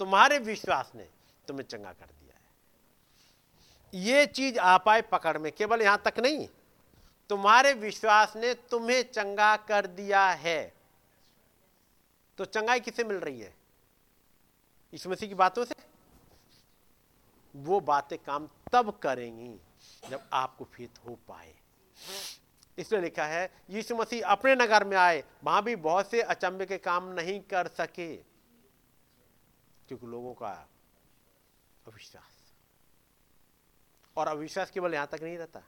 तुम्हारे 0.01 0.39
विश्वास 0.39 0.93
ने 0.95 1.09
तुम्हें 1.49 1.67
चंगा 1.67 1.93
कर 1.93 2.07
दिया 2.07 2.35
है। 2.35 4.01
ये 4.03 4.27
चीज़ 4.27 4.59
आ 4.59 4.77
पाए 4.79 5.03
पकड़ 5.03 5.39
में, 5.39 5.53
केवल 5.53 5.83
यहाँ 5.83 6.03
तक 6.05 6.19
नहीं, 6.19 6.49
तुम्हारे 7.31 7.73
विश्वास 7.73 8.33
ने 8.37 8.55
तुम्हें 8.71 9.03
चंगा 9.13 9.57
कर 9.57 9.87
दिया 9.87 10.25
है। 10.29 10.73
तो 12.39 12.45
चंगाई 12.45 12.81
किसे 12.81 13.05
मिल 13.05 13.17
रही 13.17 13.41
है? 13.41 13.55
इस 14.93 15.07
मसीह 15.07 15.29
की 15.29 15.35
बातों 15.35 15.65
से? 15.65 15.75
वो 17.55 17.81
बातें 17.81 18.19
काम 18.19 18.49
तब 18.73 18.91
करेंगी 19.03 19.55
जब 20.11 20.29
आपको 20.33 20.65
फेत 20.65 20.99
हो 21.07 21.19
पाए। 21.29 21.55
इसलिए 22.79 23.01
लिखा 23.01 23.25
है, 23.25 23.55
यीशु 23.71 23.97
मसीह 23.97 24.27
अपने 24.27 24.55
नगर 24.55 24.85
में 24.85 24.97
आए, 24.97 25.25
वहाँ 25.45 25.63
भी 25.63 25.77
बहुत 25.77 26.11
से 26.11 26.23
अचंभे 26.23 26.67
के 26.67 26.79
काम 26.79 27.09
नहीं 27.09 27.41
कर 27.41 27.69
सके, 27.69 28.17
क्योंकि 29.89 30.07
लोगों 30.07 30.35
का 30.35 30.69
अविश्वास। 31.87 32.55
और 34.17 34.29
अविश्वास 34.29 34.71
केवल 34.71 34.95
यहाँ 34.95 35.07
तक 35.07 35.23
नहीं 35.23 35.39
रहता। 35.39 35.63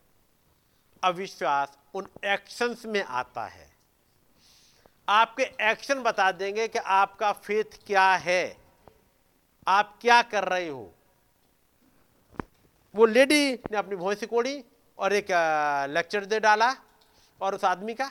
अविश्वास 1.05 1.79
उन 1.95 2.09
एक्शंस 2.25 2.87
में 2.87 3.03
आता 3.03 3.47
है। 3.47 3.77
आपके 5.09 5.43
एक्शन 5.43 6.03
बता 6.03 6.33
देंगे 6.33 6.69
कि 6.69 6.79
आपका 6.79 7.33
फेथ 7.33 7.87
क्या 7.87 8.15
है? 8.15 8.57
आप 9.69 9.99
क्या 10.01 10.23
कर 10.23 10.45
रहे 10.45 10.69
हो? 10.69 10.95
वो 12.95 13.07
लेडी 13.07 13.53
ने 13.53 13.77
अपनी 13.77 13.97
भोंस 13.97 14.25
कोड़ी 14.25 14.63
और 14.99 15.13
एक 15.13 15.27
लेक्चर 15.91 16.25
दे 16.25 16.41
डाला 16.41 16.75
और 17.41 17.55
उस 17.55 17.65
आदमी 17.65 17.95
का, 17.95 18.11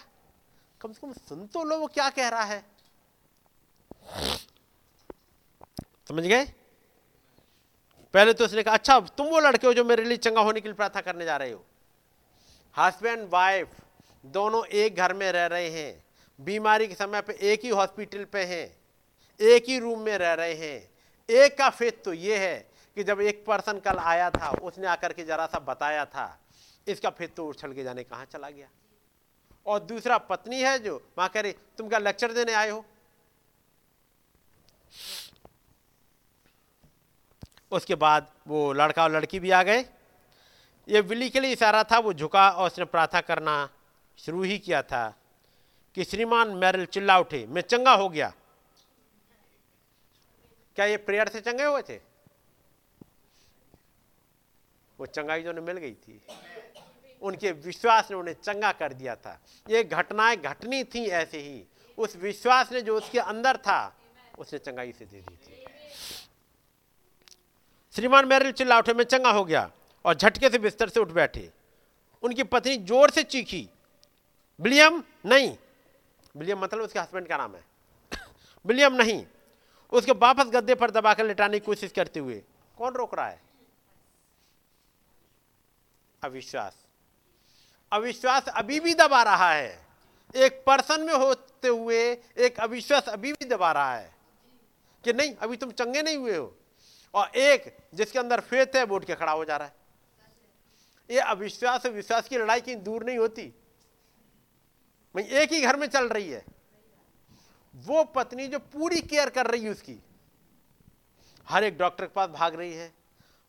कम 0.82 0.94
से 0.94 1.00
कम 1.02 1.14
सुन 1.30 1.46
तो 1.48 1.64
लो 1.64 1.78
वो 1.78 1.88
क्या 1.88 2.10
कह 2.10 2.28
रहा 2.30 2.44
है। 2.44 2.64
समझ 6.10 6.24
गए? 6.24 6.44
पहले 8.14 8.34
तो 8.34 8.46
उसने 8.46 8.64
कहा 8.64 8.74
अच्छा 8.74 9.00
तुम 9.18 9.28
वो 9.28 9.40
लड़के 9.40 9.68
हो 9.68 9.74
जो 9.74 9.84
मेरे 9.84 10.04
लिए 10.04 10.18
चंगा 10.18 10.42
होने 10.42 10.62
के 10.62 10.68
लिए 10.68 10.76
प्रार्थना 10.76 11.02
करने 11.02 11.26
जा 11.26 11.38
रहे 11.38 11.52
हो। 11.52 11.64
हस्बैंड 12.76 13.28
वाइफ 13.30 13.70
दोनों 14.26 14.66
एक 14.66 14.96
घर 14.96 15.14
में 15.14 15.32
रह 15.32 15.46
रहे 15.46 15.70
हैं। 15.70 16.04
बीमारी 16.40 16.88
के 16.88 16.96
समय 16.96 17.22
पे 17.22 17.34
एक 17.44 17.64
ही 17.64 17.70
हॉस्पिटल 17.70 18.24
पे 18.26 18.44
हैं। 18.46 18.66
एक 19.40 19.70
ही 19.70 19.80
रूम 19.80 20.00
में 20.00 20.18
रह 20.18 20.34
रहे 20.34 20.54
हैं। 20.56 20.90
एक 21.30 21.58
का 21.58 21.70
फेत 21.70 22.04
तो 22.06 22.14
ये 22.14 22.38
है 22.38 22.73
कि 22.96 23.04
जब 23.04 23.22
एक 23.22 23.46
पर्सन 23.46 23.80
कल 23.80 23.98
आया 23.98 24.30
था, 24.30 24.50
उसने 24.50 24.88
आकर 24.88 25.14
के 25.14 25.24
जरा 25.24 25.46
सा 25.46 25.60
बताया 25.60 26.06
था, 26.06 26.40
इसका 26.88 27.10
फिर 27.10 27.28
तो 27.28 27.48
उछल 27.48 27.74
के 27.74 27.84
जाने 27.84 28.04
कहाँ 28.04 28.26
चला 28.26 28.50
गया? 28.50 28.68
और 29.66 29.80
दूसरा 29.80 30.18
पत्नी 30.18 30.62
है 30.62 30.80
जो 30.80 31.12
वहाँ 31.18 31.30
कह 31.30 31.42
रही, 31.42 31.52
तुम 31.52 31.90
क्या 31.90 32.00
लेक्चर 32.00 32.32
देने 32.32 32.54
आए 32.54 32.70
हो? 32.70 32.86
उसके 37.72 37.96
बाद 37.96 38.32
वो 38.48 38.74
लड़का 38.74 39.04
और 39.04 39.12
लड़की 39.12 39.40
भी 39.40 39.52
आ 39.52 39.64
गए। 39.64 39.86
ये 40.90 41.02
बिल्ली 41.02 41.30
के 41.30 41.40
लिए 41.40 41.52
इशारा 41.52 41.84
था, 41.84 42.00
वो 42.00 42.14
झुका 42.14 42.50
और 42.50 42.68
उसने 42.68 42.86
प्रार्थना 42.86 43.22
करना 43.22 43.70
शुरू 44.18 44.44
ही 44.44 44.60
किया 44.60 44.82
था 44.82 45.18
कि, 45.96 46.04
श्रीमान 46.04 46.50
मैरल 46.50 46.86
चिल्ला 46.86 47.20
उठे, 47.20 47.46
मैं 47.46 47.62
चंगा 47.62 47.92
हो 47.92 48.10
गया। 48.10 48.34
क्या 50.76 50.86
ये 50.86 50.98
प्रेयर 50.98 51.28
से 51.28 51.42
चंगे 51.42 51.64
हुए 51.64 51.82
थे? 51.82 52.13
वो 55.00 55.06
चंगाई 55.06 55.44
जो 55.44 55.50
उन्हें 55.50 55.66
मिल 55.66 55.78
गई 55.78 55.94
थी। 55.94 56.22
उनके 57.22 57.52
विश्वास 57.52 58.12
ने 58.12 58.18
उन्हें 58.18 58.36
चंगा 58.36 58.72
कर 58.72 58.94
दिया 58.94 59.16
था। 59.16 59.40
ये 59.68 59.84
घटनाएँ 59.84 60.36
घटनी 60.38 60.84
थी 60.86 61.06
ऐसे 61.08 61.40
ही। 61.40 61.64
उस 61.98 62.16
विश्वास 62.16 62.72
ने 62.72 62.82
जो 62.82 62.98
उसके 62.98 63.20
अंदर 63.20 63.58
था, 63.58 63.96
उसने 64.40 64.60
चंगाई 64.60 64.92
से 64.92 65.06
दे 65.06 65.22
दी 65.22 65.36
थी। 65.38 65.66
श्रीमान 67.94 68.26
मैरिल 68.26 68.52
चिल्ला 68.52 68.78
उठे 68.78 68.94
मैं 68.94 69.04
चंगा 69.06 69.32
हो 69.32 69.44
गया 69.46 69.70
और 70.06 70.14
झटके 70.16 70.50
से 70.50 70.60
बिस्तर 70.60 70.90
से 70.90 71.00
उठ 71.00 71.12
बैठे। 71.12 71.50
उनकी 72.24 72.44
पत्नी 72.46 72.78
ज़ोर 72.80 73.10
से 73.10 73.24
चीखी 73.24 73.68
विलियम 74.60 75.04
नहीं। 75.26 75.56
विलियम 76.36 76.60
मतलब 76.60 76.82
उसके 76.82 77.00
हस्बैंड 77.00 77.28
का 77.28 77.38
नाम 77.38 77.56
है। 77.56 77.64
विलियम 78.66 78.94
नहीं। 78.94 79.26
उसके 79.92 80.12
वापस 80.12 80.50
गद्दे 80.50 80.76
पर 80.76 80.92
दबाकर 80.92 81.26
लेटाने 81.26 81.60
की 81.60 81.66
कोशिश 81.66 81.92
करते 81.92 82.20
हुए, 82.20 82.42
कौन 82.78 82.94
रोक 82.94 83.16
रहा 83.16 83.28
है? 83.28 83.42
अविश्वास। 86.24 86.78
अविश्वास 87.92 88.48
अभी 88.48 88.80
भी 88.80 88.94
दबा 88.94 89.24
रहा 89.24 89.54
है। 89.54 89.88
एक 90.36 90.64
पर्सन 90.68 91.02
में 91.02 91.14
होते 91.14 91.68
हुए 91.68 92.12
एक 92.38 92.60
अविश्वास 92.60 93.10
अभी 93.10 93.34
भी 93.34 93.46
दबा 93.46 93.72
रहा 93.72 93.96
है 93.96 94.16
कि 95.04 95.14
नहीं, 95.14 95.36
अभी 95.36 95.58
तुम 95.58 95.72
चंगे 95.72 96.02
नहीं 96.02 96.18
हुए 96.18 96.38
हो। 96.38 96.58
और 97.14 97.28
एक 97.28 97.78
जिसके 97.94 98.20
अंदर 98.20 98.40
फेत 98.40 98.76
है, 98.76 98.84
वो 98.84 99.00
के 99.00 99.16
खड़ा 99.16 99.32
हो 99.32 99.46
जा 99.46 99.58
रहा 99.58 99.68
है। 99.68 99.76
ये 101.10 101.20
अविश्वास 101.20 101.86
और 101.86 101.92
विश्वास 101.92 102.28
की 102.28 102.38
लड़ाई 102.38 102.62
कहीं 102.62 102.76
दूर 102.76 103.04
नहीं 103.04 103.18
होती। 103.18 103.48
भाई 105.16 105.24
एक 105.24 105.54
ही 105.54 105.62
घर 105.62 105.76
में 105.76 105.88
चल 105.88 106.10
रही 106.10 106.30
है। 106.30 106.46
वो 107.76 108.04
पत्नी 108.04 108.48
जो 108.48 108.60
पूरी 108.60 109.02
केयर 109.02 109.30
कर 109.30 109.48
रही 109.48 109.64
है 109.64 109.70
उसकी। 109.70 110.00
हर 111.50 111.64
एक 111.64 111.78
डॉक्टर 111.78 112.06
के 112.06 112.14
पास 112.14 112.30
भाग 112.30 112.56
रही 112.56 112.74
है। 112.74 113.03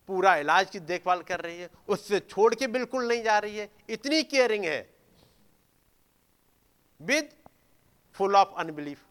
पूरा 0.09 0.35
इलाज 0.37 0.71
की 0.71 0.81
देखभाल 0.81 1.23
कर 1.23 1.41
रही 1.41 1.59
है, 1.59 1.69
उससे 1.89 2.21
छोड़ 2.21 2.55
के 2.55 2.67
बिल्कुल 2.69 3.09
नहीं 3.09 3.23
जा 3.23 3.39
रही 3.39 3.57
है। 3.59 3.69
इतनी 3.91 4.23
केयरिंग 4.25 4.65
है। 4.65 4.81
विद 7.01 7.31
फुल 8.17 8.37
ऑफ़ 8.37 8.55
अनबिलीफ 8.57 9.05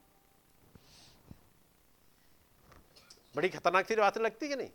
बड़ी 3.35 3.49
खतरनाक 3.49 3.87
सी 3.87 3.95
बात 3.95 4.17
लगती 4.17 4.47
कि 4.47 4.55
नहीं? 4.55 4.69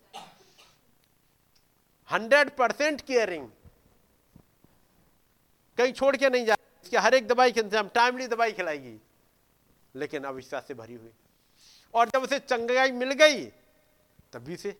हंड्रेड 2.08 2.50
परसेंट 2.56 3.00
केयरिंग 3.00 3.48
कहीं 5.78 5.92
छोड़ 5.92 6.16
के 6.16 6.28
नहीं 6.30 6.46
जा 6.46 6.56
इसके 6.84 6.98
हर 6.98 7.14
एक 7.14 7.26
दवाई 7.28 7.52
के 7.52 7.60
इंतज़ाम 7.60 7.88
टाइमली 7.88 8.26
दवाई 8.26 8.52
खिलाएगी। 8.52 8.98
लेकिन 9.94 10.24
अविश्वास 10.24 10.66
से 10.68 10.74
भरी 10.74 10.94
हुई। 10.94 11.10
और 11.94 12.08
जब 12.08 12.22
उसे 12.22 12.38
चंगाई 12.40 12.90
मिल 12.92 13.12
गई, 13.12 13.44
तभी 14.32 14.56
से 14.56 14.76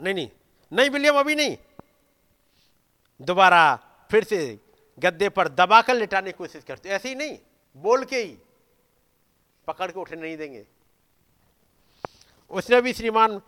नहीं 0.00 0.14
नहीं 0.14 0.28
नहीं 0.72 0.90
विलियम 0.90 1.18
अभी 1.18 1.34
नहीं। 1.34 1.56
दोबारा 3.20 3.78
फिर 4.10 4.24
से 4.24 4.58
गद्दे 4.98 5.28
पर 5.28 5.48
दबाकर 5.48 5.94
लिटाने 5.94 6.32
की 6.32 6.36
कोशिश 6.38 6.64
करते 6.64 6.88
ऐसे 6.88 7.08
ही 7.08 7.14
नहीं, 7.14 7.38
बोल 7.76 8.04
के 8.04 8.16
ही 8.16 8.38
पकड़ 9.66 9.90
के 9.90 10.00
उठने 10.00 10.20
नहीं 10.22 10.36
देंगे। 10.36 10.66
उसने 12.50 12.80
भी 12.80 12.92
श्रीमान, 12.92 13.40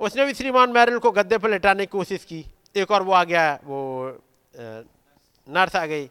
उसने 0.00 0.24
भी 0.24 0.34
श्रीमान 0.34 0.70
मैरल 0.70 0.98
को 0.98 1.10
गद्दे 1.10 1.38
पर 1.38 1.50
लिटाने 1.50 1.86
की 1.86 1.90
कोशिश 1.90 2.24
की। 2.24 2.44
एक 2.76 2.90
और 2.90 3.02
वो 3.02 3.12
आ 3.12 3.24
गया, 3.24 3.60
वो 3.64 4.22
नर्स 4.54 5.76
आ 5.76 5.86
गई। 5.86 6.10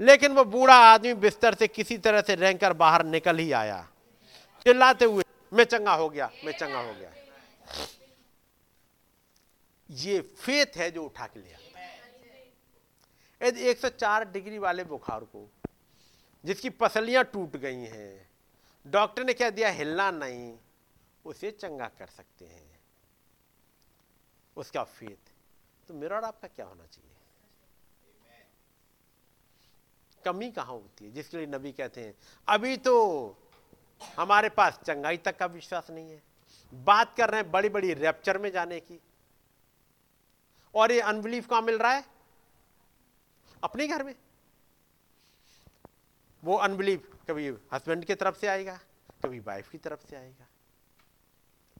लेकिन 0.00 0.32
वो 0.32 0.44
बूढ़ा 0.44 0.76
आदमी 0.76 1.14
बिस्तर 1.14 1.54
से 1.54 1.68
किसी 1.68 1.98
तरह 1.98 2.20
से 2.20 2.34
रेंग 2.34 2.58
कर 2.58 2.72
बाहर 2.72 3.04
निकल 3.04 3.38
ही 3.38 3.50
आया। 3.52 3.88
चिल्लाते 4.64 5.04
हुए, 5.04 5.24
मैं 5.52 5.64
चंगा 5.64 5.94
हो 5.94 6.08
गया, 6.08 6.30
मैं 6.44 6.52
चंगा 6.52 6.80
हो 6.80 6.92
गया। 6.92 7.12
ये 9.92 10.20
फेथ 10.20 10.76
है 10.76 10.90
जो 10.90 11.04
उठा 11.04 11.26
के 11.26 11.40
लिया 11.40 11.58
यदि 13.42 13.60
104 13.60 14.24
डिग्री 14.24 14.58
वाले 14.58 14.84
बुखार 14.84 15.24
को, 15.24 15.50
जिसकी 16.44 16.70
पसलियाँ 16.70 17.24
टूट 17.24 17.56
गई 17.56 17.80
हैं, 17.80 18.30
डॉक्टर 18.86 19.24
ने 19.24 19.32
क्या 19.32 19.50
दिया, 19.50 19.68
हिलना 19.68 20.10
नहीं, 20.10 20.58
उसे 21.24 21.50
चंगा 21.50 21.86
कर 21.86 22.06
सकते 22.06 22.44
हैं। 22.44 22.80
उसका 24.56 24.84
फेथ। 24.84 25.32
तो 25.88 25.94
मेरा 25.94 26.16
और 26.16 26.24
आपका 26.24 26.48
क्या 26.48 26.66
होना 26.66 26.86
चाहिए? 26.86 27.10
कमी 30.24 30.50
कहाँ 30.50 30.72
होती 30.72 31.04
है? 31.04 31.12
जिसके 31.12 31.36
लिए 31.36 31.46
नबी 31.46 31.72
कहते 31.72 32.00
हैं, 32.00 32.14
अभी 32.48 32.76
तो 32.76 32.94
हमारे 34.16 34.48
पास 34.48 34.80
चंगाई 34.86 35.16
तक 35.16 35.38
का 35.38 35.46
विश्वास 35.46 35.90
नहीं 35.90 36.10
है। 36.10 36.22
बात 36.74 37.16
कर 37.16 37.30
रहे 37.30 37.40
हैं 37.40 37.50
बड़ी 37.50 37.68
बड़ी 37.68 37.94
रैप्चर 37.94 38.38
में 38.38 38.50
जाने 38.50 38.80
की। 38.80 39.00
और 40.74 40.92
ये 40.92 41.00
अनबिलीफ 41.00 41.48
कहाँ 41.48 41.62
मिल 41.62 41.78
रहा 41.78 41.92
है? 41.92 42.04
अपने 43.64 43.86
घर 43.88 44.02
में। 44.02 44.14
वो 46.44 46.56
अनबिलीफ 46.56 47.14
कभी 47.28 47.48
हस्बैंड 47.72 48.04
की 48.04 48.14
तरफ़ 48.14 48.38
से 48.38 48.46
आएगा, 48.46 48.80
कभी 49.24 49.40
वाइफ 49.40 49.70
की 49.70 49.78
तरफ़ 49.78 50.06
से 50.10 50.16
आएगा। 50.16 50.46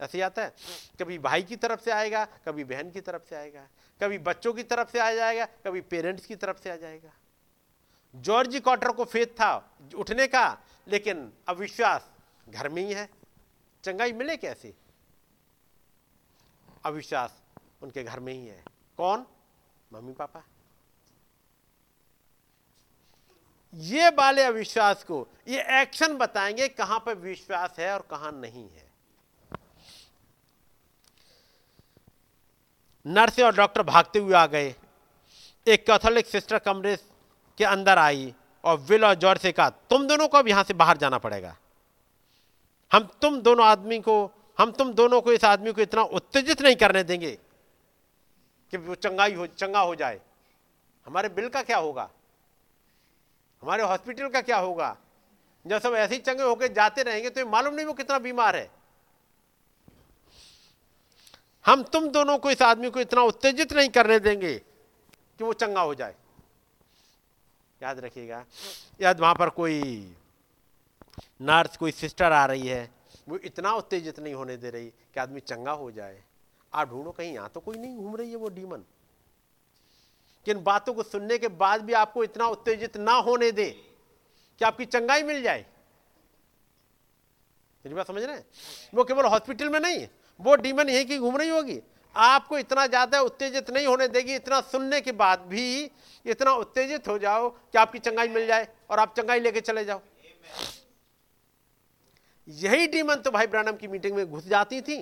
ऐसे 0.01 0.21
आता 0.21 0.43
है, 0.43 0.55
कभी 1.01 1.19
भाई 1.19 1.43
की 1.43 1.57
तरफ़ 1.57 1.81
से 1.81 1.91
आएगा, 1.91 2.25
कभी 2.25 2.65
बहन 2.65 2.91
की 2.91 3.01
तरफ़ 3.01 3.23
से 3.23 3.37
आएगा, 3.37 3.69
कभी 4.01 4.19
बच्चों 4.19 4.53
की 4.53 4.63
तरफ़ 4.63 4.91
से 4.91 5.01
आ 5.01 5.15
जाएगा, 5.15 5.47
कभी 5.47 5.81
पेरेंट्स 5.81 6.27
की 6.27 6.37
तरफ़ 6.37 6.59
से 6.59 6.71
आ 6.71 6.77
जाएगा। 6.77 7.13
जॉर्ज 8.15 8.57
कॉटर 8.57 8.93
को 8.93 9.05
फेत 9.05 9.33
था 9.33 9.77
उठने 9.95 10.27
का, 10.27 10.59
लेकिन 10.89 11.33
अविश्वास 11.49 12.11
घर 12.49 12.69
में 12.69 12.83
ही 12.83 12.93
है। 12.93 13.09
चंगाई 13.85 14.13
मिले 14.13 14.37
कैसे? 14.37 14.75
अविश्वास 16.85 17.43
उनके 17.83 18.05
घर 18.05 18.21
में 18.21 18.33
ही 18.33 18.47
है। 18.47 18.72
कौन? 19.03 19.27
Mummy 19.93 20.13
papa. 20.13 20.43
ये 23.75 24.09
वाले 24.09 24.43
अविश्वास 24.43 25.05
को, 25.05 25.27
ये 25.49 25.81
एक्शन 25.83 26.17
बताएँगे 26.17 26.69
कहाँ 26.69 26.99
पर 27.07 27.15
विश्वास 27.15 27.79
है 27.79 27.93
और 27.95 28.07
कहाँ 28.11 28.33
नहीं 28.33 28.69
है। 28.71 28.91
नर्स 33.07 33.41
और 33.41 33.57
डॉक्टर 33.57 33.83
भागते 33.83 34.19
हुए 34.19 34.35
आ 34.35 34.47
गए। 34.47 34.75
एक 35.67 35.87
कैथोलिक 35.87 36.27
सिस्टर 36.27 36.59
कमरे 36.59 36.97
के 37.59 37.65
अंदर 37.65 37.99
आई 37.99 38.35
और 38.65 38.79
विल 38.79 39.05
और 39.05 39.15
जॉर्ज 39.15 39.41
से 39.41 39.53
कहा, 39.53 39.71
तुम 39.71 40.07
दोनों 40.07 40.29
को 40.29 40.39
अब 40.39 40.49
यहाँ 40.49 40.65
से 40.65 40.75
बाहर 40.75 40.97
जाना 40.97 41.19
पड़ेगा। 41.19 41.57
हम 42.93 43.11
तुम 43.23 43.41
दोनों 43.41 43.67
आदमी 43.67 43.99
को, 43.99 44.31
हम 44.59 44.73
तुम 44.73 44.93
दोनों 44.93 45.21
को 45.21 45.33
इस 45.33 45.45
आदमी 45.45 45.73
को 45.73 45.81
इतना 45.81 46.03
उत्तेजित 46.03 46.63
नहीं 46.63 46.77
करने 46.77 47.03
देंगे। 47.03 47.39
कि 48.73 48.77
वो 48.79 48.95
चंगाई 48.95 49.35
हो, 49.35 49.47
चंगा 49.47 49.81
हो 49.81 49.95
जाए। 49.95 50.21
हमारे 51.07 51.29
बिल 51.29 51.49
का 51.49 51.63
क्या 51.63 51.79
होगा? 51.79 52.09
हमारे 53.63 53.83
हॉस्पिटल 53.83 54.29
का 54.29 54.41
क्या 54.41 54.59
होगा? 54.59 54.97
जब 55.65 55.79
सब 55.79 55.95
ऐसे 55.95 56.15
ही 56.15 56.21
चंगे 56.21 56.43
होकर 56.43 56.73
जाते 56.73 57.03
रहेंगे 57.03 57.31
तो 57.31 57.47
मालूम 57.47 57.75
नहीं 57.75 57.87
वो 57.87 57.93
कितना 57.93 58.19
बीमार 58.19 58.57
है। 58.57 58.71
हम 61.65 61.83
तुम 61.83 62.09
दोनों 62.09 62.39
को 62.39 62.51
इस 62.51 62.63
आदमी 62.63 62.91
को 62.91 63.01
इतना 63.01 63.23
उत्तेजित 63.23 63.73
नहीं 63.73 63.89
करने 63.89 64.19
देंगे 64.19 64.55
कि 64.55 65.45
वो 65.45 65.53
चंगा 65.53 65.81
हो 65.81 65.95
जाए। 65.95 66.15
याद 67.81 67.99
रखिएगा, 67.99 68.45
याद 69.01 69.21
वहाँ 69.21 69.35
पर 69.35 69.49
कोई 69.51 69.81
नर्स, 71.43 71.77
कोई 71.77 71.93
सिस्टर 71.93 72.33
आ 72.33 72.45
रही 72.47 72.69
है, 72.69 72.91
वो 73.29 73.37
इतना 73.37 73.73
उत्तेजित 73.73 74.19
नहीं 74.21 74.35
होने 74.35 74.57
दे 74.57 74.71
रही 74.71 74.87
कि 74.87 75.21
आदमी 75.21 75.41
चंगा 75.41 75.73
हो 75.73 75.91
जाए। 75.91 76.23
आप 76.73 76.89
ढूंढो 76.89 77.11
कहीं, 77.11 77.33
यहाँ 77.35 77.51
तो 77.55 77.61
कोई 77.61 77.79
नहीं 77.79 77.97
घूम 77.97 78.17
रही 78.17 78.31
है 78.31 78.37
वो 78.37 78.49
डीमन 78.51 78.85
किन 80.47 80.63
बातों 80.65 80.95
को 80.95 81.03
सुनने 81.03 81.39
के 81.39 81.49
बाद 81.49 81.81
भी 81.81 81.93
आपको 81.95 82.25
इतना 82.25 82.47
उत्तेजित 82.49 82.97
ना 82.99 83.13
होने 83.21 83.51
दे 83.53 83.69
कि 84.61 84.65
आपकी 84.65 84.85
चंगाई 84.87 85.23
मिल 85.23 85.43
जाए। 85.43 85.65
मेरी 87.85 87.95
बात 87.95 88.07
समझ 88.07 88.23
रहे 88.23 88.37
हैं? 88.37 88.45
वो 88.95 89.05
केवल 89.05 89.27
हॉस्पिटल 89.27 89.69
में 89.69 89.79
नहीं, 89.81 90.07
वो 90.41 90.55
डीमन 90.57 90.89
यहीं 90.89 91.07
की 91.07 91.19
घूम 91.19 91.37
रही 91.37 91.49
होगी। 91.49 91.81
आपको 92.15 92.59
इतना 92.59 92.87
ज़्यादा 92.87 93.21
उत्तेजित 93.23 93.71
नहीं 93.71 93.87
होने 93.87 94.09
देगी, 94.09 94.35
इतना 94.35 94.61
सुनने 94.63 95.01
के 95.01 95.13
बाद 95.15 95.47
भी 95.49 95.91
इतना 96.27 96.53
उत्तेजित 96.55 97.09
हो 97.09 97.19
जाओ 97.19 97.49
कि 97.49 97.79
आपकी 97.79 97.99
चंगाई 98.01 98.29
मिल 98.31 98.47
जाए 98.47 98.69
और 98.91 98.99
आप 98.99 99.15
चंगाई 99.17 99.41
लेके 99.41 99.61
चले 99.61 99.85
जाओ। 99.85 100.01
यही 102.49 102.87
डीमन 102.89 103.17
तो 103.17 103.31
भाई 103.31 103.47
ब्रानम 103.47 103.77
की 103.77 103.89
मीटिंग 103.89 104.17
में 104.17 104.27
घुस 104.27 104.47
जाती 104.47 104.81
थी। 104.81 104.99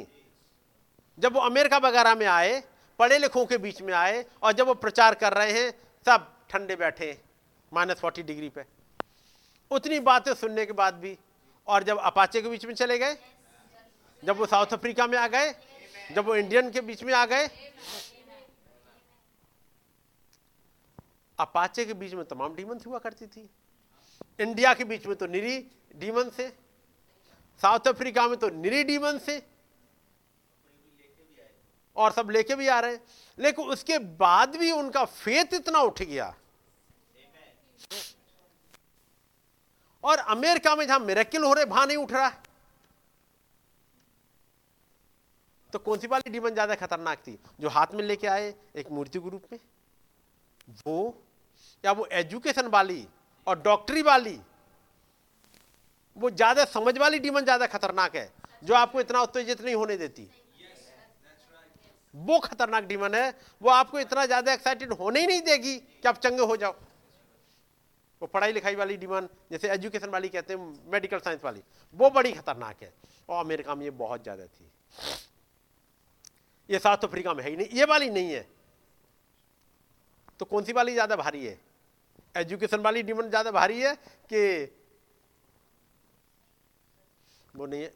जब 1.21 1.33
वो 1.33 1.41
अमेरिका 1.41 1.79
वगैरह 1.79 2.15
में 2.15 2.27
आए, 2.27 2.63
पढ़े 2.99 3.19
लिखों 3.19 3.45
के 3.47 3.59
बीच 3.59 3.81
में 3.83 3.93
आए 3.95 4.25
और 4.43 4.53
जब 4.53 4.67
वो 4.67 4.75
प्रचार 4.77 5.15
कर 5.15 5.33
रहे 5.33 5.53
हैं, 5.53 5.71
सब 6.07 6.27
ठंडे 6.51 6.77
बैठे 6.77 7.17
माइनस 7.73 8.01
फोर्टी 8.01 8.23
डिग्री 8.23 8.49
पे। 8.49 8.65
उतनी 9.71 9.99
बातें 10.01 10.33
सुनने 10.35 10.67
के 10.67 10.73
बाद 10.73 10.95
भी 10.95 11.17
और 11.69 11.83
जब 11.83 11.99
अपाचे 12.01 12.43
के 12.43 12.49
बीच 12.49 12.65
में 12.67 12.75
चले 12.75 12.99
गए, 12.99 13.17
जब 14.23 14.37
वो 14.37 14.47
साउथ 14.47 14.73
अफ्रीका 14.73 15.07
में 15.07 15.19
आ 15.19 15.27
गए, 15.29 15.53
जब 16.15 16.27
वो 16.27 16.35
इंडियन 16.37 16.71
के 16.71 16.81
बीच 16.81 17.03
में 17.05 17.13
आ 17.15 17.25
गए, 17.27 17.49
अपाचे 21.39 21.85
के 21.85 21.95
बीच 21.95 22.15
में 22.15 22.25
तमाम 22.25 22.55
डीमन 22.55 22.81
हुआ 22.87 22.99
करती 22.99 23.27
थी। 23.27 23.49
इंडिया 24.41 24.75
के 24.75 24.85
बीच 24.85 25.07
में 25.07 25.17
तो 25.17 25.27
निरी 25.27 25.59
डीमन 25.97 26.31
से 26.37 26.49
साउथ 27.61 27.89
अफ्रीका 27.89 28.27
में 28.29 28.37
तो 28.39 28.49
निरी 28.51 28.83
डीमन 28.85 29.19
से 29.19 29.41
और 31.97 32.13
सब 32.13 32.31
लेके 32.31 32.55
भी 32.55 32.69
आ 32.69 32.79
रहे 32.81 32.93
हैं। 32.93 33.01
लेकिन 33.39 33.65
उसके 33.67 33.99
बाद 33.99 34.57
भी 34.57 34.71
उनका 34.73 35.05
फेत 35.05 35.55
इतना 35.55 35.81
उठ 35.81 36.03
गया। 36.03 36.35
और 40.05 40.19
अमेरिका 40.19 40.75
में 40.77 40.87
जहाँ 40.87 40.99
मेरेकिल 41.01 41.43
हो 41.45 41.53
रहे, 41.53 41.65
वहाँ 41.65 41.87
नहीं 41.87 41.97
उठ 41.97 42.13
रहा। 42.13 42.29
तो 45.73 45.79
कौन 45.79 45.99
सी 45.99 46.07
वाली 46.07 46.31
डीमन 46.31 46.51
ज़्यादा 46.51 46.75
खतरनाक 46.75 47.19
थी? 47.19 47.39
जो 47.61 47.69
हाथ 47.69 47.95
में 47.95 48.03
लेके 48.05 48.27
आए 48.27 48.55
एक 48.77 48.91
मूर्ति 48.91 49.19
के 49.19 49.31
रूप 49.31 49.43
में। 49.53 49.59
वो, 50.87 51.15
या 51.85 51.93
वो 51.93 52.07
एजुकेशन 52.13 52.67
वाली 52.69 53.07
और 53.47 53.61
डॉक्टरी 53.61 54.03
वाली। 54.03 54.39
वो 56.17 56.31
ज़्यादा 56.31 56.65
समझ 56.67 56.97
वाली 56.99 57.19
डीमन 57.19 57.45
ज़्यादा 57.45 57.67
खतरनाक 57.67 58.17
है, 58.17 58.31
जो 58.63 58.75
आपको 58.75 59.01
इतना 59.01 59.21
उत्तेजित 59.23 59.61
नहीं 59.63 59.75
होने 59.75 59.97
देती। 59.97 60.29
वो 62.15 62.39
खतरनाक 62.41 62.85
डीमन 62.85 63.15
है, 63.15 63.35
वो 63.63 63.71
आपको 63.71 63.99
इतना 64.01 64.25
ज़्यादा 64.27 64.53
एक्साइटेड 64.53 64.93
होने 64.93 65.21
ही 65.21 65.27
नहीं 65.27 65.41
देगी 65.43 65.77
कि 65.77 66.09
आप 66.09 66.19
चंगे 66.19 66.45
हो 66.45 66.57
जाओ। 66.57 66.75
वो 68.23 68.27
पढ़ाई 68.27 68.53
लिखाई 68.53 68.75
वाली 68.75 68.97
डीमन 68.97 69.29
जैसे 69.53 69.69
एजुकेशन 69.71 70.11
वाली 70.11 70.29
कहते 70.29 70.55
हैं 70.55 70.91
मेडिकल 70.93 71.19
साइंस 71.21 71.45
वाली, 71.45 71.63
वो 71.97 72.11
बड़ी 72.11 72.33
खतरनाक 72.33 72.83
है। 72.83 72.93
और 73.29 73.45
अमेरिका 73.45 73.75
में 73.75 73.85
ये 73.85 73.91
बहुत 73.93 74.23
ज़्यादा 74.23 74.47
थी। 74.47 74.71
ये 76.69 76.79
साउथ 76.79 77.05
अफ्रीका 77.05 77.35
में 77.35 77.43
है 77.45 77.51
ही 77.51 77.57
नहीं, 77.57 77.69
ये 77.69 77.85
वाली 77.85 78.11
नहीं 78.11 78.33
है। 78.33 78.47
तो 80.41 80.45
कौन 80.47 80.65
सी 80.65 80.73
वाली 80.73 80.93
ज़्यादा 80.93 81.17
भारी 81.17 81.47
है? 81.47 81.59
एजुकेशन 82.35 82.81
वाली 82.81 83.03
डिमांड 83.03 83.29
ज़्यादा 83.29 83.51
भारी 83.51 83.81
है 83.81 83.95
कि 84.33 84.65
वो 87.55 87.67
नहीं 87.67 87.83
है? 87.83 87.93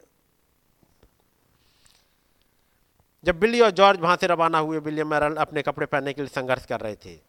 जब 3.25 3.39
बिल्ली 3.39 3.61
और 3.61 3.71
जॉर्ज 3.71 3.99
वहाँ 3.99 4.15
से 4.21 4.27
रवाना 4.27 4.59
हुए 4.59 4.79
विलियम 4.79 5.07
मैरल 5.07 5.35
अपने 5.35 5.61
कपड़े 5.61 5.85
पहनने 5.85 6.13
के 6.13 6.21
लिए 6.21 6.29
संघर्ष 6.29 6.65
कर 6.65 6.79
रहे 6.79 6.95
थे। 6.95 7.19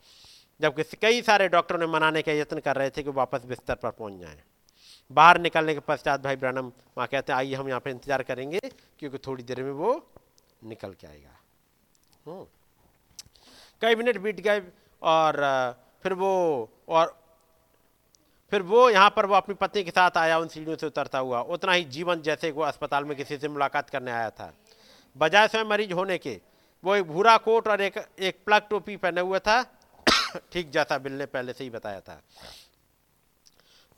जबकि 0.61 0.97
कई 0.97 1.23
सारे 1.23 1.49
डॉक्टरों 1.49 1.79
ने 1.79 1.87
मनाने 1.87 2.23
का 2.23 2.33
यत्न 2.33 2.61
कर 2.61 2.77
रहे 2.77 2.91
थे 2.91 3.03
कि 3.03 3.11
वापस 3.11 3.45
बिस्तर 3.45 3.75
पर 3.75 3.91
पहुँच 3.91 4.21
जाएँ। 4.21 4.39
बाहर 5.11 5.39
निकलने 5.41 5.75
के 5.75 5.81
पश्चात 5.81 6.21
भाई 6.21 6.37
ब्रनम 6.37 6.67
वहाँ 6.67 7.07
कहते 7.07 7.33
हैं, 7.33 7.39
आइए 7.39 7.55
हम 7.55 7.69
यहाँ 7.69 7.81
पर 7.81 7.91
इंतज़ार 7.91 8.23
करेंगे, 8.23 8.59
क्योंकि 8.99 9.19
थोड़ी 9.19 9.45
देर 9.45 9.63
में 9.63 9.71
वो 9.73 9.93
निकल 10.65 10.93
के 10.93 11.07
आएगा। 11.07 11.39
हम्म। 12.27 12.45
कई 13.83 13.95
मिनट 13.95 14.19
बीत 14.19 14.41
गए 14.41 14.63
और, 15.03 15.37
फिर 16.03 16.13
वो, 16.13 16.71
और, 16.89 17.17
फिर 18.53 18.63
वो 18.63 18.89
यहाँ 18.91 19.11
पर 19.11 19.27
वो 19.27 19.35
अपनी 19.35 19.55
पत्नी 19.55 19.85
के 19.85 19.91
साथ 19.91 20.17
आया, 20.17 20.39
उन 20.39 20.49
सीढ़ियों 20.49 20.77
से 20.77 20.87
उतरता 20.87 21.19
हुआ। 21.19 21.41
उतना 21.41 21.73
ही 21.73 21.85
जीवन 21.85 22.23
जैसे 22.23 22.51
वो 22.51 22.63
अस्पताल 22.63 23.05
में 23.05 23.17
किसी 23.17 23.39
से 23.39 23.49
मुलाकात 23.49 23.91
करने 23.91 24.11
आया 24.11 24.31
था। 24.31 24.53
बजाय 25.17 25.49
स्वयं 25.49 25.65
मरीज़ 25.65 25.93
होने 25.93 26.19
के, 26.19 26.41
वो 26.85 26.97
एक 26.97 27.05
भूरा 27.05 27.37
कोट 27.37 27.69
और 27.69 27.81
एक 27.81 28.07
एक 28.19 28.45
प्लग 28.45 28.69
टोपी 28.69 28.97
पहने 28.97 29.21
हुए 29.21 29.39
था। 29.39 29.63
ठीक 30.53 30.71
जैसा 30.71 30.99
बिल 30.99 31.13
ने 31.13 31.27
पहले 31.27 31.53
से 31.53 31.65
ही 31.65 31.71
बताया 31.71 32.01
था। 32.01 32.23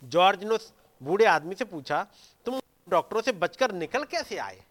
जॉर्ज 0.03 0.43
ने 0.43 0.57
बूढ़े 1.03 1.25
आदमी 1.25 1.55
से 1.55 1.65
पूछा, 1.65 2.07
तुम 2.45 2.61
डॉक्टरों 2.89 3.21
से 3.21 3.31
बचकर 3.31 3.71
निकल 3.71 4.03
कैसे 4.03 4.37
आए? 4.37 4.63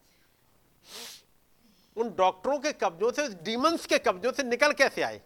उन 1.97 2.09
डॉक्टरों 2.09 2.59
के 2.59 2.73
कब्जों 2.73 3.13
से 3.13 3.29
डीमंस 3.29 3.87
के 3.87 3.99
कब्जों 3.99 4.33
से 4.33 4.43
निकल 4.43 4.73
कैसे 4.73 5.03
आए? 5.03 5.21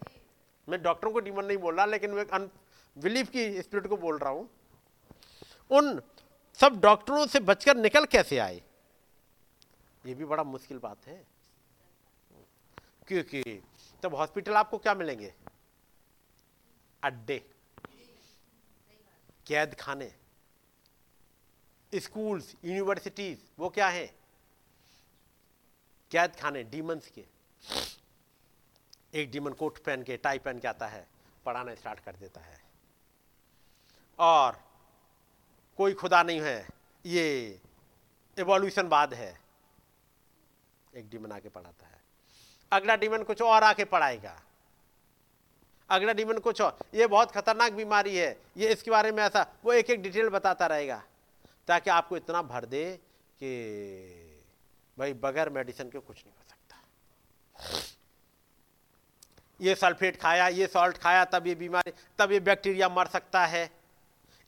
मैं 0.69 0.83
डॉक्टरों 0.83 1.11
को 1.11 1.19
डीमन 1.19 1.45
नहीं 1.45 1.57
बोल 1.57 1.75
रहा, 1.75 1.85
लेकिन 1.85 2.11
मैं 2.11 2.49
बिलीफ 2.97 3.29
की 3.29 3.61
स्पिरिट 3.61 3.87
को 3.87 3.97
बोल 3.97 4.17
रहा 4.17 4.29
हूँ। 4.29 4.49
उन 5.69 6.01
सब 6.53 6.79
डॉक्टरों 6.79 7.27
से 7.27 7.39
बचकर 7.39 7.77
निकल 7.77 8.05
कैसे 8.05 8.37
आए? 8.37 8.61
ये 10.05 10.13
भी 10.13 10.25
बड़ा 10.25 10.43
मुश्किल 10.43 10.77
बात 10.79 11.05
है। 11.07 11.23
क्योंकि 13.07 13.41
तब 14.03 14.15
हॉस्पिटल 14.15 14.53
आपको 14.53 14.77
क्या 14.77 14.93
मिलेंगे? 14.93 15.33
अड्डे 17.03 17.37
कैद 19.47 19.75
खाने 19.79 20.13
स्कूल्स 21.93 22.55
यूनिवर्सिटीज 22.65 23.43
वो 23.59 23.69
क्या 23.69 23.87
है? 23.87 24.05
कैद 26.11 26.35
खाने 26.35 26.63
डीमंस 26.63 27.11
के। 27.17 27.25
एक 29.13 29.31
डीमन 29.31 29.53
कोट 29.53 29.77
पहन 29.77 30.03
के 30.03 30.17
टाई 30.17 30.39
पहन 30.39 30.59
के 30.59 30.67
आता 30.67 30.87
है, 30.87 31.07
पढ़ाना 31.45 31.75
स्टार्ट 31.75 31.99
कर 31.99 32.15
देता 32.15 32.41
है। 32.41 32.61
और 34.19 34.59
कोई 35.77 35.93
खुदा 35.93 36.23
नहीं 36.23 36.41
है, 36.41 36.67
ये 37.05 37.61
एवोल्यूशन 38.37 38.89
बाद 38.89 39.13
है। 39.13 39.42
एक 40.95 41.09
डीमन 41.09 41.31
आके 41.31 41.49
पढ़ाता 41.49 41.85
है। 41.85 42.01
अगला 42.71 42.95
डीमन 42.95 43.23
कुछ 43.23 43.41
और 43.41 43.63
आके 43.63 43.85
पढ़ाएगा। 43.85 44.41
अगला 45.89 46.13
डीमन 46.13 46.37
कुछ 46.37 46.61
और। 46.61 46.77
ये 46.93 47.07
बहुत 47.07 47.31
खतरनाक 47.31 47.71
बीमारी 47.71 48.17
है। 48.17 48.37
ये 48.57 48.69
इसके 48.69 48.91
बारे 48.91 49.11
में 49.11 49.23
ऐसा, 49.23 49.45
वो 49.65 49.73
एक 49.73 49.89
एक 49.89 50.01
डिटेल 50.01 50.29
बताता 50.29 50.65
रहेगा। 50.65 51.03
ताकि 51.67 51.89
आपको 51.89 52.17
इतना 52.17 52.41
भर 52.41 52.65
दे 52.65 52.99
कि 53.39 54.41
भाई 54.97 55.13
बगैर 55.13 55.49
मेडिसिन 55.49 55.89
के 55.89 55.99
कुछ 55.99 56.23
नहीं 56.25 56.33
हो 56.33 56.43
सकता। 56.49 56.75
ये 59.61 59.75
सल्फेट 59.75 60.21
खाया, 60.21 60.47
ये 60.47 60.67
सॉल्ट 60.67 60.97
खाया, 60.97 61.25
तब 61.25 61.47
ये 61.47 61.55
बीमारी, 61.55 61.93
तब 62.19 62.31
ये 62.31 62.39
बैक्टीरिया 62.39 62.89
मर 62.89 63.07
सकता 63.07 63.45
है। 63.45 63.69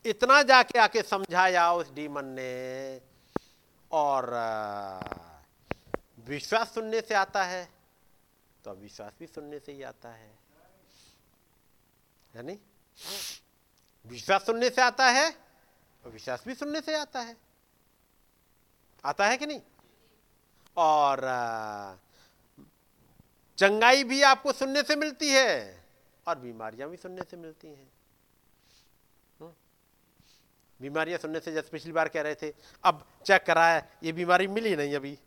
इतना 0.04 0.42
जाके 0.42 0.78
आके 0.78 1.02
समझाया 1.02 1.72
उस 1.72 1.92
डीमन 1.94 2.24
ने। 2.24 3.00
और 3.92 4.30
विश्वास 6.26 6.74
सुनने 6.74 7.00
से 7.00 7.14
आता 7.14 7.44
है 7.44 7.68
तो 8.64 8.74
विश्वास 8.74 9.12
भी 9.20 9.26
सुनने 9.26 9.58
से 9.58 9.72
ही 9.72 9.82
आता 9.82 10.08
है। 10.08 10.30
नहीं 12.34 12.58
विश्वास 14.04 14.46
सुनने 14.46 14.70
से 14.70 14.82
आता 14.82 15.06
है 15.10 15.30
और 16.04 16.10
विश्वास 16.10 16.44
भी 16.46 16.54
सुनने 16.54 16.80
से 16.80 16.96
आता 16.96 17.20
है। 17.20 17.36
आता 19.04 19.26
है 19.26 19.36
कि 19.36 19.46
नहीं? 19.46 19.60
और 20.76 21.20
चंगाई 23.58 24.04
भी 24.04 24.22
आपको 24.22 24.52
सुनने 24.52 24.82
से 24.82 24.96
मिलती 24.96 25.28
है 25.30 25.84
और 26.26 26.38
बीमारियाँ 26.38 26.88
भी 26.90 26.96
सुनने 26.96 27.22
से 27.22 27.36
मिलती 27.36 27.68
हैं। 27.68 27.88
हम्म? 29.40 29.52
बीमारियाँ 30.80 31.18
सुनने 31.18 31.40
से, 31.40 31.52
जैसे 31.52 31.68
पिछली 31.68 31.92
बार 31.92 32.08
कह 32.08 32.22
रहे 32.22 32.34
थे, 32.34 32.52
अब 32.84 33.06
चेक 33.26 33.44
कराया 33.44 33.82
ये 34.02 34.12
बीमारी 34.12 34.46
मिली 34.46 34.76
नहीं 34.76 34.96
अभी। 34.96 35.18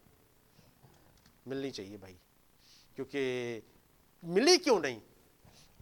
मिलनी 1.50 1.72
चाहिए 1.72 1.98
भाई। 1.98 2.18
क्योंकि 2.96 3.22
मिली 4.24 4.58
क्यों 4.58 4.80
नहीं? 4.80 5.02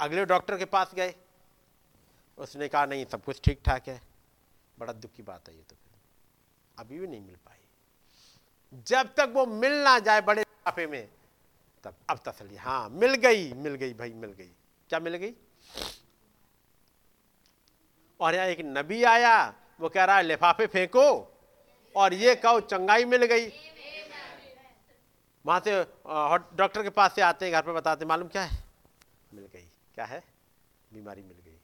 अगले 0.02 0.26
डॉक्टर 0.26 0.58
के 0.58 0.66
पास 0.66 0.94
गए। 0.94 1.16
उसने 2.38 2.68
कहा, 2.68 2.86
नहीं, 2.86 3.06
सब 3.06 3.24
कुछ 3.24 3.42
ठीक 3.44 3.62
ठाक 3.66 3.88
है। 3.88 4.02
बड़ा 4.80 4.94
दुख 4.94 5.12
की 5.12 5.24
बात 5.24 5.50
है 5.50 5.56
ये 5.56 5.62
तो 5.62 5.76
अभी 6.80 7.00
भी 7.00 7.08
नहीं 7.08 7.22
मिल 7.22 7.36
पाई। 7.36 7.58
जब 8.88 9.14
तक 9.14 9.32
वो 9.34 9.46
मिल 9.46 9.72
ना 9.72 10.00
जाए 10.00 10.22
बड़े 10.22 10.42
लाफे 10.42 10.88
में, 10.88 11.10
तब, 11.84 11.96
अब 12.10 12.20
तसली 12.28 12.56
हाँ 12.56 12.90
मिल 12.90 13.14
गई 13.14 13.54
मिल 13.54 13.76
गई 13.76 13.94
भाई, 13.94 14.14
मिल 14.14 14.32
गई। 14.32 14.52
क्या 14.90 15.00
मिल 15.00 15.16
गई? 15.16 15.34
और 18.20 18.36
यहाँ 18.36 18.48
एक 18.48 18.58
नबी 18.62 19.04
आया, 19.04 19.54
वो 19.80 19.90
कह 19.90 20.04
रहा 20.06 20.18
है, 20.18 20.24
लिफाफे 20.24 20.68
फेंको। 20.68 21.34
और 21.96 22.14
ये 22.14 22.36
कहो, 22.36 22.60
चंगाई 22.60 23.06
मिल 23.06 23.26
गई। 23.26 23.50
वहाँ 25.46 25.60
से 25.60 25.84
डॉक्टर 26.58 26.84
के 26.84 26.90
पास 26.90 27.14
से 27.16 27.22
आते 27.22 27.46
हैं, 27.46 27.54
घर 27.54 27.62
पर 27.62 27.74
बताते 27.74 28.06
मालूम 28.06 28.28
क्या 28.28 28.44
है? 28.44 28.64
मिल 29.34 29.46
गई। 29.46 29.68
क्या 29.96 30.06
है? 30.06 30.24
बीमारी 30.92 31.22
मिल 31.22 31.38
गई। 31.38 31.58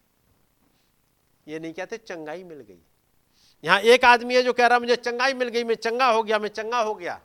ये 1.47 1.59
नहीं 1.59 1.73
कहते, 1.73 1.97
चंगाई 1.99 2.43
मिल 2.43 2.59
गई। 2.59 2.79
यहाँ 3.63 3.79
एक 3.81 4.05
आदमी 4.05 4.35
है 4.35 4.41
जो 4.43 4.53
कह 4.53 4.67
रहा 4.67 4.79
मुझे 4.79 4.95
चंगाई 4.97 5.33
मिल 5.33 5.49
गई, 5.49 5.63
मैं 5.63 5.75
चंगा 5.75 6.05
हो 6.07 6.23
गया, 6.23 6.39
मैं 6.39 6.49
चंगा 6.49 6.79
हो 6.79 6.93
गया। 6.95 7.19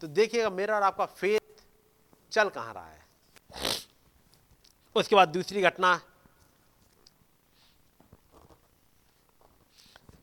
तो 0.00 0.06
देखिएगा, 0.08 0.50
मेरा 0.50 0.76
और 0.76 0.82
आपका 0.82 1.04
फेथ 1.06 1.62
चल 2.32 2.48
कहाँ 2.50 2.74
रहा 2.74 2.86
है। 2.86 3.00
उसके 4.96 5.16
बाद 5.16 5.28
दूसरी 5.30 5.62
घटना। 5.62 6.00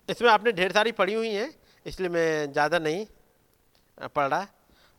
इसमें 0.10 0.30
आपने 0.30 0.52
ढेर 0.52 0.72
सारी 0.74 0.92
पढ़ी 0.94 1.14
हुई 1.14 1.30
हैं, 1.30 1.54
इसलिए 1.86 2.10
मैं 2.10 2.52
ज़्यादा 2.52 2.80
नहीं 2.80 3.06
पढ़ 4.08 4.28
रहा। 4.28 4.48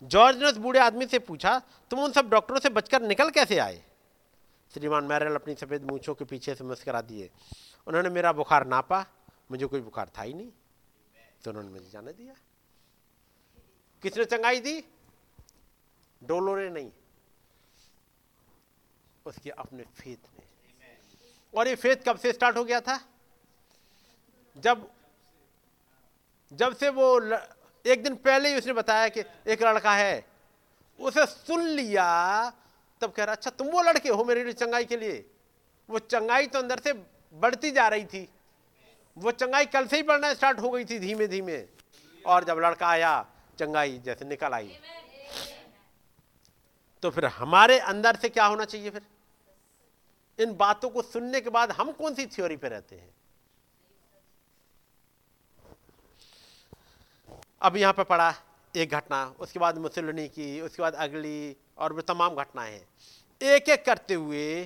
जॉर्ज 0.03 0.39
ने 0.39 0.47
उस 0.47 0.57
बूढ़े 0.57 0.81
आदमी 0.81 1.07
से 1.07 1.19
पूछा, 1.19 1.63
तुम 1.91 1.99
उन 2.01 2.13
सब 2.13 2.31
डॉक्टरों 2.31 2.61
से 2.61 2.69
बचकर 2.69 3.03
निकल 3.03 3.31
कैसे 3.31 3.59
आए? 3.59 3.85
श्रीमान 4.75 5.05
मैरल 5.05 5.35
अपनी 5.35 5.55
सफ़ेद 5.55 5.83
मूछों 5.83 6.15
के 6.15 6.25
पीछे 6.25 6.55
से 6.55 6.65
मुस्करा 6.65 7.01
दिए। 7.01 7.31
उन्होंने 7.87 8.09
मेरा 8.09 8.33
बुखार 8.33 8.67
नापा, 8.67 9.07
मुझे 9.51 9.67
कोई 9.67 9.81
बुखार 9.81 10.11
था 10.19 10.23
ही 10.23 10.35
नहीं। 10.35 10.53
तो 11.45 11.51
उन्होंने 11.51 11.71
मुझे 11.71 11.91
जाने 11.91 12.13
दिया। 12.13 12.35
किसने 14.03 14.25
चंगाई 14.25 14.61
दी? 14.61 14.85
डोलो 16.23 16.57
ने 16.57 16.69
नहीं। 16.69 16.93
उसके 19.27 19.51
अपने 19.51 19.83
फेत 19.83 20.23
ने। 20.39 20.47
और 21.59 21.69
ये 21.69 21.75
फेत 21.75 22.09
कब 22.09 22.19
से 22.19 22.33
स्टार्ट 22.33 22.57
हो 22.57 22.65
गया 22.65 22.81
था? 22.81 23.01
जब 24.57 24.91
जब 26.53 26.77
से 26.77 26.89
वो 26.89 27.19
एक 27.85 28.03
दिन 28.03 28.15
पहले 28.15 28.49
ही 28.49 28.57
उसने 28.57 28.73
बताया 28.73 29.09
कि 29.09 29.25
एक 29.47 29.63
लड़का 29.63 29.95
है, 29.95 30.25
उसे 30.99 31.27
सुन 31.27 31.67
लिया, 31.67 32.51
तब 33.01 33.13
कह 33.13 33.25
रहा 33.25 33.35
अच्छा 33.35 33.51
तुम 33.51 33.67
वो 33.67 33.83
लड़के 33.83 34.09
हो 34.09 34.25
मेरे 34.25 34.45
लिए 34.45 34.53
चंगाई 34.53 34.85
के 34.85 34.97
लिए? 34.97 35.25
वो 35.89 35.99
चंगाई 35.99 36.47
तो 36.47 36.59
अंदर 36.59 36.79
से 36.79 36.93
बढ़ती 37.35 37.71
जा 37.71 37.89
रही 37.89 38.05
थी। 38.05 38.29
वो 39.17 39.31
चंगाई 39.31 39.67
कल 39.67 39.87
से 39.87 39.97
ही 39.97 40.03
बढ़ना 40.03 40.33
स्टार्ट 40.35 40.59
हो 40.61 40.71
गई 40.71 40.85
थी 40.85 40.99
धीमे 40.99 41.27
धीमे। 41.27 41.65
और 42.27 42.45
जब 42.45 42.59
लड़का 42.59 42.89
आया, 42.89 43.27
चंगाई 43.59 43.99
जैसे 43.99 44.25
निकल 44.25 44.53
आई। 44.53 44.79
तो 47.03 47.11
फिर 47.11 47.25
हमारे 47.25 47.79
अंदर 47.79 48.17
से 48.17 48.29
क्या 48.29 48.45
होना 48.45 48.65
चाहिए 48.65 48.91
फिर? 48.91 49.03
इन 50.39 50.55
बातों 50.57 50.91
को 50.91 51.03
सुनने 51.03 51.41
के 51.41 51.51
बाद 51.51 51.73
हम 51.73 51.93
कौन 51.93 52.15
सी 52.15 52.27
थ्योरी 52.27 52.57
पे 52.57 52.69
रहते 52.69 52.97
हैं? 52.97 53.09
अब 57.63 57.77
यहाँ 57.77 57.93
पर 57.93 58.05
पड़ा 58.05 58.35
एक 58.75 58.91
घटना, 58.91 59.25
उसके 59.41 59.59
बाद 59.59 59.79
मुसलनी 59.79 60.27
की, 60.29 60.61
उसके 60.61 60.83
बाद 60.83 60.95
अगली 60.95 61.57
और 61.79 61.93
भी 61.93 62.03
तमाम 62.03 62.35
घटनाएँ 62.35 62.73
हैं। 62.73 62.87
एक 63.41 63.69
एक 63.69 63.85
करते 63.85 64.15
हुए 64.15 64.65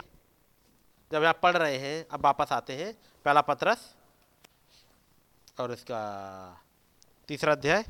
जब 1.12 1.24
आप 1.24 1.40
पढ़ 1.42 1.56
रहे 1.56 1.76
हैं, 1.78 2.06
अब 2.10 2.24
वापस 2.24 2.52
आते 2.52 2.72
हैं, 2.72 2.92
पहला 3.24 3.40
पत्रस 3.40 3.94
और 5.60 5.72
इसका 5.72 6.00
तीसरा 7.28 7.52
अध्याय। 7.52 7.84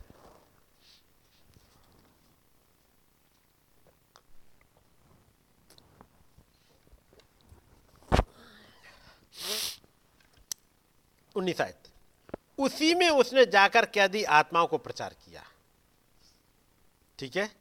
उन्नीस 11.37 11.61
आयत। 11.61 11.84
उसी 12.59 12.95
में 12.95 13.11
उसने 13.11 13.47
जाकर 13.47 13.87
कैदी 13.87 14.25
आत्माओं 14.25 14.67
को 14.67 14.79
प्रचार 14.79 15.15
किया। 15.15 15.45
ठीक 17.19 17.37
है? 17.37 17.57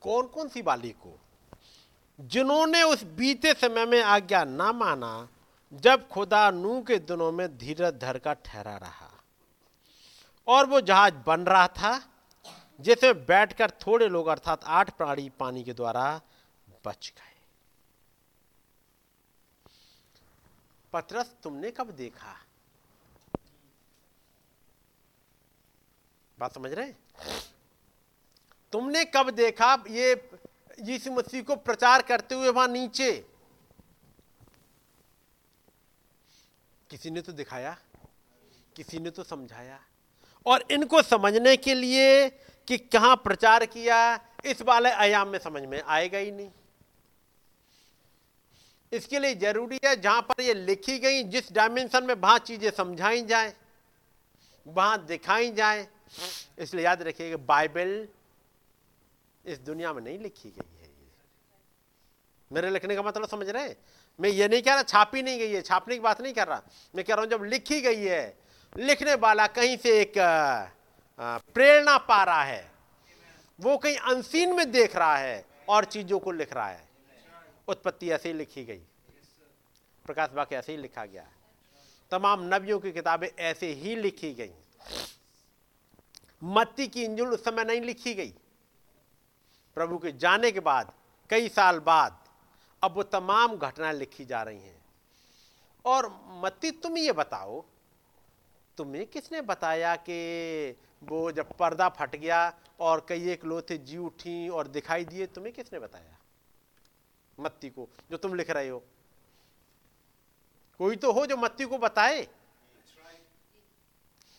कौन 0.00 0.26
कौन 0.26 0.48
सी 0.48 0.62
बाली 0.62 0.90
को? 0.90 1.20
जिन्होंने 2.20 2.82
उस 2.82 3.02
बीते 3.02 3.54
समय 3.54 3.86
में 3.86 4.02
आज्ञा 4.02 4.44
ना 4.44 4.72
माना, 4.72 5.28
जब 5.72 6.08
खुदा 6.08 6.50
नू 6.50 6.82
के 6.82 6.98
दिनों 6.98 7.32
में 7.32 7.58
धीरज 7.58 7.94
धर 7.94 8.18
का 8.18 8.32
ठहरा 8.32 8.76
रहा। 8.76 9.10
और 10.46 10.66
वो 10.66 10.80
जहाज़ 10.80 11.14
बन 11.14 11.40
रहा 11.40 11.68
था, 11.68 12.08
जिसे 12.80 13.12
बैठकर 13.12 13.70
थोड़े 13.70 14.08
लोग 14.08 14.26
अर्थात 14.26 14.64
आठ 14.64 14.90
प्राणी 14.90 15.30
पानी 15.30 15.64
के 15.64 15.72
द्वारा 15.72 16.20
बच 16.84 17.12
गए। 17.16 17.34
पतरस, 20.92 21.34
तुमने 21.42 21.70
कब 21.70 21.90
देखा? 21.90 22.43
बात 26.38 26.54
समझ 26.54 26.72
रहे 26.72 26.92
तुमने 28.72 29.04
कब 29.06 29.30
देखा 29.30 29.72
ये 29.90 30.12
यीशु 30.82 31.10
मसीह 31.12 31.42
को 31.42 31.56
प्रचार 31.56 32.02
करते 32.02 32.34
हुए 32.34 32.48
वहाँ 32.48 32.68
नीचे? 32.68 33.12
किसी 36.90 37.10
ने 37.10 37.20
तो 37.20 37.32
दिखाया, 37.32 37.76
किसी 38.76 38.98
ने 38.98 39.10
तो 39.10 39.22
समझाया। 39.24 39.78
और 40.46 40.64
इनको 40.70 41.02
समझने 41.02 41.56
के 41.56 41.74
लिए 41.74 42.28
कि 42.68 42.78
कहाँ 42.78 43.14
प्रचार 43.16 43.66
किया, 43.66 44.20
इस 44.44 44.62
वाले 44.62 44.90
आयाम 44.90 45.28
में 45.28 45.38
समझ 45.38 45.62
में 45.62 45.80
आएगा 45.80 46.18
ही 46.18 46.30
नहीं। 46.30 46.50
इसके 48.92 49.18
लिए 49.18 49.34
ज़रूरी 49.36 49.78
है 49.84 49.94
जहाँ 50.00 50.22
पर 50.22 50.42
ये 50.42 50.54
लिखी 50.54 50.98
गई, 50.98 51.22
जिस 51.24 51.52
डायमेंशन 51.52 52.04
में 52.04 52.14
वहाँ 52.14 52.38
चीज़ें 52.40 52.70
समझाई 52.70 53.22
जाए, 53.24 53.54
वहाँ 54.66 55.04
दिखाई 55.06 55.50
जाए 55.52 55.86
इसलिए 56.58 56.84
याद 56.84 57.02
रखिएगा 57.02 57.36
बाइबल 57.46 58.06
इस 59.44 59.58
दुनिया 59.60 59.92
में 59.92 60.02
नहीं 60.02 60.18
लिखी 60.18 60.50
गई 60.50 60.82
है 60.82 60.92
मेरे 62.50 62.70
लिखने 62.70 62.94
का 62.96 63.02
मतलब 63.02 63.28
समझ 63.28 63.48
रहे 63.48 63.62
हैं? 63.62 63.76
मैं 64.18 64.30
ये 64.30 64.48
नहीं 64.48 64.62
कह 64.62 64.74
रहा, 64.74 64.82
छापी 64.82 65.22
नहीं 65.22 65.38
गई 65.38 65.52
है, 65.52 65.62
छापने 65.62 65.94
की 65.94 66.00
बात 66.00 66.20
नहीं 66.20 66.32
कर 66.32 66.48
रहा। 66.48 66.62
मैं 66.94 67.04
कह 67.04 67.14
रहा 67.14 67.22
हूँ, 67.22 67.30
जब 67.30 67.44
लिखी 67.44 67.80
गई 67.80 68.04
है, 68.04 68.36
लिखने 68.72 69.14
वाला 69.16 69.46
कहीं 69.48 69.76
से 69.76 70.00
एक 70.00 70.12
प्रेरणा 71.18 71.96
पा 71.98 72.22
रहा 72.24 72.42
है। 72.44 72.70
वो 73.58 73.76
कहीं 73.78 73.96
अनसीन 74.10 74.52
में 74.54 74.70
देख 74.70 74.96
रहा 74.96 75.16
है 75.16 75.44
और 75.68 75.84
चीज़ों 75.86 76.18
को 76.18 76.32
लिख 76.32 76.52
रहा 76.52 76.68
है। 76.68 76.88
उत्पत्ति 77.68 78.10
ऐसे 78.10 78.28
ही 78.28 78.34
लिखी 78.34 78.64
गई। 78.64 78.82
प्रकाश 80.04 80.30
वाक्य 80.34 80.56
ऐसे 80.56 80.72
ही 80.72 80.78
लिखा 80.78 81.04
गया 81.04 81.26
तमाम 82.12 82.42
नबियों 82.44 82.78
की 82.78 82.92
किताबें 82.92 83.28
ऐसे 83.28 83.72
ही 83.74 83.94
लिखी 83.96 84.32
गई। 84.34 84.52
मत्ती 86.44 86.88
की 86.88 87.04
इंजुल 87.04 87.28
उस 87.28 87.44
समय 87.44 87.64
नहीं 87.64 87.80
लिखी 87.80 88.14
गई। 88.14 88.34
प्रभु 89.74 89.98
के 89.98 90.12
जाने 90.12 90.52
के 90.52 90.60
बाद, 90.60 90.92
कई 91.30 91.48
साल 91.48 91.78
बाद, 91.78 92.24
अब 92.82 92.92
वो 92.92 93.02
तमाम 93.02 93.56
घटनाएँ 93.56 93.94
लिखी 93.94 94.24
जा 94.24 94.42
रही 94.42 94.58
हैं। 94.58 94.84
और 95.84 96.24
मत्ती, 96.26 96.70
तुम 96.70 96.98
ये 96.98 97.12
बताओ, 97.12 97.64
तुम्हें 98.76 99.06
किसने 99.06 99.40
बताया 99.40 99.96
कि 99.96 100.76
वो 101.02 101.32
जब 101.32 101.52
पर्दा 101.52 101.88
फट 101.88 102.16
गया 102.16 102.58
और 102.80 103.06
कई 103.08 103.28
एक 103.30 103.44
लोथे 103.44 103.78
जी 103.78 103.96
उठी 103.96 104.48
और 104.48 104.68
दिखाई 104.68 105.04
दिए, 105.04 105.26
तुम्हें 105.26 105.54
किसने 105.54 105.78
बताया? 105.78 106.18
मत्ती 107.40 107.70
को, 107.70 107.88
जो 108.10 108.16
तुम 108.16 108.34
लिख 108.34 108.50
रहे 108.50 108.68
हो। 108.68 108.82
कोई 110.78 110.96
तो 110.96 111.12
हो 111.12 111.26
जो 111.26 111.36
मत्ती 111.36 111.64
को 111.64 111.78
बताए। 111.78 112.28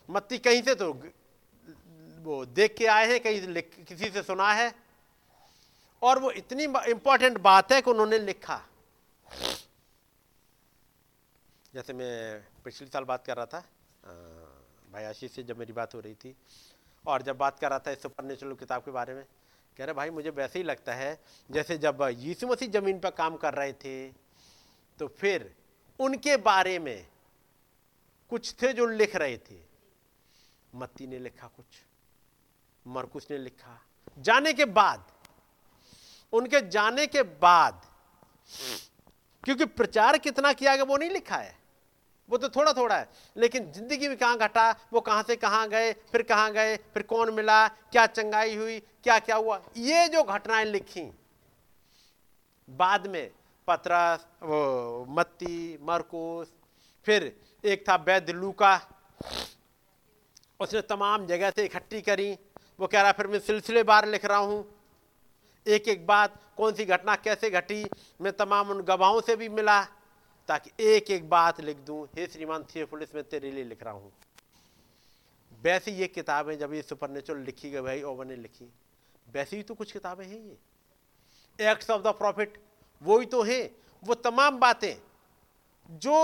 मत्ती 0.10 0.38
कहीं 0.38 0.62
से 0.62 0.76
तो 0.76 1.04
वो 2.26 2.46
देख 2.48 2.76
के 2.78 2.86
आए 2.88 3.08
हैं, 3.08 3.20
कहीं 3.20 3.62
किसी 3.86 4.10
से 4.10 4.22
सुना 4.24 4.52
है। 4.54 4.74
और 6.02 6.20
वो 6.20 6.32
इतनी 6.34 6.64
इंपॉर्टेंट 6.92 7.38
बात 7.40 7.72
है 7.72 7.82
कि 7.82 7.90
उन्होंने 7.92 8.20
लिखा। 8.20 8.62
जैसे 11.74 11.94
मैं 11.94 12.42
पिछले 12.64 12.88
साल 12.88 13.04
बात 13.04 13.26
कर 13.26 13.38
रहा 13.38 13.46
था 13.46 13.64
भाई 14.94 15.04
आशीष 15.04 15.32
से 15.32 15.44
जब 15.44 15.58
मेरी 15.60 15.74
बात 15.74 15.94
हो 15.96 16.00
रही 16.00 16.14
थी, 16.16 16.36
और 17.06 17.22
जब 17.22 17.38
बात 17.38 17.60
कर 17.60 17.70
रहा 17.70 17.80
था 17.80 17.92
इस 17.92 18.02
सुपर 18.02 18.24
नेचुरल 18.24 18.54
किताब 18.56 18.82
के 18.82 18.92
बारे 18.92 19.14
में, 19.14 19.24
कह 19.78 19.86
रहे, 19.86 19.94
भाई, 19.94 20.10
मुझे 20.10 20.30
वैसे 20.32 20.60
ही 20.60 20.64
लगता 20.66 20.94
है, 20.94 21.20
जैसे 21.50 21.78
जब 21.78 22.02
यीशु 22.18 22.48
मसीह 22.48 22.70
ज़मीन 22.72 23.00
पर 23.00 23.10
काम 23.14 23.36
कर 23.38 23.54
रहे 23.54 23.74
थे 23.76 24.12
तो 25.00 25.08
फिर 25.10 25.54
उनके 26.00 26.38
बारे 26.40 26.78
में 26.80 27.08
कुछ 28.32 28.54
थे 28.62 28.72
जो 28.74 28.86
लिख 28.88 29.16
रहे 29.16 29.38
थे। 29.40 29.60
मत्ती 30.74 31.08
ने 31.08 31.20
लिखा 31.20 31.48
कुछ। 31.48 31.85
मरकुस 32.86 33.28
ने 33.32 33.38
लिखा। 33.38 33.80
जाने 34.20 34.54
के 34.54 34.66
बाद, 34.66 35.06
उनके 36.34 36.62
जाने 36.70 37.06
के 37.08 37.24
बाद, 37.24 37.82
क्योंकि 39.44 39.66
प्रचार 39.66 40.18
कितना 40.18 40.54
किया 40.54 40.76
गया 40.76 40.84
वो 40.84 40.98
नहीं 40.98 41.10
लिखा 41.10 41.36
है। 41.36 41.54
वो 42.30 42.38
तो 42.38 42.50
थोड़ा 42.50 42.72
थोड़ा 42.74 42.96
है, 42.98 43.10
लेकिन 43.38 43.72
ज़िंदगी 43.72 44.08
में 44.08 44.18
कहाँ 44.18 44.38
घटा, 44.38 44.70
वो 44.94 45.02
कहाँ 45.02 45.24
से 45.24 45.36
कहाँ 45.36 45.68
गए, 45.70 45.92
फिर 46.12 46.22
कहाँ 46.24 46.52
गए, 46.52 46.76
फिर 46.94 47.04
कौन 47.04 47.34
मिला, 47.34 47.68
क्या 47.68 48.06
चंगाई 48.08 48.56
हुई, 48.56 48.80
क्या 48.80 49.18
क्या 49.20 49.36
हुआ, 49.36 49.62
ये 49.78 50.08
जो 50.08 50.24
घटनाएँ 50.24 50.66
लिखी, 50.66 51.02
बाद 52.68 53.08
में 53.08 53.30
पत्रस, 53.68 54.26
वो 54.44 55.06
मत्ती, 55.10 55.78
मरकुस, 55.82 56.54
फिर 57.06 57.36
एक 57.64 57.88
था 57.90 57.96
वैद्य 57.98 58.34
लूका 58.34 58.80
उसने 60.60 60.82
तमाम 60.82 61.26
जगह 61.28 61.52
से 61.52 61.66
इकट्ठी 61.66 62.02
करी 62.02 62.34
वो 62.80 62.88
कह 62.88 63.02
रहा 63.02 63.12
फिर 63.12 63.28
मैं 63.28 63.40
सिलसिले 63.40 63.84
बार 63.84 64.08
लिख 64.08 64.26
रहा 64.26 64.38
हूँ। 64.38 64.66
एक 65.66 65.88
एक 65.88 66.06
बात, 66.08 66.40
कौन 66.58 66.74
सी 66.74 66.86
घटना 66.86 67.16
कैसे 67.16 67.50
घटी, 67.50 67.86
मैं 68.22 68.32
तमाम 68.34 68.70
उन 68.70 68.82
गवाहों 68.82 69.22
से 69.22 69.36
भी 69.36 69.50
मिला, 69.50 69.82
ताकि 70.50 70.72
एक 70.80 71.10
एक 71.12 71.30
बात 71.30 71.62
लिख 71.62 71.78
दूँ, 71.78 72.06
हे 72.18 72.28
श्रीमान 72.28 72.64
थियोफिलिस 72.64 73.16
मैं 73.16 73.24
तेरे 73.24 73.52
लिए 73.52 73.64
लिख 73.64 73.84
रहा 73.84 73.94
हूँ। 73.94 74.12
वैसे 75.64 75.92
ये 75.92 76.08
किताबें 76.08 76.58
जब 76.60 76.74
ये 76.74 76.82
सुपर 76.82 77.10
नेचुरल 77.10 77.40
लिखी 77.40 77.70
गई, 77.72 77.82
भाई 77.82 78.02
ओवर 78.02 78.26
ने 78.26 78.36
लिखी। 78.36 78.70
वैसे 79.28 79.58
ही 79.58 79.64
तो 79.64 79.74
कुछ 79.74 79.92
किताबें 79.92 80.26
हैं 80.26 80.40
ये। 80.40 81.70
एक्ट्स 81.72 81.90
ऑफ़ 81.90 82.02
द 82.02 82.08
प्रॉफिट 82.08 82.58
वो 83.02 83.20
ही 83.20 83.26
तो 83.26 83.42
हैं। 83.44 83.70
वो 84.04 84.14
तमाम 84.14 84.60
बातें 84.60 84.96
जो 85.90 86.18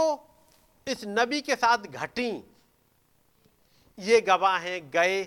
इस 0.87 1.03
नबी 1.07 1.41
के 1.41 1.55
साथ 1.55 1.77
घटी, 1.77 2.29
ये 3.97 4.21
गवाह 4.21 4.57
हैं, 4.57 4.89
गए 4.91 5.23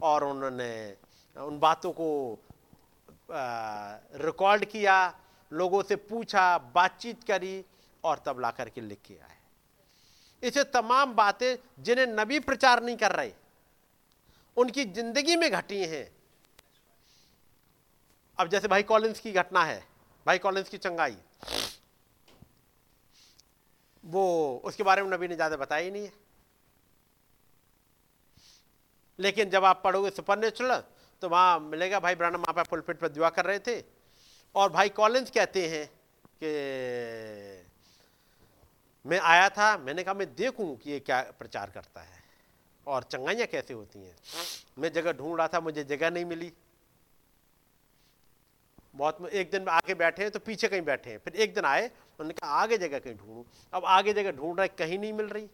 और 0.00 0.24
उन्होंने 0.24 0.96
उन 1.36 1.58
बातों 1.58 1.92
को 1.92 2.38
रिकॉर्ड 3.30 4.64
किया, 4.64 5.14
लोगों 5.52 5.82
से 5.82 5.96
पूछा, 5.96 6.58
बातचीत 6.58 7.24
करी 7.24 7.64
और 8.04 8.22
तब 8.26 8.40
ला 8.40 8.50
करके 8.50 8.80
लिख 8.80 8.98
के 9.06 9.14
आए। 9.14 9.34
इसे 10.42 10.64
तमाम 10.66 11.14
बातें 11.14 11.56
जिन्हें 11.78 12.06
नबी 12.08 12.38
प्रचार 12.40 12.82
नहीं 12.82 12.96
कर 12.96 13.12
रहे, 13.12 13.32
उनकी 14.56 14.84
ज़िंदगी 14.86 15.36
में 15.36 15.50
घटी 15.50 15.80
हैं। 15.84 16.06
अब 18.38 18.48
जैसे 18.48 18.68
भाई 18.68 18.82
कॉलिंस 18.84 19.20
की 19.20 19.32
घटना 19.32 19.64
है, 19.64 19.82
भाई 20.26 20.38
कॉलिंस 20.38 20.68
की 20.68 20.78
चंगाई, 20.78 21.16
वो 24.04 24.60
उसके 24.64 24.82
बारे 24.82 25.02
में 25.02 25.10
नबी 25.10 25.28
ने 25.28 25.34
ज़्यादा 25.34 25.56
बताया 25.56 25.84
ही 25.84 25.90
नहीं 25.90 26.04
है। 26.04 26.12
लेकिन 29.18 29.50
जब 29.50 29.64
आप 29.64 29.80
पढ़ोगे 29.84 30.10
सुपर 30.10 30.38
नेचुरल 30.38 30.82
तो 31.22 31.28
वहाँ 31.28 31.60
मिलेगा, 31.60 32.00
भाई 32.00 32.14
ब्रानम 32.14 32.40
वहाँ 32.40 32.54
पर 32.54 32.62
पुलपिट 32.62 32.98
पर 32.98 33.08
दुआ 33.08 33.28
कर 33.30 33.44
रहे 33.44 33.58
थे। 33.58 33.82
और 34.54 34.70
भाई 34.72 34.88
कॉलिंस 34.88 35.30
कहते 35.30 35.66
हैं 35.68 35.86
कि, 36.42 37.62
मैं 39.04 39.18
आया 39.20 39.48
था, 39.48 39.76
मैंने 39.78 40.04
कहा, 40.04 40.14
मैं 40.14 40.34
देखूँ 40.34 40.76
कि 40.76 40.90
ये 40.90 41.00
क्या 41.00 41.20
प्रचार 41.38 41.70
करता 41.70 42.00
है 42.00 42.22
और 42.86 43.02
चंगाइयाँ 43.02 43.46
कैसे 43.46 43.74
होती 43.74 43.98
हैं। 43.98 44.16
मैं 44.78 44.92
जगह 44.92 45.12
ढूंढ 45.12 45.38
रहा 45.38 45.48
था, 45.48 45.60
मुझे 45.60 45.84
जगह 45.84 46.10
नहीं 46.10 46.24
मिली। 46.24 46.52
बहुत 48.94 49.28
एक 49.28 49.50
दिन 49.50 49.68
आगे 49.68 49.94
बैठे 49.94 50.22
हैं 50.22 50.30
तो 50.30 50.38
पीछे 50.38 50.68
कहीं 50.68 50.82
बैठे 50.82 51.10
हैं। 51.10 51.18
फिर 51.18 51.34
एक 51.34 51.54
दिन 51.54 51.64
आए, 51.64 51.86
उन्होंने 51.86 52.34
कहा, 52.34 52.50
आगे 52.50 52.78
जगह 52.78 52.98
कहीं 52.98 53.14
ढूंढूं। 53.14 53.42
अब 53.72 53.84
आगे 53.84 54.12
जगह 54.12 54.30
ढूंढ 54.30 54.58
रहे, 54.58 54.68
कहीं 54.68 54.98
नहीं 54.98 55.12
मिल 55.12 55.26
रही। 55.26 55.46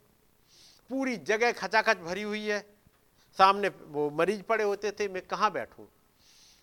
पूरी 0.91 1.17
जगह 1.17 1.53
खचाखच 1.53 1.97
भरी 1.97 2.23
हुई 2.23 2.47
है। 2.47 2.82
सामने 3.39 3.69
वो 3.69 4.09
मरीज़ 4.11 4.43
पड़े 4.43 4.65
होते 4.65 4.91
थे, 4.91 5.09
मैं 5.09 5.23
कहाँ 5.23 5.51
बैठूं? 5.53 5.85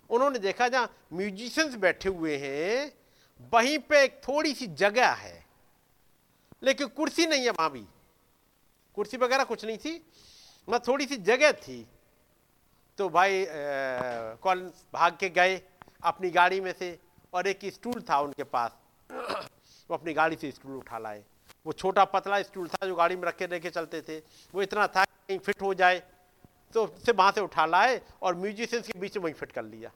उन्होंने 0.10 0.40
देखा 0.40 0.68
जहाँ 0.68 0.90
म्यूजिशंस 1.14 1.76
बैठे 1.78 2.10
हुए 2.10 2.38
हैं, 2.38 2.92
वहीं 3.54 3.78
पे 3.80 4.04
एक 4.04 4.22
थोड़ी 4.24 4.54
सी 4.54 4.68
जगह 4.68 5.12
है, 5.12 5.46
लेकिन 6.64 6.88
कुर्सी 6.90 7.26
नहीं 7.26 7.44
है 7.44 7.52
वहाँ 7.52 7.72
भी। 7.72 7.86
कुर्सी 8.98 9.18
वगैरह 9.18 9.44
कुछ 9.46 9.66
नहीं 9.66 9.78
थी 9.78 10.02
मैं 10.68 10.80
थोड़ी 10.80 11.06
सी 11.06 11.18
जगह 11.18 11.52
थी। 11.54 11.86
तो 13.00 13.10
भाई 13.10 13.46
कॉल 14.44 14.62
भाग 14.94 15.18
के 15.20 15.30
गए 15.32 15.62
अपनी 16.04 16.30
गाड़ी 16.32 16.60
में 16.62 16.74
से, 16.74 16.98
और 17.34 17.48
एक 17.48 17.60
स्टूल 17.66 18.02
था 18.10 18.20
उनके 18.20 18.44
पास। 18.46 18.78
वो 19.10 19.94
अपनी 19.94 20.14
गाड़ी 20.14 20.36
से 20.36 20.52
स्टूल 20.52 20.76
उठा 20.78 20.98
लाए। 21.00 21.24
वो 21.66 21.74
छोटा 21.74 22.06
पतला 22.06 22.42
स्टूल 22.42 22.68
था 22.68 22.88
जो 22.88 22.96
गाड़ी 22.96 23.16
में 23.16 23.24
रखे 23.24 23.46
रखे 23.48 23.70
चलते 23.70 24.02
थे। 24.02 24.18
वो 24.54 24.62
इतना 24.62 24.88
था 24.88 25.04
कहीं 25.04 25.38
फिट 25.40 25.62
हो 25.62 25.74
जाए 25.74 26.02
तो 26.76 26.86
से 27.06 27.12
वहाँ 27.12 27.32
से 27.32 27.42
उठा 27.42 27.66
लाए 27.66 28.02
और 28.22 28.36
म्यूजिशियंस 28.36 28.88
के 28.88 29.00
बीच 29.00 29.18
में 29.18 29.24
वहीं 29.24 29.34
फिट 29.34 29.52
कर 29.52 29.64
लिया। 29.64 29.92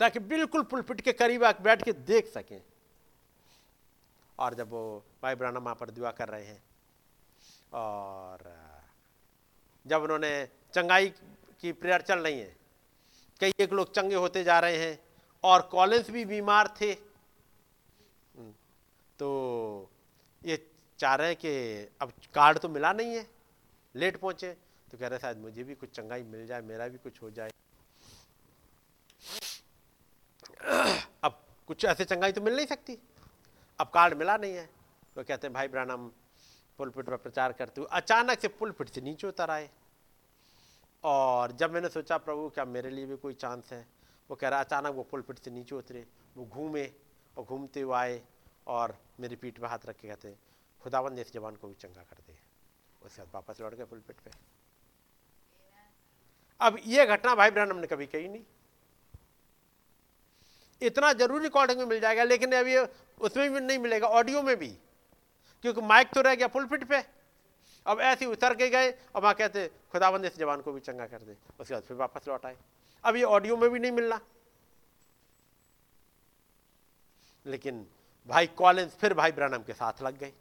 ताकि 0.00 0.18
बिल्कुल 0.20 0.62
पुलपिट 0.64 1.00
के 1.00 1.12
करीब 1.14 1.44
बैठ 1.62 1.82
के 1.82 1.92
देख 1.92 2.26
सकें। 2.28 2.60
और 4.38 4.54
जब 4.54 4.70
वो 4.70 5.02
भाई 5.22 5.34
ब्राना 5.34 5.58
वहाँ 5.58 5.74
पर 5.74 5.90
दुआ 5.90 6.10
कर 6.12 6.28
रहे 6.28 6.44
हैं, 6.44 6.62
और 7.72 8.38
जब 9.84 10.02
उन्होंने 10.02 10.48
चंगाई 10.74 11.08
की 11.60 11.72
प्रेयर 11.72 12.00
चल 12.02 12.18
रही 12.18 12.38
है, 12.38 12.56
कई 13.40 13.52
एक 13.60 13.72
लोग 13.72 13.92
चंगे 13.94 14.14
होते 14.16 14.42
जा 14.44 14.58
रहे 14.60 14.76
हैं, 14.78 14.98
और 15.44 15.62
कॉलेज 15.72 16.10
भी 16.10 16.24
बीमार 16.24 16.68
थे। 16.80 16.94
तो 19.18 19.28
ये 20.42 20.56
चाह 20.98 21.14
रहे 21.14 21.26
हैं 21.26 21.36
कि 21.36 21.88
अब 22.02 22.12
कार्ड 22.34 22.58
तो 22.58 22.68
मिला 22.68 22.92
नहीं 22.92 23.14
है। 23.16 23.26
लेट 23.94 24.16
पहुँचे 24.16 24.52
तो 24.88 24.98
कह 24.98 25.08
रहे 25.08 25.18
शायद 25.18 25.38
मुझे 25.38 25.64
भी 25.64 25.74
कुछ 25.74 25.90
चंगाई 25.90 26.22
मिल 26.22 26.46
जाए, 26.46 26.60
मेरा 26.60 26.88
भी 26.88 26.98
कुछ 26.98 27.22
हो 27.22 27.30
जाए। 27.30 27.50
अब 31.24 31.40
कुछ 31.68 31.84
ऐसे 31.84 32.04
चंगाई 32.04 32.32
तो 32.32 32.40
मिल 32.40 32.56
नहीं 32.56 32.66
सकती। 32.66 32.98
अब 33.78 33.90
कार्ड 33.94 34.14
मिला 34.14 34.36
नहीं 34.36 34.54
है। 34.54 34.68
तो 35.16 35.22
कहते 35.24 35.46
हैं, 35.46 35.54
भाई 35.54 35.68
ब्रानम 35.68 36.08
पुलपिट 36.78 37.06
पर 37.06 37.16
प्रचार 37.16 37.52
करते 37.52 37.80
हुए 37.80 37.88
अचानक 37.92 38.40
से 38.40 38.48
पुलपिट 38.48 38.88
से 38.88 39.00
नीचे 39.00 39.26
उतर 39.26 39.50
आए। 39.50 39.68
और 41.04 41.52
जब 41.52 41.72
मैंने 41.72 41.88
सोचा, 41.88 42.18
प्रभु, 42.18 42.48
क्या 42.48 42.64
मेरे 42.64 42.90
लिए 42.90 43.06
भी 43.06 43.16
कोई 43.16 43.34
चांस 43.34 43.72
है? 43.72 43.86
वो 44.30 44.36
कह 44.36 44.48
रहा, 44.48 44.60
अचानक 44.60 44.94
वो 44.94 45.02
पुलपिट 45.02 45.38
से 45.38 45.50
नीचे 45.50 45.74
उतरे, 45.74 46.04
वो 46.36 46.44
घूमे 46.46 46.84
और 47.36 47.44
घूमते 47.44 47.80
हुए 47.80 47.96
आए 47.96 48.20
और 48.66 48.96
मेरी 49.20 49.36
पीठ 49.36 49.58
पर 49.58 49.66
हाथ 49.66 49.86
रख 49.86 49.96
के 49.96 50.08
कहते 50.08 50.34
खुदाबंद 50.80 51.18
इस 51.18 51.32
जवान 51.32 51.56
को 51.56 51.68
भी 51.68 51.74
चंगा 51.74 52.02
कर 52.02 52.22
दे 52.26 52.31
उसके 53.04 53.22
बाद 53.22 53.30
वापस 53.34 53.60
लौट 53.60 53.74
गए 53.74 53.84
पुलपिट 53.84 54.16
पे। 54.16 54.30
अब 56.60 56.76
ये 56.86 57.06
घटना 57.06 57.34
भाई 57.34 57.50
ब्रहण 57.50 57.74
ने 57.74 57.86
कभी 57.86 58.06
कही 58.06 58.28
नहीं। 58.28 58.42
इतना 60.82 61.12
ज़रूर 61.12 61.42
रिकॉर्डिंग 61.42 61.78
में 61.78 61.86
मिल 61.86 62.00
जाएगा, 62.00 62.24
लेकिन 62.24 62.52
अभी 62.52 62.76
उसमें 62.76 63.50
भी 63.52 63.60
नहीं 63.60 63.78
मिलेगा 63.78 64.08
ऑडियो 64.08 64.42
में 64.42 64.56
भी। 64.56 64.68
क्योंकि 65.64 65.80
माइक 65.80 66.08
तो 66.14 66.20
रह 66.20 66.34
गया 66.34 66.46
पुलपिट 66.48 66.84
पे। 66.84 67.02
अब 67.86 68.00
ऐसे 68.00 68.26
उतर 68.26 68.54
के 68.54 68.68
गए 68.68 68.90
और 68.90 69.22
वहाँ 69.22 69.34
कहते 69.34 69.66
खुदाबंद 69.92 70.24
इस 70.24 70.36
जवान 70.38 70.60
को 70.60 70.72
भी 70.72 70.80
चंगा 70.80 71.06
कर 71.06 71.22
दे। 71.22 71.36
उसके 71.60 71.74
बाद 71.74 71.82
फिर 71.82 71.96
वापस 71.96 72.28
लौट 72.28 72.46
आए। 72.46 72.56
अब 73.04 73.16
ये 73.16 73.22
ऑडियो 73.24 73.56
में 73.56 73.68
भी 73.70 73.78
नहीं 73.78 73.92
मिलना। 73.92 74.20
लेकिन 77.46 77.86
भाई 78.28 78.46
कॉलेज 78.46 78.90
फिर 78.90 79.14
भाई 79.14 79.32
ब्रानम 79.32 79.62
के 79.62 79.72
साथ 79.72 80.02
लग 80.02 80.18
गए। 80.18 80.32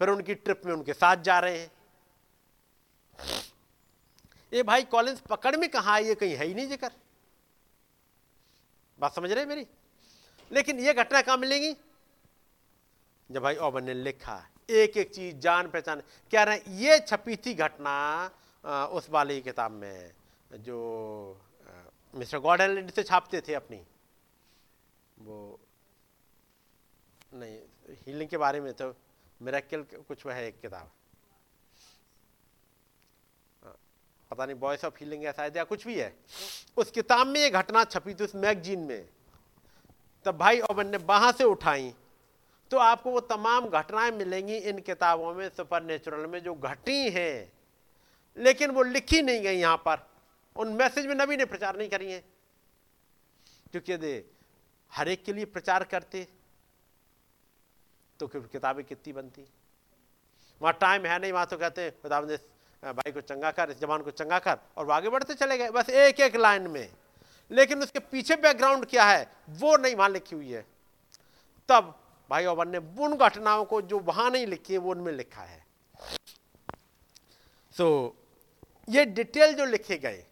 फिर 0.00 0.08
उनकी 0.08 0.34
ट्रिप 0.34 0.62
में 0.66 0.72
उनके 0.72 0.94
साथ 0.94 1.16
जा 1.16 1.38
रहे 1.38 1.58
हैं। 1.58 1.70
ये 4.52 4.62
भाई 4.62 4.82
कॉलेज 4.86 5.20
पकड़ 5.20 5.56
में 5.56 5.68
कहा 5.70 5.96
ये 5.98 6.14
कहीं 6.14 6.34
है 6.36 6.46
ही 6.46 6.54
नहीं 6.54 6.66
ज़िक्र। 6.68 6.90
बात 8.98 9.14
समझ 9.14 9.30
रहे 9.30 9.44
मेरी? 9.46 9.66
लेकिन 10.50 10.80
ये 10.80 10.92
घटना 10.94 11.20
कहाँ 11.22 11.36
मिलेगी? 11.36 11.72
जब 13.30 13.42
भाई 13.42 13.56
ओबन 13.58 13.84
ने 13.84 13.94
लिखा 13.94 14.42
एक 14.70 14.96
एक 14.96 15.14
चीज़ 15.14 15.36
जान 15.38 15.68
पहचान। 15.70 16.02
कह 16.32 16.42
रहे 16.42 16.76
ये 16.78 16.98
छपी 17.00 17.36
थी 17.36 17.54
घटना 17.54 18.30
उस 18.92 19.08
वाली 19.10 19.40
किताब 19.40 19.70
में, 19.72 20.12
जो 20.52 21.40
मिस्टर 22.14 22.38
गॉडन 22.38 22.88
से 22.88 23.02
छापते 23.02 23.40
थे 23.40 23.54
अपनी। 23.54 23.80
वो, 25.16 25.58
नहीं, 27.34 27.58
हीलिंग 28.06 28.28
के 28.30 28.36
बारे 28.36 28.60
में 28.60 28.72
तो 28.72 28.94
मेरा 29.40 29.60
कुछ 29.72 30.26
है 30.26 30.46
एक 30.46 30.60
किताब। 30.60 30.90
पता 34.30 34.46
नहीं 34.46 34.56
बॉयस 34.56 34.84
ऑफ़ 34.84 34.94
हीलिंग 35.00 35.24
है 35.24 35.32
शायद 35.32 35.56
या 35.56 35.64
कुछ 35.64 35.86
भी 35.86 35.98
है। 35.98 36.16
उस 36.76 36.90
किताब 36.90 37.26
में 37.26 37.40
ये 37.40 37.50
घटना 37.50 37.84
छपी 37.84 38.14
थी, 38.14 38.24
उस 38.24 38.34
मैगजीन 38.34 38.80
में। 38.80 39.08
तब 40.24 40.36
भाई 40.36 40.60
ओबन 40.60 40.86
ने 40.86 40.96
वहाँ 40.96 41.32
से 41.32 41.44
उठाई। 41.44 41.94
तो 42.70 42.78
आपको 42.78 43.10
वो 43.10 43.20
तमाम 43.20 43.68
घटनाएँ 43.68 44.10
मिलेंगी 44.10 44.56
इन 44.56 44.80
किताबों 44.80 45.34
में 45.34 45.48
सुपर 45.48 45.82
नेचुरल 45.82 46.26
में, 46.26 46.42
जो 46.42 46.54
घटी 46.54 47.10
हैं। 47.10 47.52
लेकिन 48.36 48.70
वो 48.70 48.82
लिखी 48.82 49.22
नहीं 49.22 49.42
गई 49.42 49.56
यहाँ 49.56 49.76
पर। 49.76 50.06
उन 50.56 50.72
मैसेज 50.72 51.06
में 51.06 51.14
नबी 51.14 51.36
ने 51.36 51.44
प्रचार 51.44 51.76
नहीं 51.76 51.88
करी 51.88 52.12
है। 52.12 52.24
क्योंकि 53.70 53.92
यदि 53.92 54.30
हर 54.92 55.08
एक 55.08 55.24
के 55.24 55.32
लिए 55.32 55.44
प्रचार 55.44 55.84
करते 55.84 56.28
तो 58.20 58.26
किताबें 58.28 58.84
कितनी 58.84 59.12
बनती? 59.12 59.44
वहाँ 60.62 60.74
टाइम 60.80 61.06
है 61.06 61.18
नहीं, 61.18 61.32
वहाँ 61.32 61.46
तो 61.46 61.58
कहते 61.58 61.92
ने 62.06 62.36
भाई 62.82 63.12
को 63.12 63.20
चंगा 63.20 63.50
कर 63.50 63.70
इस 63.70 63.80
जवान 63.80 64.02
को 64.02 64.10
चंगा 64.10 64.38
कर 64.38 64.58
और 64.76 64.90
आगे 64.90 65.08
बढ़ते 65.08 65.34
चले 65.34 65.58
गए 65.58 65.70
बस 65.70 65.90
एक 65.90 66.20
एक 66.20 66.36
लाइन 66.36 66.66
में। 66.66 66.88
लेकिन 67.50 67.82
उसके 67.82 67.98
पीछे 67.98 68.36
बैकग्राउंड 68.36 68.86
क्या 68.86 69.04
है 69.04 69.30
वो 69.50 69.76
नहीं 69.76 69.94
वहाँ 69.94 70.08
लिखी 70.08 70.36
हुई 70.36 70.50
है। 70.50 70.64
तब 71.68 71.94
भाई 72.30 72.44
और 72.44 72.66
ने 72.66 72.78
उन 72.78 73.16
घटनाओं 73.16 73.64
को 73.64 73.82
जो 73.82 73.98
वहाँ 73.98 74.30
नहीं 74.30 74.46
लिखी 74.46 74.72
है 74.72 74.78
वो 74.78 74.90
उनमें 74.90 75.12
लिखा 75.12 75.42
है। 75.42 75.64
सो 77.74 78.16
so, 78.16 78.94
ये 78.94 79.04
डिटेल 79.04 79.54
जो 79.54 79.64
लिखे 79.64 79.96
गए 79.98 80.24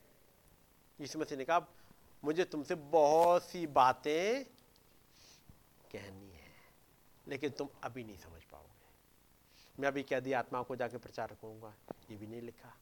इसमें 1.00 1.24
से 1.26 1.36
निकाह 1.36 1.60
मुझे 2.24 2.44
तुमसे 2.44 2.74
बहुत 2.74 3.42
सी 3.42 3.66
बातें 3.66 4.44
कहनी 5.92 6.30
है 6.30 6.52
लेकिन 7.28 7.50
तुम 7.50 7.68
अभी 7.84 8.04
नहीं 8.04 8.16
समझ 8.16 8.43
मैं 9.80 9.88
अभी 9.88 10.02
कह 10.02 10.20
दिया 10.20 10.38
आत्माओं 10.38 10.64
को 10.64 10.76
जाके 10.76 10.98
प्रचार 10.98 11.28
करूँगा 11.32 11.72
ये 12.10 12.16
भी 12.16 12.26
नहीं 12.26 12.40
लिखा। 12.42 12.74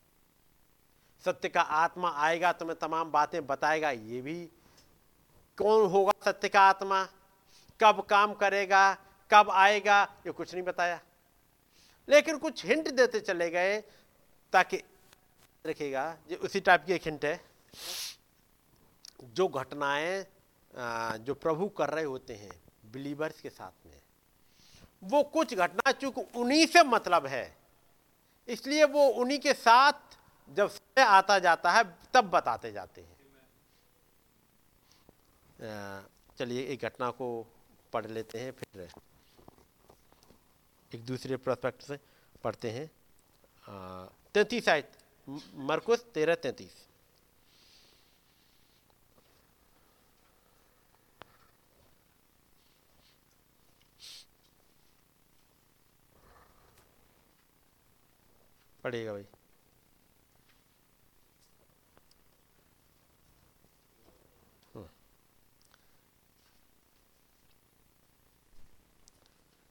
सत्य 1.24 1.48
का 1.48 1.60
आत्मा 1.60 2.10
आएगा 2.16 2.52
तुम्हें 2.52 2.78
तमाम 2.78 3.10
बातें 3.10 3.46
बताएगा, 3.46 3.90
ये 3.90 4.20
भी। 4.20 4.44
कौन 5.58 5.90
होगा 5.90 6.12
सत्य 6.24 6.48
का 6.48 6.60
आत्मा? 6.60 7.04
कब 7.80 8.00
काम 8.00 8.34
करेगा? 8.34 8.94
कब 9.30 9.50
आएगा? 9.50 10.02
ये 10.26 10.32
कुछ 10.32 10.52
नहीं 10.54 10.64
बताया। 10.64 11.00
लेकिन 12.08 12.38
कुछ 12.38 12.64
हिंट 12.66 12.88
देते 12.90 13.20
चले 13.20 13.50
गए, 13.50 13.80
ताकि 14.52 14.82
रखेगा। 15.66 16.04
ये 16.30 16.36
उसी 16.36 16.60
टाइप 16.60 16.84
की 16.86 16.92
एक 16.92 17.02
हिंट 17.04 17.24
है। 17.24 17.40
जो 19.24 19.48
घटनाएँ 19.48 20.24
जो 21.18 21.34
प्रभु 21.34 21.68
कर 21.68 21.90
रहे 21.90 22.04
होते 22.04 22.34
हैं, 22.34 22.60
बिलीवर्स 22.92 23.40
के 23.40 23.50
साथ 23.50 23.86
में 23.86 24.01
वो 25.02 25.22
कुछ 25.22 25.54
घटना 25.54 25.92
चूँकि 25.92 26.20
उन्हीं 26.36 26.66
से 26.66 26.82
मतलब 26.82 27.26
है। 27.26 27.56
इसलिए 28.48 28.84
वो 28.84 29.06
उन्हीं 29.12 29.38
के 29.38 29.52
साथ 29.54 29.92
जब 30.48 30.68
समय 30.68 31.04
आता 31.04 31.38
जाता 31.38 31.72
है, 31.72 31.82
तब 32.14 32.30
बताते 32.30 32.72
जाते 32.72 33.00
हैं। 33.00 33.16
चलिए 36.38 36.62
एक 36.66 36.82
घटना 36.82 37.10
को 37.10 37.26
पढ़ 37.92 38.06
लेते 38.06 38.38
हैं, 38.38 38.52
फिर 38.52 38.88
एक 40.92 41.04
दूसरे 41.06 41.36
प्रोस्पेक्ट 41.36 41.82
से 41.82 41.98
पढ़ते 42.44 42.70
हैं। 42.70 42.90
तैतीस 44.34 44.68
आयत 44.68 44.92
मरकुस 45.54 46.04
तेरह 46.14 46.34
तैतीस। 46.34 46.74
पढ़ेगा 58.84 59.12
भाई। 59.12 59.24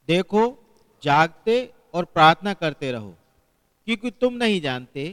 देखो 0.08 0.44
जागते 1.04 1.58
और 1.94 2.06
प्रार्थना 2.14 2.54
करते 2.54 2.92
रहो 2.92 3.14
क्योंकि 3.88 4.12
तुम 4.22 4.34
नहीं 4.34 4.60
जानते 4.62 5.08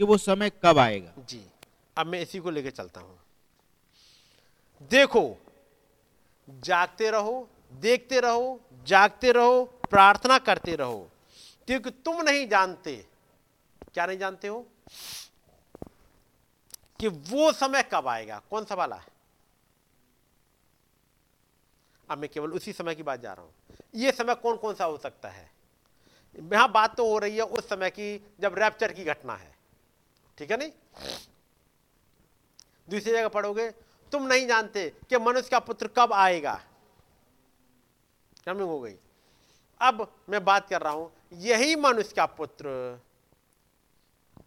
कि 0.00 0.04
वो 0.04 0.16
समय 0.18 0.50
कब 0.64 0.78
आएगा 0.78 1.22
जी 1.28 1.44
अब 1.96 2.06
मैं 2.06 2.20
इसी 2.22 2.38
को 2.38 2.50
लेकर 2.50 2.70
चलता 2.70 3.00
हूँ 3.00 3.18
देखो 4.90 5.24
जागते 6.48 7.10
रहो 7.10 7.36
देखते 7.82 8.20
रहो 8.20 8.58
जागते 8.86 9.32
रहो 9.32 9.64
प्रार्थना 9.90 10.38
करते 10.48 10.74
रहो 10.76 10.98
क्योंकि 11.68 11.90
तुम 12.04 12.22
नहीं 12.22 12.46
जानते 12.48 12.94
क्या 13.96 14.06
नहीं 14.06 14.18
जानते 14.18 14.48
हो? 14.48 14.66
कि 17.00 17.08
वो 17.08 17.52
समय 17.52 17.82
कब 17.82 18.08
आएगा? 18.08 18.42
कौन 18.50 18.64
सा 18.64 18.74
वाला? 18.74 18.96
है 18.96 19.06
अब 22.10 22.18
मैं 22.18 22.30
केवल 22.30 22.52
उसी 22.52 22.72
समय 22.72 22.94
की 22.94 23.02
बात 23.02 23.20
जा 23.20 23.32
रहा 23.32 23.44
हूँ। 23.44 23.54
ये 23.94 24.12
समय 24.12 24.34
कौन 24.34 24.56
कौन 24.56 24.74
सा 24.74 24.84
हो 24.84 24.98
सकता 24.98 25.28
है? 25.28 25.50
यहाँ 26.52 26.72
बात 26.72 26.96
तो 26.96 27.10
हो 27.10 27.18
रही 27.18 27.36
है 27.36 27.42
उस 27.42 27.68
समय 27.68 27.90
की 27.90 28.26
जब 28.40 28.54
रैप्चर 28.58 28.92
की 28.92 29.04
घटना 29.04 29.36
है। 29.36 29.56
ठीक 30.38 30.50
है 30.50 30.56
नहीं? 30.56 30.70
दूसरी 32.90 33.12
जगह 33.12 33.28
पढ़ोगे, 33.28 33.70
तुम 34.12 34.26
नहीं 34.26 34.46
जानते 34.46 34.92
कि 35.10 35.18
मनुष्य 35.18 35.48
का 35.48 35.58
पुत्र 35.58 35.86
कब 35.86 36.12
आएगा। 36.12 36.60
हो 38.48 38.80
गई? 38.80 38.96
अब 39.80 40.16
मैं 40.28 40.44
बात 40.44 40.68
कर 40.68 40.82
रहा 40.82 40.92
हूँ, 40.92 41.12
यही 41.32 41.76
मनुष्य 41.76 42.14
का 42.16 42.26
पुत्र 42.26 43.00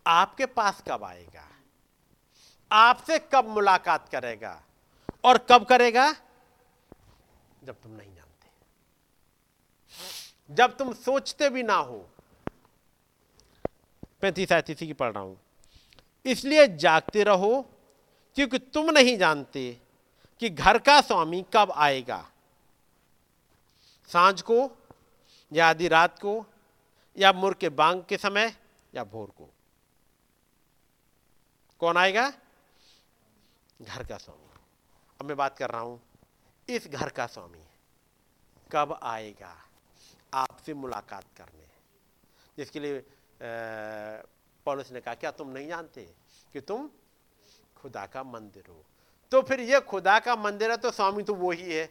आपके 0.07 0.45
पास 0.45 0.83
कब 0.87 1.03
आएगा? 1.03 1.47
आपसे 2.71 3.19
कब 3.19 3.47
मुलाकात 3.47 4.09
करेगा? 4.09 4.63
और 5.23 5.37
कब 5.37 5.65
करेगा? 5.65 6.13
जब 7.63 7.81
तुम 7.81 7.91
नहीं 7.91 8.15
जानते। 8.15 8.49
जब 10.55 10.77
तुम 10.77 10.93
सोचते 10.93 11.49
भी 11.49 11.63
ना 11.63 11.73
हो। 11.73 12.09
पैंतीस 14.21 14.49
सैतीस 14.49 14.77
की 14.77 14.93
पढ़ 14.93 15.11
रहा 15.11 15.23
हूँ। 15.23 15.39
इसलिए 16.25 16.67
जागते 16.67 17.23
रहो, 17.23 17.69
क्योंकि 18.35 18.59
तुम 18.59 18.91
नहीं 18.91 19.17
जानते 19.17 19.81
कि 20.39 20.49
घर 20.49 20.77
का 20.77 21.01
स्वामी 21.01 21.45
कब 21.53 21.71
आएगा। 21.71 22.29
साँझ 24.07 24.41
को, 24.41 24.77
या 25.53 25.69
आधी 25.69 25.87
रात 25.87 26.19
को, 26.19 26.45
या 27.17 27.33
मुर 27.33 27.53
के 27.53 27.69
बांग 27.69 28.03
के 28.09 28.17
समय, 28.17 28.55
या 28.95 29.03
भोर 29.03 29.27
को। 29.27 29.49
कौन 31.81 31.97
आएगा? 31.97 32.27
घर 33.79 34.03
का 34.03 34.17
स्वामी। 34.17 34.47
अब 35.19 35.25
मैं 35.25 35.35
बात 35.37 35.57
कर 35.57 35.69
रहा 35.69 35.81
हूँ 35.81 35.99
इस 36.67 36.87
घर 36.87 37.09
का 37.09 37.25
स्वामी 37.25 37.63
कब 38.71 38.99
आएगा? 39.03 39.55
आपसे 40.33 40.73
मुलाकात 40.73 41.25
करने। 41.37 41.67
जिसके 42.57 42.79
लिए 42.79 43.03
पौलुस 44.65 44.91
ने 44.91 45.01
कहा 45.01 45.13
क्या 45.15 45.31
तुम 45.31 45.49
नहीं 45.49 45.67
जानते 45.67 46.01
कि 46.53 46.61
तुम 46.61 46.89
खुदा 47.77 48.05
का 48.05 48.23
मंदिर 48.25 48.63
हो? 48.69 48.83
तो 49.31 49.41
फिर 49.41 49.59
ये 49.61 49.79
खुदा 49.79 50.19
का 50.19 50.35
मंदिर 50.35 50.71
है 50.71 50.77
तो 50.77 50.91
स्वामी 50.91 51.23
तो 51.23 51.33
वो 51.35 51.51
ही 51.51 51.73
है। 51.73 51.89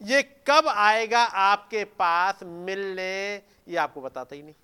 ये 0.00 0.22
कब 0.46 0.68
आएगा 0.68 1.22
आपके 1.22 1.84
पास 1.84 2.42
मिलने? 2.42 3.34
ये 3.68 3.76
आपको 3.76 4.00
बताता 4.00 4.34
ही 4.36 4.42
नहीं। 4.42 4.54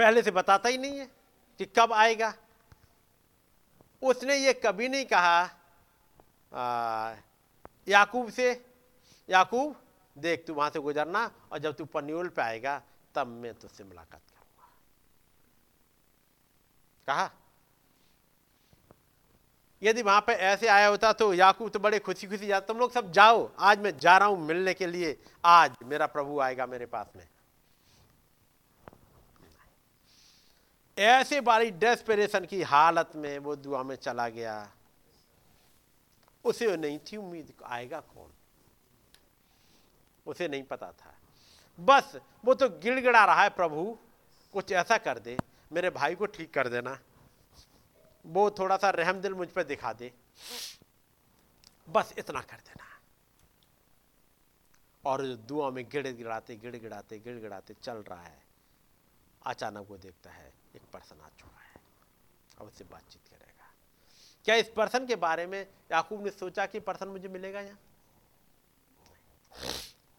पहले 0.00 0.22
से 0.22 0.30
बताता 0.30 0.68
ही 0.68 0.78
नहीं 0.78 0.98
है 0.98 1.08
कि 1.60 1.64
कब 1.76 1.92
आएगा। 1.92 2.32
उसने 4.02 4.36
ये 4.36 4.52
कभी 4.56 4.88
नहीं 4.88 5.04
कहा 5.06 5.42
याकूब 7.86 8.30
से, 8.30 8.52
याकूब, 9.28 9.74
देख 10.16 10.44
तू 10.46 10.54
वहाँ 10.54 10.70
से 10.70 10.80
गुजरना 10.80 11.30
और 11.52 11.58
जब 11.58 11.74
तू 11.76 11.84
पन्यूल 11.86 12.28
पे 12.28 12.42
आएगा, 12.42 12.80
तब 13.14 13.26
मैं 13.26 13.52
तुझसे 13.54 13.84
मुलाकात 13.84 14.20
करूँगा। 14.20 14.68
कहा? 17.08 17.30
यदि 19.82 20.02
वहाँ 20.02 20.20
पे 20.20 20.32
ऐसे 20.32 20.68
आया 20.68 20.86
होता 20.88 21.12
तो 21.12 21.32
याकूब 21.34 21.70
तो 21.70 21.78
बड़े 21.78 21.98
खुशी 21.98 22.26
खुशी 22.26 22.46
जाते। 22.46 22.66
तुम 22.66 22.78
लोग 22.78 22.92
सब 22.92 23.12
जाओ, 23.12 23.50
आज 23.58 23.78
मैं 23.78 23.96
जा 23.98 24.16
रहा 24.18 24.28
हूँ 24.28 24.40
मिलने 24.46 24.74
के 24.74 24.86
लिए। 24.86 25.16
आज 25.44 25.76
मेरा 25.84 26.06
प्रभु 26.08 26.40
आएगा 26.40 26.66
मेरे 26.66 26.86
पास 26.86 27.06
में। 27.16 27.26
ऐसे 31.00 31.40
बारी 31.40 31.70
डेस्परेशन 31.70 32.44
की 32.44 32.62
हालत 32.62 33.12
में 33.16 33.38
वो 33.38 33.54
दुआ 33.56 33.82
में 33.82 33.94
चला 33.96 34.28
गया। 34.28 34.72
उसे 36.44 36.76
नहीं 36.76 36.98
थी 36.98 37.16
उम्मीद, 37.16 37.52
आएगा 37.66 38.00
कौन? 38.00 38.30
उसे 40.26 40.48
नहीं 40.48 40.62
पता 40.62 40.90
था। 40.92 41.14
बस 41.78 42.16
वो 42.44 42.54
तो 42.54 42.68
गिड़गिड़ा 42.68 43.24
रहा 43.24 43.42
है, 43.42 43.50
प्रभु, 43.50 43.96
कुछ 44.54 44.72
ऐसा 44.72 44.98
कर 44.98 45.18
दे, 45.18 45.36
मेरे 45.70 45.90
भाई 45.90 46.14
को 46.14 46.26
ठीक 46.26 46.52
कर 46.54 46.68
देना। 46.68 46.98
वो 48.24 48.50
थोड़ा 48.50 48.76
सा 48.76 48.90
रहम 48.90 49.20
दिल 49.20 49.34
मुझ 49.34 49.48
पर 49.48 49.62
दिखा 49.62 49.92
दे। 49.92 50.12
बस 51.88 52.14
इतना 52.18 52.40
कर 52.40 52.56
देना। 52.56 52.86
और 55.04 55.26
दुआ 55.48 55.70
में 55.70 55.84
गिड़ 55.84 56.06
गिड़ाते 56.08 56.56
गिड़ 56.56 56.76
गिड़ाते 56.76 57.18
गिड़ 57.18 57.38
गिड़ाते 57.38 57.74
चल 57.82 58.02
रहा 58.02 58.22
है, 58.22 58.42
अचानक 59.46 59.86
वो 59.90 59.96
देखता 59.96 60.30
है 60.30 60.52
एक 60.74 60.82
पर्सन 60.92 61.20
आ 61.20 61.28
चुका 61.38 61.60
है 61.60 61.80
अब 62.58 62.66
उससे 62.66 62.84
बातचीत 62.84 63.28
करेगा। 63.30 63.72
क्या 64.44 64.54
इस 64.54 64.68
पर्सन 64.68 65.06
के 65.06 65.16
बारे 65.18 65.46
में 65.46 65.60
याकूब 65.92 66.24
ने 66.24 66.30
सोचा 66.30 66.66
कि 66.66 66.80
पर्सन 66.80 67.08
मुझे 67.08 67.28
मिलेगा 67.28 67.60
यहाँ? 67.60 67.78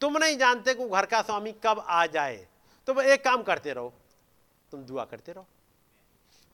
तुम 0.01 0.17
नहीं 0.17 0.37
जानते 0.37 0.73
कि 0.73 0.87
घर 0.87 1.05
का 1.05 1.21
स्वामी 1.21 1.51
कब 1.63 1.79
आ 1.79 2.05
जाए। 2.07 2.47
तो 2.87 3.01
एक 3.01 3.23
काम 3.23 3.43
करते 3.43 3.73
रहो। 3.73 3.93
तुम 4.71 4.83
दुआ 4.85 5.05
करते 5.05 5.31
रहो। 5.31 5.45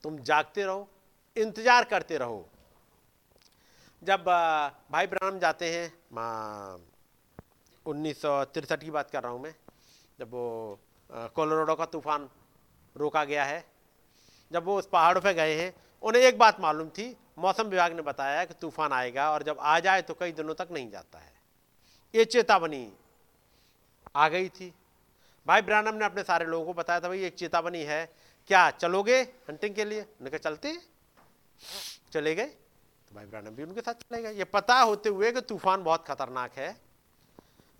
तुम 0.04 0.18
जागते 0.20 0.64
रहो। 0.64 0.88
इंतज़ार 1.36 1.84
करते 1.84 2.18
रहो। 2.18 2.48
जब 4.02 4.24
भाई 4.92 5.06
ब्राह्मण 5.06 5.38
जाते 5.38 5.70
हैं, 5.72 5.92
माँ, 6.12 6.80
उन्नीस 7.86 8.22
की 8.24 8.90
बात 8.90 9.10
कर 9.10 9.22
रहा 9.22 9.32
हूँ 9.32 9.40
मैं, 9.40 9.54
जब 10.18 10.30
वो 10.30 10.78
कोलोराडो 11.10 11.74
का 11.74 11.84
तूफ़ान 11.86 12.28
रोका 12.96 13.24
गया 13.24 13.44
है 13.44 13.64
जब 14.52 14.64
वो 14.64 14.78
उस 14.78 14.86
पहाड़ों 14.86 15.20
पे 15.20 15.34
गए 15.34 15.54
हैं, 15.54 15.72
उन्हें 16.02 16.22
एक 16.22 16.38
बात 16.38 16.60
मालूम 16.60 16.88
थी, 16.88 17.16
मौसम 17.38 17.64
विभाग 17.64 17.92
ने 17.92 18.02
बताया 18.02 18.44
कि 18.44 18.54
तूफ़ान 18.54 18.92
आएगा 18.92 19.30
और 19.32 19.42
जब 19.42 19.56
आ 19.60 19.80
जाए 19.80 20.02
तो 20.02 20.14
कई 20.14 20.32
दिनों 20.32 20.54
तक 20.54 20.68
नहीं 20.72 20.90
जाता 20.90 21.18
है। 21.18 21.32
ये 22.14 22.24
चेतावनी 22.24 22.92
आ 24.16 24.28
गई 24.28 24.48
थी। 24.48 24.74
भाई 25.46 25.62
ब्रानम 25.62 25.94
ने 25.94 26.04
अपने 26.04 26.22
सारे 26.22 26.46
लोगों 26.46 26.66
को 26.66 26.72
बताया 26.72 27.00
था, 27.00 27.08
भाई, 27.08 27.24
एक 27.24 27.34
चेतावनी 27.34 27.82
है। 27.82 28.04
क्या 28.46 28.70
चलोगे 28.70 29.20
हंटिंग 29.20 29.74
के 29.74 29.84
लिए? 29.84 30.00
उन्होंने 30.00 30.30
कहा, 30.30 30.50
चलते 30.50 30.76
चले 32.12 32.34
गए। 32.34 32.46
तो 32.46 33.14
भाई 33.14 33.26
ब्रानम 33.26 33.50
भी 33.50 33.62
उनके 33.62 33.80
साथ 33.80 33.94
चले 33.94 34.22
गए। 34.22 34.32
ये 34.32 34.44
पता 34.44 34.80
होते 34.80 35.08
हुए 35.08 35.32
कि 35.32 35.40
तूफ़ान 35.40 35.82
बहुत 35.82 36.06
खतरनाक 36.08 36.58
है। 36.58 36.72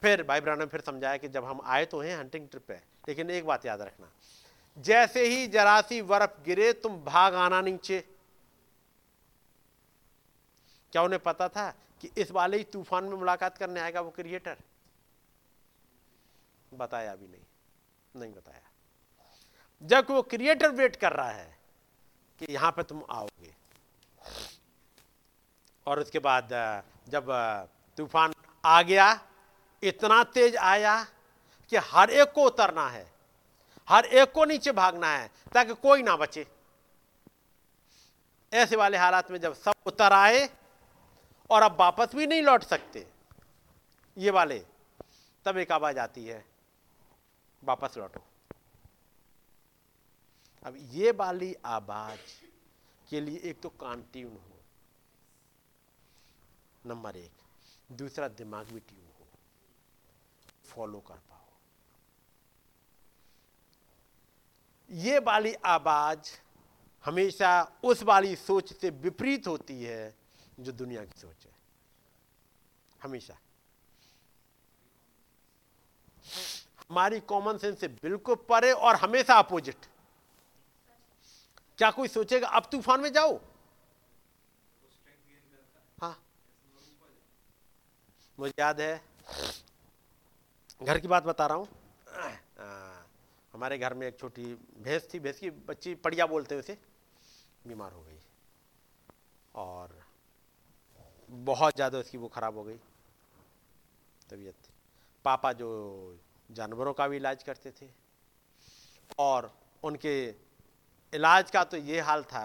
फिर 0.02 0.22
भाई 0.22 0.40
ब्रानम 0.40 0.66
फिर 0.66 0.80
समझाया 0.80 1.16
कि 1.16 1.28
जब 1.28 1.44
हम 1.44 1.60
आए 1.64 1.84
तो 1.84 2.00
हैं 2.00 2.16
हंटिंग 2.16 2.48
ट्रिप 2.48 2.64
पे। 2.68 2.74
लेकिन 3.08 3.30
एक 3.30 3.46
बात 3.46 3.66
याद 3.66 3.80
रखना 3.80 4.10
जैसे 4.78 5.26
ही 5.26 5.46
जरासी 5.46 6.00
बर्फ़ 6.02 6.42
गिरे, 6.44 6.72
तुम 6.72 6.96
भाग 7.04 7.34
आना 7.34 7.60
नीचे। 7.60 8.00
क्या 10.92 11.02
उन्हें 11.02 11.22
पता 11.22 11.48
था 11.48 11.70
कि 12.00 12.10
इस 12.16 12.30
वाले 12.30 12.56
ही 12.56 12.64
तूफ़ान 12.64 13.04
में 13.04 13.16
मुलाकात 13.16 13.58
करने 13.58 13.80
आएगा 13.80 14.00
वो 14.00 14.10
क्रिएटर 14.10 14.56
बताया 16.72 17.14
भी 17.16 17.26
नहीं। 17.28 17.40
नहीं 18.14 18.32
बताया। 18.32 18.60
जब 19.82 20.10
वो 20.10 20.22
क्रिएटर 20.22 20.70
वेट 20.70 20.96
कर 20.96 21.12
रहा 21.12 21.30
है 21.30 21.58
कि 22.40 22.52
यहाँ 22.52 22.70
पे 22.72 22.82
तुम 22.82 23.02
आओगे। 23.10 23.54
और 25.86 26.00
उसके 26.00 26.18
बाद 26.18 26.48
जब 27.08 27.30
तूफ़ान 27.98 28.34
आ 28.64 28.80
गया, 28.82 29.20
इतना 29.82 30.22
तेज 30.24 30.56
आया 30.56 31.02
कि 31.72 31.76
हर 31.76 32.10
एक 32.10 32.32
को 32.32 32.44
उतरना 32.44 32.88
है। 32.88 33.17
हर 33.88 34.04
एक 34.04 34.32
को 34.32 34.44
नीचे 34.44 34.72
भागना 34.72 35.08
है, 35.16 35.30
ताकि 35.54 35.74
कोई 35.74 36.02
ना 36.02 36.16
बचे। 36.16 36.46
ऐसे 38.52 38.76
वाले 38.76 38.98
हालात 38.98 39.30
में 39.30 39.38
जब 39.40 39.54
सब 39.54 39.72
उतर 39.86 40.12
आए, 40.12 40.48
और 41.50 41.62
अब 41.62 41.76
वापस 41.80 42.14
भी 42.14 42.26
नहीं 42.26 42.42
लौट 42.42 42.62
सकते, 42.62 43.06
ये 44.16 44.30
वाले, 44.30 44.58
तब 45.44 45.58
एक 45.58 45.72
आवाज़ 45.72 45.98
आती 45.98 46.24
है, 46.24 46.44
वापस 47.64 47.96
लौटो। 47.98 48.24
अब 50.62 50.76
ये 50.76 51.10
वाली 51.10 51.54
आवाज़ 51.64 52.44
के 53.10 53.20
लिए 53.20 53.38
एक 53.38 53.60
तो 53.60 53.68
कान 53.68 54.02
ट्यून 54.12 54.32
हो। 54.32 54.56
नंबर 56.86 57.16
एक, 57.16 57.30
दूसरा 57.92 58.28
दिमाग 58.28 58.66
भी 58.66 58.80
ट्यून 58.80 59.06
हो। 59.20 59.26
फॉलो 60.64 61.00
कर 61.00 61.14
पाओ 61.14 61.36
ये 64.90 65.18
वाली 65.18 65.52
आवाज़ 65.66 66.30
हमेशा 67.04 67.50
उस 67.84 68.02
वाली 68.02 68.34
सोच 68.36 68.72
से 68.72 68.90
विपरीत 69.02 69.46
होती 69.46 69.82
है 69.82 70.14
जो 70.60 70.72
दुनिया 70.72 71.04
की 71.04 71.20
सोच 71.20 71.44
है। 71.46 71.52
हमेशा। 73.00 73.38
हमारी 76.80 77.20
कॉमन 77.30 77.58
सेंस 77.58 77.80
से 77.80 77.88
बिल्कुल 77.88 78.34
परे 78.48 78.72
और 78.72 78.96
हमेशा 78.96 79.34
अपोजिट 79.38 79.86
क्या 81.78 81.90
कोई 81.90 82.08
सोचेगा, 82.08 82.48
अब 82.48 82.68
तूफ़ान 82.72 83.00
में 83.00 83.12
जाओ? 83.12 83.38
हाँ। 85.98 86.14
मुझे 88.38 88.52
याद 88.60 88.80
है, 88.80 89.00
घर 90.82 90.98
की 90.98 91.08
बात 91.08 91.24
बता 91.24 91.46
रहा 91.46 91.56
हूँ। 91.56 91.68
हमारे 93.58 93.76
घर 93.78 93.94
में 93.94 94.06
एक 94.06 94.18
छोटी 94.18 94.42
भैंस 94.78 95.08
थी, 95.12 95.18
भैंस 95.18 95.38
की 95.38 95.48
बच्ची 95.50 95.94
पड़िया 95.96 96.26
बोलते 96.26 96.54
हैं 96.54 96.62
उसे, 96.62 96.76
बीमार 97.66 97.92
हो 97.92 98.00
गई। 98.00 98.18
और 99.54 99.94
बहुत 101.28 101.74
ज़्यादा 101.74 101.98
उसकी 101.98 102.18
वो 102.18 102.28
ख़राब 102.28 102.56
हो 102.56 102.62
गई। 102.64 102.76
तबीयत। 104.30 104.68
पापा 105.24 105.52
जो 105.52 105.70
जानवरों 106.50 106.92
का 106.92 107.06
भी 107.08 107.16
इलाज 107.16 107.42
करते 107.42 107.70
थे। 107.70 107.88
और 109.18 109.50
उनके 109.82 110.14
इलाज 111.12 111.50
का 111.50 111.62
तो 111.64 111.76
ये 111.78 112.00
हाल 112.00 112.22
था 112.24 112.44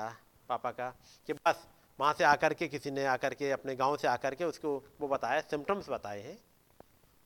पापा 0.50 0.72
का 0.72 0.90
कि 1.30 1.34
बस 1.36 1.68
वहाँ 2.00 2.14
से 2.14 2.24
आकर 2.24 2.54
के 2.54 2.68
किसी 2.68 2.92
ने 2.92 3.06
आकर 3.08 3.34
के 3.34 3.52
अपने 3.52 3.76
गाँव 3.76 3.98
से 3.98 4.08
आकर 4.08 4.36
के 4.36 4.46
उसको 4.46 4.76
वो 5.02 5.08
बताया 5.08 5.42
सिम्टम्स 5.44 5.90
बताए 5.90 6.22
हैं। 6.22 6.38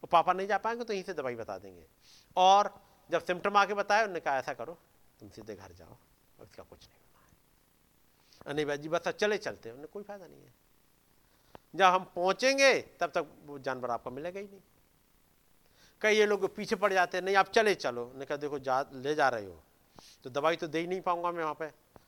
और 0.04 0.10
पापा 0.12 0.34
नहीं 0.34 0.48
जा 0.48 0.58
पाएँगे 0.58 0.84
तो 0.84 0.94
यहीं 0.94 1.04
से 1.04 1.14
दवाई 1.14 1.36
बता 1.36 1.58
देंगे। 1.58 1.86
और 2.38 2.74
जब 3.10 3.24
सिम्टम 3.24 3.58
आके 3.58 3.74
बताया 3.74 4.02
उन्होंने 4.02 4.20
कहा, 4.20 4.38
ऐसा 4.38 4.54
करो, 4.54 4.78
तुम 5.20 5.30
सीधे 5.30 5.56
घर 5.56 5.72
जाओ, 5.74 5.98
और 6.40 6.46
कुछ 6.46 6.58
नहीं 6.58 7.00
होना 7.00 8.50
है। 8.50 8.54
नहीं 8.54 8.66
भाई 8.66 8.78
जी, 8.78 8.90
बस 8.90 9.08
चले 9.10 9.38
चलते 9.38 9.72
उन्हें 9.72 9.88
कोई 9.88 10.04
फ़ायदा 10.04 10.28
नहीं 10.28 10.42
है। 10.42 10.54
जब 11.76 11.86
हम 11.86 12.04
पहुँचेंगे, 12.16 12.74
तब 13.00 13.12
तक 13.12 13.28
वो 13.46 13.60
जानवर 13.60 13.92
आपको 13.92 14.12
मिलेगा 14.12 14.40
ही 14.40 14.46
नहीं। 14.46 14.62
कई 16.02 16.16
ये 16.16 16.26
लोग 16.26 16.56
पीछे 16.56 16.76
पड़ 16.76 16.92
जाते 16.94 17.18
हैं, 17.18 17.24
नहीं, 17.26 17.36
आप 17.36 17.50
चले 17.50 17.76
चलो। 17.76 18.12
ने 18.16 18.26
कहा, 18.26 18.38
देखो, 18.38 18.60
जा, 18.60 18.82
ले 18.94 19.16
जा 19.16 19.30
रहे 19.30 19.46
हो 19.46 19.64
तो 20.24 20.30
दवाई 20.30 20.56
तो 20.56 20.68
दे 20.68 20.80
ही 20.80 20.88
नहीं 20.88 21.02
पाऊँगा 21.02 21.32
मैं 21.32 21.44
वहाँ 21.44 21.54
पे 21.54 21.68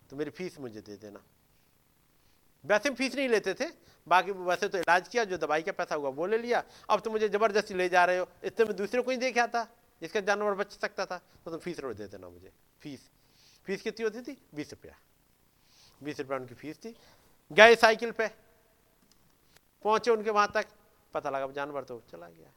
तो 0.10 0.16
मेरी 0.16 0.32
फ़ीस 0.32 0.60
मुझे 0.60 0.82
दे 0.82 0.96
देना। 0.98 1.22
वैसे 2.64 2.90
फ़ीस 2.90 3.16
नहीं 3.16 3.28
लेते 3.30 3.54
थे, 3.54 3.66
बाकी 4.08 4.32
वैसे 4.32 4.68
तो 4.68 4.78
इलाज 4.78 5.08
किया, 5.08 5.24
जो 5.24 5.38
दवाई 5.38 5.62
का 5.64 5.72
पैसा 5.72 5.96
हुआ, 5.96 6.10
वो 6.10 6.26
ले 6.26 6.38
लिया। 6.38 6.64
अब 6.90 7.00
तो 7.00 7.10
मुझे 7.10 7.30
ज़बरदस्ती 7.30 7.74
ले 7.74 7.88
जा 7.90 8.06
रहे 8.06 8.18
हो, 8.18 8.28
इतने 8.44 8.66
में 8.66 8.76
दूसरे 8.76 9.02
को 9.02 9.12
ही 9.12 9.18
देखा 9.18 9.48
था 9.48 9.68
जिसका 10.02 10.20
जानवर 10.20 10.54
बच 10.54 10.72
सकता 10.72 11.06
था 11.06 11.18
तो 11.18 11.52
तुम 11.52 11.60
फ़ीस 11.60 11.80
रोज 11.80 11.98
दे 11.98 12.08
देना 12.08 12.30
मुझे। 12.30 12.52
फ़ीस 12.82 13.10
फ़ीस 13.66 13.82
कितनी 13.82 14.04
होती 14.04 14.22
थी? 14.22 14.38
बीस 14.56 14.72
रुपया। 14.72 15.00
बीस 16.04 16.20
रुपया 16.20 16.38
उनकी 16.38 16.56
फ़ीस 16.56 16.78
थी। 16.78 16.96
गए 17.52 17.76
साइकिल 17.76 18.12
पे। 18.12 18.28
पहुँचे 19.84 20.12
उनके 20.12 20.30
वहाँ 20.30 20.52
तक। 20.52 20.68
पता 21.14 21.30
लगा 21.30 21.48
जानवर 21.48 21.84
तो 21.84 22.04
चला 22.12 22.30
गया। 22.30 22.52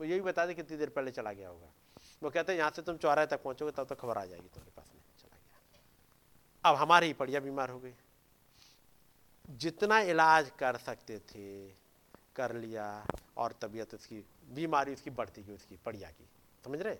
वो 0.00 0.04
यही 0.04 0.20
बता 0.20 0.46
दे 0.46 0.54
कितनी 0.54 0.76
देर 0.76 0.90
पहले 0.90 1.10
चला 1.10 1.32
गया 1.32 1.48
होगा। 1.48 1.72
वो 2.22 2.30
कहते 2.30 2.52
हैं, 2.52 2.58
यहाँ 2.58 2.70
से 2.70 2.82
तुम 2.82 2.96
चौराहे 2.96 3.26
तक 3.26 3.42
पहुंचोगे, 3.42 3.72
तब 3.72 3.82
तक 3.82 3.88
तो 3.88 3.94
खबर 3.94 4.18
आ 4.18 4.24
जाएगी 4.24 4.48
तुम्हारे 4.48 4.72
पास 4.76 4.92
में। 4.94 5.02
चला 5.18 5.36
गया। 5.36 6.70
अब 6.70 6.76
हमारी 6.76 7.06
ही 7.06 7.12
पड़िया 7.12 7.40
बीमार 7.40 7.70
हो 7.70 7.80
गई। 7.80 7.94
जितना 9.50 10.00
इलाज 10.00 10.50
कर 10.58 10.76
सकते 10.76 11.18
थे 11.18 11.68
कर 12.38 12.54
लिया 12.56 12.86
और 13.36 13.54
तबीयत 13.62 13.94
उसकी 13.94 14.24
बीमारी 14.54 14.92
उसकी 14.92 15.10
बढ़ती 15.12 15.42
गई 15.42 15.54
उसकी 15.54 15.78
पड़िया 15.84 16.10
की। 16.10 16.28
समझ 16.64 16.80
रहे? 16.80 16.96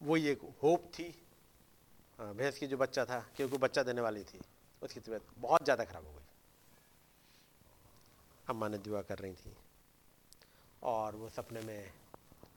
वही 0.00 0.28
एक 0.28 0.40
होप 0.62 0.90
थी। 0.94 1.14
हाँ, 2.18 2.34
भैंस 2.34 2.58
की 2.58 2.66
जो 2.66 2.76
बच्चा 2.76 3.04
था 3.04 3.18
क्योंकि 3.36 3.58
बच्चा 3.58 3.82
देने 3.82 4.00
वाली 4.00 4.24
थी 4.24 4.40
उसकी 4.82 5.00
तबीयत 5.00 5.26
बहुत 5.38 5.64
ज़्यादा 5.64 5.84
खराब 5.84 6.06
हो 6.06 6.12
गई। 6.12 6.22
अम्मा 8.46 8.68
ने 8.68 8.78
दुआ 8.78 9.00
कर 9.02 9.18
रही 9.18 9.34
थी। 9.34 9.54
और 10.82 11.16
वो 11.16 11.28
सपने 11.28 11.60
में 11.60 11.92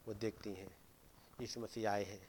वो 0.07 0.13
देखती 0.15 0.49
हैं 0.49 0.67
यीशु 1.39 1.59
मसीह 1.59 1.89
आए 1.91 2.03
हैं। 2.03 2.27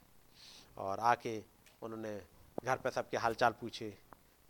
और 0.78 1.00
आके 1.02 1.38
उन्होंने 1.82 2.16
घर 2.64 2.76
पर 2.76 2.90
सबके 2.90 3.16
हालचाल 3.16 3.52
पूछे। 3.60 3.90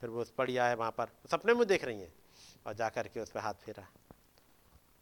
फिर 0.02 0.10
वो 0.10 0.24
पड़ी 0.38 0.56
आए 0.56 0.74
वहाँ 0.74 0.90
पर 0.90 1.08
सपने 1.30 1.54
में 1.54 1.66
देख 1.66 1.84
रही 1.84 2.00
हैं। 2.00 2.12
और 2.66 2.74
जा 2.74 2.88
कर 2.88 3.08
के 3.08 3.20
उस 3.20 3.30
पर 3.30 3.40
हाथ 3.40 3.54
फेरा 3.64 3.86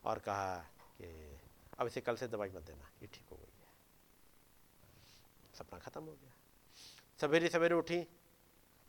और 0.04 0.18
कहा 0.18 0.56
कि 1.00 1.38
अब 1.78 1.86
इसे 1.86 2.00
कल 2.00 2.16
से 2.16 2.28
दवाई 2.28 2.48
मत 2.48 2.62
देना, 2.62 2.88
ये 3.02 3.08
ठीक 3.08 3.26
हो 3.30 3.36
गई 3.36 3.42
है। 3.42 3.68
सपना 5.58 5.78
ख़त्म 5.78 6.02
हो 6.02 6.12
गया। 6.12 6.32
सवेरे 7.20 7.48
सवेरे 7.48 7.74
उठी। 7.74 8.06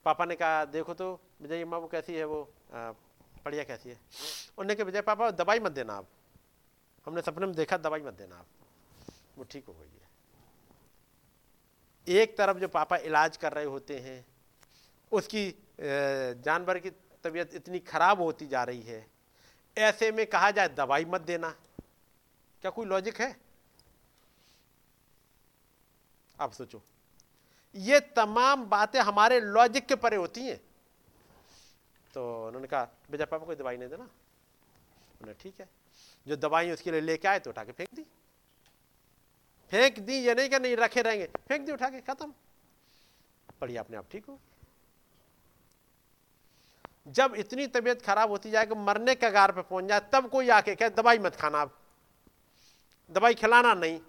पापा 0.06 0.26
ने 0.26 0.36
कहा, 0.36 0.66
देखो 0.66 0.94
तो 0.94 1.20
विजय 1.42 1.62
अम्मा 1.62 1.78
वो 1.78 1.88
कैसी 1.88 2.16
है 2.16 2.26
वो? 2.26 2.44
बढ़िया 2.72 3.64
कैसी 3.64 3.90
है? 3.90 3.96
उन्होंने 3.96 4.76
कहा, 4.76 4.86
विजय 4.86 5.02
पापा, 5.02 5.30
दवाई 5.34 5.60
मत 5.60 5.72
देना 5.72 5.94
आप। 5.94 6.08
हमने 7.08 7.22
सपने 7.22 7.46
में 7.46 7.56
देखा, 7.56 7.78
दवाई 7.78 8.02
मत 8.02 8.14
देना 8.14 8.36
आप। 8.36 8.48
वो 9.38 9.44
ठीक 9.44 9.66
हो 9.68 9.74
गई 9.74 9.90
है। 9.90 10.06
एक 12.08 12.38
तरफ़ 12.38 12.58
जो 12.58 12.68
पापा 12.68 12.98
इलाज 12.98 13.38
कर 13.38 13.54
रहे 13.54 13.66
होते 13.66 14.00
हैं, 14.00 14.26
उसकी 15.12 15.50
जानवर 15.80 16.80
की 16.80 16.90
तबीयत 17.30 17.54
इतनी 17.54 17.80
खराब 17.80 18.22
होती 18.22 18.48
जा 18.48 18.64
रही 18.64 18.82
है। 18.82 19.08
ऐसे 19.78 20.12
में 20.12 20.28
कहा 20.28 20.52
जाए 20.52 20.70
दवाई 20.70 21.06
मत 21.06 21.22
देना। 21.22 21.50
क्या 22.62 22.72
कोई 22.72 22.86
लॉजिक 22.86 23.22
है? 23.22 23.38
आप 26.40 26.52
सोचो। 26.52 26.82
ये 27.76 28.00
तमाम 28.00 28.66
बातें 28.66 29.00
हमारे 29.00 29.40
लॉजिक 29.40 29.86
के 29.86 29.96
परे 29.96 30.16
होती 30.16 30.42
हैं। 30.42 30.62
तो 32.14 32.48
उन्होंने 32.48 32.68
कहा, 32.68 32.88
बेजा 33.12 33.26
पापा 33.26 33.46
कोई 33.46 33.56
दवाई 33.56 33.78
नहीं 33.78 33.90
देना। 33.90 34.04
उन्होंने 34.04 35.34
ठीक 35.34 35.60
है। 35.60 35.70
जो 36.28 36.36
दवाई 36.36 36.72
उसके 36.72 36.92
लिए 36.92 37.02
लेके 37.02 37.28
आए 37.28 37.40
तो 37.40 37.50
उठा 37.50 37.64
के 37.64 37.72
फेंक 37.72 37.94
दी। 37.94 38.06
फेंक 39.72 40.00
दी, 40.00 40.14
ये 40.14 40.36
नहीं 40.36 40.50
कि 40.50 40.60
नहीं 40.60 40.76
रखे 40.76 41.02
रहेंगे। 41.02 41.26
फेंक 41.26 41.66
दी, 41.66 41.72
उठा 41.72 41.90
के, 41.90 42.02
खत्म। 42.02 42.34
पढ़िए 43.62 43.78
अपने 43.78 43.98
आप, 43.98 44.06
ठीक 44.12 44.26
हो? 44.26 44.40
जब 47.08 47.34
इतनी 47.38 47.66
तबीयत 47.68 48.02
खराब 48.02 48.30
होती 48.30 48.52
जाए 48.52 48.66
कि 48.66 48.76
मरने 48.76 49.16
के 49.16 49.30
गार 49.32 49.52
पे 49.52 49.62
पहुँच 49.62 49.86
जाए, 49.86 50.00
तब 50.14 50.30
कोई 50.30 50.50
आके 50.50 50.76
कहे, 50.76 50.90
दवाई 50.90 51.20
मत 51.20 51.36
खाना 51.36 51.60
आप 51.60 51.78
दवाई 53.10 53.34
खिलाना 53.34 53.74
नहीं। 53.74 54.00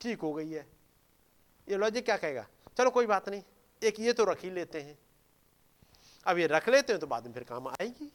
ठीक 0.00 0.20
हो 0.20 0.32
गई 0.32 0.50
है। 0.50 0.66
ये 1.68 1.76
लॉजिक 1.76 2.04
क्या 2.04 2.16
कहेगा? 2.16 2.46
चलो 2.76 2.90
कोई 2.90 3.06
बात 3.06 3.28
नहीं, 3.28 3.42
एक 3.82 4.00
ये 4.00 4.12
तो 4.12 4.24
रख 4.24 4.42
ही 4.42 4.50
लेते 4.50 4.80
हैं। 4.80 4.98
अब 6.26 6.38
ये 6.38 6.46
रख 6.46 6.68
लेते 6.68 6.92
हैं 6.92 7.00
तो 7.00 7.06
बाद 7.06 7.26
में 7.26 7.32
फिर 7.34 7.44
काम 7.44 7.68
आएगी। 7.68 8.10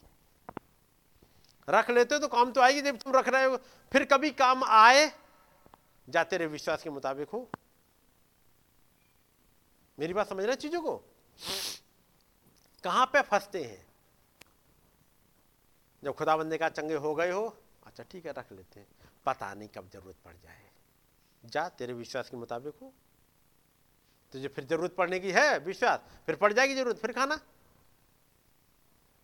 रख 1.68 1.90
लेते 1.90 2.14
हो 2.14 2.20
तो 2.20 2.28
काम 2.28 2.52
तो 2.52 2.60
आएगी, 2.60 2.82
जब 2.82 2.98
तुम 2.98 3.12
रख 3.12 3.28
रहे 3.28 3.44
हो, 3.44 3.56
फिर 3.92 4.04
कभी 4.04 4.30
काम 4.30 4.64
आए 4.64 5.10
जा 6.08 6.24
तेरे 6.24 6.46
विश्वास 6.46 6.82
के 6.82 6.90
मुताबिक 6.90 7.28
हो। 7.28 7.48
मेरी 9.98 10.14
बात 10.14 10.28
समझ 10.28 10.44
रहे 10.44 10.56
चीज़ों 10.56 10.80
को? 10.80 11.02
कहाँ 12.84 13.06
पे 13.06 13.22
फंसते 13.22 13.64
हैं? 13.64 13.86
जब 16.04 16.14
खुदा 16.14 16.36
बंदे 16.36 16.58
का 16.58 16.68
चंगे 16.68 16.94
हो 16.94 17.14
गए 17.14 17.30
हो 17.30 17.56
अच्छा 17.86 18.04
ठीक 18.10 18.26
है, 18.26 18.32
रख 18.32 18.52
लेते 18.52 18.80
हैं। 18.80 18.86
पता 19.26 19.54
नहीं 19.54 19.68
कब 19.68 19.88
ज़रूरत 19.88 20.16
पड़ 20.24 20.34
जाए। 20.34 20.70
जा, 21.44 21.68
तेरे 21.68 21.92
विश्वास 21.92 22.30
के 22.30 22.36
मुताबिक 22.36 22.74
हो। 22.82 22.92
तुझे 24.32 24.48
फिर 24.48 24.64
ज़रूरत 24.64 24.94
पड़ने 24.94 25.20
की 25.20 25.30
है, 25.30 25.58
विश्वास। 25.58 26.00
फिर 26.26 26.36
पड़ 26.36 26.52
जाएगी 26.52 26.74
ज़रूरत, 26.74 26.98
फिर 26.98 27.12
खाना। 27.12 27.36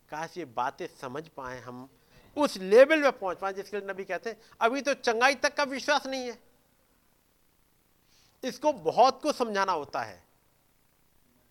काश 0.09 0.37
ये 0.37 0.45
बातें 0.45 0.87
समझ 0.87 1.27
पाए 1.27 1.59
हम, 1.59 1.89
उस 2.37 2.57
लेवल 2.57 3.01
में 3.01 3.11
पहुँच 3.11 3.37
पाए 3.37 3.53
जिसके 3.53 3.79
लिए 3.79 3.89
नबी 3.89 4.05
कहते 4.05 4.29
हैं, 4.29 4.41
अभी 4.61 4.81
तो 4.81 4.93
चंगाई 4.93 5.35
तक 5.35 5.55
का 5.55 5.63
विश्वास 5.63 6.05
नहीं 6.05 6.31
है। 6.31 6.39
इसको 8.43 8.73
बहुत 8.73 9.21
कुछ 9.21 9.35
समझाना 9.35 9.71
होता 9.71 10.01
है। 10.01 10.23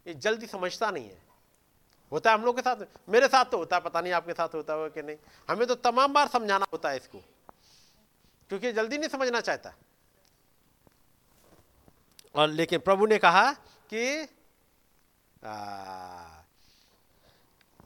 ये 0.07 0.15
जल्दी 0.15 0.47
समझता 0.47 0.91
नहीं 0.91 1.09
है। 1.09 1.24
होता 2.13 2.31
है 2.31 2.39
हम 2.39 2.45
लोग 2.45 2.57
के 2.57 2.63
साथ 2.63 2.85
मेरे 3.09 3.29
साथ 3.29 3.45
तो 3.45 3.59
होता 3.59 3.77
है 3.77 3.83
पता 3.83 4.01
नहीं 4.01 4.13
आपके 4.13 4.33
साथ 4.33 4.55
होता 4.55 4.75
है 4.75 4.89
कि 4.91 5.03
नहीं। 5.03 5.17
हमें 5.49 5.67
तो 5.67 5.75
तमाम 5.75 6.13
बार 6.13 6.29
समझाना 6.29 6.67
होता 6.73 6.91
है 6.91 6.97
इसको 6.97 7.19
क्योंकि 8.51 8.73
जल्दी 8.73 8.99
नहीं 8.99 9.09
समझना 9.09 9.41
चाहता। 9.41 9.75
और 12.35 12.49
लेकिन 12.51 12.79
प्रभु 12.81 13.07
ने 13.07 13.19
कहा 13.19 13.51
कि 13.93 14.29
आ, 15.43 16.43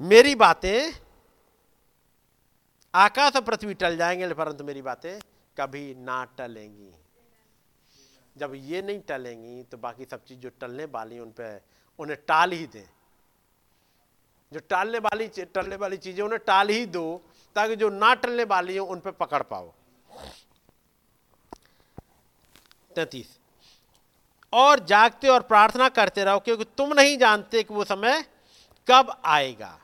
मेरी 0.01 0.35
बातें 0.35 0.93
आकाश 2.95 3.37
और 3.37 3.43
पृथ्वी 3.43 3.75
टल 3.75 3.97
जाएँगे 3.97 4.35
परंतु 4.35 4.65
मेरी 4.65 4.83
बातें 4.83 5.19
कभी 5.57 5.95
ना 5.95 6.23
टलेंगी। 6.39 6.93
जब 8.37 8.53
ये 8.55 8.83
नहीं 8.83 9.01
टलेंगी 9.01 9.63
तो 9.63 9.77
बाकी 9.79 10.05
सब 10.05 10.25
चीज़ 10.25 10.39
जो 10.39 10.51
टलने 10.61 10.85
वाली 10.85 11.19
उन 11.19 11.31
पर 11.31 11.61
उन्हें 11.99 12.19
टाल 12.29 12.53
ही 12.53 12.67
दें। 12.67 12.87
जो 14.53 14.61
टालने 14.61 14.99
वाली 14.99 15.29
टलने 15.29 15.77
वाली 15.77 15.97
चीज़ें 15.97 16.23
उन्हें 16.25 16.41
टाल 16.47 16.69
ही 16.69 16.87
दो, 16.87 17.23
ताकि 17.57 17.77
जो 17.77 17.89
ना 17.91 18.15
टलने 18.15 18.45
वाली 18.45 18.77
हो, 18.77 18.87
उन 18.87 19.01
पर 19.01 19.11
पकड़ 19.11 19.43
पाओ। 19.43 19.73
तैतीस। 22.97 23.37
और 24.53 24.81
जागते 24.81 25.29
और 25.29 25.43
प्रार्थना 25.43 25.89
करते 25.89 26.25
रहो, 26.25 26.39
क्योंकि 26.39 26.65
तुम 26.79 26.93
नहीं 26.95 27.19
जानते 27.19 27.63
कि 27.63 27.75
वो 27.75 27.85
समय 27.85 28.25
कब 28.89 29.21
आएगा। 29.25 29.79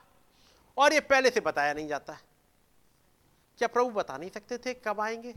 और 0.77 0.93
ये 0.93 1.01
पहले 1.01 1.31
से 1.31 1.41
बताया 1.41 1.73
नहीं 1.73 1.89
जाता 1.89 2.19
क्या 3.59 3.69
प्रभु 3.69 3.91
बता 3.91 4.17
नहीं 4.17 4.31
सकते 4.31 4.59
थे 4.59 4.75
कब 4.75 5.01
आएँगे? 5.01 5.35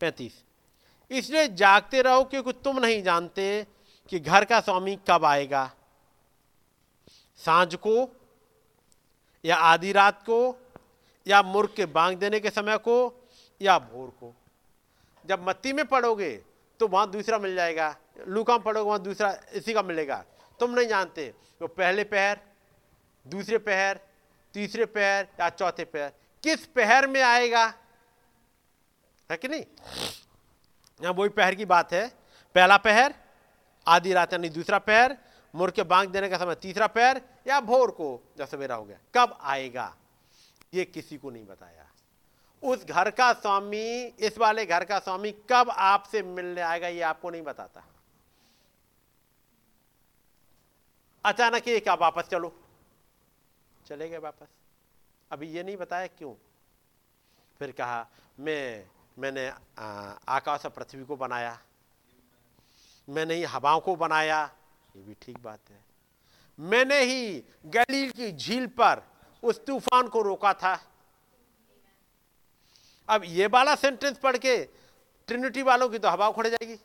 पैंतीस। 0.00 0.42
इसलिए 1.10 1.48
जागते 1.48 2.02
रहो, 2.02 2.24
क्योंकि 2.24 2.52
तुम 2.64 2.78
नहीं 2.78 3.02
जानते 3.02 3.66
कि 4.08 4.18
घर 4.20 4.44
का 4.44 4.60
स्वामी 4.60 4.98
कब 5.08 5.24
आएगा। 5.24 5.70
साँझ 7.46 7.74
को, 7.74 8.08
या 9.44 9.56
आधी 9.56 9.92
रात 9.92 10.22
को, 10.22 10.56
या 11.26 11.42
मुर्ग 11.42 11.74
के 11.76 11.86
बांग 11.86 12.16
देने 12.16 12.40
के 12.40 12.50
समय 12.50 12.78
को, 12.78 13.28
या 13.62 13.78
भोर 13.78 14.08
को। 14.08 14.34
जब 15.26 15.48
मत्ती 15.48 15.72
में 15.72 15.84
पढ़ोगे 15.84 16.36
तो 16.80 16.88
वहाँ 16.88 17.10
दूसरा 17.10 17.38
मिल 17.38 17.54
जाएगा। 17.54 17.96
लूका 18.28 18.54
में 18.54 18.62
पढ़ोगे 18.62 18.88
वहाँ 18.88 19.02
दूसरा 19.02 19.36
इसी 19.52 19.72
का 19.74 19.82
मिलेगा। 19.82 20.24
तुम 20.60 20.70
नहीं 20.70 20.88
जानते। 20.88 21.34
तो 21.60 21.66
पहले 21.66 22.04
पहर, 22.04 22.40
दूसरे 23.26 23.58
पहर, 23.58 24.00
तीसरे 24.54 24.84
पहर, 24.86 25.26
या 25.40 25.48
चौथे 25.50 25.84
पहर। 25.84 26.12
किस 26.42 26.66
पहर 26.66 27.06
में 27.06 27.22
आएगा? 27.22 27.64
है 29.30 29.36
कि 29.36 29.48
नहीं? 29.48 29.64
यहाँ 31.02 31.12
वही 31.12 31.28
पहर 31.28 31.54
की 31.54 31.64
बात 31.64 31.92
है। 31.92 32.08
पहला 32.54 32.76
पहर, 32.76 33.14
आधी 33.86 34.12
रात 34.12 34.32
यानी 34.32 34.48
दूसरा 34.48 34.78
पहर 34.78 35.16
मुर 35.54 35.70
के 35.70 35.82
बांग 35.82 36.08
देने 36.08 36.28
का 36.28 36.38
समय 36.38 36.54
तीसरा 36.54 36.86
पैर 36.86 37.22
या 37.46 37.60
भोर 37.60 37.90
को 37.90 38.32
जब 38.38 38.46
सवेरा 38.46 38.74
हो 38.74 38.84
गया। 38.84 38.98
कब 39.14 39.38
आएगा? 39.40 39.96
ये 40.74 40.84
किसी 40.84 41.18
को 41.18 41.30
नहीं 41.30 41.46
बताया। 41.46 41.90
उस 42.62 42.84
घर 42.84 43.10
का 43.10 43.32
स्वामी, 43.32 44.04
इस 44.04 44.38
वाले 44.38 44.66
घर 44.66 44.84
का 44.84 44.98
स्वामी 44.98 45.32
कब 45.32 45.70
आपसे 45.70 46.22
मिलने 46.22 46.60
आएगा 46.60 46.88
ये 46.88 47.00
आपको 47.00 47.30
नहीं 47.30 47.42
बताता। 47.42 47.84
अचानक 51.24 51.68
ये 51.68 51.80
क्या 51.80 51.94
वापस 51.94 52.22
चलो। 52.22 52.60
चले 53.86 54.08
गए 54.08 54.18
वापस। 54.18 54.46
अभी 55.30 55.46
ये 55.46 55.62
नहीं 55.62 55.76
बताया 55.76 56.06
क्यों? 56.06 56.34
फिर 57.58 57.72
कहा, 57.72 58.06
मैं, 58.40 58.88
मैंने 59.18 59.52
आकाश 60.28 60.64
और 60.64 60.70
पृथ्वी 60.70 61.04
को 61.04 61.16
बनाया। 61.16 61.58
मैंने 63.08 63.34
ही 63.34 63.44
हवाओं 63.44 63.80
को 63.80 63.96
बनाया। 63.96 64.50
ये 64.94 65.02
भी 65.02 65.14
ठीक 65.22 65.38
बात 65.42 65.70
है। 65.70 65.82
मैंने 66.58 67.00
ही 67.02 67.42
गलील 67.66 68.10
की 68.10 68.30
झील 68.32 68.66
पर 68.80 69.02
उस 69.42 69.64
तूफ़ान 69.66 70.08
को 70.08 70.22
रोका 70.22 70.52
था। 70.54 70.78
अब 73.08 73.22
ये 73.26 73.46
वाला 73.46 73.74
सेंटेंस 73.74 74.18
पढ़ 74.18 74.36
के 74.36 74.56
ट्रिनिटी 75.28 75.62
वालों 75.62 75.88
की 75.88 75.98
तो 75.98 76.08
हवा 76.08 76.28
उखड़ 76.28 76.46
जाएगी। 76.46 76.78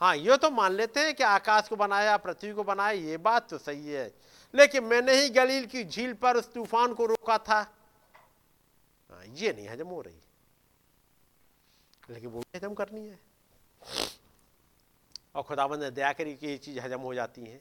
हाँ 0.00 0.16
ये 0.16 0.36
तो 0.36 0.50
मान 0.50 0.72
लेते 0.72 1.00
हैं 1.00 1.14
कि 1.14 1.22
आकाश 1.22 1.68
को 1.68 1.76
बनाया 1.76 2.16
पृथ्वी 2.16 2.52
को 2.52 2.62
बनाया 2.64 2.90
ये 2.90 3.16
बात 3.18 3.48
तो 3.50 3.58
सही 3.58 3.88
है। 3.88 4.12
लेकिन 4.54 4.84
मैंने 4.84 5.14
ही 5.14 5.28
गलील 5.30 5.66
की 5.66 5.84
झील 5.84 6.14
पर 6.14 6.36
उस 6.36 6.52
तूफ़ान 6.52 6.94
को 6.94 7.06
रोका 7.06 7.38
था। 7.38 7.60
हाँ, 9.10 9.24
ये 9.26 9.52
नहीं 9.52 9.68
हजम 9.68 9.88
हो 9.88 10.00
रही। 10.00 10.20
लेकिन 12.10 12.30
वो 12.30 12.40
भी 12.40 12.58
हजम 12.58 12.74
करनी 12.74 13.06
है। 13.08 13.18
और 15.34 15.42
खुदाबंद 15.42 15.82
ने 15.82 15.90
दया 15.90 16.12
करी 16.12 16.34
कि 16.36 16.46
ये 16.46 16.56
चीज़ 16.58 16.78
हजम 16.80 17.00
हो 17.00 17.14
जाती 17.14 17.44
है। 17.44 17.60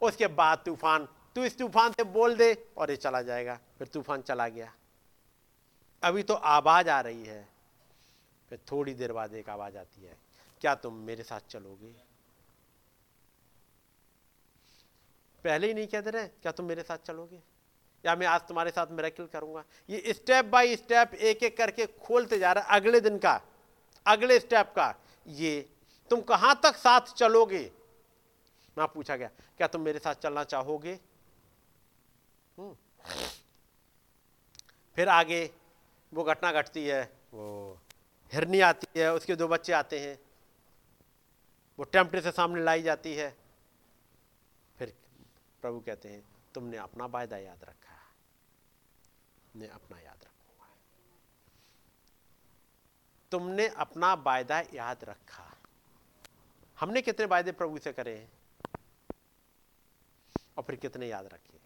उसके 0.00 0.26
बाद 0.28 0.62
तूफ़ान, 0.66 1.08
तू 1.36 1.44
इस 1.44 1.58
तूफ़ान 1.58 1.92
से 1.92 2.04
बोल 2.04 2.36
दे 2.36 2.52
और 2.76 2.90
ये 2.90 2.96
चला 2.96 3.22
जाएगा। 3.22 3.58
फिर 3.78 3.88
तूफ़ान 3.88 4.22
चला 4.22 4.48
गया। 4.48 4.72
अभी 6.02 6.22
तो 6.22 6.34
आवाज़ 6.34 6.88
आ 6.90 7.00
रही 7.00 7.24
है, 7.24 7.46
फिर 8.50 8.58
थोड़ी 8.72 8.94
देर 8.94 9.12
बाद 9.12 9.34
एक 9.34 9.48
आवाज़ 9.48 9.76
आती 9.76 10.02
है, 10.02 10.16
क्या 10.60 10.74
तुम 10.74 10.94
मेरे 10.96 11.22
साथ 11.22 11.40
चलोगे? 11.50 11.94
पहले 15.44 15.66
ही 15.66 15.74
नहीं 15.74 15.86
कहते 15.86 16.10
रहे 16.10 16.26
क्या 16.26 16.52
तुम 16.52 16.66
मेरे 16.66 16.82
साथ 16.82 16.98
चलोगे? 16.98 17.40
या 18.04 18.14
मैं 18.16 18.26
आज 18.26 18.40
तुम्हारे 18.40 18.70
साथ 18.70 18.86
मेरेकल 18.90 19.26
करूँगा? 19.26 19.64
ये 19.88 20.12
स्टेप 20.12 20.44
बाय 20.44 20.76
स्टेप 20.76 21.14
एक 21.14 21.42
एक 21.42 21.56
करके 21.56 21.86
खोलते 21.86 22.38
जा 22.38 22.52
रहा 22.52 22.76
अगले 22.76 23.00
दिन 23.00 23.18
का, 23.18 23.40
अगले 24.06 24.38
स्टेप 24.40 24.72
का। 24.76 24.94
ये 25.26 25.68
तुम 26.10 26.20
कहाँ 26.20 26.60
तक 26.62 26.76
साथ 26.76 27.00
चलोगे? 27.00 27.72
ना 28.78 28.86
पूछा 28.86 29.16
गया, 29.16 29.28
क्या 29.28 29.66
तुम 29.66 29.80
मेरे 29.80 29.98
साथ 29.98 30.14
चलना 30.14 30.44
चाहोगे? 30.44 30.98
हम्म। 32.58 32.76
फिर 34.94 35.08
आगे 35.08 35.50
वो 36.12 36.24
घटना 36.24 36.52
घटती 36.52 36.86
है, 36.86 37.02
वो 37.34 37.78
हिरनी 38.32 38.60
आती 38.60 39.00
है, 39.00 39.14
उसके 39.14 39.36
दो 39.36 39.48
बच्चे 39.48 39.72
आते 39.72 39.98
हैं। 39.98 40.18
वो 41.78 41.84
टेम्पटे 41.84 42.20
से 42.20 42.30
सामने 42.30 42.62
लाई 42.64 42.82
जाती 42.82 43.14
है। 43.14 43.36
फिर 44.78 44.94
प्रभु 45.62 45.80
कहते 45.80 46.08
हैं, 46.08 46.24
तुमने 46.54 46.76
अपना 46.76 47.06
वायदा 47.06 47.36
याद 47.36 47.64
रखा 47.64 47.88
ने 49.56 49.66
अपना 49.68 49.98
याद 49.98 50.24
रखूँगा 50.24 50.68
तुमने 53.32 53.68
अपना 53.68 54.14
वायदा 54.14 54.60
याद 54.74 55.04
रखा 55.04 55.47
हमने 56.80 57.02
कितने 57.02 57.26
वायदे 57.26 57.52
प्रभु 57.52 57.78
से 57.78 57.92
करे 57.92 58.16
हैं? 58.18 58.32
और 60.56 60.62
फिर 60.62 60.76
कितने 60.76 61.08
याद 61.08 61.26
रखे 61.26 61.58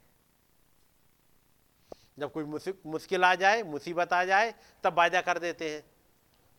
जब 2.19 2.33
कोई 2.33 2.45
मुश्किल 2.87 3.25
आ 3.25 3.35
जाए, 3.35 3.63
मुसीबत 3.63 4.13
आ 4.13 4.25
जाए, 4.25 4.55
तब 4.85 4.97
वायदा 4.99 5.21
कर 5.21 5.39
देते 5.39 5.75
हैं। 5.75 5.83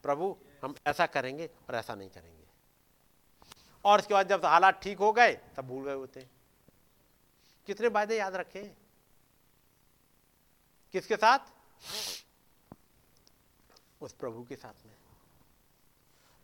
प्रभु, 0.03 0.37
हम 0.63 0.75
ऐसा 0.87 1.05
करेंगे 1.05 1.49
और 1.69 1.75
ऐसा 1.75 1.95
नहीं 1.95 2.09
करेंगे। 2.09 2.43
और 3.85 3.99
उसके 3.99 4.13
बाद 4.13 4.29
जब 4.29 4.45
हालात 4.45 4.81
ठीक 4.81 4.97
हो 4.97 5.11
गए, 5.13 5.33
तब 5.55 5.67
भूल 5.67 5.85
गए 5.85 5.93
होते 5.93 6.27
कितने 7.67 7.87
वायदे 7.87 8.17
याद 8.17 8.35
रखे 8.35 8.63
हैं? 8.63 8.77
किसके 10.91 11.15
साथ? 11.15 11.39
उस 14.01 14.13
प्रभु 14.13 14.43
के 14.43 14.55
साथ 14.55 14.85
में। 14.85 14.95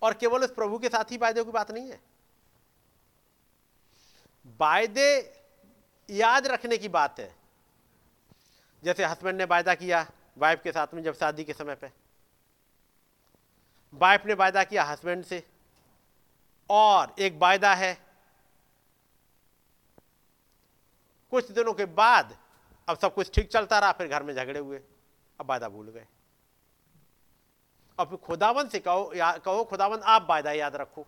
और 0.01 0.13
केवल 0.13 0.43
उस 0.43 0.51
प्रभु 0.51 0.79
के 0.79 0.89
साथ 0.89 1.11
ही 1.11 1.17
वायदे 1.17 1.43
की 1.43 1.51
बात 1.51 1.71
नहीं 1.71 1.89
है। 1.89 1.99
वायदे 4.59 5.41
याद 6.09 6.47
रखने 6.47 6.77
की 6.77 6.89
बात 6.89 7.19
है। 7.19 7.35
जैसे 8.83 9.05
हस्बैंड 9.05 9.37
ने 9.37 9.45
वायदा 9.45 9.75
किया 9.75 10.11
वाइफ 10.37 10.61
के 10.63 10.71
साथ 10.71 10.87
में 10.93 11.03
जब 11.03 11.15
शादी 11.15 11.43
के 11.43 11.53
समय 11.53 11.75
पे। 11.75 11.91
वाइफ 13.93 14.25
ने 14.25 14.33
वायदा 14.33 14.63
किया 14.63 14.83
हस्बैंड 14.83 15.25
से। 15.25 15.47
और 16.69 17.15
एक 17.19 17.33
वायदा 17.37 17.73
है। 17.73 18.05
कुछ 21.31 21.51
दिनों 21.51 21.73
के 21.73 21.85
बाद 21.85 22.37
अब 22.87 22.97
सब 22.97 23.13
कुछ 23.13 23.31
ठीक 23.35 23.51
चलता 23.51 23.79
रहा, 23.79 23.91
फिर 23.91 24.07
घर 24.07 24.23
में 24.23 24.35
झगड़े 24.35 24.59
हुए। 24.59 24.81
अब 25.39 25.49
वायदा 25.49 25.69
भूल 25.69 25.89
गए। 25.89 26.07
और 27.99 28.05
फिर 28.05 28.17
खुदावन 28.17 28.67
से 28.69 28.79
कहो, 28.79 29.11
या 29.15 29.31
कहो, 29.37 29.63
खुदावन, 29.63 29.99
आप 29.99 30.27
वायदा 30.29 30.51
याद 30.51 30.75
रखो। 30.75 31.05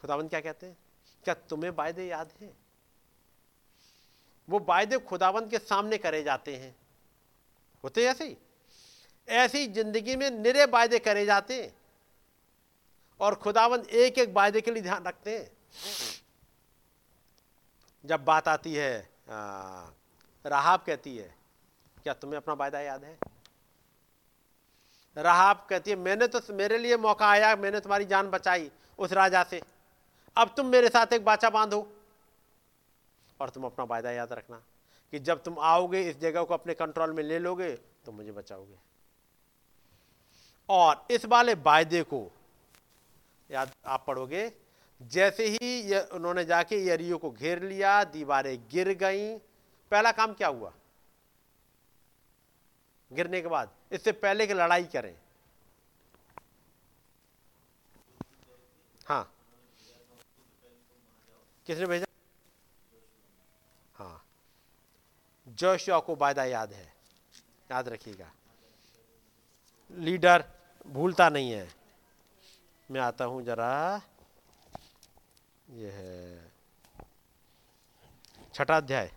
खुदावन 0.00 0.28
क्या 0.28 0.40
कहते 0.40 0.66
हैं? 0.66 0.76
क्या 1.24 1.34
तुम्हें 1.50 1.70
वायदे 1.70 2.06
याद 2.06 2.30
है? 2.40 2.52
वो 4.48 4.58
वायदे 4.68 4.98
खुदावन 4.98 5.48
के 5.48 5.58
सामने 5.58 5.98
करे 5.98 6.22
जाते 6.22 6.54
हैं। 6.56 6.74
होते 7.84 8.04
ऐसे 8.04 8.24
ही? 8.24 8.36
ऐसी 9.28 9.66
ज़िंदगी 9.66 10.16
में 10.16 10.30
निरे 10.30 10.64
वायदे 10.64 10.98
करे 10.98 11.24
जाते 11.26 11.62
हैं। 11.62 11.72
और 13.20 13.34
खुदावन 13.34 13.82
एक 13.82 14.18
एक 14.18 14.32
वायदे 14.34 14.60
के 14.60 14.70
लिए 14.70 14.82
ध्यान 14.82 15.04
रखते 15.04 15.36
हैं। 15.38 15.50
जब 18.04 18.24
बात 18.24 18.48
आती 18.48 18.74
है 18.74 19.08
राहब 19.28 20.82
कहती 20.86 21.16
है, 21.16 21.34
क्या 22.02 22.14
तुम्हें 22.14 22.36
अपना 22.36 22.54
वायदा 22.54 22.80
याद 22.80 23.04
है? 23.04 23.18
राहब 25.18 25.66
कहती 25.70 25.90
है, 25.90 25.96
मैंने 25.96 26.26
तो 26.26 26.40
मेरे 26.54 26.78
लिए 26.78 26.96
मौका 26.96 27.28
आया, 27.28 27.54
मैंने 27.56 27.80
तुम्हारी 27.80 28.04
जान 28.04 28.30
बचाई 28.30 28.70
उस 28.98 29.12
राजा 29.12 29.42
से। 29.42 29.60
अब 30.36 30.52
तुम 30.56 30.66
मेरे 30.66 30.88
साथ 30.88 31.12
एक 31.12 31.24
बाचा 31.24 31.50
बांधो 31.50 31.86
और 33.40 33.50
तुम 33.50 33.64
अपना 33.64 33.84
वायदा 33.84 34.10
याद 34.10 34.32
रखना 34.32 34.62
कि 35.12 35.18
जब 35.20 35.42
तुम 35.42 35.58
आओगे, 35.58 36.00
इस 36.00 36.18
जगह 36.20 36.42
को 36.42 36.54
अपने 36.54 36.74
कंट्रोल 36.74 37.12
में 37.12 37.22
ले 37.22 37.38
लोगे 37.38 37.70
तो 38.04 38.12
मुझे 38.12 38.32
बचाओगे। 38.32 38.76
और 40.68 41.06
इस 41.10 41.24
वाले 41.24 41.54
वायदे 41.56 42.02
को 42.04 42.30
याद 43.50 43.70
आप 43.86 44.04
पढ़ोगे, 44.06 44.50
जैसे 45.00 45.46
ही 45.46 45.98
उन्होंने 45.98 46.44
जाके 46.44 46.76
यरियो 46.86 47.18
को 47.18 47.30
घेर 47.30 47.62
लिया, 47.62 48.02
दीवारें 48.06 48.58
गिर 48.70 48.92
गईं, 48.94 49.38
पहला 49.92 50.12
काम 50.12 50.32
क्या 50.34 50.48
हुआ? 50.48 50.72
गिरने 53.12 53.42
के 53.42 53.48
बाद, 53.48 53.70
इससे 53.92 54.12
पहले 54.12 54.46
की 54.46 54.54
लड़ाई 54.54 54.84
करें। 54.84 55.16
हाँ। 59.06 59.32
किसने 61.66 61.86
भेजा? 61.86 62.06
हाँ। 63.94 64.24
जोशुआ 65.48 66.00
को 66.00 66.16
वायदा 66.16 66.44
याद 66.44 66.72
है। 66.72 66.94
याद 67.70 67.88
रखिएगा। 67.88 68.32
लीडर 69.90 70.44
भूलता 70.86 71.28
नहीं 71.28 71.50
है। 71.50 71.74
मैं 72.90 73.00
आता 73.00 73.24
हूँ 73.24 73.42
जरा। 73.42 74.02
यह 75.70 75.92
है। 75.92 76.52
छठा 78.54 78.76
अध्याय। 78.76 79.12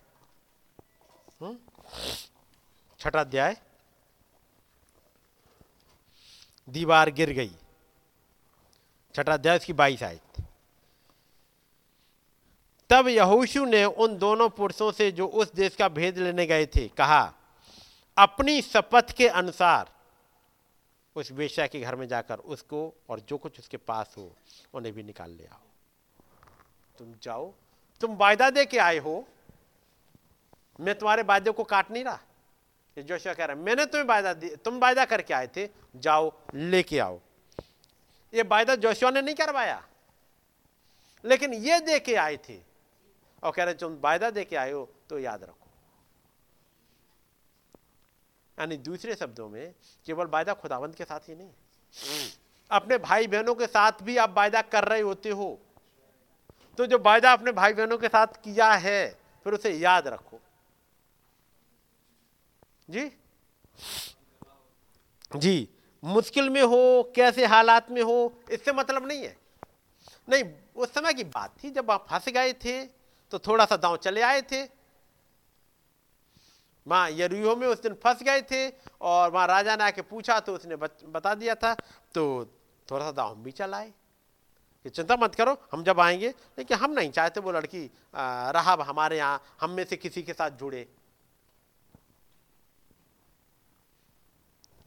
हम्म? 1.42 1.58
छठा 3.00 3.20
अध्याय। 3.20 3.62
दीवार 6.68 7.10
गिर 7.10 7.30
गई। 7.30 7.50
छठा 9.14 9.32
अध्याय 9.32 9.56
उसकी 9.56 9.72
बाईस 9.72 10.02
आयत। 10.02 10.44
तब 12.90 13.08
यहोशु 13.08 13.64
ने 13.64 13.84
उन 13.84 14.18
दोनों 14.18 14.48
पुरुषों 14.48 14.92
से 14.92 15.12
जो 15.12 15.26
उस 15.26 15.52
देश 15.52 15.76
का 15.76 15.88
भेद 15.88 16.18
लेने 16.18 16.46
गए 16.46 16.66
थे, 16.66 16.88
कहा, 16.88 17.34
अपनी 18.18 18.62
शपथ 18.62 19.12
के 19.12 19.28
अनुसार 19.28 19.92
उस 21.16 21.32
वेश्या 21.32 21.66
के 21.66 21.80
घर 21.80 21.96
में 21.96 22.08
जाकर 22.08 22.38
उसको 22.38 22.94
और 23.08 23.20
जो 23.20 23.36
कुछ 23.36 23.58
उसके 23.58 23.76
पास 23.76 24.14
हो, 24.18 24.32
उन्हें 24.74 24.94
भी 24.94 25.02
निकाल 25.02 25.30
ले 25.30 25.46
आओ। 25.46 25.60
तुम 26.98 27.14
जाओ, 27.22 27.52
तुम 28.00 28.16
वायदा 28.16 28.50
दे 28.50 28.64
के 28.66 28.78
आए 28.78 28.98
हो। 28.98 29.24
मैं 30.80 30.94
तुम्हारे 30.98 31.22
वायदे 31.22 31.50
को 31.50 31.64
काट 31.64 31.90
नहीं 31.90 32.04
रहा। 32.04 32.18
जोशिया 32.98 33.34
कह 33.34 33.44
रहा 33.44 33.56
है, 33.56 33.62
मैंने 33.62 33.86
तुम्हें 33.86 34.08
वायदा 34.08 34.32
दी, 34.32 34.56
तुम 34.56 34.78
वायदा 34.78 35.04
करके 35.04 35.34
आए 35.34 35.46
थे, 35.56 35.68
जाओ, 35.96 36.32
लेके 36.54 36.98
आओ। 36.98 37.20
ये 38.34 38.42
वायदा 38.42 38.74
जोशिया 38.74 39.10
ने 39.10 39.22
नहीं 39.22 39.34
करवाया। 39.34 39.88
लेकिन 41.24 41.54
ये 41.54 41.80
दे 41.80 41.98
के 41.98 42.14
आए 42.14 42.36
थे 42.36 42.60
और 43.42 43.52
कह 43.52 43.64
रहे 43.64 43.74
तुम 43.74 43.98
वायदा 44.00 44.30
दे 44.30 44.44
के 44.44 44.56
आए 44.56 44.72
हो 44.72 44.94
तो 45.08 45.18
याद 45.18 45.42
रखो। 45.42 45.68
यानी 48.58 48.76
दूसरे 48.76 49.14
शब्दों 49.14 49.48
में, 49.48 49.74
केवल 50.06 50.26
वायदा 50.26 50.54
खुदावंत 50.54 50.94
के 50.94 51.04
साथ 51.04 51.20
ही 51.20 51.34
नहीं। 51.34 51.50
अपने 52.70 52.98
भाई 52.98 53.26
बहनों 53.26 53.54
के 53.54 53.66
साथ 53.66 53.92
भी 54.02 54.16
आप 54.16 54.34
वायदा 54.36 54.62
कर 54.62 54.84
रहे 54.84 55.00
होते 55.00 55.28
हो। 55.28 55.60
तो 56.78 56.86
जो 56.86 56.98
वायदा 56.98 57.32
अपने 57.32 57.52
भाई 57.52 57.72
बहनों 57.72 57.98
के 57.98 58.08
साथ 58.08 58.26
किया 58.26 58.72
है, 58.72 59.18
फिर 59.44 59.52
उसे 59.52 59.70
याद 59.70 60.08
रखो। 60.08 60.40
जी? 62.92 63.10
जी। 65.32 65.68
मुश्किल 66.02 66.50
में 66.50 66.62
हो, 66.62 67.12
कैसे 67.16 67.46
हालात 67.46 67.90
में 67.90 68.02
हो, 68.02 68.32
इससे 68.50 68.72
मतलब 68.72 69.06
नहीं 69.06 69.22
है। 69.22 69.36
नहीं 70.28 70.44
उस 70.76 70.92
समय 70.94 71.14
की 71.14 71.24
बात 71.26 71.54
थी, 71.62 71.70
जब 71.70 71.90
आप 71.90 72.06
फंस 72.10 72.28
गए 72.28 72.52
थे 72.54 72.82
तो 73.32 73.38
थोड़ा 73.38 73.64
सा 73.64 73.76
दांव 73.76 73.96
चले 73.98 74.22
आए 74.22 74.42
थे। 74.42 74.62
माँ 76.86 77.08
यरूहो 77.10 77.54
में 77.56 77.66
उस 77.68 77.82
दिन 77.82 77.94
फंस 77.94 78.22
गए 78.22 78.40
थे, 78.42 78.68
और 79.00 79.30
वहाँ 79.30 79.46
राजा 79.46 79.76
ने 79.76 79.84
आके 79.84 80.02
पूछा 80.02 80.38
तो 80.40 80.54
उसने 80.54 80.76
बता 80.76 81.34
दिया 81.34 81.54
था 81.54 81.74
तो 82.14 82.22
थोड़ा 82.88 83.04
सा 83.04 83.12
दांव 83.12 83.30
हम 83.30 83.42
भी 83.42 83.50
चलाए 83.52 83.92
कि 84.84 84.90
चिंता 84.90 85.16
मत 85.16 85.34
करो, 85.34 85.56
हम 85.72 85.84
जब 85.84 86.00
आएँगे, 86.00 86.28
लेकिन 86.58 86.76
हम 86.76 86.90
नहीं 86.90 87.10
चाहते 87.10 87.40
वो 87.40 87.52
लड़की 87.52 87.84
रहा 88.14 88.72
हमारे 88.82 89.16
यहाँ, 89.18 89.42
हम 89.60 89.70
में 89.70 89.84
से 89.84 89.96
किसी 89.96 90.22
के 90.22 90.32
साथ 90.32 90.50
जुड़े। 90.58 90.86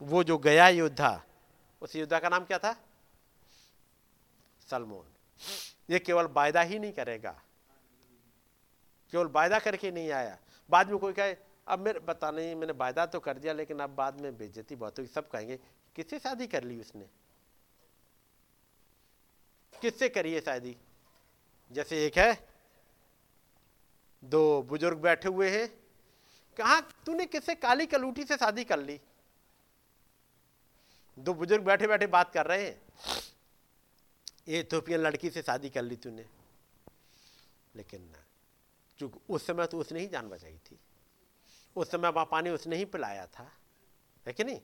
वो 0.02 0.24
जो 0.24 0.38
गया 0.38 0.68
योद्धा, 0.68 1.24
उस 1.82 1.96
योद्धा 1.96 2.18
का 2.18 2.28
नाम 2.28 2.44
क्या 2.44 2.58
था? 2.58 2.76
सलमोन। 4.70 5.06
ये 5.90 5.98
केवल 5.98 6.26
वायदा 6.26 6.60
ही 6.60 6.78
नहीं 6.78 6.92
करेगा। 6.92 7.42
केवल 9.10 9.26
वायदा 9.26 9.58
करके 9.58 9.90
नहीं 9.90 10.10
आया। 10.10 10.38
बाद 10.70 10.90
में 10.90 10.98
कोई 10.98 11.12
कहे, 11.12 11.36
अब 11.68 11.78
मेरे 11.78 11.98
बता 11.98 12.30
नहीं, 12.30 12.54
मैंने 12.54 12.72
वायदा 12.72 13.06
तो 13.06 13.20
कर 13.20 13.38
दिया, 13.38 13.52
लेकिन 13.52 13.80
अब 13.80 13.90
बाद 13.90 14.20
में 14.20 14.38
बेजती 14.38 14.76
बहुत 14.76 14.98
होगी 14.98 15.08
सब 15.08 15.28
कहेंगे, 15.28 15.58
किससे 15.96 16.18
शादी 16.18 16.46
कर 16.46 16.64
ली 16.64 16.80
उसने? 16.80 17.04
किससे 19.80 20.08
करी 20.08 20.34
है 20.34 20.40
शादी? 20.40 20.76
जैसे 21.72 22.06
एक 22.06 22.18
है, 22.18 22.48
दो 24.24 24.62
बुज़ुर्ग 24.62 24.98
बैठे 24.98 25.28
हुए 25.28 25.50
हैं। 25.50 25.68
कहा, 26.56 26.80
तूने 26.80 27.26
किससे 27.26 27.54
काली 27.54 27.86
कलूटी 27.86 28.24
से 28.24 28.36
शादी 28.36 28.64
कर 28.64 28.78
ली? 28.78 29.00
दो 31.16 31.34
बुज़ुर्ग 31.34 31.64
बैठे 31.64 31.86
बैठे 31.86 32.06
बात 32.06 32.32
कर 32.32 32.46
रहे 32.46 32.64
हैं। 32.64 32.80
ये 34.48 34.60
इथोपियन 34.60 35.00
लड़की 35.00 35.30
से 35.30 35.42
शादी 35.42 35.70
कर 35.70 35.82
ली 35.82 35.96
तूने। 35.96 36.24
लेकिन 37.76 38.12
चूँकि 38.98 39.20
उस 39.30 39.46
समय 39.46 39.66
तो 39.66 39.78
उसने 39.78 40.00
ही 40.00 40.06
जान 40.06 40.28
बचाई 40.28 40.56
थी। 40.66 40.78
उस 41.76 41.90
समय 41.90 42.08
वहाँ 42.08 42.26
पानी 42.30 42.50
उसने 42.50 42.76
ही 42.76 42.84
पिलाया 42.84 43.26
था। 43.26 43.50
है 44.26 44.32
कि 44.32 44.44
नहीं? 44.44 44.60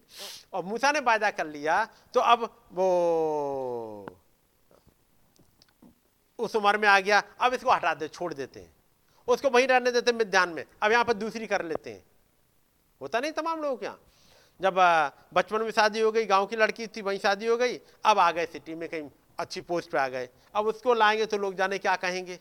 और 0.52 0.64
मूसा 0.64 0.92
ने 0.92 1.00
वायदा 1.00 1.31
कर 1.31 1.47
लिया 1.47 1.84
तो 2.14 2.20
अब 2.20 2.44
वो 2.72 4.06
उस 6.39 6.56
उम्र 6.56 6.78
में 6.78 6.89
आ 6.89 6.98
गया। 7.00 7.22
अब 7.40 7.55
इसको 7.55 7.70
हटा 7.70 7.94
दे, 7.94 8.08
छोड़ 8.08 8.32
देते 8.34 8.60
हैं। 8.60 8.74
उसको 9.28 9.50
वहीं 9.50 9.66
रहने 9.66 9.90
देते 9.92 10.10
हैं 10.10 10.18
मिध्यान 10.18 10.48
में। 10.48 10.64
अब 10.82 10.92
यहाँ 10.92 11.05
पर 11.05 11.12
दूसरी 11.14 11.47
कर 11.47 11.64
लेते 11.64 11.90
हैं। 11.90 12.05
होता 13.00 13.20
नहीं 13.20 13.32
तमाम 13.32 13.62
लोगों 13.62 13.76
के 13.76 13.86
यहाँ? 13.86 14.00
जब 14.62 14.74
बचपन 15.34 15.62
में 15.62 15.70
शादी 15.70 16.00
हो 16.00 16.10
गई, 16.12 16.24
गाँव 16.24 16.47
की 16.47 16.57
लड़की 16.57 16.86
थी, 16.86 17.02
वहीं 17.02 17.18
शादी 17.18 17.47
हो 17.47 17.57
गई, 17.57 17.76
अब 18.05 18.18
आ 18.18 18.31
गए 18.32 18.47
सिटी 18.47 18.74
में 18.74 18.89
कहीं 18.89 19.08
अच्छी 19.39 19.60
पोस्ट 19.60 19.91
पे 19.91 19.99
आ 19.99 20.08
गए। 20.08 20.28
अब 20.55 20.66
उसको 20.66 20.94
लाएँगे 20.94 21.26
तो 21.26 21.39
लोग 21.39 21.55
जाने 21.55 21.78
क्या 21.78 21.97
कहेंगे? 21.97 22.39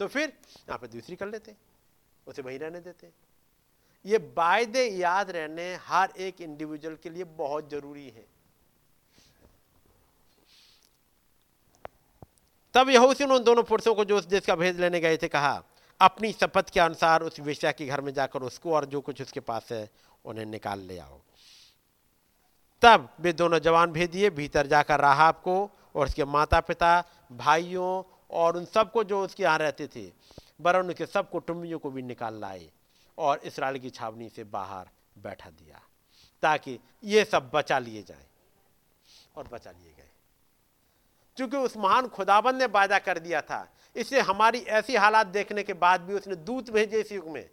तो 0.00 0.06
फिर 0.08 0.28
यहाँ 0.28 0.78
पे 0.78 0.86
दूसरी 0.88 1.16
कर 1.16 1.28
लेते, 1.28 1.54
उसे 2.26 2.42
वहीं 2.42 2.58
रहने 2.58 2.80
देते। 2.80 3.08
ये 4.04 4.18
वायदे 4.36 4.84
याद 4.88 5.30
रहने 5.30 5.74
हर 5.76 6.12
एक 6.18 6.40
इंडिविजुअल 6.40 6.96
के 7.02 7.10
लिए 7.10 7.24
बहुत 7.24 7.70
ज़रूरी 7.70 8.08
है। 8.08 8.24
तब 12.74 12.88
यहूसी 12.88 13.24
उन 13.24 13.42
दोनों 13.44 13.62
पुरुषों 13.62 13.94
को 13.94 14.04
जो 14.04 14.18
उस 14.18 14.24
देश 14.24 14.46
का 14.46 14.54
भेज 14.56 14.80
लेने 14.80 15.00
गए 15.00 15.16
थे 15.16 15.28
कहा, 15.28 15.62
अपनी 16.00 16.32
शपथ 16.32 16.70
के 16.70 16.80
अनुसार 16.80 17.22
उस 17.22 17.40
वेश्या 17.40 17.72
के 17.72 17.86
घर 17.86 18.00
में 18.00 18.12
जाकर 18.14 18.42
उसको 18.42 18.72
और 18.74 18.84
जो 18.84 19.00
कुछ 19.00 19.20
उसके 19.22 19.40
पास 19.40 19.68
है 19.72 19.88
उन्हें 20.24 20.44
निकाल 20.46 20.80
ले 20.80 20.98
आओ। 20.98 21.20
तब 22.82 23.08
वे 23.20 23.32
दोनों 23.32 23.58
जवान 23.58 23.92
भेज 23.92 24.10
दिए 24.10 24.30
भीतर 24.30 24.66
जाकर 24.66 25.00
राहाब 25.00 25.34
को 25.44 25.54
और 25.94 26.06
उसके 26.06 26.24
माता 26.26 26.60
पिता 26.60 26.92
भाइयों 27.32 28.02
और 28.30 28.56
उन 28.56 28.64
सबको 28.64 29.04
जो 29.04 29.22
उसके 29.24 29.42
यहाँ 29.42 29.58
रहते 29.58 29.86
थे, 29.86 30.06
वरन 30.60 30.86
उनके 30.86 31.06
सब 31.06 31.30
कुटुंबियों 31.30 31.78
को 31.78 31.90
भी 31.90 32.02
निकाल 32.02 32.40
लाए 32.40 32.68
और 33.18 33.40
इसराइल 33.44 33.78
की 33.78 33.90
छावनी 33.90 34.28
से 34.28 34.44
बाहर 34.46 34.88
बैठा 35.18 35.50
दिया, 35.50 35.80
ताकि 36.42 36.78
ये 37.04 37.24
सब 37.24 37.50
बचा 37.54 37.78
लिए 37.78 38.02
जाए 38.02 38.26
और 39.36 39.48
बचा 39.52 39.70
लिए 39.70 39.90
गए। 39.90 40.08
क्योंकि 41.36 41.56
उस 41.56 41.76
महान 41.76 42.08
खुदाबंद 42.08 42.58
ने 42.58 42.66
वायदा 42.68 42.98
कर 42.98 43.18
दिया 43.18 43.40
था 43.42 43.66
इससे 43.96 44.20
हमारी 44.22 44.58
ऐसी 44.70 44.96
हालात 44.96 45.26
देखने 45.28 45.62
के 45.62 45.72
बाद 45.74 46.00
भी 46.00 46.14
उसने 46.14 46.36
दूत 46.38 46.70
भेजे 46.70 47.00
इस 47.00 47.12
युग 47.12 47.28
में। 47.28 47.48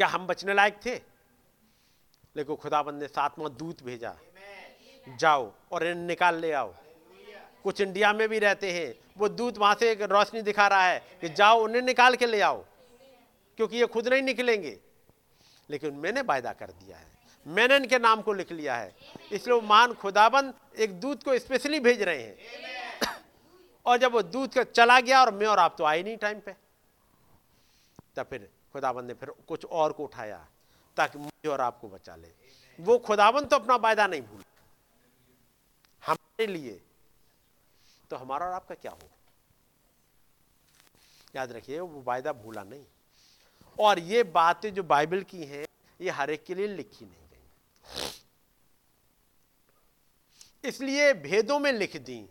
क्या 0.00 0.08
हम 0.08 0.26
बचने 0.26 0.54
लायक 0.54 0.80
थे? 0.86 1.00
लेकिन 2.36 2.56
खुदाबंद 2.56 3.02
ने 3.02 3.08
सातवां 3.08 3.56
दूत 3.56 3.82
भेजा। 3.82 4.16
जाओ 5.16 5.52
और 5.72 5.86
इन्हें 5.86 6.06
निकाल 6.06 6.34
ले 6.34 6.52
आओ। 6.52 6.74
कुछ 7.64 7.80
इंडिया 7.80 8.12
में 8.12 8.28
भी 8.28 8.38
रहते 8.38 8.72
हैं। 8.72 9.12
वो 9.18 9.28
दूत 9.28 9.58
वहाँ 9.58 9.74
से 9.74 9.90
एक 9.90 10.02
रोशनी 10.02 10.42
दिखा 10.42 10.68
रहा 10.68 10.84
है 10.84 11.18
कि 11.20 11.28
जाओ, 11.28 11.64
उन्हें 11.64 11.82
निकाल 11.82 12.14
के 12.14 12.26
ले 12.26 12.40
आओ, 12.40 12.64
क्योंकि 13.56 13.76
ये 13.76 13.86
खुद 13.86 14.08
नहीं 14.08 14.22
निकलेंगे। 14.22 14.78
लेकिन 15.70 15.94
मैंने 15.94 16.20
वायदा 16.20 16.52
कर 16.52 16.66
दिया 16.66 16.96
है। 16.96 17.06
मैंने 17.46 17.76
इनके 17.76 17.98
नाम 17.98 18.22
को 18.22 18.32
लिख 18.32 18.52
लिया 18.52 18.76
है। 18.76 18.96
इसलिए 19.32 19.54
वो 19.54 19.60
महान 19.60 19.94
खुदाबंद 19.94 20.54
एक 20.78 21.00
दूत 21.00 21.22
को 21.22 21.38
स्पेशली 21.38 21.80
भेज 21.80 22.02
रहे 22.02 22.22
हैं। 22.22 22.36
और 23.86 23.96
जब 23.96 24.12
वो 24.12 24.22
दूत 24.22 24.54
का 24.54 24.62
चला 24.62 25.00
गया 25.00 25.20
और 25.20 25.34
मैं 25.34 25.46
और 25.46 25.58
आप 25.58 25.74
तो 25.78 25.84
आए 25.84 26.02
नहीं 26.02 26.16
टाइम 26.16 26.40
पे, 26.40 26.52
तब 28.16 28.26
फिर 28.26 28.48
खुदाबंद 28.72 29.04
ने 29.04 29.14
फिर 29.14 29.30
कुछ 29.30 29.64
और 29.64 29.92
को 29.92 30.04
उठाया 30.04 30.48
ताकि 30.96 31.18
मुझे 31.18 31.48
और 31.48 31.60
आपको 31.60 31.88
बचा 31.88 32.16
ले। 32.16 32.32
वो 32.80 32.98
खुदाबंद 32.98 33.50
तो 33.50 33.56
अपना 33.56 33.76
वायदा 33.76 34.06
नहीं 34.06 34.22
भूल। 34.22 34.42
हमारे 36.06 36.46
लिए। 36.46 36.82
तो 38.10 38.16
हमारा 38.16 38.46
और 38.46 38.52
आपका 38.52 38.74
क्या 38.74 38.92
हो? 38.92 39.10
याद 41.36 41.52
रखिए, 41.52 41.80
वो 41.80 42.02
वायदा 42.02 42.32
भूला 42.32 42.62
नहीं। 42.62 42.84
और 43.80 43.98
ये 43.98 44.22
बातें 44.22 44.74
जो 44.74 44.82
बाइबल 44.82 45.22
की 45.22 45.44
हैं, 45.44 45.66
ये 46.00 46.10
हर 46.10 46.30
एक 46.30 46.44
के 46.44 46.54
लिए 46.54 46.66
लिखी 46.66 47.04
नहीं 47.04 47.14
गई। 47.14 47.48
इसलिए 50.68 51.14
भेदों 51.14 51.58
में 51.58 51.72
लिख 51.72 51.96
दी। 51.96 52.28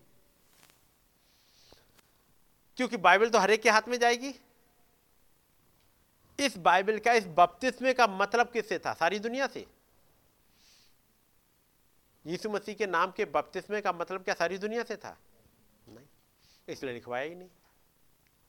क्योंकि 2.77 2.97
बाइबल 2.97 3.29
तो 3.29 3.39
हर 3.39 3.51
एक 3.51 3.61
के 3.61 3.69
हाथ 3.69 3.81
में 3.87 3.99
जाएगी। 3.99 4.35
इस 6.45 6.57
बाइबल 6.57 6.99
का, 6.99 7.13
इस 7.13 7.25
बपतिस्मे 7.27 7.93
का 7.93 8.07
मतलब 8.07 8.51
किससे 8.51 8.79
था? 8.79 8.93
सारी 8.93 9.19
दुनिया 9.19 9.47
से। 9.47 9.67
यीशु 12.25 12.49
मसीह 12.49 12.75
के 12.75 12.87
नाम 12.87 13.11
के 13.11 13.25
बपतिस्मे 13.25 13.81
का 13.81 13.91
मतलब 13.91 14.23
क्या 14.23 14.33
सारी 14.33 14.57
दुनिया 14.57 14.83
से 14.83 14.95
था? 14.95 15.17
नहीं। 15.89 16.05
इसलिए 16.69 16.93
लिखवाया 16.93 17.23
ही 17.23 17.35
नहीं। 17.35 17.49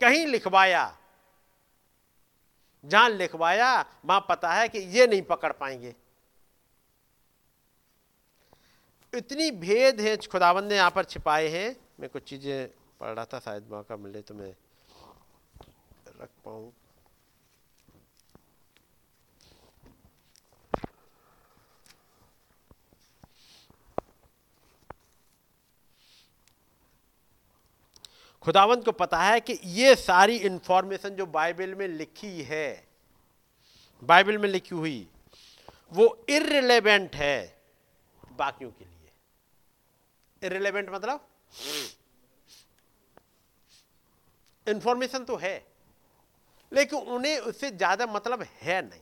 कहीं 0.00 0.26
लिखवाया। 0.26 0.98
जहाँ 2.84 3.08
लिखवाया, 3.08 3.84
वहाँ 4.04 4.26
पता 4.28 4.52
है 4.52 4.68
कि 4.68 4.78
ये 4.78 5.06
नहीं 5.06 5.22
पकड़ 5.22 5.52
पाएँगे। 5.52 5.94
इतनी 9.14 9.50
भेद 9.50 10.00
है, 10.00 10.16
खुदावन 10.16 10.64
ने 10.64 10.76
यहाँ 10.76 10.90
पर 10.90 11.04
छिपाए 11.04 11.48
हैं। 11.48 11.76
मैं 12.00 12.10
कुछ 12.10 12.22
चीज़ें 12.22 12.68
पढ़ 13.00 13.08
रहा 13.08 13.24
था, 13.24 13.38
शायद 13.38 13.68
मौका 13.70 13.96
मिले 13.96 14.22
तो 14.22 14.34
मैं 14.34 14.54
रख 16.20 16.28
पाऊँ। 16.44 16.72
खुदावंत 28.42 28.84
को 28.84 28.92
पता 28.92 29.18
है 29.18 29.40
कि 29.40 29.58
ये 29.64 29.94
सारी 29.96 30.36
इंफॉर्मेशन 30.38 31.08
जो 31.10 31.26
बाइबल 31.28 31.74
में 31.74 31.86
लिखी 31.88 32.42
है 32.42 32.88
बाइबल 34.02 34.38
में 34.38 34.48
लिखी 34.48 34.74
हुई, 34.74 35.08
वो 35.92 36.24
इरेलीवेंट 36.28 37.16
है 37.16 37.56
बाकियों 38.38 38.70
के 38.70 38.84
लिए। 38.84 39.10
इरेलीवेंट 40.42 40.90
मतलब? 40.90 41.26
इंफॉर्मेशन 44.66 45.24
तो 45.24 45.36
है, 45.36 45.66
लेकिन 46.72 46.98
उन्हें 46.98 47.38
उससे 47.40 47.70
ज़्यादा 47.70 48.06
मतलब 48.06 48.42
है 48.62 48.80
नहीं। 48.82 49.00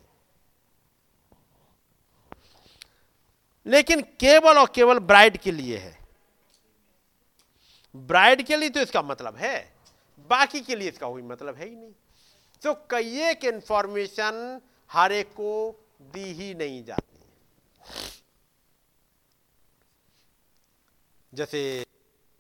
लेकिन 3.67 4.01
केवल 4.21 4.59
और 4.59 4.71
केवल 4.75 4.99
ब्राइड 5.01 5.37
के 5.37 5.53
लिए 5.53 5.79
है। 5.79 5.98
ब्राइड 7.95 8.43
के 8.47 8.57
लिए 8.57 8.71
तो 8.71 8.81
इसका 8.81 9.03
मतलब 9.03 9.37
है, 9.37 9.57
बाकी 10.31 10.61
के 10.61 10.77
लिए 10.77 10.89
इसका 10.89 11.09
कोई 11.09 11.23
मतलब 11.25 11.55
है 11.55 11.69
ही 11.69 11.75
नहीं। 11.77 11.93
तो 12.63 12.75
कई 12.91 13.21
एक 13.23 13.45
इंफॉर्मेशन 13.45 14.61
हर 14.91 15.13
एक 15.13 15.29
को 15.33 15.51
दी 16.13 16.33
ही 16.33 16.55
नहीं 16.55 16.83
जाती 16.85 17.17
है। 17.17 17.27
जैसे 21.33 21.61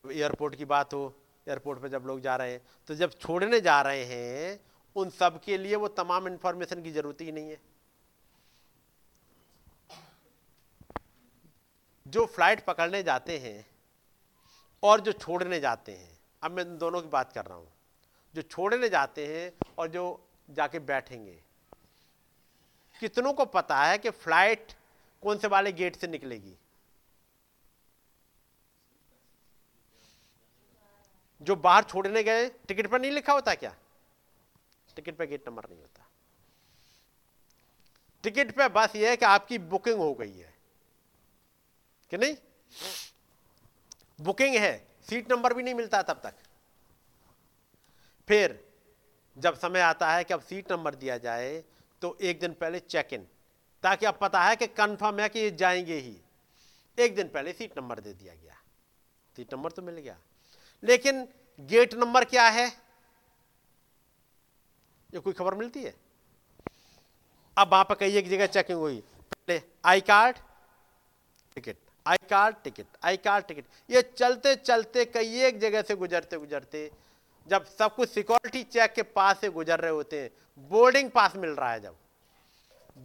एयरपोर्ट 0.05 0.55
की 0.55 0.65
बात 0.67 0.95
हो 0.95 1.15
एयरपोर्ट 1.47 1.81
पर 1.81 1.89
जब 1.89 2.05
लोग 2.07 2.21
जा 2.21 2.37
रहे 2.37 2.53
हैं 2.53 2.61
तो 2.89 2.95
जब 2.95 3.13
छोड़ने 3.15 3.61
जा 3.61 3.81
रहे 3.83 4.05
हैं, 4.05 4.61
उन 4.97 5.11
सब 5.11 5.41
के 5.43 5.59
लिए 5.59 5.77
वो 5.77 5.89
तमाम 5.91 6.29
इंफॉर्मेशन 6.29 6.83
की 6.83 6.91
ज़रूरत 6.93 7.21
ही 7.21 7.33
नहीं 7.33 7.51
है। 7.51 7.61
जो 12.07 12.25
फ़्लाइट 12.27 12.65
पकड़ने 12.65 13.03
जाते 13.03 13.39
हैं 13.39 13.67
और 14.83 15.01
जो 15.01 15.13
छोड़ने 15.13 15.61
जाते 15.61 15.93
हैं। 15.93 16.19
अब 16.43 16.51
मैं 16.51 16.79
दोनों 16.79 17.03
की 17.03 17.09
बात 17.09 17.33
कर 17.33 17.45
रहा 17.47 17.59
हूँ। 17.59 17.73
जो 18.35 18.43
छोड़ने 18.43 18.89
जाते 18.89 19.27
हैं 19.27 19.53
और 19.79 19.89
जो 19.89 20.29
जाके 20.51 20.79
बैठेंगे। 20.79 21.43
कितनों 23.01 23.33
को 23.33 23.45
पता 23.45 23.85
है 23.85 23.99
कि 23.99 24.11
फ़्लाइट 24.11 24.73
कौन 25.23 25.39
से 25.39 25.49
वाले 25.49 25.73
गेट 25.73 25.97
से 25.97 26.07
निकलेगी? 26.07 26.57
जो 31.43 31.57
बाहर 31.57 31.85
छोड़ने 31.85 32.23
गए, 32.23 32.49
टिकट 32.49 32.87
पर 32.87 33.01
नहीं 33.01 33.11
लिखा 33.11 33.33
होता 33.33 33.55
क्या? 33.55 33.77
टिकट 34.97 35.17
पर 35.17 35.25
गेट 35.25 35.49
नंबर 35.49 35.63
नहीं 35.71 35.81
होता। 35.81 36.09
टिकट 38.23 38.51
पे 38.51 38.69
बस 38.69 38.97
ये 38.97 39.11
है 39.11 39.17
कि 39.17 39.25
आपकी 39.25 39.59
बुकिंग 39.59 39.99
हो 39.99 40.15
गई 40.15 40.39
है। 40.39 40.55
कि 42.11 42.19
नहीं? 42.19 42.37
बुकिंग 44.21 44.57
है, 44.57 44.89
सीट 45.09 45.33
नंबर 45.33 45.55
भी 45.55 45.63
नहीं 45.63 45.75
मिलता 45.75 46.03
तब 46.03 46.21
तक। 46.25 46.35
फिर 48.29 48.65
जब 49.37 49.59
समय 49.59 49.81
आता 49.81 50.13
है 50.13 50.25
कि 50.25 50.35
अब 50.35 50.41
सीट 50.41 50.73
नंबर 50.73 50.95
दिया 50.95 51.19
जाए 51.19 51.65
तो 52.03 52.17
एक 52.21 52.41
दिन 52.41 52.53
पहले 52.53 52.81
चेक 52.81 53.13
इन 53.13 53.27
ताकि 53.83 54.07
अब 54.07 54.19
पता 54.21 54.43
है 54.43 54.57
कि 54.57 54.67
कंफर्म 54.67 55.21
है 55.21 55.29
कि 55.29 55.41
ये 55.41 55.51
जाएँगे 55.51 55.97
ही। 55.97 56.17
एक 56.99 57.15
दिन 57.15 57.29
पहले 57.29 57.53
सीट 57.53 57.79
नंबर 57.79 58.01
दे 58.01 58.13
दिया 58.15 58.35
गया। 58.35 58.55
सीट 59.37 59.55
नंबर 59.55 59.71
तो 59.71 59.83
मिल 59.83 59.95
गया। 59.95 60.19
लेकिन 60.83 61.27
गेट 61.61 61.95
नंबर 61.95 62.25
क्या 62.25 62.49
है? 62.49 62.67
ये 65.15 65.21
कोई 65.21 65.33
खबर 65.33 65.55
मिलती 65.55 65.83
है? 65.83 65.95
अब 67.57 67.73
वहाँ 67.73 67.85
पर 67.85 67.95
कई 67.95 68.17
एक 68.17 68.29
जगह 68.29 68.47
चेकिंग 68.47 68.79
हुई। 68.79 69.01
पहले 69.01 69.61
I 69.85 70.01
card 70.01 70.37
ticket 71.55 71.77
I 72.09 72.17
card 72.31 72.57
ticket 72.65 72.87
I 73.05 73.17
card 73.17 73.47
ticket. 73.47 73.65
ये 73.91 74.03
चलते 74.17 74.55
चलते 74.57 75.05
कई 75.05 75.41
एक 75.43 75.59
जगह 75.61 75.83
से 75.83 75.95
गुजरते 75.97 76.37
गुजरते 76.37 76.91
जब 77.47 77.65
सब 77.69 77.95
कुछ 77.95 78.09
सिक्योरिटी 78.11 78.63
चेक 78.63 78.93
के 78.93 79.03
पास 79.03 79.41
से 79.41 79.49
गुजर 79.51 79.81
रहे 79.81 79.91
होते 79.91 80.21
हैं 80.21 80.31
बोर्डिंग 80.71 81.11
पास 81.11 81.37
मिल 81.37 81.51
रहा 81.51 81.73
है 81.73 81.81
जब। 81.81 81.97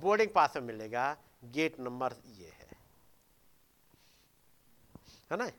बोर्डिंग 0.02 0.30
पास 0.30 0.56
में 0.56 0.64
मिलेगा 0.64 1.16
गेट 1.54 1.80
नंबर 1.80 2.16
ये 2.38 2.50
है। 2.50 2.78
है 5.32 5.38
ना? 5.38 5.50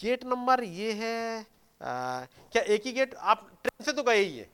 गेट 0.00 0.24
नंबर 0.24 0.62
ये 0.64 0.92
है 0.92 1.40
आ, 1.80 2.24
क्या 2.52 2.62
एक 2.64 2.86
ही 2.86 2.92
गेट? 2.92 3.14
आप 3.14 3.50
ट्रेन 3.62 3.84
से 3.84 3.92
तो 3.92 4.02
गए 4.02 4.18
ही 4.18 4.38
है। 4.38 4.48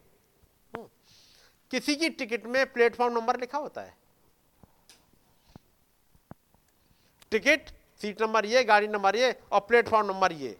हम्म। 0.74 0.88
किसी 1.70 1.96
की 1.96 2.08
टिकट 2.10 2.44
में 2.46 2.64
प्लेटफॉर्म 2.72 3.14
नंबर 3.14 3.40
लिखा 3.40 3.58
होता 3.58 3.80
है। 3.80 3.96
टिकट, 7.30 7.70
सीट 8.00 8.22
नंबर 8.22 8.46
ये, 8.46 8.64
गाड़ी 8.64 8.88
नंबर 8.88 9.16
ये 9.16 9.40
और 9.52 9.60
प्लेटफॉर्म 9.60 10.06
नंबर 10.06 10.32
ये। 10.32 10.58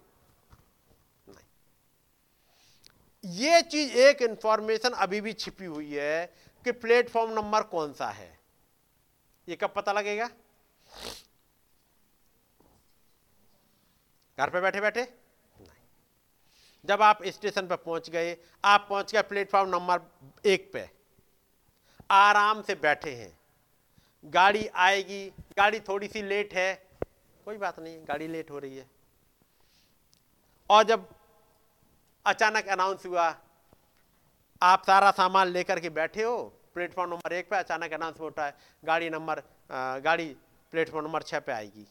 ये 3.25 3.63
चीज़ 3.63 3.93
एक 3.93 4.23
इंफॉर्मेशन 4.23 4.91
अभी 4.91 5.21
भी 5.21 5.33
छिपी 5.33 5.65
हुई 5.65 5.95
है 5.95 6.27
कि 6.65 6.73
प्लेटफॉर्म 6.73 7.33
नंबर 7.33 7.63
कौन 7.63 7.93
सा 7.93 8.09
है। 8.11 8.39
ये 9.49 9.57
कब 9.57 9.73
पता 9.77 9.93
लगेगा? 9.93 10.31
घर 14.39 14.51
पे 14.51 14.61
बैठे 14.61 14.81
बैठे? 14.81 15.03
नहीं। 15.61 15.87
जब 16.85 17.03
आप 17.03 17.25
स्टेशन 17.25 17.67
पर 17.67 17.77
पहुँच 17.77 18.11
गए, 18.11 18.37
आप 18.65 18.87
पहुँच 18.91 19.13
गए 19.13 19.23
प्लेटफॉर्म 19.23 19.71
नंबर 19.71 20.01
एक 20.47 20.73
पे। 20.73 20.91
आराम 22.11 22.63
से 22.63 22.75
बैठे 22.75 23.15
हैं। 23.15 23.36
गाड़ी 24.27 24.67
आएगी, 24.67 25.27
गाड़ी 25.59 25.81
थोड़ी 25.81 26.09
सी 26.09 26.23
लेट 26.23 26.55
है। 26.55 26.75
कोई 27.47 27.57
बात 27.57 27.79
नहीं, 27.79 27.99
गाड़ी 28.09 28.27
लेट 28.29 28.51
हो 28.51 28.59
रही 28.59 28.77
है। 28.77 28.87
और 30.71 30.85
जब 30.85 31.09
अचानक 32.27 32.69
अनाउंस 32.69 33.07
हुआ, 33.07 33.35
आप 34.63 34.83
सारा 34.87 35.11
सामान 35.11 35.49
लेकर 35.49 35.81
के 35.81 35.91
बैठे 35.91 36.23
हो 36.23 36.37
प्लेटफॉर्म 36.75 37.11
नंबर 37.11 37.33
एक 37.33 37.49
पे 37.51 37.57
अचानक 37.57 37.93
अनाउंस 37.93 38.21
होता 38.21 38.47
है, 38.47 38.55
गाड़ी 38.85 39.11
नंबर 39.11 39.43
गाड़ी 40.01 40.27
प्लेटफॉर्म 40.73 41.07
नंबर 41.07 41.23
छह 41.23 41.39
पे 41.39 41.53
आएगी। 41.53 41.87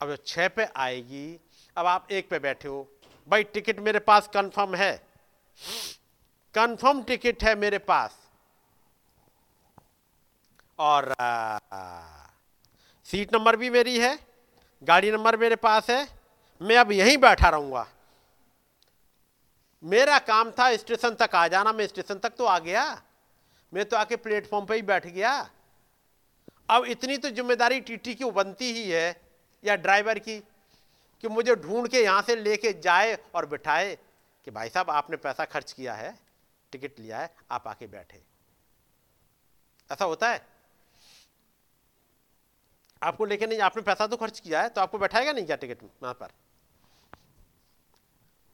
अब 0.00 0.08
जो 0.08 0.16
छह 0.16 0.48
पे 0.48 0.64
आएगी, 0.76 1.40
अब 1.76 1.86
आप 1.86 2.12
एक 2.12 2.28
पे 2.28 2.38
बैठे 2.38 2.68
हो, 2.68 2.86
भाई 3.28 3.44
टिकट 3.44 3.80
मेरे 3.80 3.98
पास 4.00 4.28
कंफर्म 4.34 4.74
है। 4.74 4.96
कंफर्म 6.54 7.02
टिकट 7.02 7.44
है 7.44 7.54
मेरे 7.54 7.78
पास। 7.80 8.25
और 10.78 11.14
सीट 13.06 13.34
नंबर 13.34 13.56
भी 13.56 13.70
मेरी 13.70 13.98
है, 13.98 14.18
गाड़ी 14.82 15.10
नंबर 15.12 15.36
मेरे 15.36 15.56
पास 15.56 15.90
है, 15.90 16.06
मैं 16.60 16.76
अब 16.76 16.92
यहीं 16.92 17.16
बैठा 17.18 17.48
रहूँगा। 17.48 17.86
मेरा 19.82 20.18
काम 20.20 20.50
था 20.50 20.74
स्टेशन 20.76 21.14
तक 21.14 21.34
आ 21.34 21.46
जाना, 21.48 21.72
मैं 21.72 21.86
स्टेशन 21.86 22.18
तक 22.18 22.34
तो 22.38 22.44
आ 22.44 22.58
गया, 22.58 22.84
मैं 23.72 23.84
तो 23.84 23.96
आके 23.96 24.16
प्लेटफॉर्म 24.16 24.66
पे 24.66 24.74
ही 24.74 24.82
बैठ 24.82 25.06
गया। 25.06 25.32
अब 26.70 26.84
इतनी 26.84 27.16
तो 27.16 27.30
ज़िम्मेदारी 27.30 27.80
टीटी 27.80 28.14
की 28.14 28.30
बनती 28.32 28.72
ही 28.72 28.90
है, 28.90 29.20
या 29.64 29.76
ड्राइवर 29.76 30.18
की, 30.18 30.38
कि 31.24 31.28
मुझे 31.28 31.54
ढूंढ 31.56 31.88
के 31.88 32.02
यहाँ 32.02 32.22
से 32.22 32.36
लेके 32.36 32.72
जाए 32.80 33.16
और 33.34 33.46
बिठाए, 33.46 33.94
कि 34.46 34.50
भाई 34.50 34.68
साहब, 34.68 34.90
आपने 34.90 35.16
पैसा 35.16 35.44
खर्च 35.44 35.72
किया 35.72 35.94
है, 35.94 36.14
टिकट 36.72 37.00
लिया 37.00 37.18
है, 37.18 37.34
आप 37.50 37.68
आके 37.68 37.86
बैठे। 37.86 38.22
ऐसा 39.90 40.04
होता 40.04 40.28
है? 40.28 40.44
आपको 43.02 43.24
लेके 43.24 43.46
नहीं, 43.46 43.58
आपने 43.60 43.82
पैसा 43.82 44.06
तो 44.06 44.16
खर्च 44.16 44.40
किया 44.40 44.62
है 44.62 44.68
तो 44.68 44.80
आपको 44.80 44.98
बैठाएगा 44.98 45.32
नहीं 45.32 45.46
क्या 45.46 45.56
टिकट 45.56 45.82
वहाँ 46.02 46.14
पर? 46.14 46.28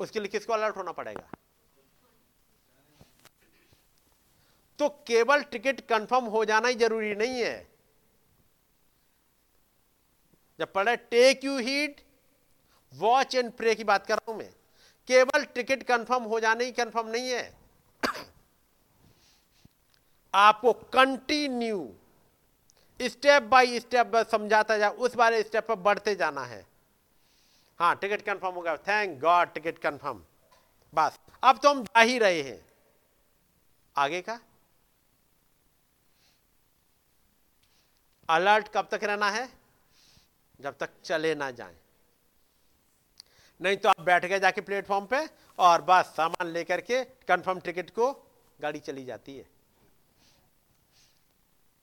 उसके 0.00 0.20
लिए 0.20 0.28
किसको 0.28 0.52
अलर्ट 0.52 0.76
होना 0.76 0.92
पड़ेगा? 0.92 1.28
तो 4.78 4.88
केवल 4.88 5.42
टिकट 5.42 5.80
कंफर्म 5.80 6.24
हो 6.24 6.44
जाना 6.44 6.68
ही 6.68 6.74
ज़रूरी 6.74 7.14
नहीं 7.14 7.40
है। 7.40 7.68
जब 10.58 10.72
पढ़े 10.72 10.96
take 10.96 11.44
you 11.44 11.58
heed 11.58 12.00
watch 12.94 13.34
and 13.34 13.52
pray 13.52 13.74
की 13.74 13.84
बात 13.84 14.06
कर 14.06 14.14
रहा 14.14 14.32
हूँ 14.32 14.38
मैं। 14.38 14.52
केवल 15.08 15.44
टिकट 15.44 15.82
कंफर्म 15.82 16.22
हो 16.22 16.40
जाने 16.40 16.64
ही 16.64 16.72
कंफर्म 16.72 17.08
नहीं 17.08 17.30
है। 17.30 17.54
आपको 20.34 20.72
कंटिन्यू 20.72 21.96
स्टेप 23.02 23.42
बाय 23.42 23.78
स्टेप 23.80 24.16
समझाता 24.30 24.78
जाए 24.78 24.90
उस 24.90 25.14
बारे 25.14 25.42
स्टेप 25.42 25.66
पर 25.66 25.74
बढ़ते 25.74 26.14
जाना 26.14 26.44
है। 26.44 26.64
हाँ 27.78 27.94
टिकट 27.96 28.22
कंफर्म 28.22 28.54
हो 28.54 28.60
गया 28.60 28.76
थैंक 28.76 29.20
गॉड 29.20 29.52
टिकट 29.52 29.78
कंफर्म। 29.78 30.22
बस, 30.94 31.18
अब 31.42 31.58
तो 31.58 31.70
हम 31.70 31.82
जा 31.84 32.00
ही 32.00 32.18
रहे 32.18 32.42
हैं। 32.42 32.64
आगे 33.96 34.20
का? 34.22 34.40
अलर्ट 38.28 38.68
कब 38.68 38.88
तक 38.90 39.04
रहना 39.04 39.30
है? 39.30 39.48
जब 40.60 40.76
तक 40.78 40.90
चले 41.04 41.34
ना 41.34 41.50
जाए। 41.50 41.76
नहीं 43.60 43.76
तो 43.76 43.88
आप 43.88 44.00
बैठ 44.00 44.24
गए 44.24 44.38
जाके 44.40 44.60
प्लेटफॉर्म 44.60 45.06
पे 45.06 45.28
और 45.58 45.82
बस 45.82 46.12
सामान 46.16 46.48
लेकर 46.48 46.80
के 46.80 47.04
कंफर्म 47.04 47.60
टिकट 47.60 47.90
को 47.90 48.12
गाड़ी 48.60 48.80
चली 48.80 49.04
जाती 49.04 49.36
है। 49.36 49.44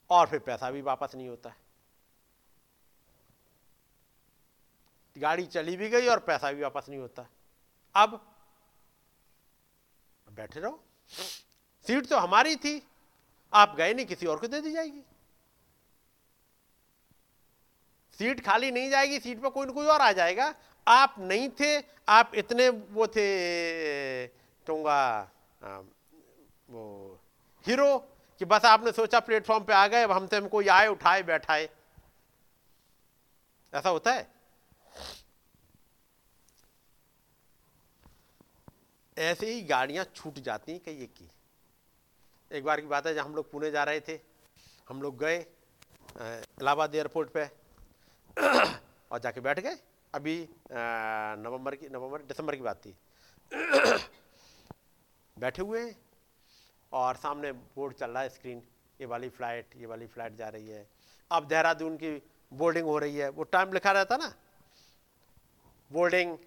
और 0.09 0.27
फिर 0.27 0.39
पैसा 0.39 0.71
भी 0.71 0.81
वापस 0.81 1.15
नहीं 1.15 1.27
होता 1.27 1.49
है। 1.49 1.55
गाड़ी 5.15 5.45
चली 5.45 5.75
भी 5.77 5.89
गई 5.89 6.07
और 6.07 6.19
पैसा 6.19 6.51
भी 6.51 6.61
वापस 6.61 6.85
नहीं 6.89 6.99
होता। 6.99 7.27
अब 7.95 8.19
बैठे 10.27 10.59
रहो। 10.59 10.79
सीट 11.85 12.07
तो 12.07 12.17
हमारी 12.17 12.55
थी। 12.55 12.81
आप 13.53 13.75
गए 13.75 13.93
नहीं, 13.93 14.05
किसी 14.05 14.25
और 14.25 14.39
को 14.39 14.47
दे 14.47 14.61
दी 14.61 14.71
जाएगी। 14.71 15.01
सीट 18.19 18.43
खाली 18.45 18.71
नहीं 18.71 18.89
जाएगी, 18.89 19.19
सीट 19.19 19.41
पर 19.41 19.49
कोई 19.49 19.65
ना 19.65 19.73
कोई 19.73 19.85
और 19.85 20.01
आ 20.01 20.11
जाएगा। 20.11 20.53
आप 20.87 21.15
नहीं 21.19 21.49
थे, 21.49 21.79
आप 22.09 22.31
इतने 22.35 22.69
वो 22.69 23.07
थे, 23.07 24.27
कहूँगा 24.67 25.31
वो 26.69 27.19
हीरो 27.65 27.97
कि 28.39 28.45
बस 28.45 28.65
आपने 28.65 28.91
सोचा 28.91 29.19
प्लेटफॉर्म 29.19 29.63
पे 29.63 29.73
आ 29.73 29.87
गए, 29.87 30.03
अब 30.03 30.11
हमसे 30.11 30.37
हमको 30.37 30.61
आए, 30.69 30.87
उठाए, 30.87 31.23
बैठाए। 31.23 31.69
ऐसा 33.73 33.89
होता 33.89 34.13
है? 34.13 34.27
ऐसे 39.17 39.53
ही 39.53 39.61
गाड़ियाँ 39.61 40.05
छूट 40.15 40.39
जाती 40.39 40.71
हैं 40.71 40.81
कई 40.85 41.01
एक 41.03 41.13
की। 41.13 41.29
एक 42.51 42.63
बार 42.63 42.81
की 42.81 42.87
बात 42.87 43.07
है 43.07 43.13
जब 43.15 43.25
हम 43.25 43.35
लोग 43.35 43.51
पुणे 43.51 43.71
जा 43.71 43.83
रहे 43.83 43.99
थे, 43.99 44.19
हम 44.89 45.01
लोग 45.01 45.17
गए 45.19 45.45
इलाहाबाद 46.21 46.95
एयरपोर्ट 46.95 47.29
पे, 47.29 47.45
और 49.11 49.19
जाके 49.19 49.41
बैठ 49.41 49.59
गए। 49.59 49.77
अभी 50.13 50.49
नवंबर 50.71 51.75
की, 51.75 51.89
नवंबर, 51.89 52.21
दिसंबर 52.21 52.55
की 52.55 52.61
बात 52.61 52.85
थी। 52.85 52.95
बैठे 55.39 55.61
हुए 55.61 55.81
हैं। 55.81 56.08
और 56.91 57.15
सामने 57.15 57.51
बोर्ड 57.51 57.93
चल 57.95 58.11
रहा 58.11 58.23
है 58.23 58.29
स्क्रीन, 58.29 58.61
ये 58.99 59.05
वाली 59.05 59.29
फ़्लाइट, 59.29 59.75
ये 59.77 59.85
वाली 59.85 60.07
फ़्लाइट 60.07 60.35
जा 60.35 60.49
रही 60.49 60.67
है। 60.67 60.87
अब 61.31 61.47
देहरादून 61.47 61.97
की 61.97 62.11
बोर्डिंग 62.51 62.85
हो 62.85 62.97
रही 62.99 63.17
है। 63.17 63.29
वो 63.29 63.43
टाइम 63.45 63.73
लिखा 63.73 63.91
रहता 63.91 64.17
ना? 64.17 64.33
बोर्डिंग, 65.91 66.37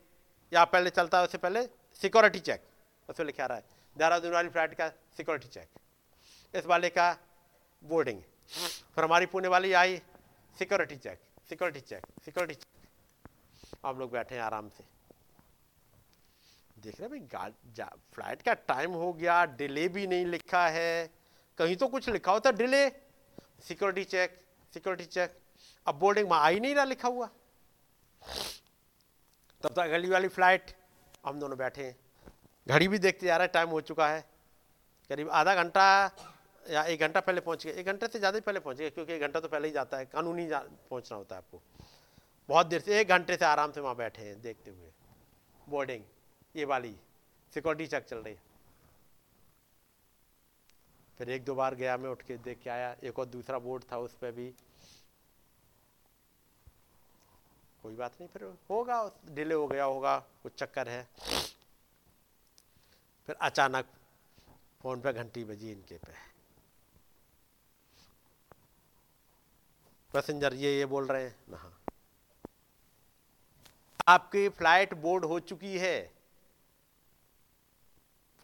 या 0.53 0.65
पहले 0.65 0.91
चलता 0.91 1.19
है 1.19 1.25
उससे 1.25 1.39
पहले 1.39 1.63
सिक्योरिटी 2.01 2.41
चेक, 2.41 2.63
उसमें 3.09 3.27
लिखा 3.27 3.47
रहा 3.47 3.59
है। 3.59 3.65
देहरादून 3.97 4.33
वाली 4.33 4.49
फ़्लाइट 4.49 4.75
का 4.75 4.89
सिक्योरिटी 5.17 5.49
चेक। 5.49 5.69
इस 6.55 6.67
वाले 6.67 6.89
का 6.91 7.13
बोर्डिंग। 7.83 8.21
फिर 8.95 9.05
हमारी 9.05 9.27
पुणे 9.27 9.49
वाली 9.49 9.73
आई, 9.73 9.97
security 10.57 10.97
check 10.97 11.21
security 11.49 11.81
check 11.81 12.07
security 12.25 12.55
check. 12.55 13.79
हम 13.87 13.99
लोग 13.99 14.11
बैठे 14.13 14.35
हैं 14.35 14.43
आराम 14.43 14.69
से। 14.69 14.85
देख 16.83 17.01
रहे 17.01 17.09
भाई 17.09 17.21
फ़्लाइट 18.15 18.43
का 18.43 18.53
टाइम 18.69 18.93
हो 18.93 19.13
गया 19.13 19.45
डिले 19.59 19.87
भी 19.89 20.07
नहीं 20.07 20.27
लिखा 20.27 20.67
है। 20.69 21.11
कहीं 21.59 21.77
तो 21.77 21.89
कुछ 21.89 22.09
लिखा 22.09 22.33
होता 22.33 22.51
delay. 22.53 22.89
Security 23.69 24.05
check 24.05 24.39
security 24.73 25.05
check. 25.07 25.39
अब 25.87 25.99
बोर्डिंग 25.99 26.29
में 26.31 26.37
आ 26.37 26.49
ही 26.49 26.61
नहीं 26.61 26.75
रहा 26.75 26.85
लिखा 26.85 27.09
हुआ। 27.09 27.27
तब 29.63 29.69
तक 29.69 29.79
अगली 29.79 30.09
वाली 30.11 30.29
फ़्लाइट 30.29 30.71
हम 31.27 31.39
दोनों 31.41 31.59
बैठे 31.59 31.85
हैं। 31.85 31.97
घड़ी 32.67 32.89
भी 32.89 32.99
देखते 32.99 33.27
जा 33.27 33.37
रहा 33.37 33.43
है 33.43 33.53
टाइम 33.53 33.69
हो 33.71 33.81
चुका 33.83 34.09
है। 34.09 34.21
करीब 35.11 35.31
आधा 35.33 35.55
घंटा 35.55 35.85
या 36.65 36.83
एक 36.85 37.01
घंटा 37.01 37.21
पहले 37.21 37.41
पहुँच 37.41 37.67
गए। 37.67 37.73
एक 37.73 37.87
घंटे 37.87 38.07
से 38.07 38.19
ज़्यादा 38.19 38.37
ही 38.37 38.41
पहले 38.41 38.61
पहुँच 38.61 38.77
गए 38.79 38.91
क्योंकि 38.91 39.13
एक 39.13 39.21
घंटा 39.21 39.41
तो 39.41 39.49
पहले 39.49 39.69
ही 39.69 39.75
जाता 39.75 39.97
है 39.97 40.05
कानूनी 40.07 40.47
जा, 40.47 40.59
पहुँचना 40.91 41.17
होता 41.17 41.35
है 41.35 41.39
आपको। 41.39 41.61
बहुत 42.49 42.67
देर 42.67 42.81
से 42.81 43.01
एक 43.01 43.09
घंटे 43.09 43.37
से 43.37 43.45
आराम 43.45 43.73
से 43.73 43.81
वहाँ 43.81 43.97
बैठे 43.97 44.23
हैं 44.23 44.41
देखते 44.43 44.71
हुए। 44.71 44.91
बोर्डिंग। 45.67 46.03
ये 46.55 46.65
वाली 46.65 46.95
सिक्योरिटी 47.53 47.87
चेक 47.87 48.05
चल 48.05 48.17
रही 48.17 48.35
है। 48.35 48.41
फिर 51.19 51.31
एक 51.31 51.45
दो 51.45 51.55
बार 51.55 51.75
गया 51.75 51.97
मैं 51.97 52.11
उठ 52.11 52.23
के 52.23 52.37
देख 52.39 52.59
के 52.65 52.71
आया, 52.71 52.95
एक 53.05 53.19
और 53.19 53.27
दूसरा 53.27 53.59
बोर्ड 53.59 53.85
था 53.93 53.99
उस 53.99 54.15
पर 54.15 54.33
भी। 54.33 54.49
कोई 57.83 57.95
बात 57.97 58.13
नहीं, 58.13 58.29
फिर 58.29 58.43
होगा 58.71 59.03
डिले 59.29 59.55
हो 59.55 59.67
गया 59.67 59.85
होगा, 59.85 60.19
कुछ 60.43 60.53
चक्कर 60.59 60.89
है। 60.89 61.03
फिर 63.29 63.37
अचानक 63.41 63.87
फ़ोन 64.83 65.01
पे 65.01 65.13
घंटी 65.13 65.45
बजी 65.45 65.71
इनके 65.73 65.97
पे। 65.97 66.13
पैसेंजर 70.15 70.55
ये 70.55 70.77
ये 70.79 70.87
बोल 70.87 71.07
रहे 71.07 71.25
हैं 71.25 71.57
हाँ। 71.57 71.79
आपकी 74.09 74.49
फ़्लाइट 74.49 74.95
बोर्ड 74.95 75.25
हो 75.25 75.39
चुकी 75.41 75.79
है। 75.79 76.22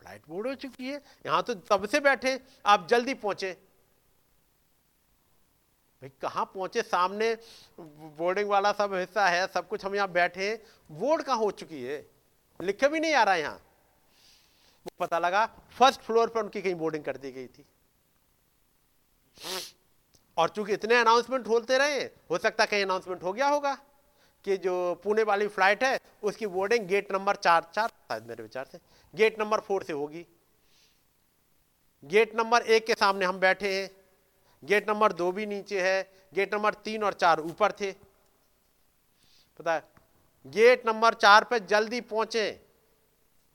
फ़्लाइट 0.08 0.22
बोर्ड 0.28 0.46
हो 0.46 0.54
चुकी 0.56 0.88
है। 0.88 1.00
यहाँ 1.26 1.42
तो 1.42 1.54
तब 1.54 1.84
से 1.86 2.00
बैठे, 2.00 2.40
आप 2.66 2.86
जल्दी 2.88 3.14
पहुँचे। 3.14 3.52
भाई, 6.02 6.10
कहाँ 6.22 6.44
पहुँचे? 6.44 6.82
सामने 6.82 7.34
बोर्डिंग 7.78 8.48
वाला 8.48 8.72
सब 8.72 8.94
हिस्सा 8.94 9.26
है, 9.28 9.46
सब 9.46 9.68
कुछ 9.68 9.84
हम 9.84 9.94
यहाँ 9.94 10.10
बैठे 10.12 10.54
बोर्ड 10.90 11.22
कहाँ 11.22 11.36
हो 11.38 11.50
चुकी 11.52 11.82
है? 11.82 12.04
लिखे 12.60 12.88
भी 12.88 13.00
नहीं 13.00 13.14
आ 13.14 13.22
रहा 13.22 13.34
यहाँ। 13.34 13.60
पता 15.00 15.18
लगा 15.18 15.44
फ़र्स्ट 15.78 16.00
फ्लोर 16.00 16.28
पर 16.28 16.42
उनकी 16.42 16.62
कहीं 16.62 16.74
बोर्डिंग 16.74 17.04
कर 17.04 17.16
दी 17.16 17.32
गई 17.32 17.46
थी। 17.48 17.64
और 20.36 20.48
चूँकि 20.48 20.72
इतने 20.72 20.96
अनाउंसमेंट 20.96 21.46
होते 21.48 21.78
रहे, 21.78 22.00
हो 22.30 22.38
सकता 22.38 22.64
कहीं 22.66 22.82
अनाउंसमेंट 22.84 23.22
हो 23.22 23.32
गया 23.32 23.48
होगा 23.48 23.74
कि 24.44 24.56
जो 24.56 24.94
पुणे 25.04 25.22
वाली 25.24 25.46
फ़्लाइट 25.48 25.82
है, 25.84 25.98
उसकी 26.22 26.46
बोर्डिंग 26.48 26.86
गेट 26.88 27.12
नंबर 27.12 27.36
चार 27.36 27.66
चार 27.74 27.88
शायद 27.88 28.26
मेरे 28.26 28.42
विचार 28.42 28.64
से। 28.64 28.78
गेट 29.14 29.38
नंबर 29.40 29.60
फोर 29.60 29.82
से 29.82 29.92
होगी। 29.92 30.26
गेट 32.02 32.34
नंबर 32.34 32.62
एक 32.62 32.86
के 32.86 32.94
सामने 32.94 33.24
हम 33.24 33.38
बैठे 33.40 33.72
हैं। 33.74 33.90
गेट 34.62 34.88
नंबर 34.90 35.12
दो 35.12 35.30
भी 35.32 35.46
नीचे 35.46 35.80
है। 35.82 36.02
गेट 36.34 36.54
नंबर 36.54 36.74
तीन 36.74 37.04
और 37.04 37.12
चार 37.12 37.40
ऊपर 37.40 37.72
थे। 37.72 37.92
पता 39.58 39.74
है, 39.74 39.82
गेट 40.46 40.86
नंबर 40.86 41.14
चार 41.14 41.44
पे 41.44 41.60
जल्दी 41.60 42.00
पहुँचे। 42.00 42.44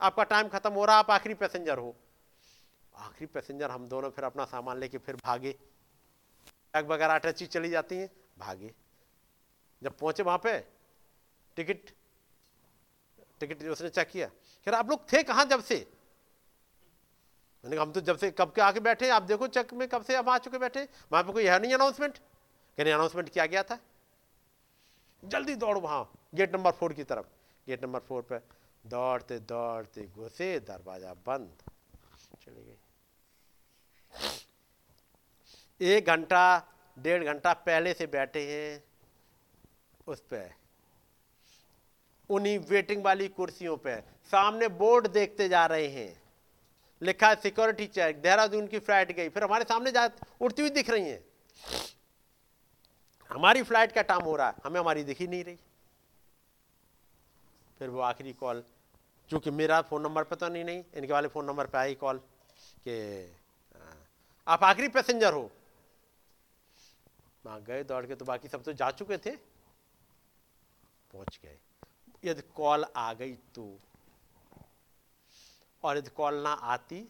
आपका 0.01 0.23
टाइम 0.23 0.47
खत्म 0.47 0.71
हो 0.73 0.85
रहा, 0.85 0.95
आप 0.95 1.11
आखिरी 1.11 1.33
पैसेंजर 1.33 1.77
हो। 1.77 1.95
आखिरी 2.95 3.25
पैसेंजर 3.25 3.71
हम 3.71 3.87
दोनों 3.87 4.09
फिर 4.09 4.25
अपना 4.25 4.45
सामान 4.45 4.77
लेके 4.77 4.97
फिर 4.97 5.15
भागे। 5.15 5.51
बैग 6.73 6.87
वगैरह 6.87 7.13
अटैची 7.13 7.45
चली 7.45 7.69
जाती 7.69 7.95
हैं, 7.95 8.09
भागे। 8.39 8.73
जब 9.81 9.97
पहुँचे 9.97 10.23
वहाँ 10.23 10.37
पे 10.37 10.59
टिकट 11.57 11.89
टिकट 13.39 13.63
उसने 13.63 13.89
चेक 13.89 14.07
किया। 14.09 14.29
कह 14.67 14.75
आप 14.75 14.89
लोग 14.89 15.11
थे 15.13 15.23
कहाँ 15.23 15.45
जब 15.45 15.63
से? 15.63 15.75
मैंने 17.63 17.75
कहा, 17.75 17.85
हम 17.85 17.91
तो 17.91 18.01
जब 18.01 18.17
से 18.17 18.29
कब 18.31 18.51
के 18.51 18.61
आके 18.61 18.79
बैठे 18.79 19.09
आप 19.09 19.23
देखो 19.23 19.47
चेक 19.47 19.73
में 19.73 19.87
कब 19.87 20.03
से 20.03 20.15
अब 20.15 20.29
आ 20.29 20.37
चुके 20.37 20.57
बैठे 20.57 20.87
वहाँ 21.11 21.23
पे 21.23 21.33
कोई 21.33 21.45
है 21.45 21.59
नहीं 21.59 21.73
अनाउंसमेंट 21.73 22.17
कह 22.17 22.83
रहे 22.83 22.93
अनाउंसमेंट 22.93 23.29
किया 23.29 23.45
गया 23.45 23.63
था। 23.63 23.77
जल्दी 25.23 25.55
दौड़ 25.55 25.77
वहाँ 25.77 26.11
गेट 26.35 26.55
नंबर 26.55 26.71
फोर 26.71 26.93
की 26.93 27.03
तरफ़। 27.03 27.25
गेट 27.67 27.83
नंबर 27.83 27.99
फोर 27.99 28.21
पे 28.21 28.39
दौड़ते 28.85 29.39
दौड़ते 29.41 30.07
घुसे, 30.07 30.59
दरवाज़ा 30.59 31.13
बंद। 31.27 31.63
चले 32.41 32.63
गए। 32.63 32.77
एक 35.79 36.05
घंटा, 36.05 36.67
डेढ़ 36.97 37.23
घंटा 37.23 37.53
पहले 37.53 37.93
से 37.93 38.07
बैठे 38.07 38.41
हैं 38.47 38.83
उस 40.07 40.19
पर 40.23 40.49
उन्हीं 42.29 42.57
वेटिंग 42.59 43.03
वाली 43.03 43.27
कुर्सियों 43.29 43.77
पे 43.77 43.95
सामने 44.31 44.67
बोर्ड 44.75 45.07
देखते 45.09 45.47
जा 45.49 45.65
रहे 45.65 45.87
हैं। 45.87 46.21
लिखा 47.01 47.29
है, 47.29 47.35
सिक्योरिटी 47.35 47.87
चेक, 47.87 48.21
देहरादून 48.21 48.67
की 48.67 48.79
फ़्लाइट 48.79 49.11
गई। 49.11 49.29
फिर 49.29 49.43
हमारे 49.43 49.63
सामने 49.63 49.91
जा, 49.91 50.09
उड़ती 50.41 50.61
हुई 50.61 50.71
दिख 50.71 50.89
रही 50.89 51.09
हैं। 51.09 51.23
हमारी 53.29 53.63
फ़्लाइट 53.63 53.91
का 53.91 54.01
टाइम 54.01 54.21
हो 54.21 54.35
रहा 54.35 54.47
है। 54.47 54.55
हमें 54.65 54.79
हमारी 54.79 55.03
दिख 55.03 55.19
ही 55.19 55.27
नहीं 55.27 55.43
रही। 55.43 55.57
फिर 57.79 57.89
वो 57.89 57.99
आखिरी 58.01 58.33
कॉल 58.33 58.63
चूँकि 59.29 59.51
मेरा 59.51 59.81
फ़ोन 59.81 60.01
नंबर 60.01 60.23
पे 60.23 60.35
तो 60.35 60.47
नहीं 60.49 60.63
नहीं, 60.65 60.83
इनके 60.95 61.13
वाले 61.13 61.27
फ़ोन 61.27 61.45
नंबर 61.45 61.65
पे 61.65 61.77
आई 61.77 61.95
कॉल 61.95 62.17
कि 62.87 63.35
आप 64.47 64.63
आखिरी 64.63 64.87
पैसेंजर 64.89 65.33
हो। 65.33 65.49
वहाँ 67.45 67.61
गए, 67.63 67.83
दौड़ 67.83 68.05
के 68.05 68.15
तो 68.15 68.25
बाकी 68.25 68.47
सब 68.47 68.63
तो 68.63 68.73
जा 68.73 68.89
चुके 68.91 69.17
थे। 69.17 69.35
पहुँच 71.13 71.39
गए। 71.43 71.57
यदि 72.23 72.41
कॉल 72.55 72.85
आ 72.95 73.13
गई 73.13 73.33
तो। 73.55 73.79
और 75.83 75.97
यदि 75.97 76.09
कॉल 76.09 76.35
ना 76.35 76.49
आती 76.49 77.07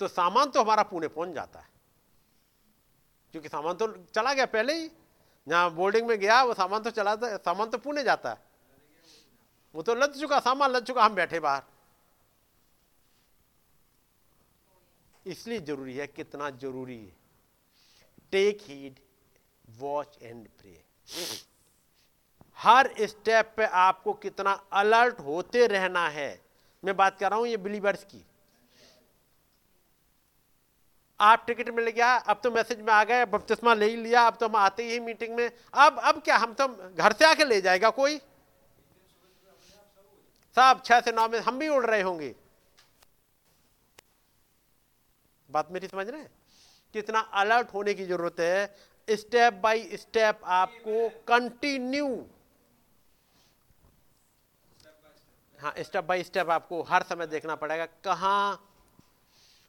तो 0.00 0.08
सामान 0.08 0.50
तो 0.50 0.62
हमारा 0.62 0.82
पुणे 0.82 1.08
पहुँच 1.08 1.28
जाता 1.28 1.60
है। 1.60 1.68
क्योंकि 3.32 3.48
सामान 3.48 3.76
तो 3.76 3.86
चला 4.04 4.32
गया 4.34 4.46
पहले 4.46 4.72
ही। 4.72 4.90
जहाँ 5.46 5.70
बोर्डिंग 5.70 6.06
में 6.08 6.18
गया, 6.20 6.42
वो 6.42 6.54
सामान 6.54 6.82
तो 6.82 6.90
चला 6.90 7.16
था, 7.16 7.36
सामान 7.36 7.70
तो 7.70 7.78
पुणे 7.78 8.02
जाता 8.02 8.30
है। 8.30 8.46
वो 9.74 9.82
तो 9.82 9.94
लद 9.94 10.14
चुका, 10.14 10.38
सामान 10.40 10.70
लद 10.70 10.84
चुका, 10.84 11.04
हम 11.04 11.14
बैठे 11.14 11.40
बाहर। 11.40 11.62
इसलिए 15.26 15.60
ज़रूरी 15.60 15.96
है, 15.96 16.06
कितना 16.06 16.50
ज़रूरी 16.50 16.98
है। 16.98 17.16
Take 18.32 18.58
heed 18.62 19.00
watch 19.78 20.18
and 20.22 20.48
pray 20.48 20.84
her 22.58 22.90
step 23.00 23.52
पे 23.56 23.64
आपको 23.80 24.12
कितना 24.12 24.52
अलर्ट 24.72 25.18
होते 25.20 25.66
रहना 25.66 26.08
है। 26.08 26.30
मैं 26.82 26.96
बात 26.96 27.18
कर 27.18 27.30
रहा 27.30 27.38
हूँ 27.38 27.46
ये 27.48 27.56
बिलीवर्स 27.56 28.04
की। 28.04 28.24
आप 31.20 31.44
टिकट 31.46 31.68
मिल 31.68 31.88
गया, 31.88 32.14
अब 32.14 32.40
तो 32.44 32.50
मैसेज 32.50 32.80
में 32.80 32.92
आ 32.92 33.02
गए 33.04 33.24
बपतिस्मा 33.26 33.74
ले 33.74 33.94
लिया, 33.96 34.26
अब 34.26 34.36
तो 34.36 34.48
हम 34.48 34.56
आते 34.56 34.84
ही 34.84 34.98
मीटिंग 35.00 35.34
में। 35.36 35.50
अब 35.74 35.98
अब 35.98 36.20
क्या 36.22 36.36
हम 36.36 36.52
तो 36.54 36.66
घर 36.68 37.12
से 37.12 37.24
आके 37.24 37.44
ले 37.44 37.60
जाएगा 37.60 37.90
कोई? 37.90 38.18
सब 40.56 40.82
छह 40.84 41.00
से 41.00 41.12
नौ 41.12 41.28
में 41.28 41.38
हम 41.40 41.58
भी 41.58 41.68
उड़ 41.68 41.84
रहे 41.86 42.00
होंगे। 42.02 42.34
बात 45.48 45.70
मेरी 45.72 45.88
समझ 45.88 46.08
रहे 46.08 46.22
कितना 46.94 47.20
अलर्ट 47.34 47.72
होने 47.74 47.94
की 47.94 48.04
ज़रूरत 48.06 48.40
है। 48.40 49.16
स्टेप 49.16 49.54
बाय 49.54 49.84
स्टेप 49.96 50.40
आपको 50.44 51.08
कंटिन्यू 51.28 52.08
हाँ 55.58 55.72
स्टेप 55.78 56.04
बाय 56.04 56.22
स्टेप 56.22 56.50
आपको 56.50 56.82
हर 56.82 57.02
समय 57.02 57.26
देखना 57.26 57.54
पड़ेगा 57.54 57.86
कहाँ। 58.04 58.64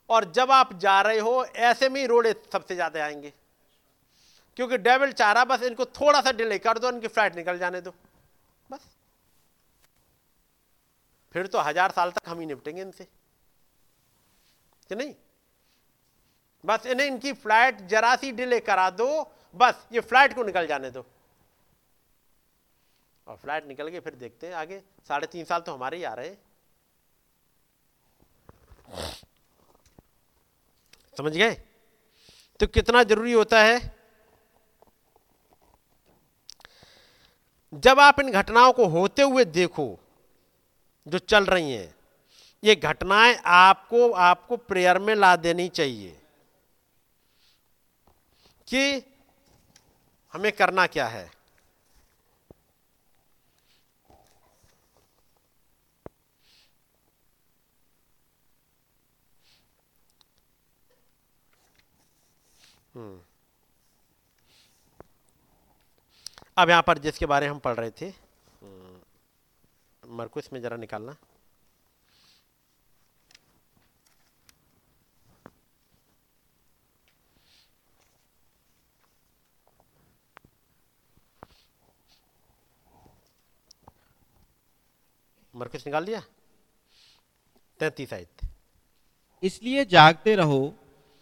और 0.09 0.31
जब 0.31 0.51
आप 0.51 0.73
जा 0.73 0.99
रहे 1.01 1.19
हो, 1.19 1.45
ऐसे 1.45 1.89
में 1.89 1.99
ही 2.01 2.07
रोड़े 2.07 2.33
सबसे 2.53 2.75
ज़्यादा 2.75 3.03
आएँगे। 3.05 3.33
क्योंकि 4.57 4.77
डेविल 4.77 5.11
चाह 5.11 5.31
रहा 5.31 5.45
बस 5.45 5.63
इनको 5.63 5.85
थोड़ा 5.85 6.21
सा 6.21 6.31
डिले 6.31 6.57
कर 6.59 6.77
दो, 6.77 6.89
इनकी 6.89 7.07
फ़्लाइट 7.07 7.35
निकल 7.35 7.57
जाने 7.57 7.81
दो। 7.81 7.93
बस। 8.69 8.89
फिर 11.35 11.47
तो 11.47 11.59
हज़ार 11.59 11.91
साल 11.91 12.11
तक 12.11 12.29
हम 12.29 12.39
ही 12.39 12.45
निपटेंगे 12.45 12.81
इनसे। 12.81 13.03
कि 14.89 14.95
नहीं? 14.95 15.13
बस 16.63 16.85
इन्हें 16.85 17.07
इनकी 17.07 17.33
फ़्लाइट 17.33 17.81
जरा 17.87 18.15
सी 18.15 18.31
डिले 18.31 18.59
करा 18.59 18.89
दो, 18.89 19.31
बस 19.55 19.87
ये 19.91 19.99
फ़्लाइट 19.99 20.33
को 20.33 20.43
निकल 20.43 20.67
जाने 20.67 20.91
दो। 20.91 21.05
और 23.29 23.35
फ़्लाइट 23.35 23.67
निकल 23.67 23.87
गई 23.87 23.99
फिर 23.99 24.15
देखते 24.15 24.47
हैं 24.47 24.53
आगे। 24.53 24.81
साढ़े 25.07 25.27
तीन 25.27 25.45
साल 25.45 25.61
तो 25.61 25.73
हमारे 25.73 25.97
ही 25.97 26.03
आ 26.03 26.13
रहे 26.13 26.27
हैं। 26.27 26.37
समझ 31.17 31.31
गए? 31.33 31.53
तो 32.59 32.67
कितना 32.67 33.03
ज़रूरी 33.03 33.33
होता 33.33 33.63
है? 33.63 33.99
जब 37.73 37.99
आप 37.99 38.19
इन 38.19 38.31
घटनाओं 38.31 38.73
को 38.73 38.85
होते 38.85 39.21
हुए 39.21 39.45
देखो, 39.45 39.99
जो 41.07 41.19
चल 41.19 41.45
रही 41.45 41.73
हैं, 41.73 41.95
ये 42.63 42.75
घटनाएँ 42.75 43.35
आपको 43.45 44.11
आपको 44.11 44.57
प्रेयर 44.57 44.99
में 44.99 45.15
ला 45.15 45.35
देनी 45.35 45.69
चाहिए 45.69 46.21
कि 48.67 49.03
हमें 50.33 50.51
करना 50.51 50.87
क्या 50.87 51.07
है। 51.07 51.38
अब 66.57 66.69
यहाँ 66.69 66.83
पर 66.87 66.97
जिसके 66.97 67.25
बारे 67.25 67.47
में 67.47 67.53
हम 67.53 67.59
पढ़ 67.59 67.75
रहे 67.75 67.91
थे 68.01 68.05
हम्म, 68.05 68.99
मरकुस 70.17 70.49
में 70.53 70.61
जरा 70.61 70.77
निकालना। 70.77 71.15
मरकुस 85.53 85.85
निकाल 85.87 86.05
दिया? 86.05 86.21
तैतीस 87.79 88.13
आयत। 88.13 88.41
इसलिए 89.43 89.85
जागते 89.85 90.35
रहो 90.35 90.59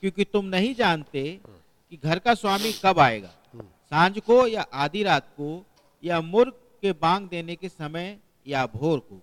क्योंकि 0.04 0.24
तुम 0.24 0.46
नहीं 0.46 0.74
जानते 0.76 1.24
कि 1.92 2.00
घर 2.04 2.20
का 2.20 2.34
स्वामी 2.34 2.72
कब 2.86 3.00
आएगा। 3.00 3.34
साँझ 3.92 4.20
को 4.20 4.46
या 4.48 4.66
आधी 4.76 5.04
रात 5.04 5.28
को 5.32 5.66
या 6.04 6.20
मुर्ग 6.22 6.54
के 6.82 6.92
बांग 7.02 7.28
देने 7.30 7.56
के 7.56 7.70
समय 7.70 8.18
या 8.48 8.66
भोर 8.66 9.00
को। 9.00 9.22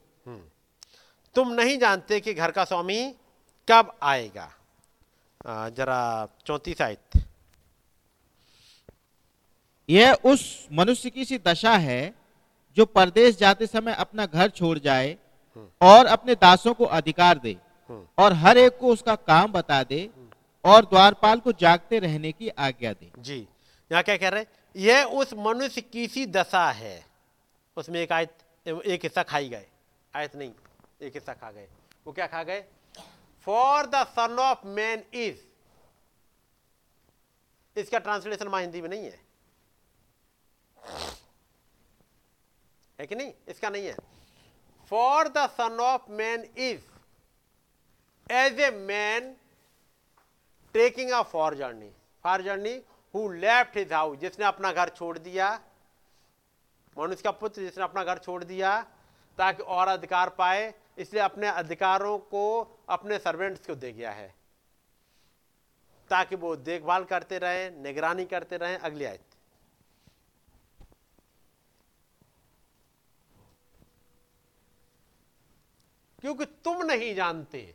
तुम 1.34 1.52
नहीं 1.52 1.78
जानते 1.78 2.20
कि 2.20 2.34
घर 2.34 2.50
का 2.50 2.64
स्वामी 2.64 3.00
कब 3.68 3.92
आएगा। 4.02 4.50
जरा 5.70 6.28
चौतीस 6.46 6.80
आयत। 6.82 7.22
यह 9.88 10.12
उस 10.24 10.68
मनुष्य 10.72 11.10
की 11.10 11.24
सी 11.24 11.38
दशा 11.38 11.76
है 11.78 12.14
जो 12.76 12.84
परदेश 12.86 13.36
जाते 13.38 13.66
समय 13.66 13.94
अपना 13.94 14.26
घर 14.26 14.48
छोड़ 14.50 14.78
जाए 14.78 15.16
और 15.80 16.06
अपने 16.06 16.34
दासों 16.34 16.74
को 16.74 16.84
अधिकार 16.98 17.38
दे 17.38 17.56
और 18.18 18.32
हर 18.34 18.58
एक 18.58 18.78
को 18.78 18.92
उसका 18.92 19.14
काम 19.16 19.52
बता 19.52 19.82
दे 19.82 20.08
और 20.64 20.84
द्वारपाल 20.84 21.40
को 21.40 21.52
जागते 21.52 21.98
रहने 21.98 22.32
की 22.32 22.48
आज्ञा 22.48 22.92
दी। 22.92 23.10
जी, 23.18 23.38
यहाँ 23.90 24.02
क्या 24.02 24.16
कह 24.16 24.28
रहे 24.28 24.44
यह 24.76 25.04
उस 25.04 25.34
मनुष्य 25.36 25.80
की 25.80 26.06
सी 26.08 26.26
दशा 26.26 26.70
है। 26.70 27.04
उसमें 27.76 28.00
एक 28.00 28.12
आयत, 28.12 28.36
एक 28.66 29.02
हिस्सा 29.02 29.22
खाई 29.22 29.48
गए। 29.48 29.66
आयत 30.14 30.36
नहीं, 30.36 30.52
एक 31.02 31.14
हिस्सा 31.14 31.32
खा 31.32 31.50
गए। 31.50 31.68
वो 32.06 32.12
क्या 32.12 32.26
खा 32.26 32.42
गए? 32.42 32.64
For 33.46 33.86
the 33.86 34.04
son 34.08 34.36
of 34.40 34.66
man 34.66 35.04
is 35.14 35.38
इसका 37.76 37.98
ट्रांसलेशन 37.98 38.48
वहाँ 38.48 38.60
हिंदी 38.60 38.80
में 38.80 38.88
नहीं 38.88 39.04
है। 39.04 39.20
है 42.98 43.06
कि 43.06 43.14
नहीं? 43.14 43.32
इसका 43.48 43.68
नहीं 43.68 43.86
है। 43.86 43.96
For 44.90 45.28
the 45.28 45.46
son 45.50 45.78
of 45.80 46.10
man 46.10 46.44
is 46.56 46.80
as 48.32 48.60
a 48.60 48.70
man 48.70 49.34
taking 50.74 51.10
a 51.10 51.22
far 51.22 51.54
journey 51.54 51.90
far 52.24 52.42
journey 52.42 52.82
who 53.14 53.28
left 53.32 53.76
his 53.76 53.92
house 53.92 54.18
जिसने 54.18 54.44
अपना 54.44 54.72
घर 54.72 54.88
छोड़ 54.88 55.18
दिया, 55.18 55.60
मनुष्य 56.98 57.22
का 57.22 57.30
पुत्र 57.30 57.62
जिसने 57.62 57.84
अपना 57.84 58.04
घर 58.04 58.18
छोड़ 58.18 58.44
दिया, 58.44 58.80
ताकि 59.38 59.62
और 59.62 59.88
अधिकार 59.88 60.28
पाए, 60.28 60.74
इसलिए 60.98 61.22
अपने 61.22 61.46
अधिकारों 61.46 62.18
को, 62.18 62.76
अपने 62.88 63.18
सर्वेंट्स 63.18 63.66
को 63.66 63.74
दे 63.74 63.92
गया 63.92 64.10
है। 64.10 64.34
ताकि 66.10 66.36
वो 66.36 66.56
देखभाल 66.56 67.04
करते 67.04 67.38
रहे, 67.38 67.70
निगरानी 67.70 68.24
करते 68.24 68.56
रहे, 68.56 68.76
अगली 68.76 69.04
आयत। 69.04 69.24
क्योंकि 76.20 76.44
तुम 76.44 76.82
नहीं 76.82 77.14
जानते 77.14 77.74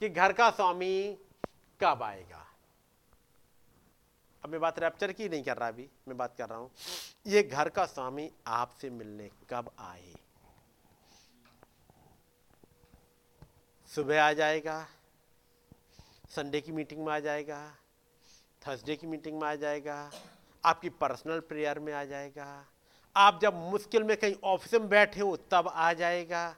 कि 0.00 0.08
घर 0.08 0.32
का 0.32 0.50
स्वामी 0.50 1.18
कब 1.80 2.02
आएगा? 2.02 2.46
अब 4.42 4.50
मैं 4.50 4.60
बात 4.60 4.78
रैप्चर 4.78 5.12
की 5.12 5.28
नहीं 5.28 5.42
कर 5.42 5.56
रहा 5.56 5.68
अभी, 5.68 5.88
मैं 6.08 6.16
बात 6.16 6.34
कर 6.38 6.48
रहा 6.48 6.58
हूँ। 6.58 6.70
ये 7.26 7.42
घर 7.42 7.68
का 7.68 7.84
स्वामी 7.86 8.30
आपसे 8.46 8.90
मिलने 8.90 9.30
कब 9.50 9.70
आए? 9.78 10.14
सुबह 13.90 14.22
आ 14.22 14.32
जाएगा 14.32 14.86
संडे 16.30 16.60
की 16.60 16.72
मीटिंग 16.72 17.04
में 17.06 17.12
आ 17.12 17.18
जाएगा 17.20 17.58
थर्सडे 18.62 18.96
की 18.96 19.06
मीटिंग 19.06 19.40
में 19.40 19.46
आ 19.48 19.54
जाएगा, 19.54 20.10
आपकी 20.64 20.88
पर्सनल 20.90 21.40
प्रेयर 21.40 21.78
में 21.78 21.92
आ 21.92 22.04
जाएगा, 22.04 22.46
आप 23.16 23.38
जब 23.42 23.54
मुश्किल 23.70 24.02
में 24.02 24.16
कहीं 24.16 24.34
ऑफ़िस 24.44 24.74
में 24.74 24.88
बैठे 24.88 25.20
हो, 25.20 25.36
तब 25.50 25.68
आ 25.68 25.92
जाएगा। 25.92 26.54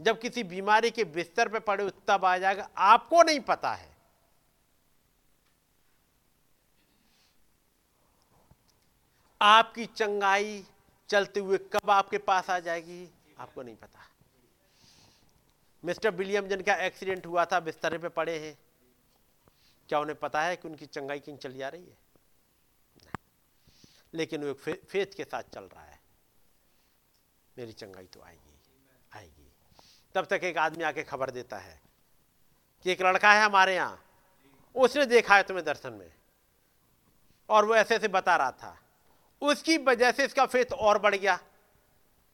जब 0.00 0.20
किसी 0.20 0.42
बीमारी 0.44 0.90
के 0.90 1.04
बिस्तर 1.04 1.48
पर 1.48 1.60
पड़े 1.60 1.90
तब 2.08 2.24
आ 2.24 2.38
जाएगा 2.38 2.70
आपको 2.78 3.22
नहीं 3.22 3.40
पता 3.40 3.74
है। 3.74 3.96
आपकी 9.42 9.86
चंगाई 9.86 10.64
चलते 11.08 11.40
हुए 11.40 11.58
कब 11.58 11.90
आपके 11.90 12.18
पास 12.18 12.50
आ 12.50 12.58
जाएगी 12.58 13.10
आपको 13.38 13.62
नहीं 13.62 13.76
पता। 13.76 14.04
मिस्टर 15.84 16.10
विलियम 16.10 16.48
जन 16.48 16.62
का 16.62 16.74
एक्सीडेंट 16.74 17.26
हुआ 17.26 17.44
था 17.44 17.60
बिस्तर 17.60 17.98
पे 17.98 18.08
पड़े 18.08 18.38
हैं 18.38 18.58
क्या 19.88 20.00
उन्हें 20.00 20.18
पता 20.18 20.42
है 20.42 20.56
कि 20.56 20.68
उनकी 20.68 20.86
चंगाई 20.86 21.20
कहीं 21.20 21.36
चली 21.36 21.58
जा 21.58 21.68
रही 21.68 21.84
है? 21.84 21.98
लेकिन 24.14 24.44
वो 24.44 24.52
फे, 24.52 24.72
फेथ 24.72 25.06
के 25.06 25.24
साथ 25.24 25.42
चल 25.42 25.64
रहा 25.64 25.84
है। 25.84 26.00
मेरी 27.58 27.72
चंगाई 27.72 28.06
तो 28.06 28.20
आएगी। 28.20 28.47
तब 30.18 30.26
तक 30.26 30.44
एक 30.44 30.56
आदमी 30.58 30.84
आके 30.84 31.02
खबर 31.02 31.30
देता 31.30 31.56
है 31.56 31.80
कि 32.84 32.90
एक 32.92 33.02
लड़का 33.02 33.32
है 33.32 33.42
हमारे 33.42 33.74
यहाँ। 33.74 34.04
उसने 34.74 35.04
देखा 35.06 35.36
है 35.36 35.42
तुम्हें 35.42 35.64
दर्शन 35.66 35.92
में। 35.92 36.10
और 37.48 37.64
वो 37.64 37.74
ऐसे 37.76 37.94
ऐसे 37.96 38.08
बता 38.08 38.36
रहा 38.36 38.50
था। 38.52 38.76
उसकी 39.42 39.76
वजह 39.78 40.12
से 40.12 40.24
इसका 40.24 40.46
फेथ 40.46 40.72
और 40.72 40.98
बढ़ 40.98 41.14
गया। 41.14 41.38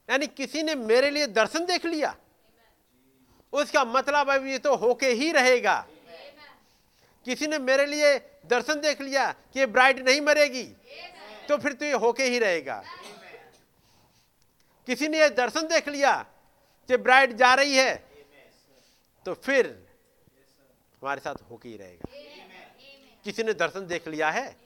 यानी 0.08 0.26
किसी 0.26 0.62
ने 0.62 0.74
मेरे 0.74 1.10
लिए 1.10 1.26
दर्शन 1.28 1.66
देख 1.66 1.86
लिया। 1.86 2.14
उसका 3.52 3.84
मतलब 3.84 4.30
अब 4.30 4.46
ये 4.46 4.58
तो 4.58 4.74
होके 4.76 5.08
ही 5.12 5.32
रहेगा। 5.32 5.78
किसी 7.26 7.46
ने 7.46 7.58
मेरे 7.60 7.86
लिए 7.86 8.18
दर्शन 8.46 8.80
देख 8.80 9.00
लिया 9.00 9.30
कि 9.32 9.60
ये 9.60 9.66
ब्राइड 9.68 10.08
नहीं 10.08 10.20
मरेगी 10.20 10.64
तो 11.48 11.58
फिर 11.58 11.72
तो 11.72 11.84
ये 11.84 11.92
होके 11.92 12.24
ही 12.24 12.38
रहेगा। 12.38 12.82
किसी 14.88 15.08
ने 15.08 15.20
ये 15.20 15.28
दर्शन 15.36 15.68
देख 15.68 15.88
लिया 15.88 16.24
कि 16.88 16.96
ब्राइड 16.98 17.36
जा 17.36 17.54
रही 17.54 17.76
है 17.76 17.94
तो 19.26 19.34
फिर 19.34 19.66
हमारे 21.02 21.20
साथ 21.20 21.34
होके 21.50 21.68
ही 21.68 21.76
रहेगा। 21.76 22.12
किसी 23.24 23.42
ने 23.42 23.52
दर्शन 23.54 23.86
देख 23.86 24.08
लिया 24.08 24.30
है? 24.30 24.56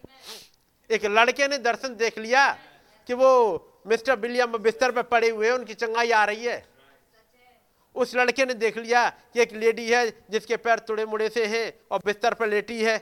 एक 0.91 1.05
लड़के 1.07 1.49
ने 1.49 1.59
दर्शन 1.59 1.95
देख 1.97 2.19
लिया 2.19 2.51
कि 3.09 3.15
वो 3.15 3.29
मिस्टर 3.87 4.19
विलियम 4.19 4.57
बिस्तर 4.59 4.93
पर 4.93 5.03
पड़े 5.05 5.29
हुए 5.31 5.47
हैं, 5.47 5.55
उनकी 5.55 5.75
चंगाई 5.75 6.11
आ 6.11 6.25
रही 6.25 6.45
है। 6.45 6.67
उस 7.95 8.15
लड़के 8.17 8.45
ने 8.45 8.55
देख 8.55 8.77
लिया 8.79 9.09
कि 9.11 9.41
एक 9.41 9.53
लेडी 9.55 9.89
है 9.91 10.09
जिसके 10.31 10.57
पैर 10.57 10.79
तुड़े 10.79 11.07
मुड़े 11.07 11.29
से 11.29 11.47
हैं 11.47 11.73
और 11.91 12.03
बिस्तर 12.05 12.35
पर 12.35 12.49
लेटी 12.49 12.83
है। 12.85 12.99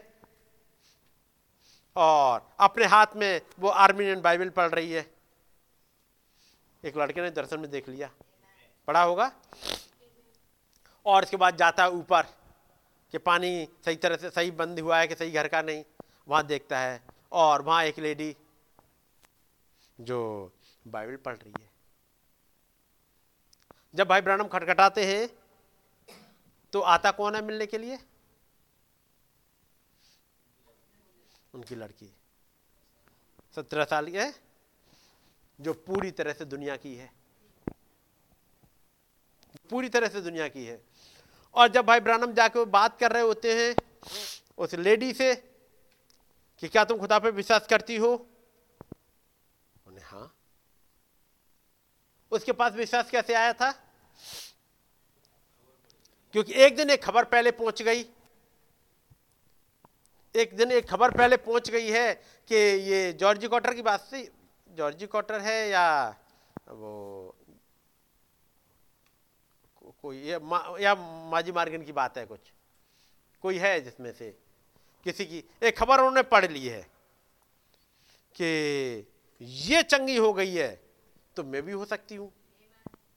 और 1.96 2.48
अपने 2.60 2.84
हाथ 2.86 3.16
में 3.16 3.40
वो 3.58 3.68
आर्मीनियन 3.68 4.20
बाइबल 4.20 4.48
पढ़ 4.50 4.70
रही 4.70 4.92
है। 4.92 5.06
एक 6.84 6.96
लड़के 6.96 7.20
ने 7.20 7.30
दर्शन 7.30 7.60
में 7.60 7.70
देख 7.70 7.88
लिया। 7.88 8.10
पढ़ा 8.88 9.02
होगा। 9.02 9.30
और 11.06 11.24
इसके 11.24 11.36
बाद 11.36 11.56
जाता 11.56 11.84
है 11.84 11.90
ऊपर, 11.90 12.22
कि 13.12 13.18
पानी 13.18 13.68
सही 13.84 13.96
तरह 13.96 14.16
से 14.16 14.30
सही 14.30 14.50
बंद 14.52 14.80
हुआ 14.80 14.98
है 14.98 15.06
कि 15.08 15.14
सही 15.14 15.30
घर 15.30 15.48
का 15.48 15.62
नहीं, 15.62 15.84
वहाँ 16.28 16.46
देखता 16.46 16.78
है। 16.78 17.00
और 17.32 17.62
वहाँ 17.62 17.82
एक 17.84 17.98
लेडी 17.98 18.34
जो 19.98 20.52
बाइबल 20.84 21.16
पढ़ 21.16 21.36
रही 21.36 21.52
है। 21.52 21.70
जब 23.94 24.08
भाई 24.08 24.20
ब्रानम 24.20 24.48
खटखटाते 24.48 25.04
हैं 25.06 25.28
तो 26.72 26.80
आता 26.82 27.10
कौन 27.10 27.34
है 27.34 27.42
मिलने 27.42 27.66
के 27.66 27.78
लिए? 27.78 27.98
उनकी 31.54 31.74
लड़की। 31.74 32.10
सत्रह 33.56 33.84
साल 33.84 34.06
की 34.06 34.16
है, 34.16 34.34
जो 35.58 35.72
पूरी 35.86 36.10
तरह 36.10 36.32
से 36.32 36.44
दुनिया 36.44 36.76
की 36.76 36.94
है। 36.94 37.10
पूरी 39.70 39.88
तरह 39.88 40.08
से 40.08 40.20
दुनिया 40.20 40.48
की 40.48 40.64
है। 40.64 40.80
और 41.54 41.68
जब 41.68 41.86
भाई 41.86 42.00
ब्रानम 42.00 42.32
जाके 42.32 42.58
वो 42.58 42.66
बात 42.66 42.98
कर 42.98 43.12
रहे 43.12 43.22
होते 43.22 43.54
हैं, 43.54 43.76
उस 44.58 44.74
लेडी 44.74 45.12
से 45.12 45.34
कि 46.62 46.68
क्या 46.68 46.84
तुम 46.84 46.98
खुदा 46.98 47.18
पे 47.18 47.30
विश्वास 47.30 47.66
करती 47.66 47.96
हो? 47.96 48.26
उन्हें 49.86 50.04
हाँ। 50.04 50.32
उसके 52.32 52.52
पास 52.52 52.72
विश्वास 52.72 53.10
कैसे 53.10 53.34
आया 53.34 53.52
था? 53.52 53.70
क्योंकि 56.32 56.52
एक 56.52 56.76
दिन 56.76 56.90
एक 56.90 57.04
खबर 57.04 57.24
पहले 57.24 57.50
पहुँच 57.50 57.82
गई। 57.82 58.06
एक 60.34 60.56
दिन 60.56 60.72
एक 60.72 60.88
खबर 60.88 61.10
पहले 61.10 61.36
पहुँच 61.36 61.70
गई 61.70 61.88
है 61.88 62.14
कि 62.48 62.54
ये 62.90 63.12
जॉर्जी 63.12 63.48
कॉटर 63.48 63.74
की 63.74 63.82
बात 63.82 64.00
से, 64.00 64.32
जॉर्जी 64.68 65.06
कॉटर 65.06 65.40
है 65.40 65.68
या 65.68 66.16
वो 66.68 67.35
कोई 70.06 70.22
या, 70.22 70.38
मा, 70.38 70.58
या 70.80 70.94
माजी 71.30 71.52
मार्गन 71.52 71.82
की 71.82 71.92
बात 71.92 72.18
है 72.18 72.24
कुछ? 72.26 72.40
कोई 73.42 73.56
है 73.58 73.80
जिसमें 73.80 74.12
से? 74.12 74.30
किसी 75.06 75.24
की 75.26 75.42
एक 75.62 75.78
खबर 75.78 75.98
उन्होंने 75.98 76.22
पढ़ 76.22 76.44
ली 76.44 76.66
है 76.66 76.82
कि 78.34 79.06
ये 79.40 79.82
चंगी 79.82 80.16
हो 80.16 80.32
गई 80.32 80.54
है 80.54 80.68
तो 81.36 81.44
मैं 81.44 81.62
भी 81.62 81.72
हो 81.72 81.84
सकती 81.84 82.14
हूँ। 82.14 82.30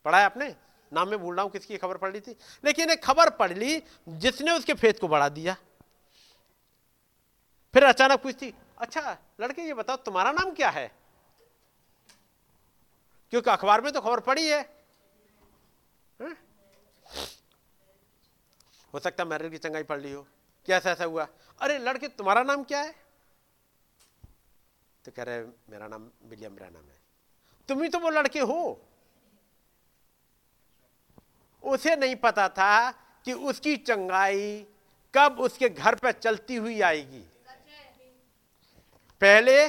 पढ़ा 0.05 0.19
है 0.19 0.25
आपने? 0.25 0.55
नाम 0.91 1.09
में 1.09 1.19
भूल 1.19 1.35
रहा 1.35 1.43
हूँ 1.43 1.51
किसकी 1.51 1.77
खबर 1.77 1.97
पढ़ 1.97 2.13
ली 2.13 2.19
थी। 2.21 2.35
लेकिन 2.63 2.89
एक 2.89 3.03
खबर 3.03 3.29
पढ़ 3.29 3.53
ली 3.53 3.81
जिसने 4.09 4.51
उसके 4.51 4.73
फेत 4.73 4.99
को 4.99 5.07
बढ़ा 5.07 5.29
दिया। 5.29 5.55
फिर 7.73 7.83
अचानक 7.83 8.19
पूछती 8.19 8.53
अच्छा 8.77 9.17
लड़के 9.41 9.61
ये 9.61 9.73
बताओ 9.73 9.95
तुम्हारा 9.95 10.31
नाम 10.31 10.51
क्या 10.51 10.69
है? 10.71 10.91
क्योंकि 13.33 13.49
अखबार 13.49 13.81
में 13.81 13.91
तो 13.93 14.01
खबर 14.01 14.19
पड़ी 14.19 14.47
है, 14.47 14.61
है? 16.19 16.48
हो 18.93 18.99
सकता 18.99 19.23
है 19.23 19.29
मैरिज 19.29 19.51
की 19.51 19.57
चंगाई 19.57 19.83
पढ़ 19.83 19.99
ली 19.99 20.11
हो। 20.11 20.27
कैसा, 20.65 20.91
ऐसा 20.91 21.05
हुआ? 21.05 21.27
अरे, 21.61 21.77
लड़के, 21.77 22.07
तुम्हारा 22.07 22.43
नाम 22.43 22.63
क्या 22.63 22.81
है? 22.81 22.95
तो 25.05 25.11
कह 25.11 25.23
रहे, 25.23 25.43
मेरा 25.43 25.87
नाम 25.87 26.11
विलियम 26.25 26.57
रैनम 26.57 26.75
है। 26.75 26.99
तुम 27.67 27.83
ही 27.83 27.89
तो 27.89 27.99
वो 27.99 28.09
लड़के 28.09 28.39
हो। 28.39 28.81
उसे 31.63 31.95
नहीं 31.95 32.15
पता 32.15 32.49
था 32.49 32.91
कि 32.91 33.33
उसकी 33.33 33.77
चंगाई 33.77 34.65
कब 35.15 35.39
उसके 35.39 35.69
घर 35.69 35.95
पर 35.95 36.11
चलती 36.11 36.55
हुई 36.55 36.81
आएगी। 36.81 37.21
पहले 39.21 39.65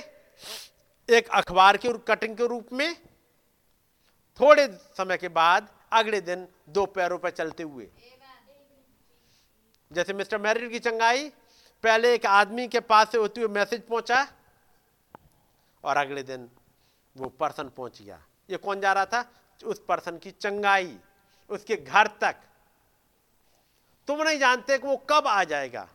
एक 1.16 1.28
अखबार 1.32 1.76
के 1.76 1.88
कटिंग 1.98 2.36
के 2.36 2.46
रूप 2.46 2.72
में, 2.72 2.96
थोड़े 4.40 4.68
समय 4.68 5.16
के 5.16 5.28
बाद, 5.28 5.74
अगले 5.92 6.20
दिन 6.20 6.48
दो 6.68 6.86
पैरों 6.86 7.18
पर 7.18 7.30
चलते 7.30 7.62
हुए। 7.62 7.90
जैसे 9.90 10.12
मिस्टर 10.12 10.38
मैरिड 10.38 10.70
की 10.70 10.78
चंगाई, 10.78 11.28
पहले 11.84 12.14
एक 12.14 12.26
आदमी 12.26 12.66
के 12.68 12.80
पास 12.80 13.10
से 13.12 13.18
होती 13.18 13.40
हुई 13.40 13.50
मैसेज 13.50 13.82
पहुँचा 13.82 14.26
और 15.84 15.96
अगले 15.96 16.22
दिन 16.22 16.48
वो 17.16 17.28
पर्सन 17.30 17.68
पहुँच 17.68 18.02
गया। 18.02 18.22
ये 18.50 18.56
कौन 18.56 18.80
जा 18.80 18.92
रहा 18.92 19.06
था? 19.06 19.24
उस 19.60 19.82
पर्सन 19.88 20.18
की 20.18 20.30
चंगाई, 20.30 20.96
उसके 21.50 21.76
घर 21.76 22.06
तक। 22.20 22.36
तुम 24.08 24.22
नहीं 24.22 24.38
जानते 24.38 24.78
कि 24.78 24.86
वो 24.86 24.96
कब 25.10 25.26
आ 25.26 25.42
जाएगा। 25.44 25.88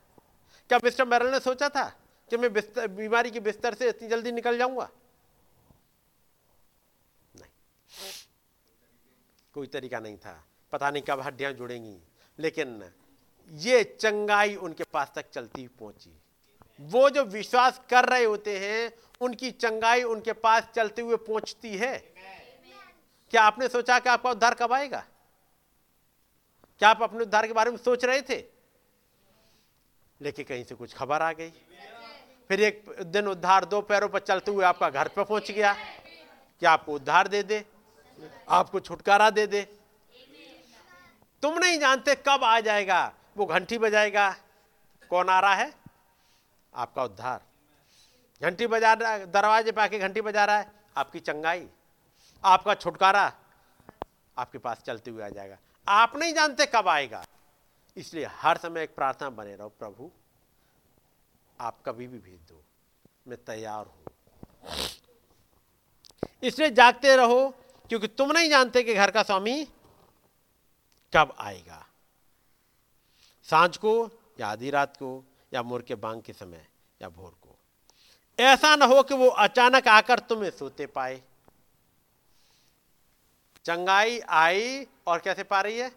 क्या 0.70 0.80
मिस्टर 0.84 1.06
मैरल 1.06 1.32
ने 1.32 1.40
सोचा 1.40 1.70
था 1.70 1.84
कि 2.32 2.38
मैं 2.38 2.52
बिस्तर, 2.54 2.88
बीमारी 2.88 3.32
के 3.32 3.40
बिस्तर 3.40 3.74
से 3.74 3.90
इतनी 3.90 4.08
जल्दी 4.08 4.32
निकल 4.32 4.58
जाऊँगा? 4.58 4.90
नहीं। 7.36 8.12
कोई 9.54 9.68
तरीका 9.68 10.00
नहीं 10.00 10.18
था। 10.18 10.44
पता 10.72 10.90
नहीं 10.92 11.04
कब 11.04 11.20
हड्डियाँ 11.22 11.52
जुड़ेंगी, 11.54 11.98
लेकिन 12.40 12.92
ये 13.52 13.84
चंगाई 13.84 14.56
उनके 14.56 14.84
पास 14.84 15.12
तक 15.16 15.30
चलती 15.30 15.68
पहुँची। 15.68 16.22
वो 16.82 17.10
जो 17.10 17.24
विश्वास 17.24 17.82
कर 17.90 18.06
रहे 18.06 18.24
होते 18.24 18.60
हैं, 18.60 18.92
उनकी 19.22 19.52
चंगाई 19.52 20.04
उनके 20.04 20.34
पास 20.34 20.64
चलते 20.76 21.02
हुए 21.02 21.16
पहुँचती 21.16 21.78
है। 21.78 21.98
क्या 23.32 23.44
आपने 23.44 23.68
सोचा 23.68 24.00
कि 24.00 24.10
आपका 24.10 24.32
उद्धार 24.32 24.54
कब 24.54 24.74
आएगा? 24.74 25.06
क्या 26.80 26.90
आप 26.90 27.04
अपने 27.04 27.20
उद्धार 27.20 27.48
के 27.48 27.54
बारे 27.54 27.72
में 27.72 27.78
सोच 27.78 28.06
रहे 28.06 28.22
थे? 28.22 28.44
लेकिन 30.22 30.46
कहीं 30.46 30.64
से 30.64 30.76
कुछ 30.76 30.94
खबर 30.94 31.22
आ 31.22 31.32
गई। 31.32 31.50
फिर 32.50 32.62
एक 32.62 32.86
दिन 33.02 33.28
उद्धार 33.28 33.66
दो 33.66 33.82
पैरों 33.82 34.10
पर 34.10 34.20
चलते 34.20 34.52
हुए 34.52 34.66
आपका 34.66 34.90
घर 34.90 35.08
पर 35.08 35.24
पहुँच 35.24 35.52
गया। 35.52 35.76
कि 36.60 36.66
आपको 36.66 36.94
उद्धार 36.94 37.28
दे 37.28 37.44
दे, 37.44 37.66
आपको 38.50 38.80
छुटकारा 38.80 39.30
दे 39.30 39.48
दे। 39.48 39.62
तुम 41.42 41.60
नहीं 41.60 41.80
जानते 41.80 42.16
कब 42.16 42.44
आ 42.44 42.60
जाएगा। 42.60 43.14
वो 43.36 43.46
घंटी 43.46 43.78
बजाएगा। 43.78 44.30
कौन 45.12 45.30
आ 45.30 45.40
रहा 45.40 45.54
है? 45.54 45.74
आपका 46.74 47.04
उद्धार। 47.04 47.42
घंटी 48.42 48.68
बजा 48.68 48.94
रहा 48.94 49.18
दरवाजे 49.18 49.72
पे 49.72 49.82
आके 49.82 50.00
घंटी 50.00 50.22
बजा 50.22 50.46
रहा 50.46 50.58
है। 50.58 50.72
आपकी 50.98 51.20
चंगाई, 51.20 51.68
आपका 52.44 52.74
छुटकारा 52.74 53.32
आपके 54.38 54.58
पास 54.58 54.82
चलते 54.86 55.12
हुए 55.12 55.24
आ 55.24 55.30
जाएगा। 55.30 55.58
आप 55.88 56.16
नहीं 56.18 56.34
जानते 56.34 56.66
कब 56.66 56.88
आएगा। 56.88 57.24
इसलिए 57.98 58.26
हर 58.26 58.58
समय 58.58 58.84
एक 58.84 58.96
प्रार्थना 58.96 59.30
बने 59.30 59.56
रहो, 59.56 59.70
प्रभु, 59.70 60.12
आप 61.60 61.78
कभी 61.86 62.08
भी 62.08 62.18
भेज 62.18 62.40
दो। 62.50 62.64
मैं 63.28 63.38
तैयार 63.38 63.86
हूँ। 63.86 64.06
इसलिए 66.44 66.70
जागते 66.70 67.16
रहो, 67.16 67.50
क्योंकि 67.90 68.08
तुम 68.08 68.32
नहीं 68.32 68.50
जानते 68.50 68.84
कि 68.84 68.94
घर 68.94 69.12
का 69.12 69.24
स्वामी 69.24 69.64
कब 71.14 71.36
आएगा। 71.40 71.86
साँझ 73.50 73.78
को 73.78 74.10
या 74.40 74.48
आधी 74.48 74.70
रात 74.70 74.98
को 74.98 75.24
या 75.54 75.64
मोर 75.64 75.82
के 75.82 75.96
बांग 75.96 76.22
के 76.22 76.34
समय 76.34 76.68
या 77.02 77.10
भोर 77.10 77.32
को। 77.32 77.58
ऐसा 78.40 78.76
ना 78.76 78.86
हो 78.86 79.04
कि 79.04 79.14
वो 79.14 79.28
अचानक 79.28 79.88
आकर 79.88 80.20
तुम्हें 80.20 80.50
सोते 80.52 80.86
पाए। 80.86 81.22
चंगाई 83.66 84.20
आई 84.20 84.88
और 85.08 85.20
कैसे 85.20 85.44
पा 85.44 85.62
रही 85.62 85.78
है? 85.78 85.90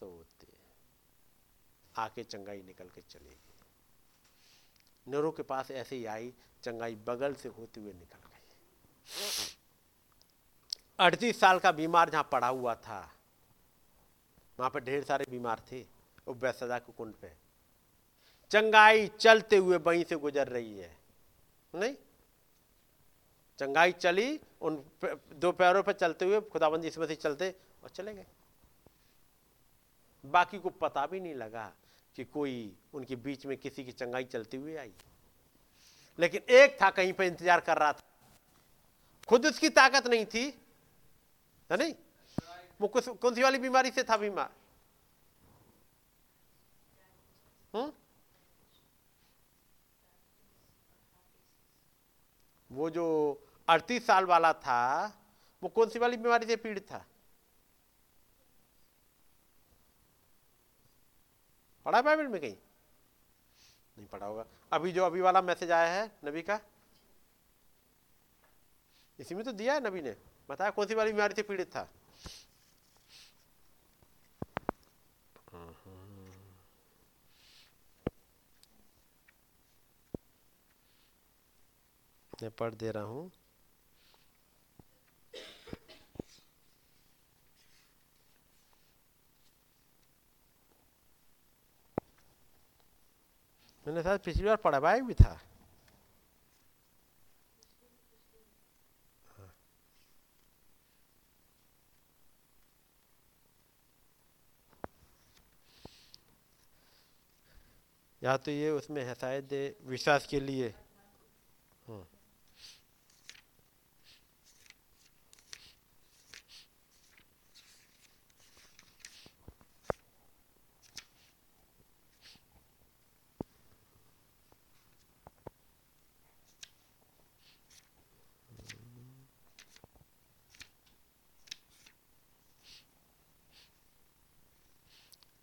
सोते। 0.00 0.46
आके 1.96 2.24
चंगाई 2.24 2.62
निकल 2.62 2.84
के 2.84 3.00
चलेगी 3.10 3.38
नरो 5.06 5.30
के 5.30 5.42
पास 5.42 5.70
ऐसे 5.70 5.96
ही 5.96 6.04
आई, 6.04 6.32
चंगाई 6.62 6.94
बगल 6.94 7.34
से 7.34 7.48
होते 7.48 7.80
हुए 7.80 7.92
निकल 7.92 8.18
गई। 8.18 8.38
अड़तीस 10.98 11.40
साल 11.40 11.58
का 11.58 11.72
बीमार 11.72 12.10
जहाँ 12.10 12.28
पड़ा 12.32 12.48
हुआ 12.48 12.74
था 12.74 13.00
वहाँ 14.62 14.70
पर 14.70 14.80
ढेर 14.80 15.04
सारे 15.04 15.24
बीमार 15.30 15.60
थे, 15.72 15.80
वो 16.26 16.34
बैसदा 16.34 16.78
के 16.78 16.92
कुंड 16.92 17.14
पे। 17.14 17.30
चंगाई 18.50 19.06
चलते 19.20 19.56
हुए 19.56 19.76
वहीं 19.76 20.04
से 20.04 20.16
गुजर 20.16 20.48
रही 20.48 20.78
है। 20.78 20.90
नहीं? 21.74 21.94
चंगाई 23.58 23.92
चली, 23.92 24.40
उन 24.60 24.76
दो 25.34 25.50
पैरों 25.52 25.82
पर 25.82 25.92
चलते 25.92 26.24
हुए 26.24 26.40
खुदाबंदी 26.42 26.88
इसमें 26.88 27.06
से 27.06 27.14
चलते 27.14 27.50
और 27.82 27.88
चले 27.88 28.14
गए। 28.14 28.26
बाकी 30.24 30.58
को 30.58 30.70
पता 30.70 31.06
भी 31.06 31.20
नहीं 31.20 31.34
लगा 31.34 31.72
कि 32.16 32.24
कोई 32.24 32.54
उनके 32.94 33.16
बीच 33.16 33.46
में 33.46 33.56
किसी 33.56 33.84
की 33.84 33.92
चंगाई 33.92 34.24
चलती 34.24 34.56
हुई 34.56 34.76
आई। 34.76 34.92
लेकिन 36.18 36.54
एक 36.54 36.78
था 36.82 36.90
कहीं 36.90 37.12
पर 37.12 37.24
इंतज़ार 37.24 37.60
कर 37.60 37.78
रहा 37.78 37.92
था। 37.92 38.02
खुद 39.28 39.46
उसकी 39.46 39.68
ताकत 39.72 40.06
नहीं 40.06 40.26
थी, 40.26 40.46
है 41.70 41.76
नहीं? 41.76 41.94
वो 42.82 42.88
कुछ, 42.88 43.08
कौन 43.08 43.34
सी 43.34 43.42
वाली 43.42 43.58
बीमारी 43.58 43.90
से 43.90 44.02
था 44.02 44.16
बीमार? 44.16 44.50
वो 52.70 52.90
जो 52.90 53.06
अड़तीस 53.68 54.06
साल 54.06 54.24
वाला 54.24 54.52
था, 54.52 55.06
वो 55.62 55.68
कौन 55.68 55.88
सी 55.88 55.98
वाली 55.98 56.16
बीमारी 56.16 56.46
से 56.46 56.56
पीड़ित 56.56 56.86
था? 56.92 57.04
पढ़ा 61.86 62.02
बाइबल 62.02 62.26
में 62.26 62.40
कहीं? 62.40 62.56
नहीं 63.98 64.06
पढ़ा 64.06 64.26
होगा। 64.26 64.44
अभी 64.72 64.92
जो 64.92 65.04
अभी 65.04 65.20
वाला 65.20 65.42
मैसेज 65.42 65.70
आया 65.70 66.02
है, 66.02 66.10
नबी 66.24 66.42
का? 66.42 66.60
इसी 69.18 69.34
में 69.34 69.44
तो 69.44 69.52
दिया 69.52 69.74
है 69.74 69.80
नबी 69.80 70.02
ने। 70.02 70.16
बताया 70.50 70.70
कौन 70.70 70.86
सी 70.86 70.94
वाली 70.94 71.12
बीमारी 71.12 71.34
से 71.34 71.42
पीड़ित 71.42 71.76
था? 71.76 71.88
मैं 82.42 82.50
पढ़ 82.50 82.74
दे 82.74 82.90
रहा 82.90 83.02
हूँ। 83.02 83.30
मैंने 93.86 94.02
शायद 94.02 94.20
पिछली 94.20 94.44
बार 94.44 94.56
पढ़वाया 94.56 95.00
भी 95.00 95.14
था। 95.14 95.40
या 108.22 108.36
तो 108.36 108.50
ये 108.50 108.70
उसमें 108.70 109.02
है 109.04 109.14
शायद 109.14 109.76
विश्वास 109.86 110.26
के 110.26 110.40
लिए। 110.40 110.74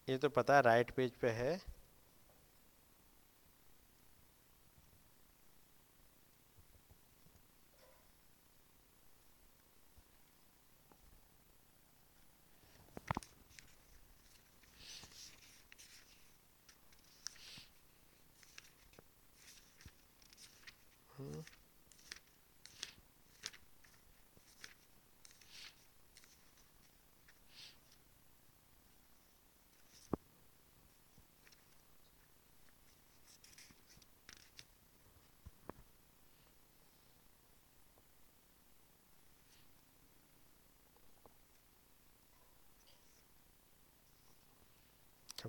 ये 0.09 0.17
तो 0.17 0.29
पता 0.29 0.55
है 0.55 0.61
राइट 0.61 0.91
पेज 0.91 1.11
पे 1.11 1.29
है। 1.29 1.59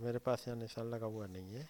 मेरे 0.00 0.18
पास 0.18 0.44
यहाँ 0.48 0.58
निशान 0.58 0.86
लगा 0.86 1.06
हुआ 1.06 1.26
नहीं 1.26 1.54
है। 1.54 1.68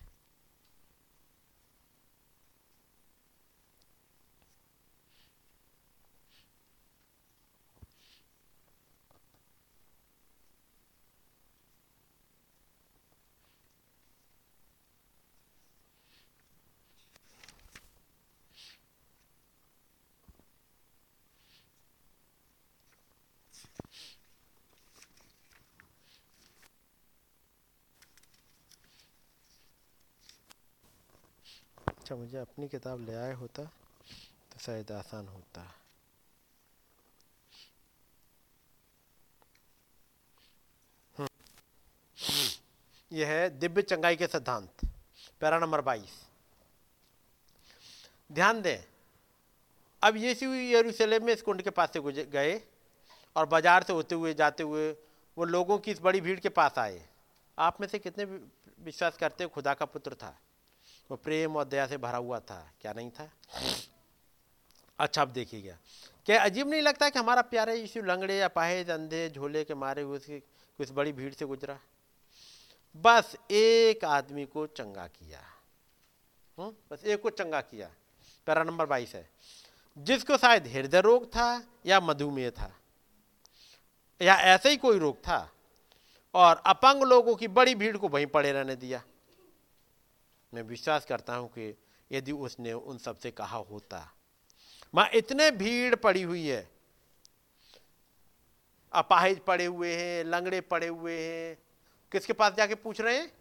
अच्छा 32.11 32.19
मुझे 32.19 32.39
अपनी 32.39 32.67
किताब 32.69 33.01
ले 33.01 33.15
आए 33.15 33.33
होता 33.33 33.63
तो 33.63 34.59
शायद 34.61 34.91
आसान 34.93 35.27
होता। 35.29 35.61
हम्म। 41.15 41.29
यह 43.11 43.29
है 43.29 43.49
दिव्य 43.51 43.83
चंगाई 43.85 44.17
के 44.17 44.27
सिद्धांत, 44.27 44.85
पैरा 45.41 45.59
नंबर 45.59 45.81
बाईस। 45.83 46.19
ध्यान 48.31 48.63
दें, 48.63 48.85
अब 50.03 50.17
यीशु 50.17 50.47
यरूशलेम 50.47 51.25
में 51.27 51.33
इस 51.33 51.43
कुंड 51.43 51.63
के 51.63 51.71
पास 51.71 51.93
से 51.93 52.27
गए 52.27 52.61
और 53.37 53.47
बाज़ार 53.47 53.83
से 53.83 53.93
होते 53.93 54.15
हुए 54.17 54.35
जाते 54.35 54.63
हुए 54.65 54.91
वो 55.37 55.45
लोगों 55.47 55.79
की 55.79 55.91
इस 55.91 56.01
बड़ी 56.03 56.21
भीड़ 56.21 56.39
के 56.41 56.49
पास 56.51 56.79
आए। 56.81 57.03
आप 57.59 57.81
में 57.81 57.89
से 57.89 57.99
कितने 58.01 58.25
विश्वास 58.25 59.17
करते 59.19 59.45
हो 59.45 59.51
खुदा 59.51 59.75
का 59.75 59.85
पुत्र 59.87 60.15
था। 60.15 60.37
वो 61.11 61.17
प्रेम 61.17 61.57
और 61.57 61.65
दया 61.65 61.87
से 61.87 61.97
भरा 61.97 62.19
हुआ 62.19 62.41
था। 62.41 62.73
क्या 62.81 62.93
नहीं 62.93 63.11
था? 63.11 63.31
अच्छा 64.99 65.23
अब 65.23 65.29
देखिएगा। 65.29 65.79
क्या 66.27 66.45
अजीब 66.45 66.69
नहीं 66.69 66.83
लगता 66.83 67.11
कि 67.11 67.19
हमारा 67.19 67.43
प्यारे 67.43 67.77
यीशु 67.77 68.03
लंगड़े 68.03 68.37
या 68.37 68.49
पाहे 68.49 68.85
अंधे 68.85 69.31
झोले 69.31 69.65
के 69.65 69.75
मारे 69.75 70.03
हुए 70.03 70.17
उसकी 70.17 70.39
कुछ 70.79 70.91
बड़ी 70.91 71.13
भीड़ 71.13 71.35
से 71.35 71.45
गुजरा? 71.45 71.79
बस 72.97 73.37
एक 73.51 74.05
आदमी 74.05 74.47
को 74.47 74.67
चंगा 74.67 75.07
किया। 75.07 75.41
हुँ? 76.59 76.67
हम्म? 76.67 76.97
बस 76.97 77.05
एक 77.05 77.23
को 77.23 77.31
चंगा 77.31 77.61
किया। 77.61 77.91
पैरा 78.47 78.63
नंबर 78.63 78.87
बाईस 78.87 79.15
है। 79.15 79.31
जिसको 79.99 80.37
शायद 80.37 80.67
हृदय 80.67 81.01
रोग 81.01 81.29
था 81.29 81.65
या 81.87 82.01
मधुमेह 82.01 82.51
था, 82.51 82.77
या 84.23 84.35
ऐसे 84.35 84.71
ही 84.71 84.77
कोई 84.77 84.99
रोग 84.99 85.19
था, 85.19 85.53
और 86.35 86.63
अपंग 86.67 87.03
लोगों 87.03 87.37
की 87.37 87.49
बड़ी 87.49 87.75
भीड़ 87.75 87.97
को 87.97 88.09
वहीं 88.09 88.27
पड़े 88.27 88.53
रहने 88.53 88.77
दिया। 88.77 89.03
मैं 90.55 90.63
विश्वास 90.63 91.05
करता 91.05 91.35
हूँ 91.35 91.49
कि 91.49 91.79
यदि 92.13 92.33
उसने 92.33 92.73
उन 92.73 92.99
सबसे 92.99 93.31
कहा 93.31 93.57
होता। 93.57 94.13
माँ, 94.95 95.09
इतने 95.15 95.51
भीड़ 95.51 95.95
पड़ी 95.95 96.23
हुई 96.23 96.47
है। 96.47 96.71
अपाहिज 98.93 99.39
पड़े 99.39 99.65
हुए 99.65 99.95
हैं, 99.97 100.25
लंगड़े 100.25 100.61
पड़े 100.61 100.87
हुए 100.87 101.19
हैं। 101.21 101.59
किसके 102.13 102.33
पास 102.33 102.53
जाके 102.53 102.75
पूछ 102.75 103.01
रहे 103.01 103.19
हैं? 103.19 103.33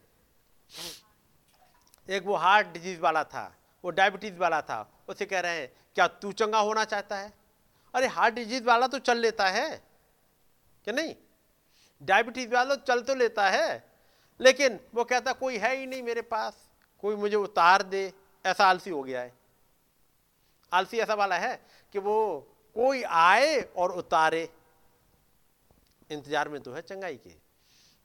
एक 2.09 2.23
वो 2.23 2.35
हार्ट 2.35 2.67
डिज़ीज़ 2.67 2.99
वाला 2.99 3.23
था, 3.23 3.57
वो 3.83 3.91
डायबिटीज़ 3.91 4.33
वाला 4.33 4.61
था। 4.61 5.03
उसे 5.09 5.25
कह 5.25 5.39
रहे 5.39 5.61
हैं, 5.61 5.73
क्या 5.95 6.07
तू 6.07 6.31
चंगा 6.31 6.59
होना 6.59 6.85
चाहता 6.85 7.17
है? 7.17 7.33
अरे, 7.95 8.07
हार्ट 8.07 8.35
डिज़ीज़ 8.35 8.63
वाला 8.63 8.87
तो 8.87 8.99
चल 8.99 9.17
लेता 9.17 9.49
है 9.49 9.69
क्या 10.85 10.93
नहीं? 10.93 11.15
डायबिटीज़ 12.01 12.53
वाला 12.53 12.75
तो 12.75 12.85
चल 12.85 13.01
तो 13.01 13.15
लेता 13.15 13.49
है, 13.49 13.91
लेकिन 14.41 14.79
वो 14.95 15.03
कहता, 15.03 15.33
कोई 15.33 15.57
है 15.57 15.75
ही 15.75 15.85
नहीं 15.85 16.03
मेरे 16.03 16.21
पास। 16.21 16.68
कोई 17.03 17.15
मुझे 17.15 17.35
उतार 17.35 17.83
दे, 17.83 18.11
ऐसा 18.45 18.65
आलसी 18.65 18.89
हो 18.89 19.03
गया 19.03 19.21
है। 19.21 19.33
आलसी 20.71 20.97
ऐसा 20.99 21.13
वाला 21.13 21.37
है 21.37 21.55
कि 21.93 21.99
वो 21.99 22.39
कोई 22.75 23.03
आए 23.03 23.61
और 23.61 23.91
उतारे। 23.91 24.49
इंतज़ार 26.09 26.49
में 26.49 26.61
तो 26.61 26.73
है 26.73 26.81
चंगाई 26.81 27.17
के। 27.17 27.29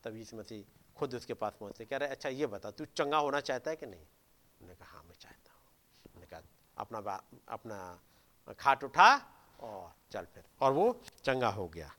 तभी 0.05 0.21
इस 0.21 0.35
मसीह 0.35 0.63
खुद 0.97 1.15
उसके 1.15 1.35
पास 1.35 1.53
पहुँचे, 1.61 1.85
कह 1.85 1.97
रहे 1.97 2.09
अच्छा 2.09 2.29
ये 2.29 2.47
बता, 2.47 2.71
तू 2.71 2.85
चंगा 2.87 3.19
होना 3.19 3.41
चाहता 3.41 3.71
है 3.71 3.77
कि 3.77 3.87
नहीं? 3.87 4.01
उन्होंने 4.01 4.75
कहा 4.75 4.89
हाँ 4.93 5.03
मैं 5.03 5.15
चाहता 5.21 5.53
हूँ। 5.53 5.63
उन्होंने 6.07 6.27
कहा, 6.27 6.41
अपना 6.77 7.21
अपना 7.49 8.55
खाट 8.59 8.85
उठा 8.85 9.15
और 9.61 9.93
चल 10.13 10.27
फिर। 10.35 10.45
और 10.61 10.73
वो 10.73 11.01
चंगा 11.25 11.49
हो 11.49 11.67
गया। 11.69 11.91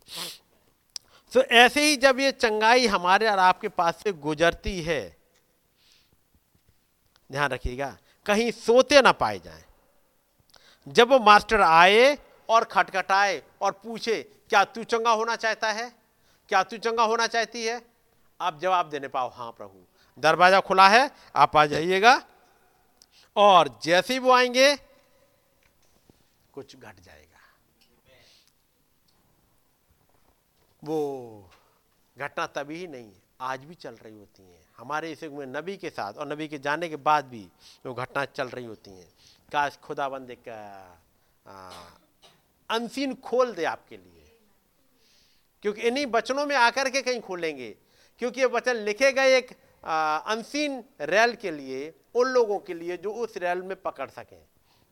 तो 1.32 1.42
ऐसे 1.42 1.86
ही 1.86 1.96
जब 1.98 2.20
ये 2.20 2.32
चंगाई 2.32 2.88
हमारे 2.88 3.28
और 3.28 3.40
आपके 3.40 3.68
पास 3.70 4.02
से 4.04 4.14
गुजरती 4.14 4.82
है 4.82 5.15
ध्यान 7.30 7.50
रखिएगा, 7.50 7.98
कहीं 8.26 8.52
सोते 8.52 9.02
ना 9.02 9.12
पाए 9.12 9.40
जाए। 9.40 9.64
जब 10.88 11.10
वो 11.10 11.20
मास्टर 11.20 11.62
आए 11.62 12.18
और 12.50 12.64
खटखटाए 12.64 13.42
और 13.62 13.72
पूछे, 13.74 14.22
क्या 14.50 14.64
तू 14.66 14.84
चंगा 14.84 15.12
होना 15.12 15.36
चाहता 15.36 15.72
है? 15.72 15.90
क्या 16.50 16.64
तू 16.64 16.78
चंगा 16.78 17.04
होना 17.04 17.28
चाहती 17.28 17.66
है? 17.66 17.82
आप 18.40 18.60
जवाब 18.60 18.90
देने 18.90 19.08
पाओ 19.08 19.30
हाँ 19.30 19.52
प्रभु, 19.52 19.86
दरवाज़ा 20.18 20.60
खुला 20.60 20.88
है, 20.90 21.12
आप 21.36 21.58
आ 21.58 21.66
जाइएगा। 21.66 22.22
और 23.36 23.80
जैसे 23.84 24.14
ही 24.14 24.20
वो 24.20 24.32
आएँगे, 24.32 24.76
कुछ 26.54 26.76
घट 26.76 27.00
जाएगा। 27.00 27.24
वो 30.84 31.50
घटना 32.18 32.46
तभी 32.48 32.76
ही 32.76 32.88
नहीं 32.88 33.12
आज 33.42 33.64
भी 33.66 33.76
चल 33.76 33.96
रही 33.96 34.18
होती 34.18 34.44
हैं। 34.44 34.65
हमारे 34.78 35.12
इस 35.12 35.24
में 35.24 35.46
नबी 35.46 35.76
के 35.78 35.90
साथ 35.90 36.14
और 36.14 36.28
नबी 36.28 36.48
के 36.48 36.58
जाने 36.60 36.90
के 36.90 36.96
बाद 36.96 37.26
भी 37.26 37.48
वो 37.86 37.94
घटना 37.94 38.26
चल 38.26 38.48
रही 38.48 38.66
होती 38.66 38.92
हैं। 38.92 39.08
काश 39.52 39.78
खुदाबंद 39.78 40.32
एक 40.32 40.50
अनसीन 42.70 43.14
खोल 43.16 43.54
दे 43.54 43.64
आपके 43.66 43.98
लिए। 43.98 44.12
क्योंकि 45.64 45.82
इन्हीं 45.82 46.06
वचनों 46.06 46.46
में 46.46 46.56
आकर 46.56 46.90
के 46.90 47.02
कहीं 47.02 47.22
खोलेंगे। 47.22 47.70
क्योंकि 48.20 48.42
ये 48.42 48.48
वचन 48.48 48.76
लिखे 48.76 49.12
गए 49.12 49.38
एक 49.38 49.52
अनसीन 50.28 50.84
रैल 51.02 51.36
के 51.36 51.52
लिए, 51.52 51.94
उन 52.16 52.28
लोगों 52.28 52.60
के 52.60 52.74
लिए 52.74 52.98
जो 52.98 53.14
उस 53.14 53.38
रैल 53.38 53.62
में 53.62 53.76
पकड़ 53.82 54.10
सकें, 54.10 54.42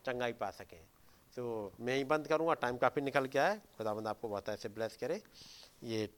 चंगाई 0.06 0.34
पा 0.34 0.50
सकें। 0.52 0.80
तो 1.36 1.72
मैं 1.80 1.96
ही 1.98 2.04
बंद 2.04 2.28
करूँगा, 2.28 2.54
टाइम 2.54 2.78
काफ़ी 2.78 3.02
निकल 3.02 3.26
गया 3.26 3.48
है। 3.48 3.58
खुदाबंद 3.78 4.08
आपको 4.08 4.30
बहुत 4.30 4.50
ऐसे 4.50 4.70
ब्लेस 4.70 4.98
करे। 4.98 5.22
ये 5.84 6.10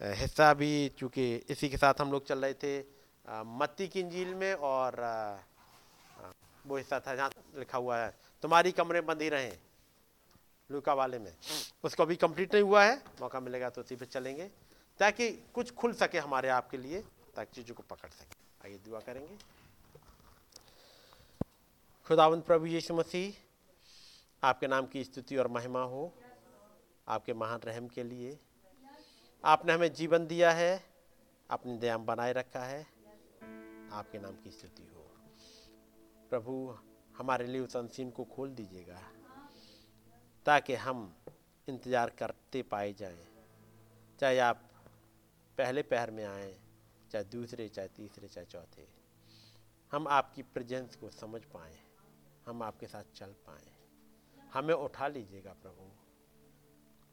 हिस्सा 0.00 0.52
भी 0.54 0.88
चूँकि 0.98 1.34
इसी 1.48 1.68
के 1.68 1.76
साथ 1.76 2.00
हम 2.00 2.12
लोग 2.12 2.26
चल 2.26 2.38
रहे 2.38 2.54
थे। 2.54 2.99
मत्ती 3.26 3.88
की 3.88 4.00
इंजील 4.00 4.34
में 4.34 4.52
और 4.54 4.94
वो 6.66 6.76
हिस्सा 6.76 7.00
था 7.00 7.14
जहाँ 7.14 7.30
लिखा 7.56 7.78
हुआ 7.78 7.98
है। 7.98 8.14
तुम्हारी 8.42 8.72
कमरे 8.72 9.00
बंद 9.00 9.22
ही 9.22 9.28
रहे, 9.28 9.52
लुका 10.70 10.94
वाले 10.94 11.18
में। 11.18 11.32
उसको 11.84 12.02
अभी 12.02 12.16
कंप्लीट 12.16 12.54
नहीं 12.54 12.64
हुआ 12.64 12.84
है, 12.84 12.96
मौका 13.20 13.40
मिलेगा 13.40 13.70
तो 13.70 13.80
उसी 13.80 13.96
पर 13.96 14.06
चलेंगे, 14.06 14.50
ताकि 15.00 15.30
कुछ 15.54 15.72
खुल 15.74 15.92
सके 15.94 16.18
हमारे 16.18 16.48
आपके 16.48 16.76
लिए, 16.76 17.00
ताकि 17.36 17.54
चीज़ों 17.54 17.74
को 17.74 17.82
पकड़ 17.90 18.10
सके। 18.10 18.38
आइए 18.64 18.78
दुआ 18.78 19.00
करेंगे। 19.00 19.36
खुदावंत 22.06 22.44
प्रभु 22.44 22.66
यीशु 22.66 22.94
मसीह, 22.94 23.34
आपके 24.42 24.66
नाम 24.66 24.86
की 24.86 25.04
स्तुति 25.04 25.36
और 25.36 25.48
महिमा 25.48 25.82
हो, 25.82 26.12
आपके 27.06 27.32
महान 27.34 27.60
रहम 27.64 27.88
के 27.88 28.02
लिए। 28.04 28.38
आपने 29.44 29.72
हमें 29.72 29.92
जीवन 29.92 30.26
दिया 30.26 30.50
है 30.52 30.82
अपनी 31.50 31.76
दयाम 31.78 32.06
बनाए 32.06 32.32
रखा 32.32 32.64
है 32.64 32.86
आपके 33.92 34.18
नाम 34.18 34.36
की 34.36 34.50
स्तुति 34.50 34.82
हो। 34.82 35.06
प्रभु, 36.30 36.76
हमारे 37.18 37.46
लिए 37.46 37.60
उस 37.60 37.76
अनसीन 37.76 38.10
को 38.10 38.24
खोल 38.24 38.50
दीजिएगा, 38.50 39.00
ताकि 40.46 40.74
हम 40.74 41.16
इंतज़ार 41.68 42.10
करते 42.10 42.62
पाए 42.62 42.92
जाएँ। 42.92 43.26
चाहे 44.18 44.38
आप 44.38 44.62
पहले 45.58 45.82
पहर 45.82 46.10
में 46.10 46.24
आए, 46.24 46.54
चाहे 47.10 47.24
दूसरे, 47.24 47.68
चाहे 47.68 47.88
तीसरे, 47.88 48.28
चाहे 48.28 48.46
चौथे, 48.46 48.86
हम 49.92 50.08
आपकी 50.08 50.42
प्रेजेंस 50.42 50.96
को 50.96 51.10
समझ 51.10 51.44
पाए, 51.44 51.78
हम 52.46 52.62
आपके 52.62 52.86
साथ 52.86 53.04
चल 53.14 53.34
पाए। 53.46 53.72
हमें 54.54 54.74
उठा 54.74 55.08
लीजिएगा 55.08 55.52
प्रभु। 55.52 55.90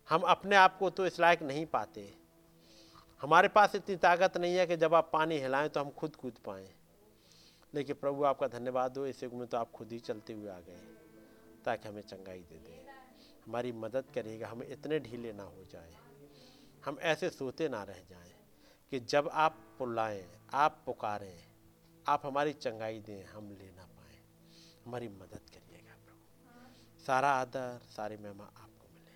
हम 0.08 0.22
अपने 0.22 0.56
आप 0.56 0.78
को 0.78 0.90
तो 0.90 1.06
इस 1.06 1.20
लायक 1.20 1.42
नहीं 1.44 1.66
पाते 1.66 2.02
हमारे 3.22 3.48
पास 3.48 3.76
इतनी 3.76 3.96
ताकत 3.96 4.38
नहीं 4.38 4.56
है 4.56 4.68
कि 4.68 4.78
जब 4.78 4.94
आप 4.94 5.10
पानी 5.14 5.38
हिलाएँ 5.38 5.70
तो 5.70 5.80
हम 5.80 5.90
खुद 5.90 6.16
कूद 6.16 6.34
पाएँ। 6.46 6.70
लेकिन 7.74 7.96
प्रभु 7.96 8.24
आपका 8.24 8.48
धन्यवाद 8.48 8.98
हो, 8.98 9.06
इस 9.06 9.24
युग 9.24 9.34
में 9.34 9.48
तो 9.48 9.58
आप 9.58 9.72
खुद 9.72 9.92
ही 9.92 10.00
चलते 10.00 10.34
हुए 10.34 10.50
आ 10.50 10.60
गए 10.60 10.82
ताकि 11.66 11.90
हमें 11.90 12.02
चंगाई 12.02 12.40
दे 12.40 12.56
दें। 12.56 12.88
हमारी 13.48 13.72
मदद 13.72 14.04
करिएगा 14.16 14.48
हम 14.48 14.64
इतने 14.64 15.00
ढीले 15.00 15.34
ना 15.34 15.44
हो 15.44 15.66
जाए। 15.72 15.94
हम 16.86 17.00
ऐसे 17.00 17.30
सोते 17.30 17.70
ना 17.70 17.84
रह 17.84 18.02
जाएँ 18.10 18.32
कि 18.92 19.00
जब 19.00 19.30
आप 19.34 19.58
पुल्लाएँ 19.80 20.30
आप 20.54 20.84
पुकारें, 20.86 21.44
आप 22.08 22.26
हमारी 22.26 22.54
चंगाई 22.54 23.00
दें, 23.00 23.26
हम 23.26 23.50
ले 23.50 23.72
ना 23.72 23.86
पाएँ। 23.86 24.20
हमारी 24.86 25.08
मदद 25.08 25.42
करिएगा 25.54 25.96
प्रभु। 26.06 27.06
सारा 27.06 27.30
आदर, 27.30 27.80
सारी 27.84 28.18
महिमा 28.18 28.44
आपको 28.44 28.88
मिले। 28.94 29.16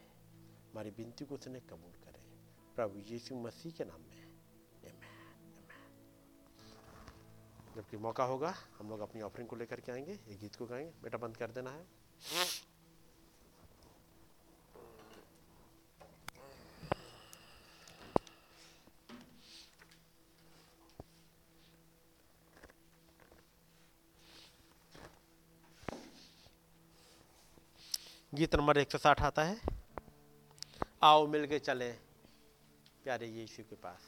हमारी 0.71 0.89
विनती 0.89 1.25
को 1.25 1.35
उसने 1.35 1.59
कबूल 1.59 2.00
प्रभु 2.81 2.99
यीशु 2.99 3.35
मसीह 3.35 3.71
के 3.71 3.83
नाम 3.83 4.01
में। 4.01 4.21
जबकि 7.75 7.97
मौका 7.97 8.23
होगा, 8.23 8.55
हम 8.79 8.89
लोग 8.89 8.99
अपनी 8.99 9.21
ऑफरिंग 9.21 9.49
को 9.49 9.55
लेकर 9.55 9.79
के 9.79 9.91
आएँगे 9.91 10.11
ये 10.11 10.35
गीत 10.35 10.55
को 10.55 10.65
गाएँगे। 10.65 10.91
बेटा, 11.03 11.17
बंद 11.17 11.37
कर 11.37 11.51
देना 11.51 11.71
है। 11.71 11.85
गीत 28.33 28.55
नंबर 28.55 28.77
एक 28.77 28.91
सौ 28.91 28.97
साठ 28.97 29.21
आता 29.21 29.43
है। 29.43 29.61
आओ, 31.03 31.27
मिलके 31.27 31.59
चले। 31.59 32.10
प्यारे 33.03 33.27
यीशु 33.27 33.63
के 33.63 33.75
पास। 33.75 34.01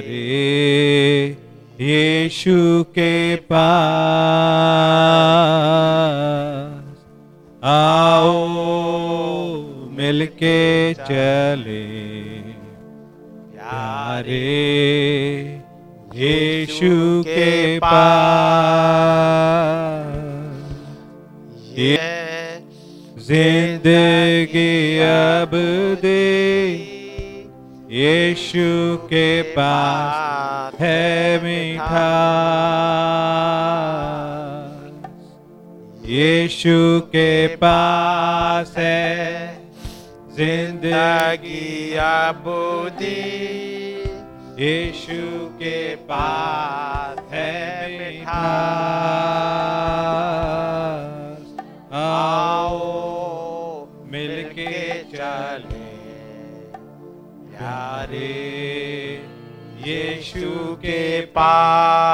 प्यारे 0.00 1.26
यीशु 1.80 2.84
के 2.98 3.36
पास। 3.36 3.77
पास 37.60 38.74
है 38.78 39.08
ज़िंदगी 40.36 41.94
अबूदी 41.98 43.22
यीशु 44.60 45.22
के 45.60 45.78
पास 46.10 47.18
है 47.32 47.56
मीठा 47.98 48.48
आओ 52.00 52.78
मिलके 54.12 54.74
चले 55.12 55.86
प्यारे 57.50 58.34
यीशु 59.86 60.50
के 60.84 61.00
पास। 61.36 62.07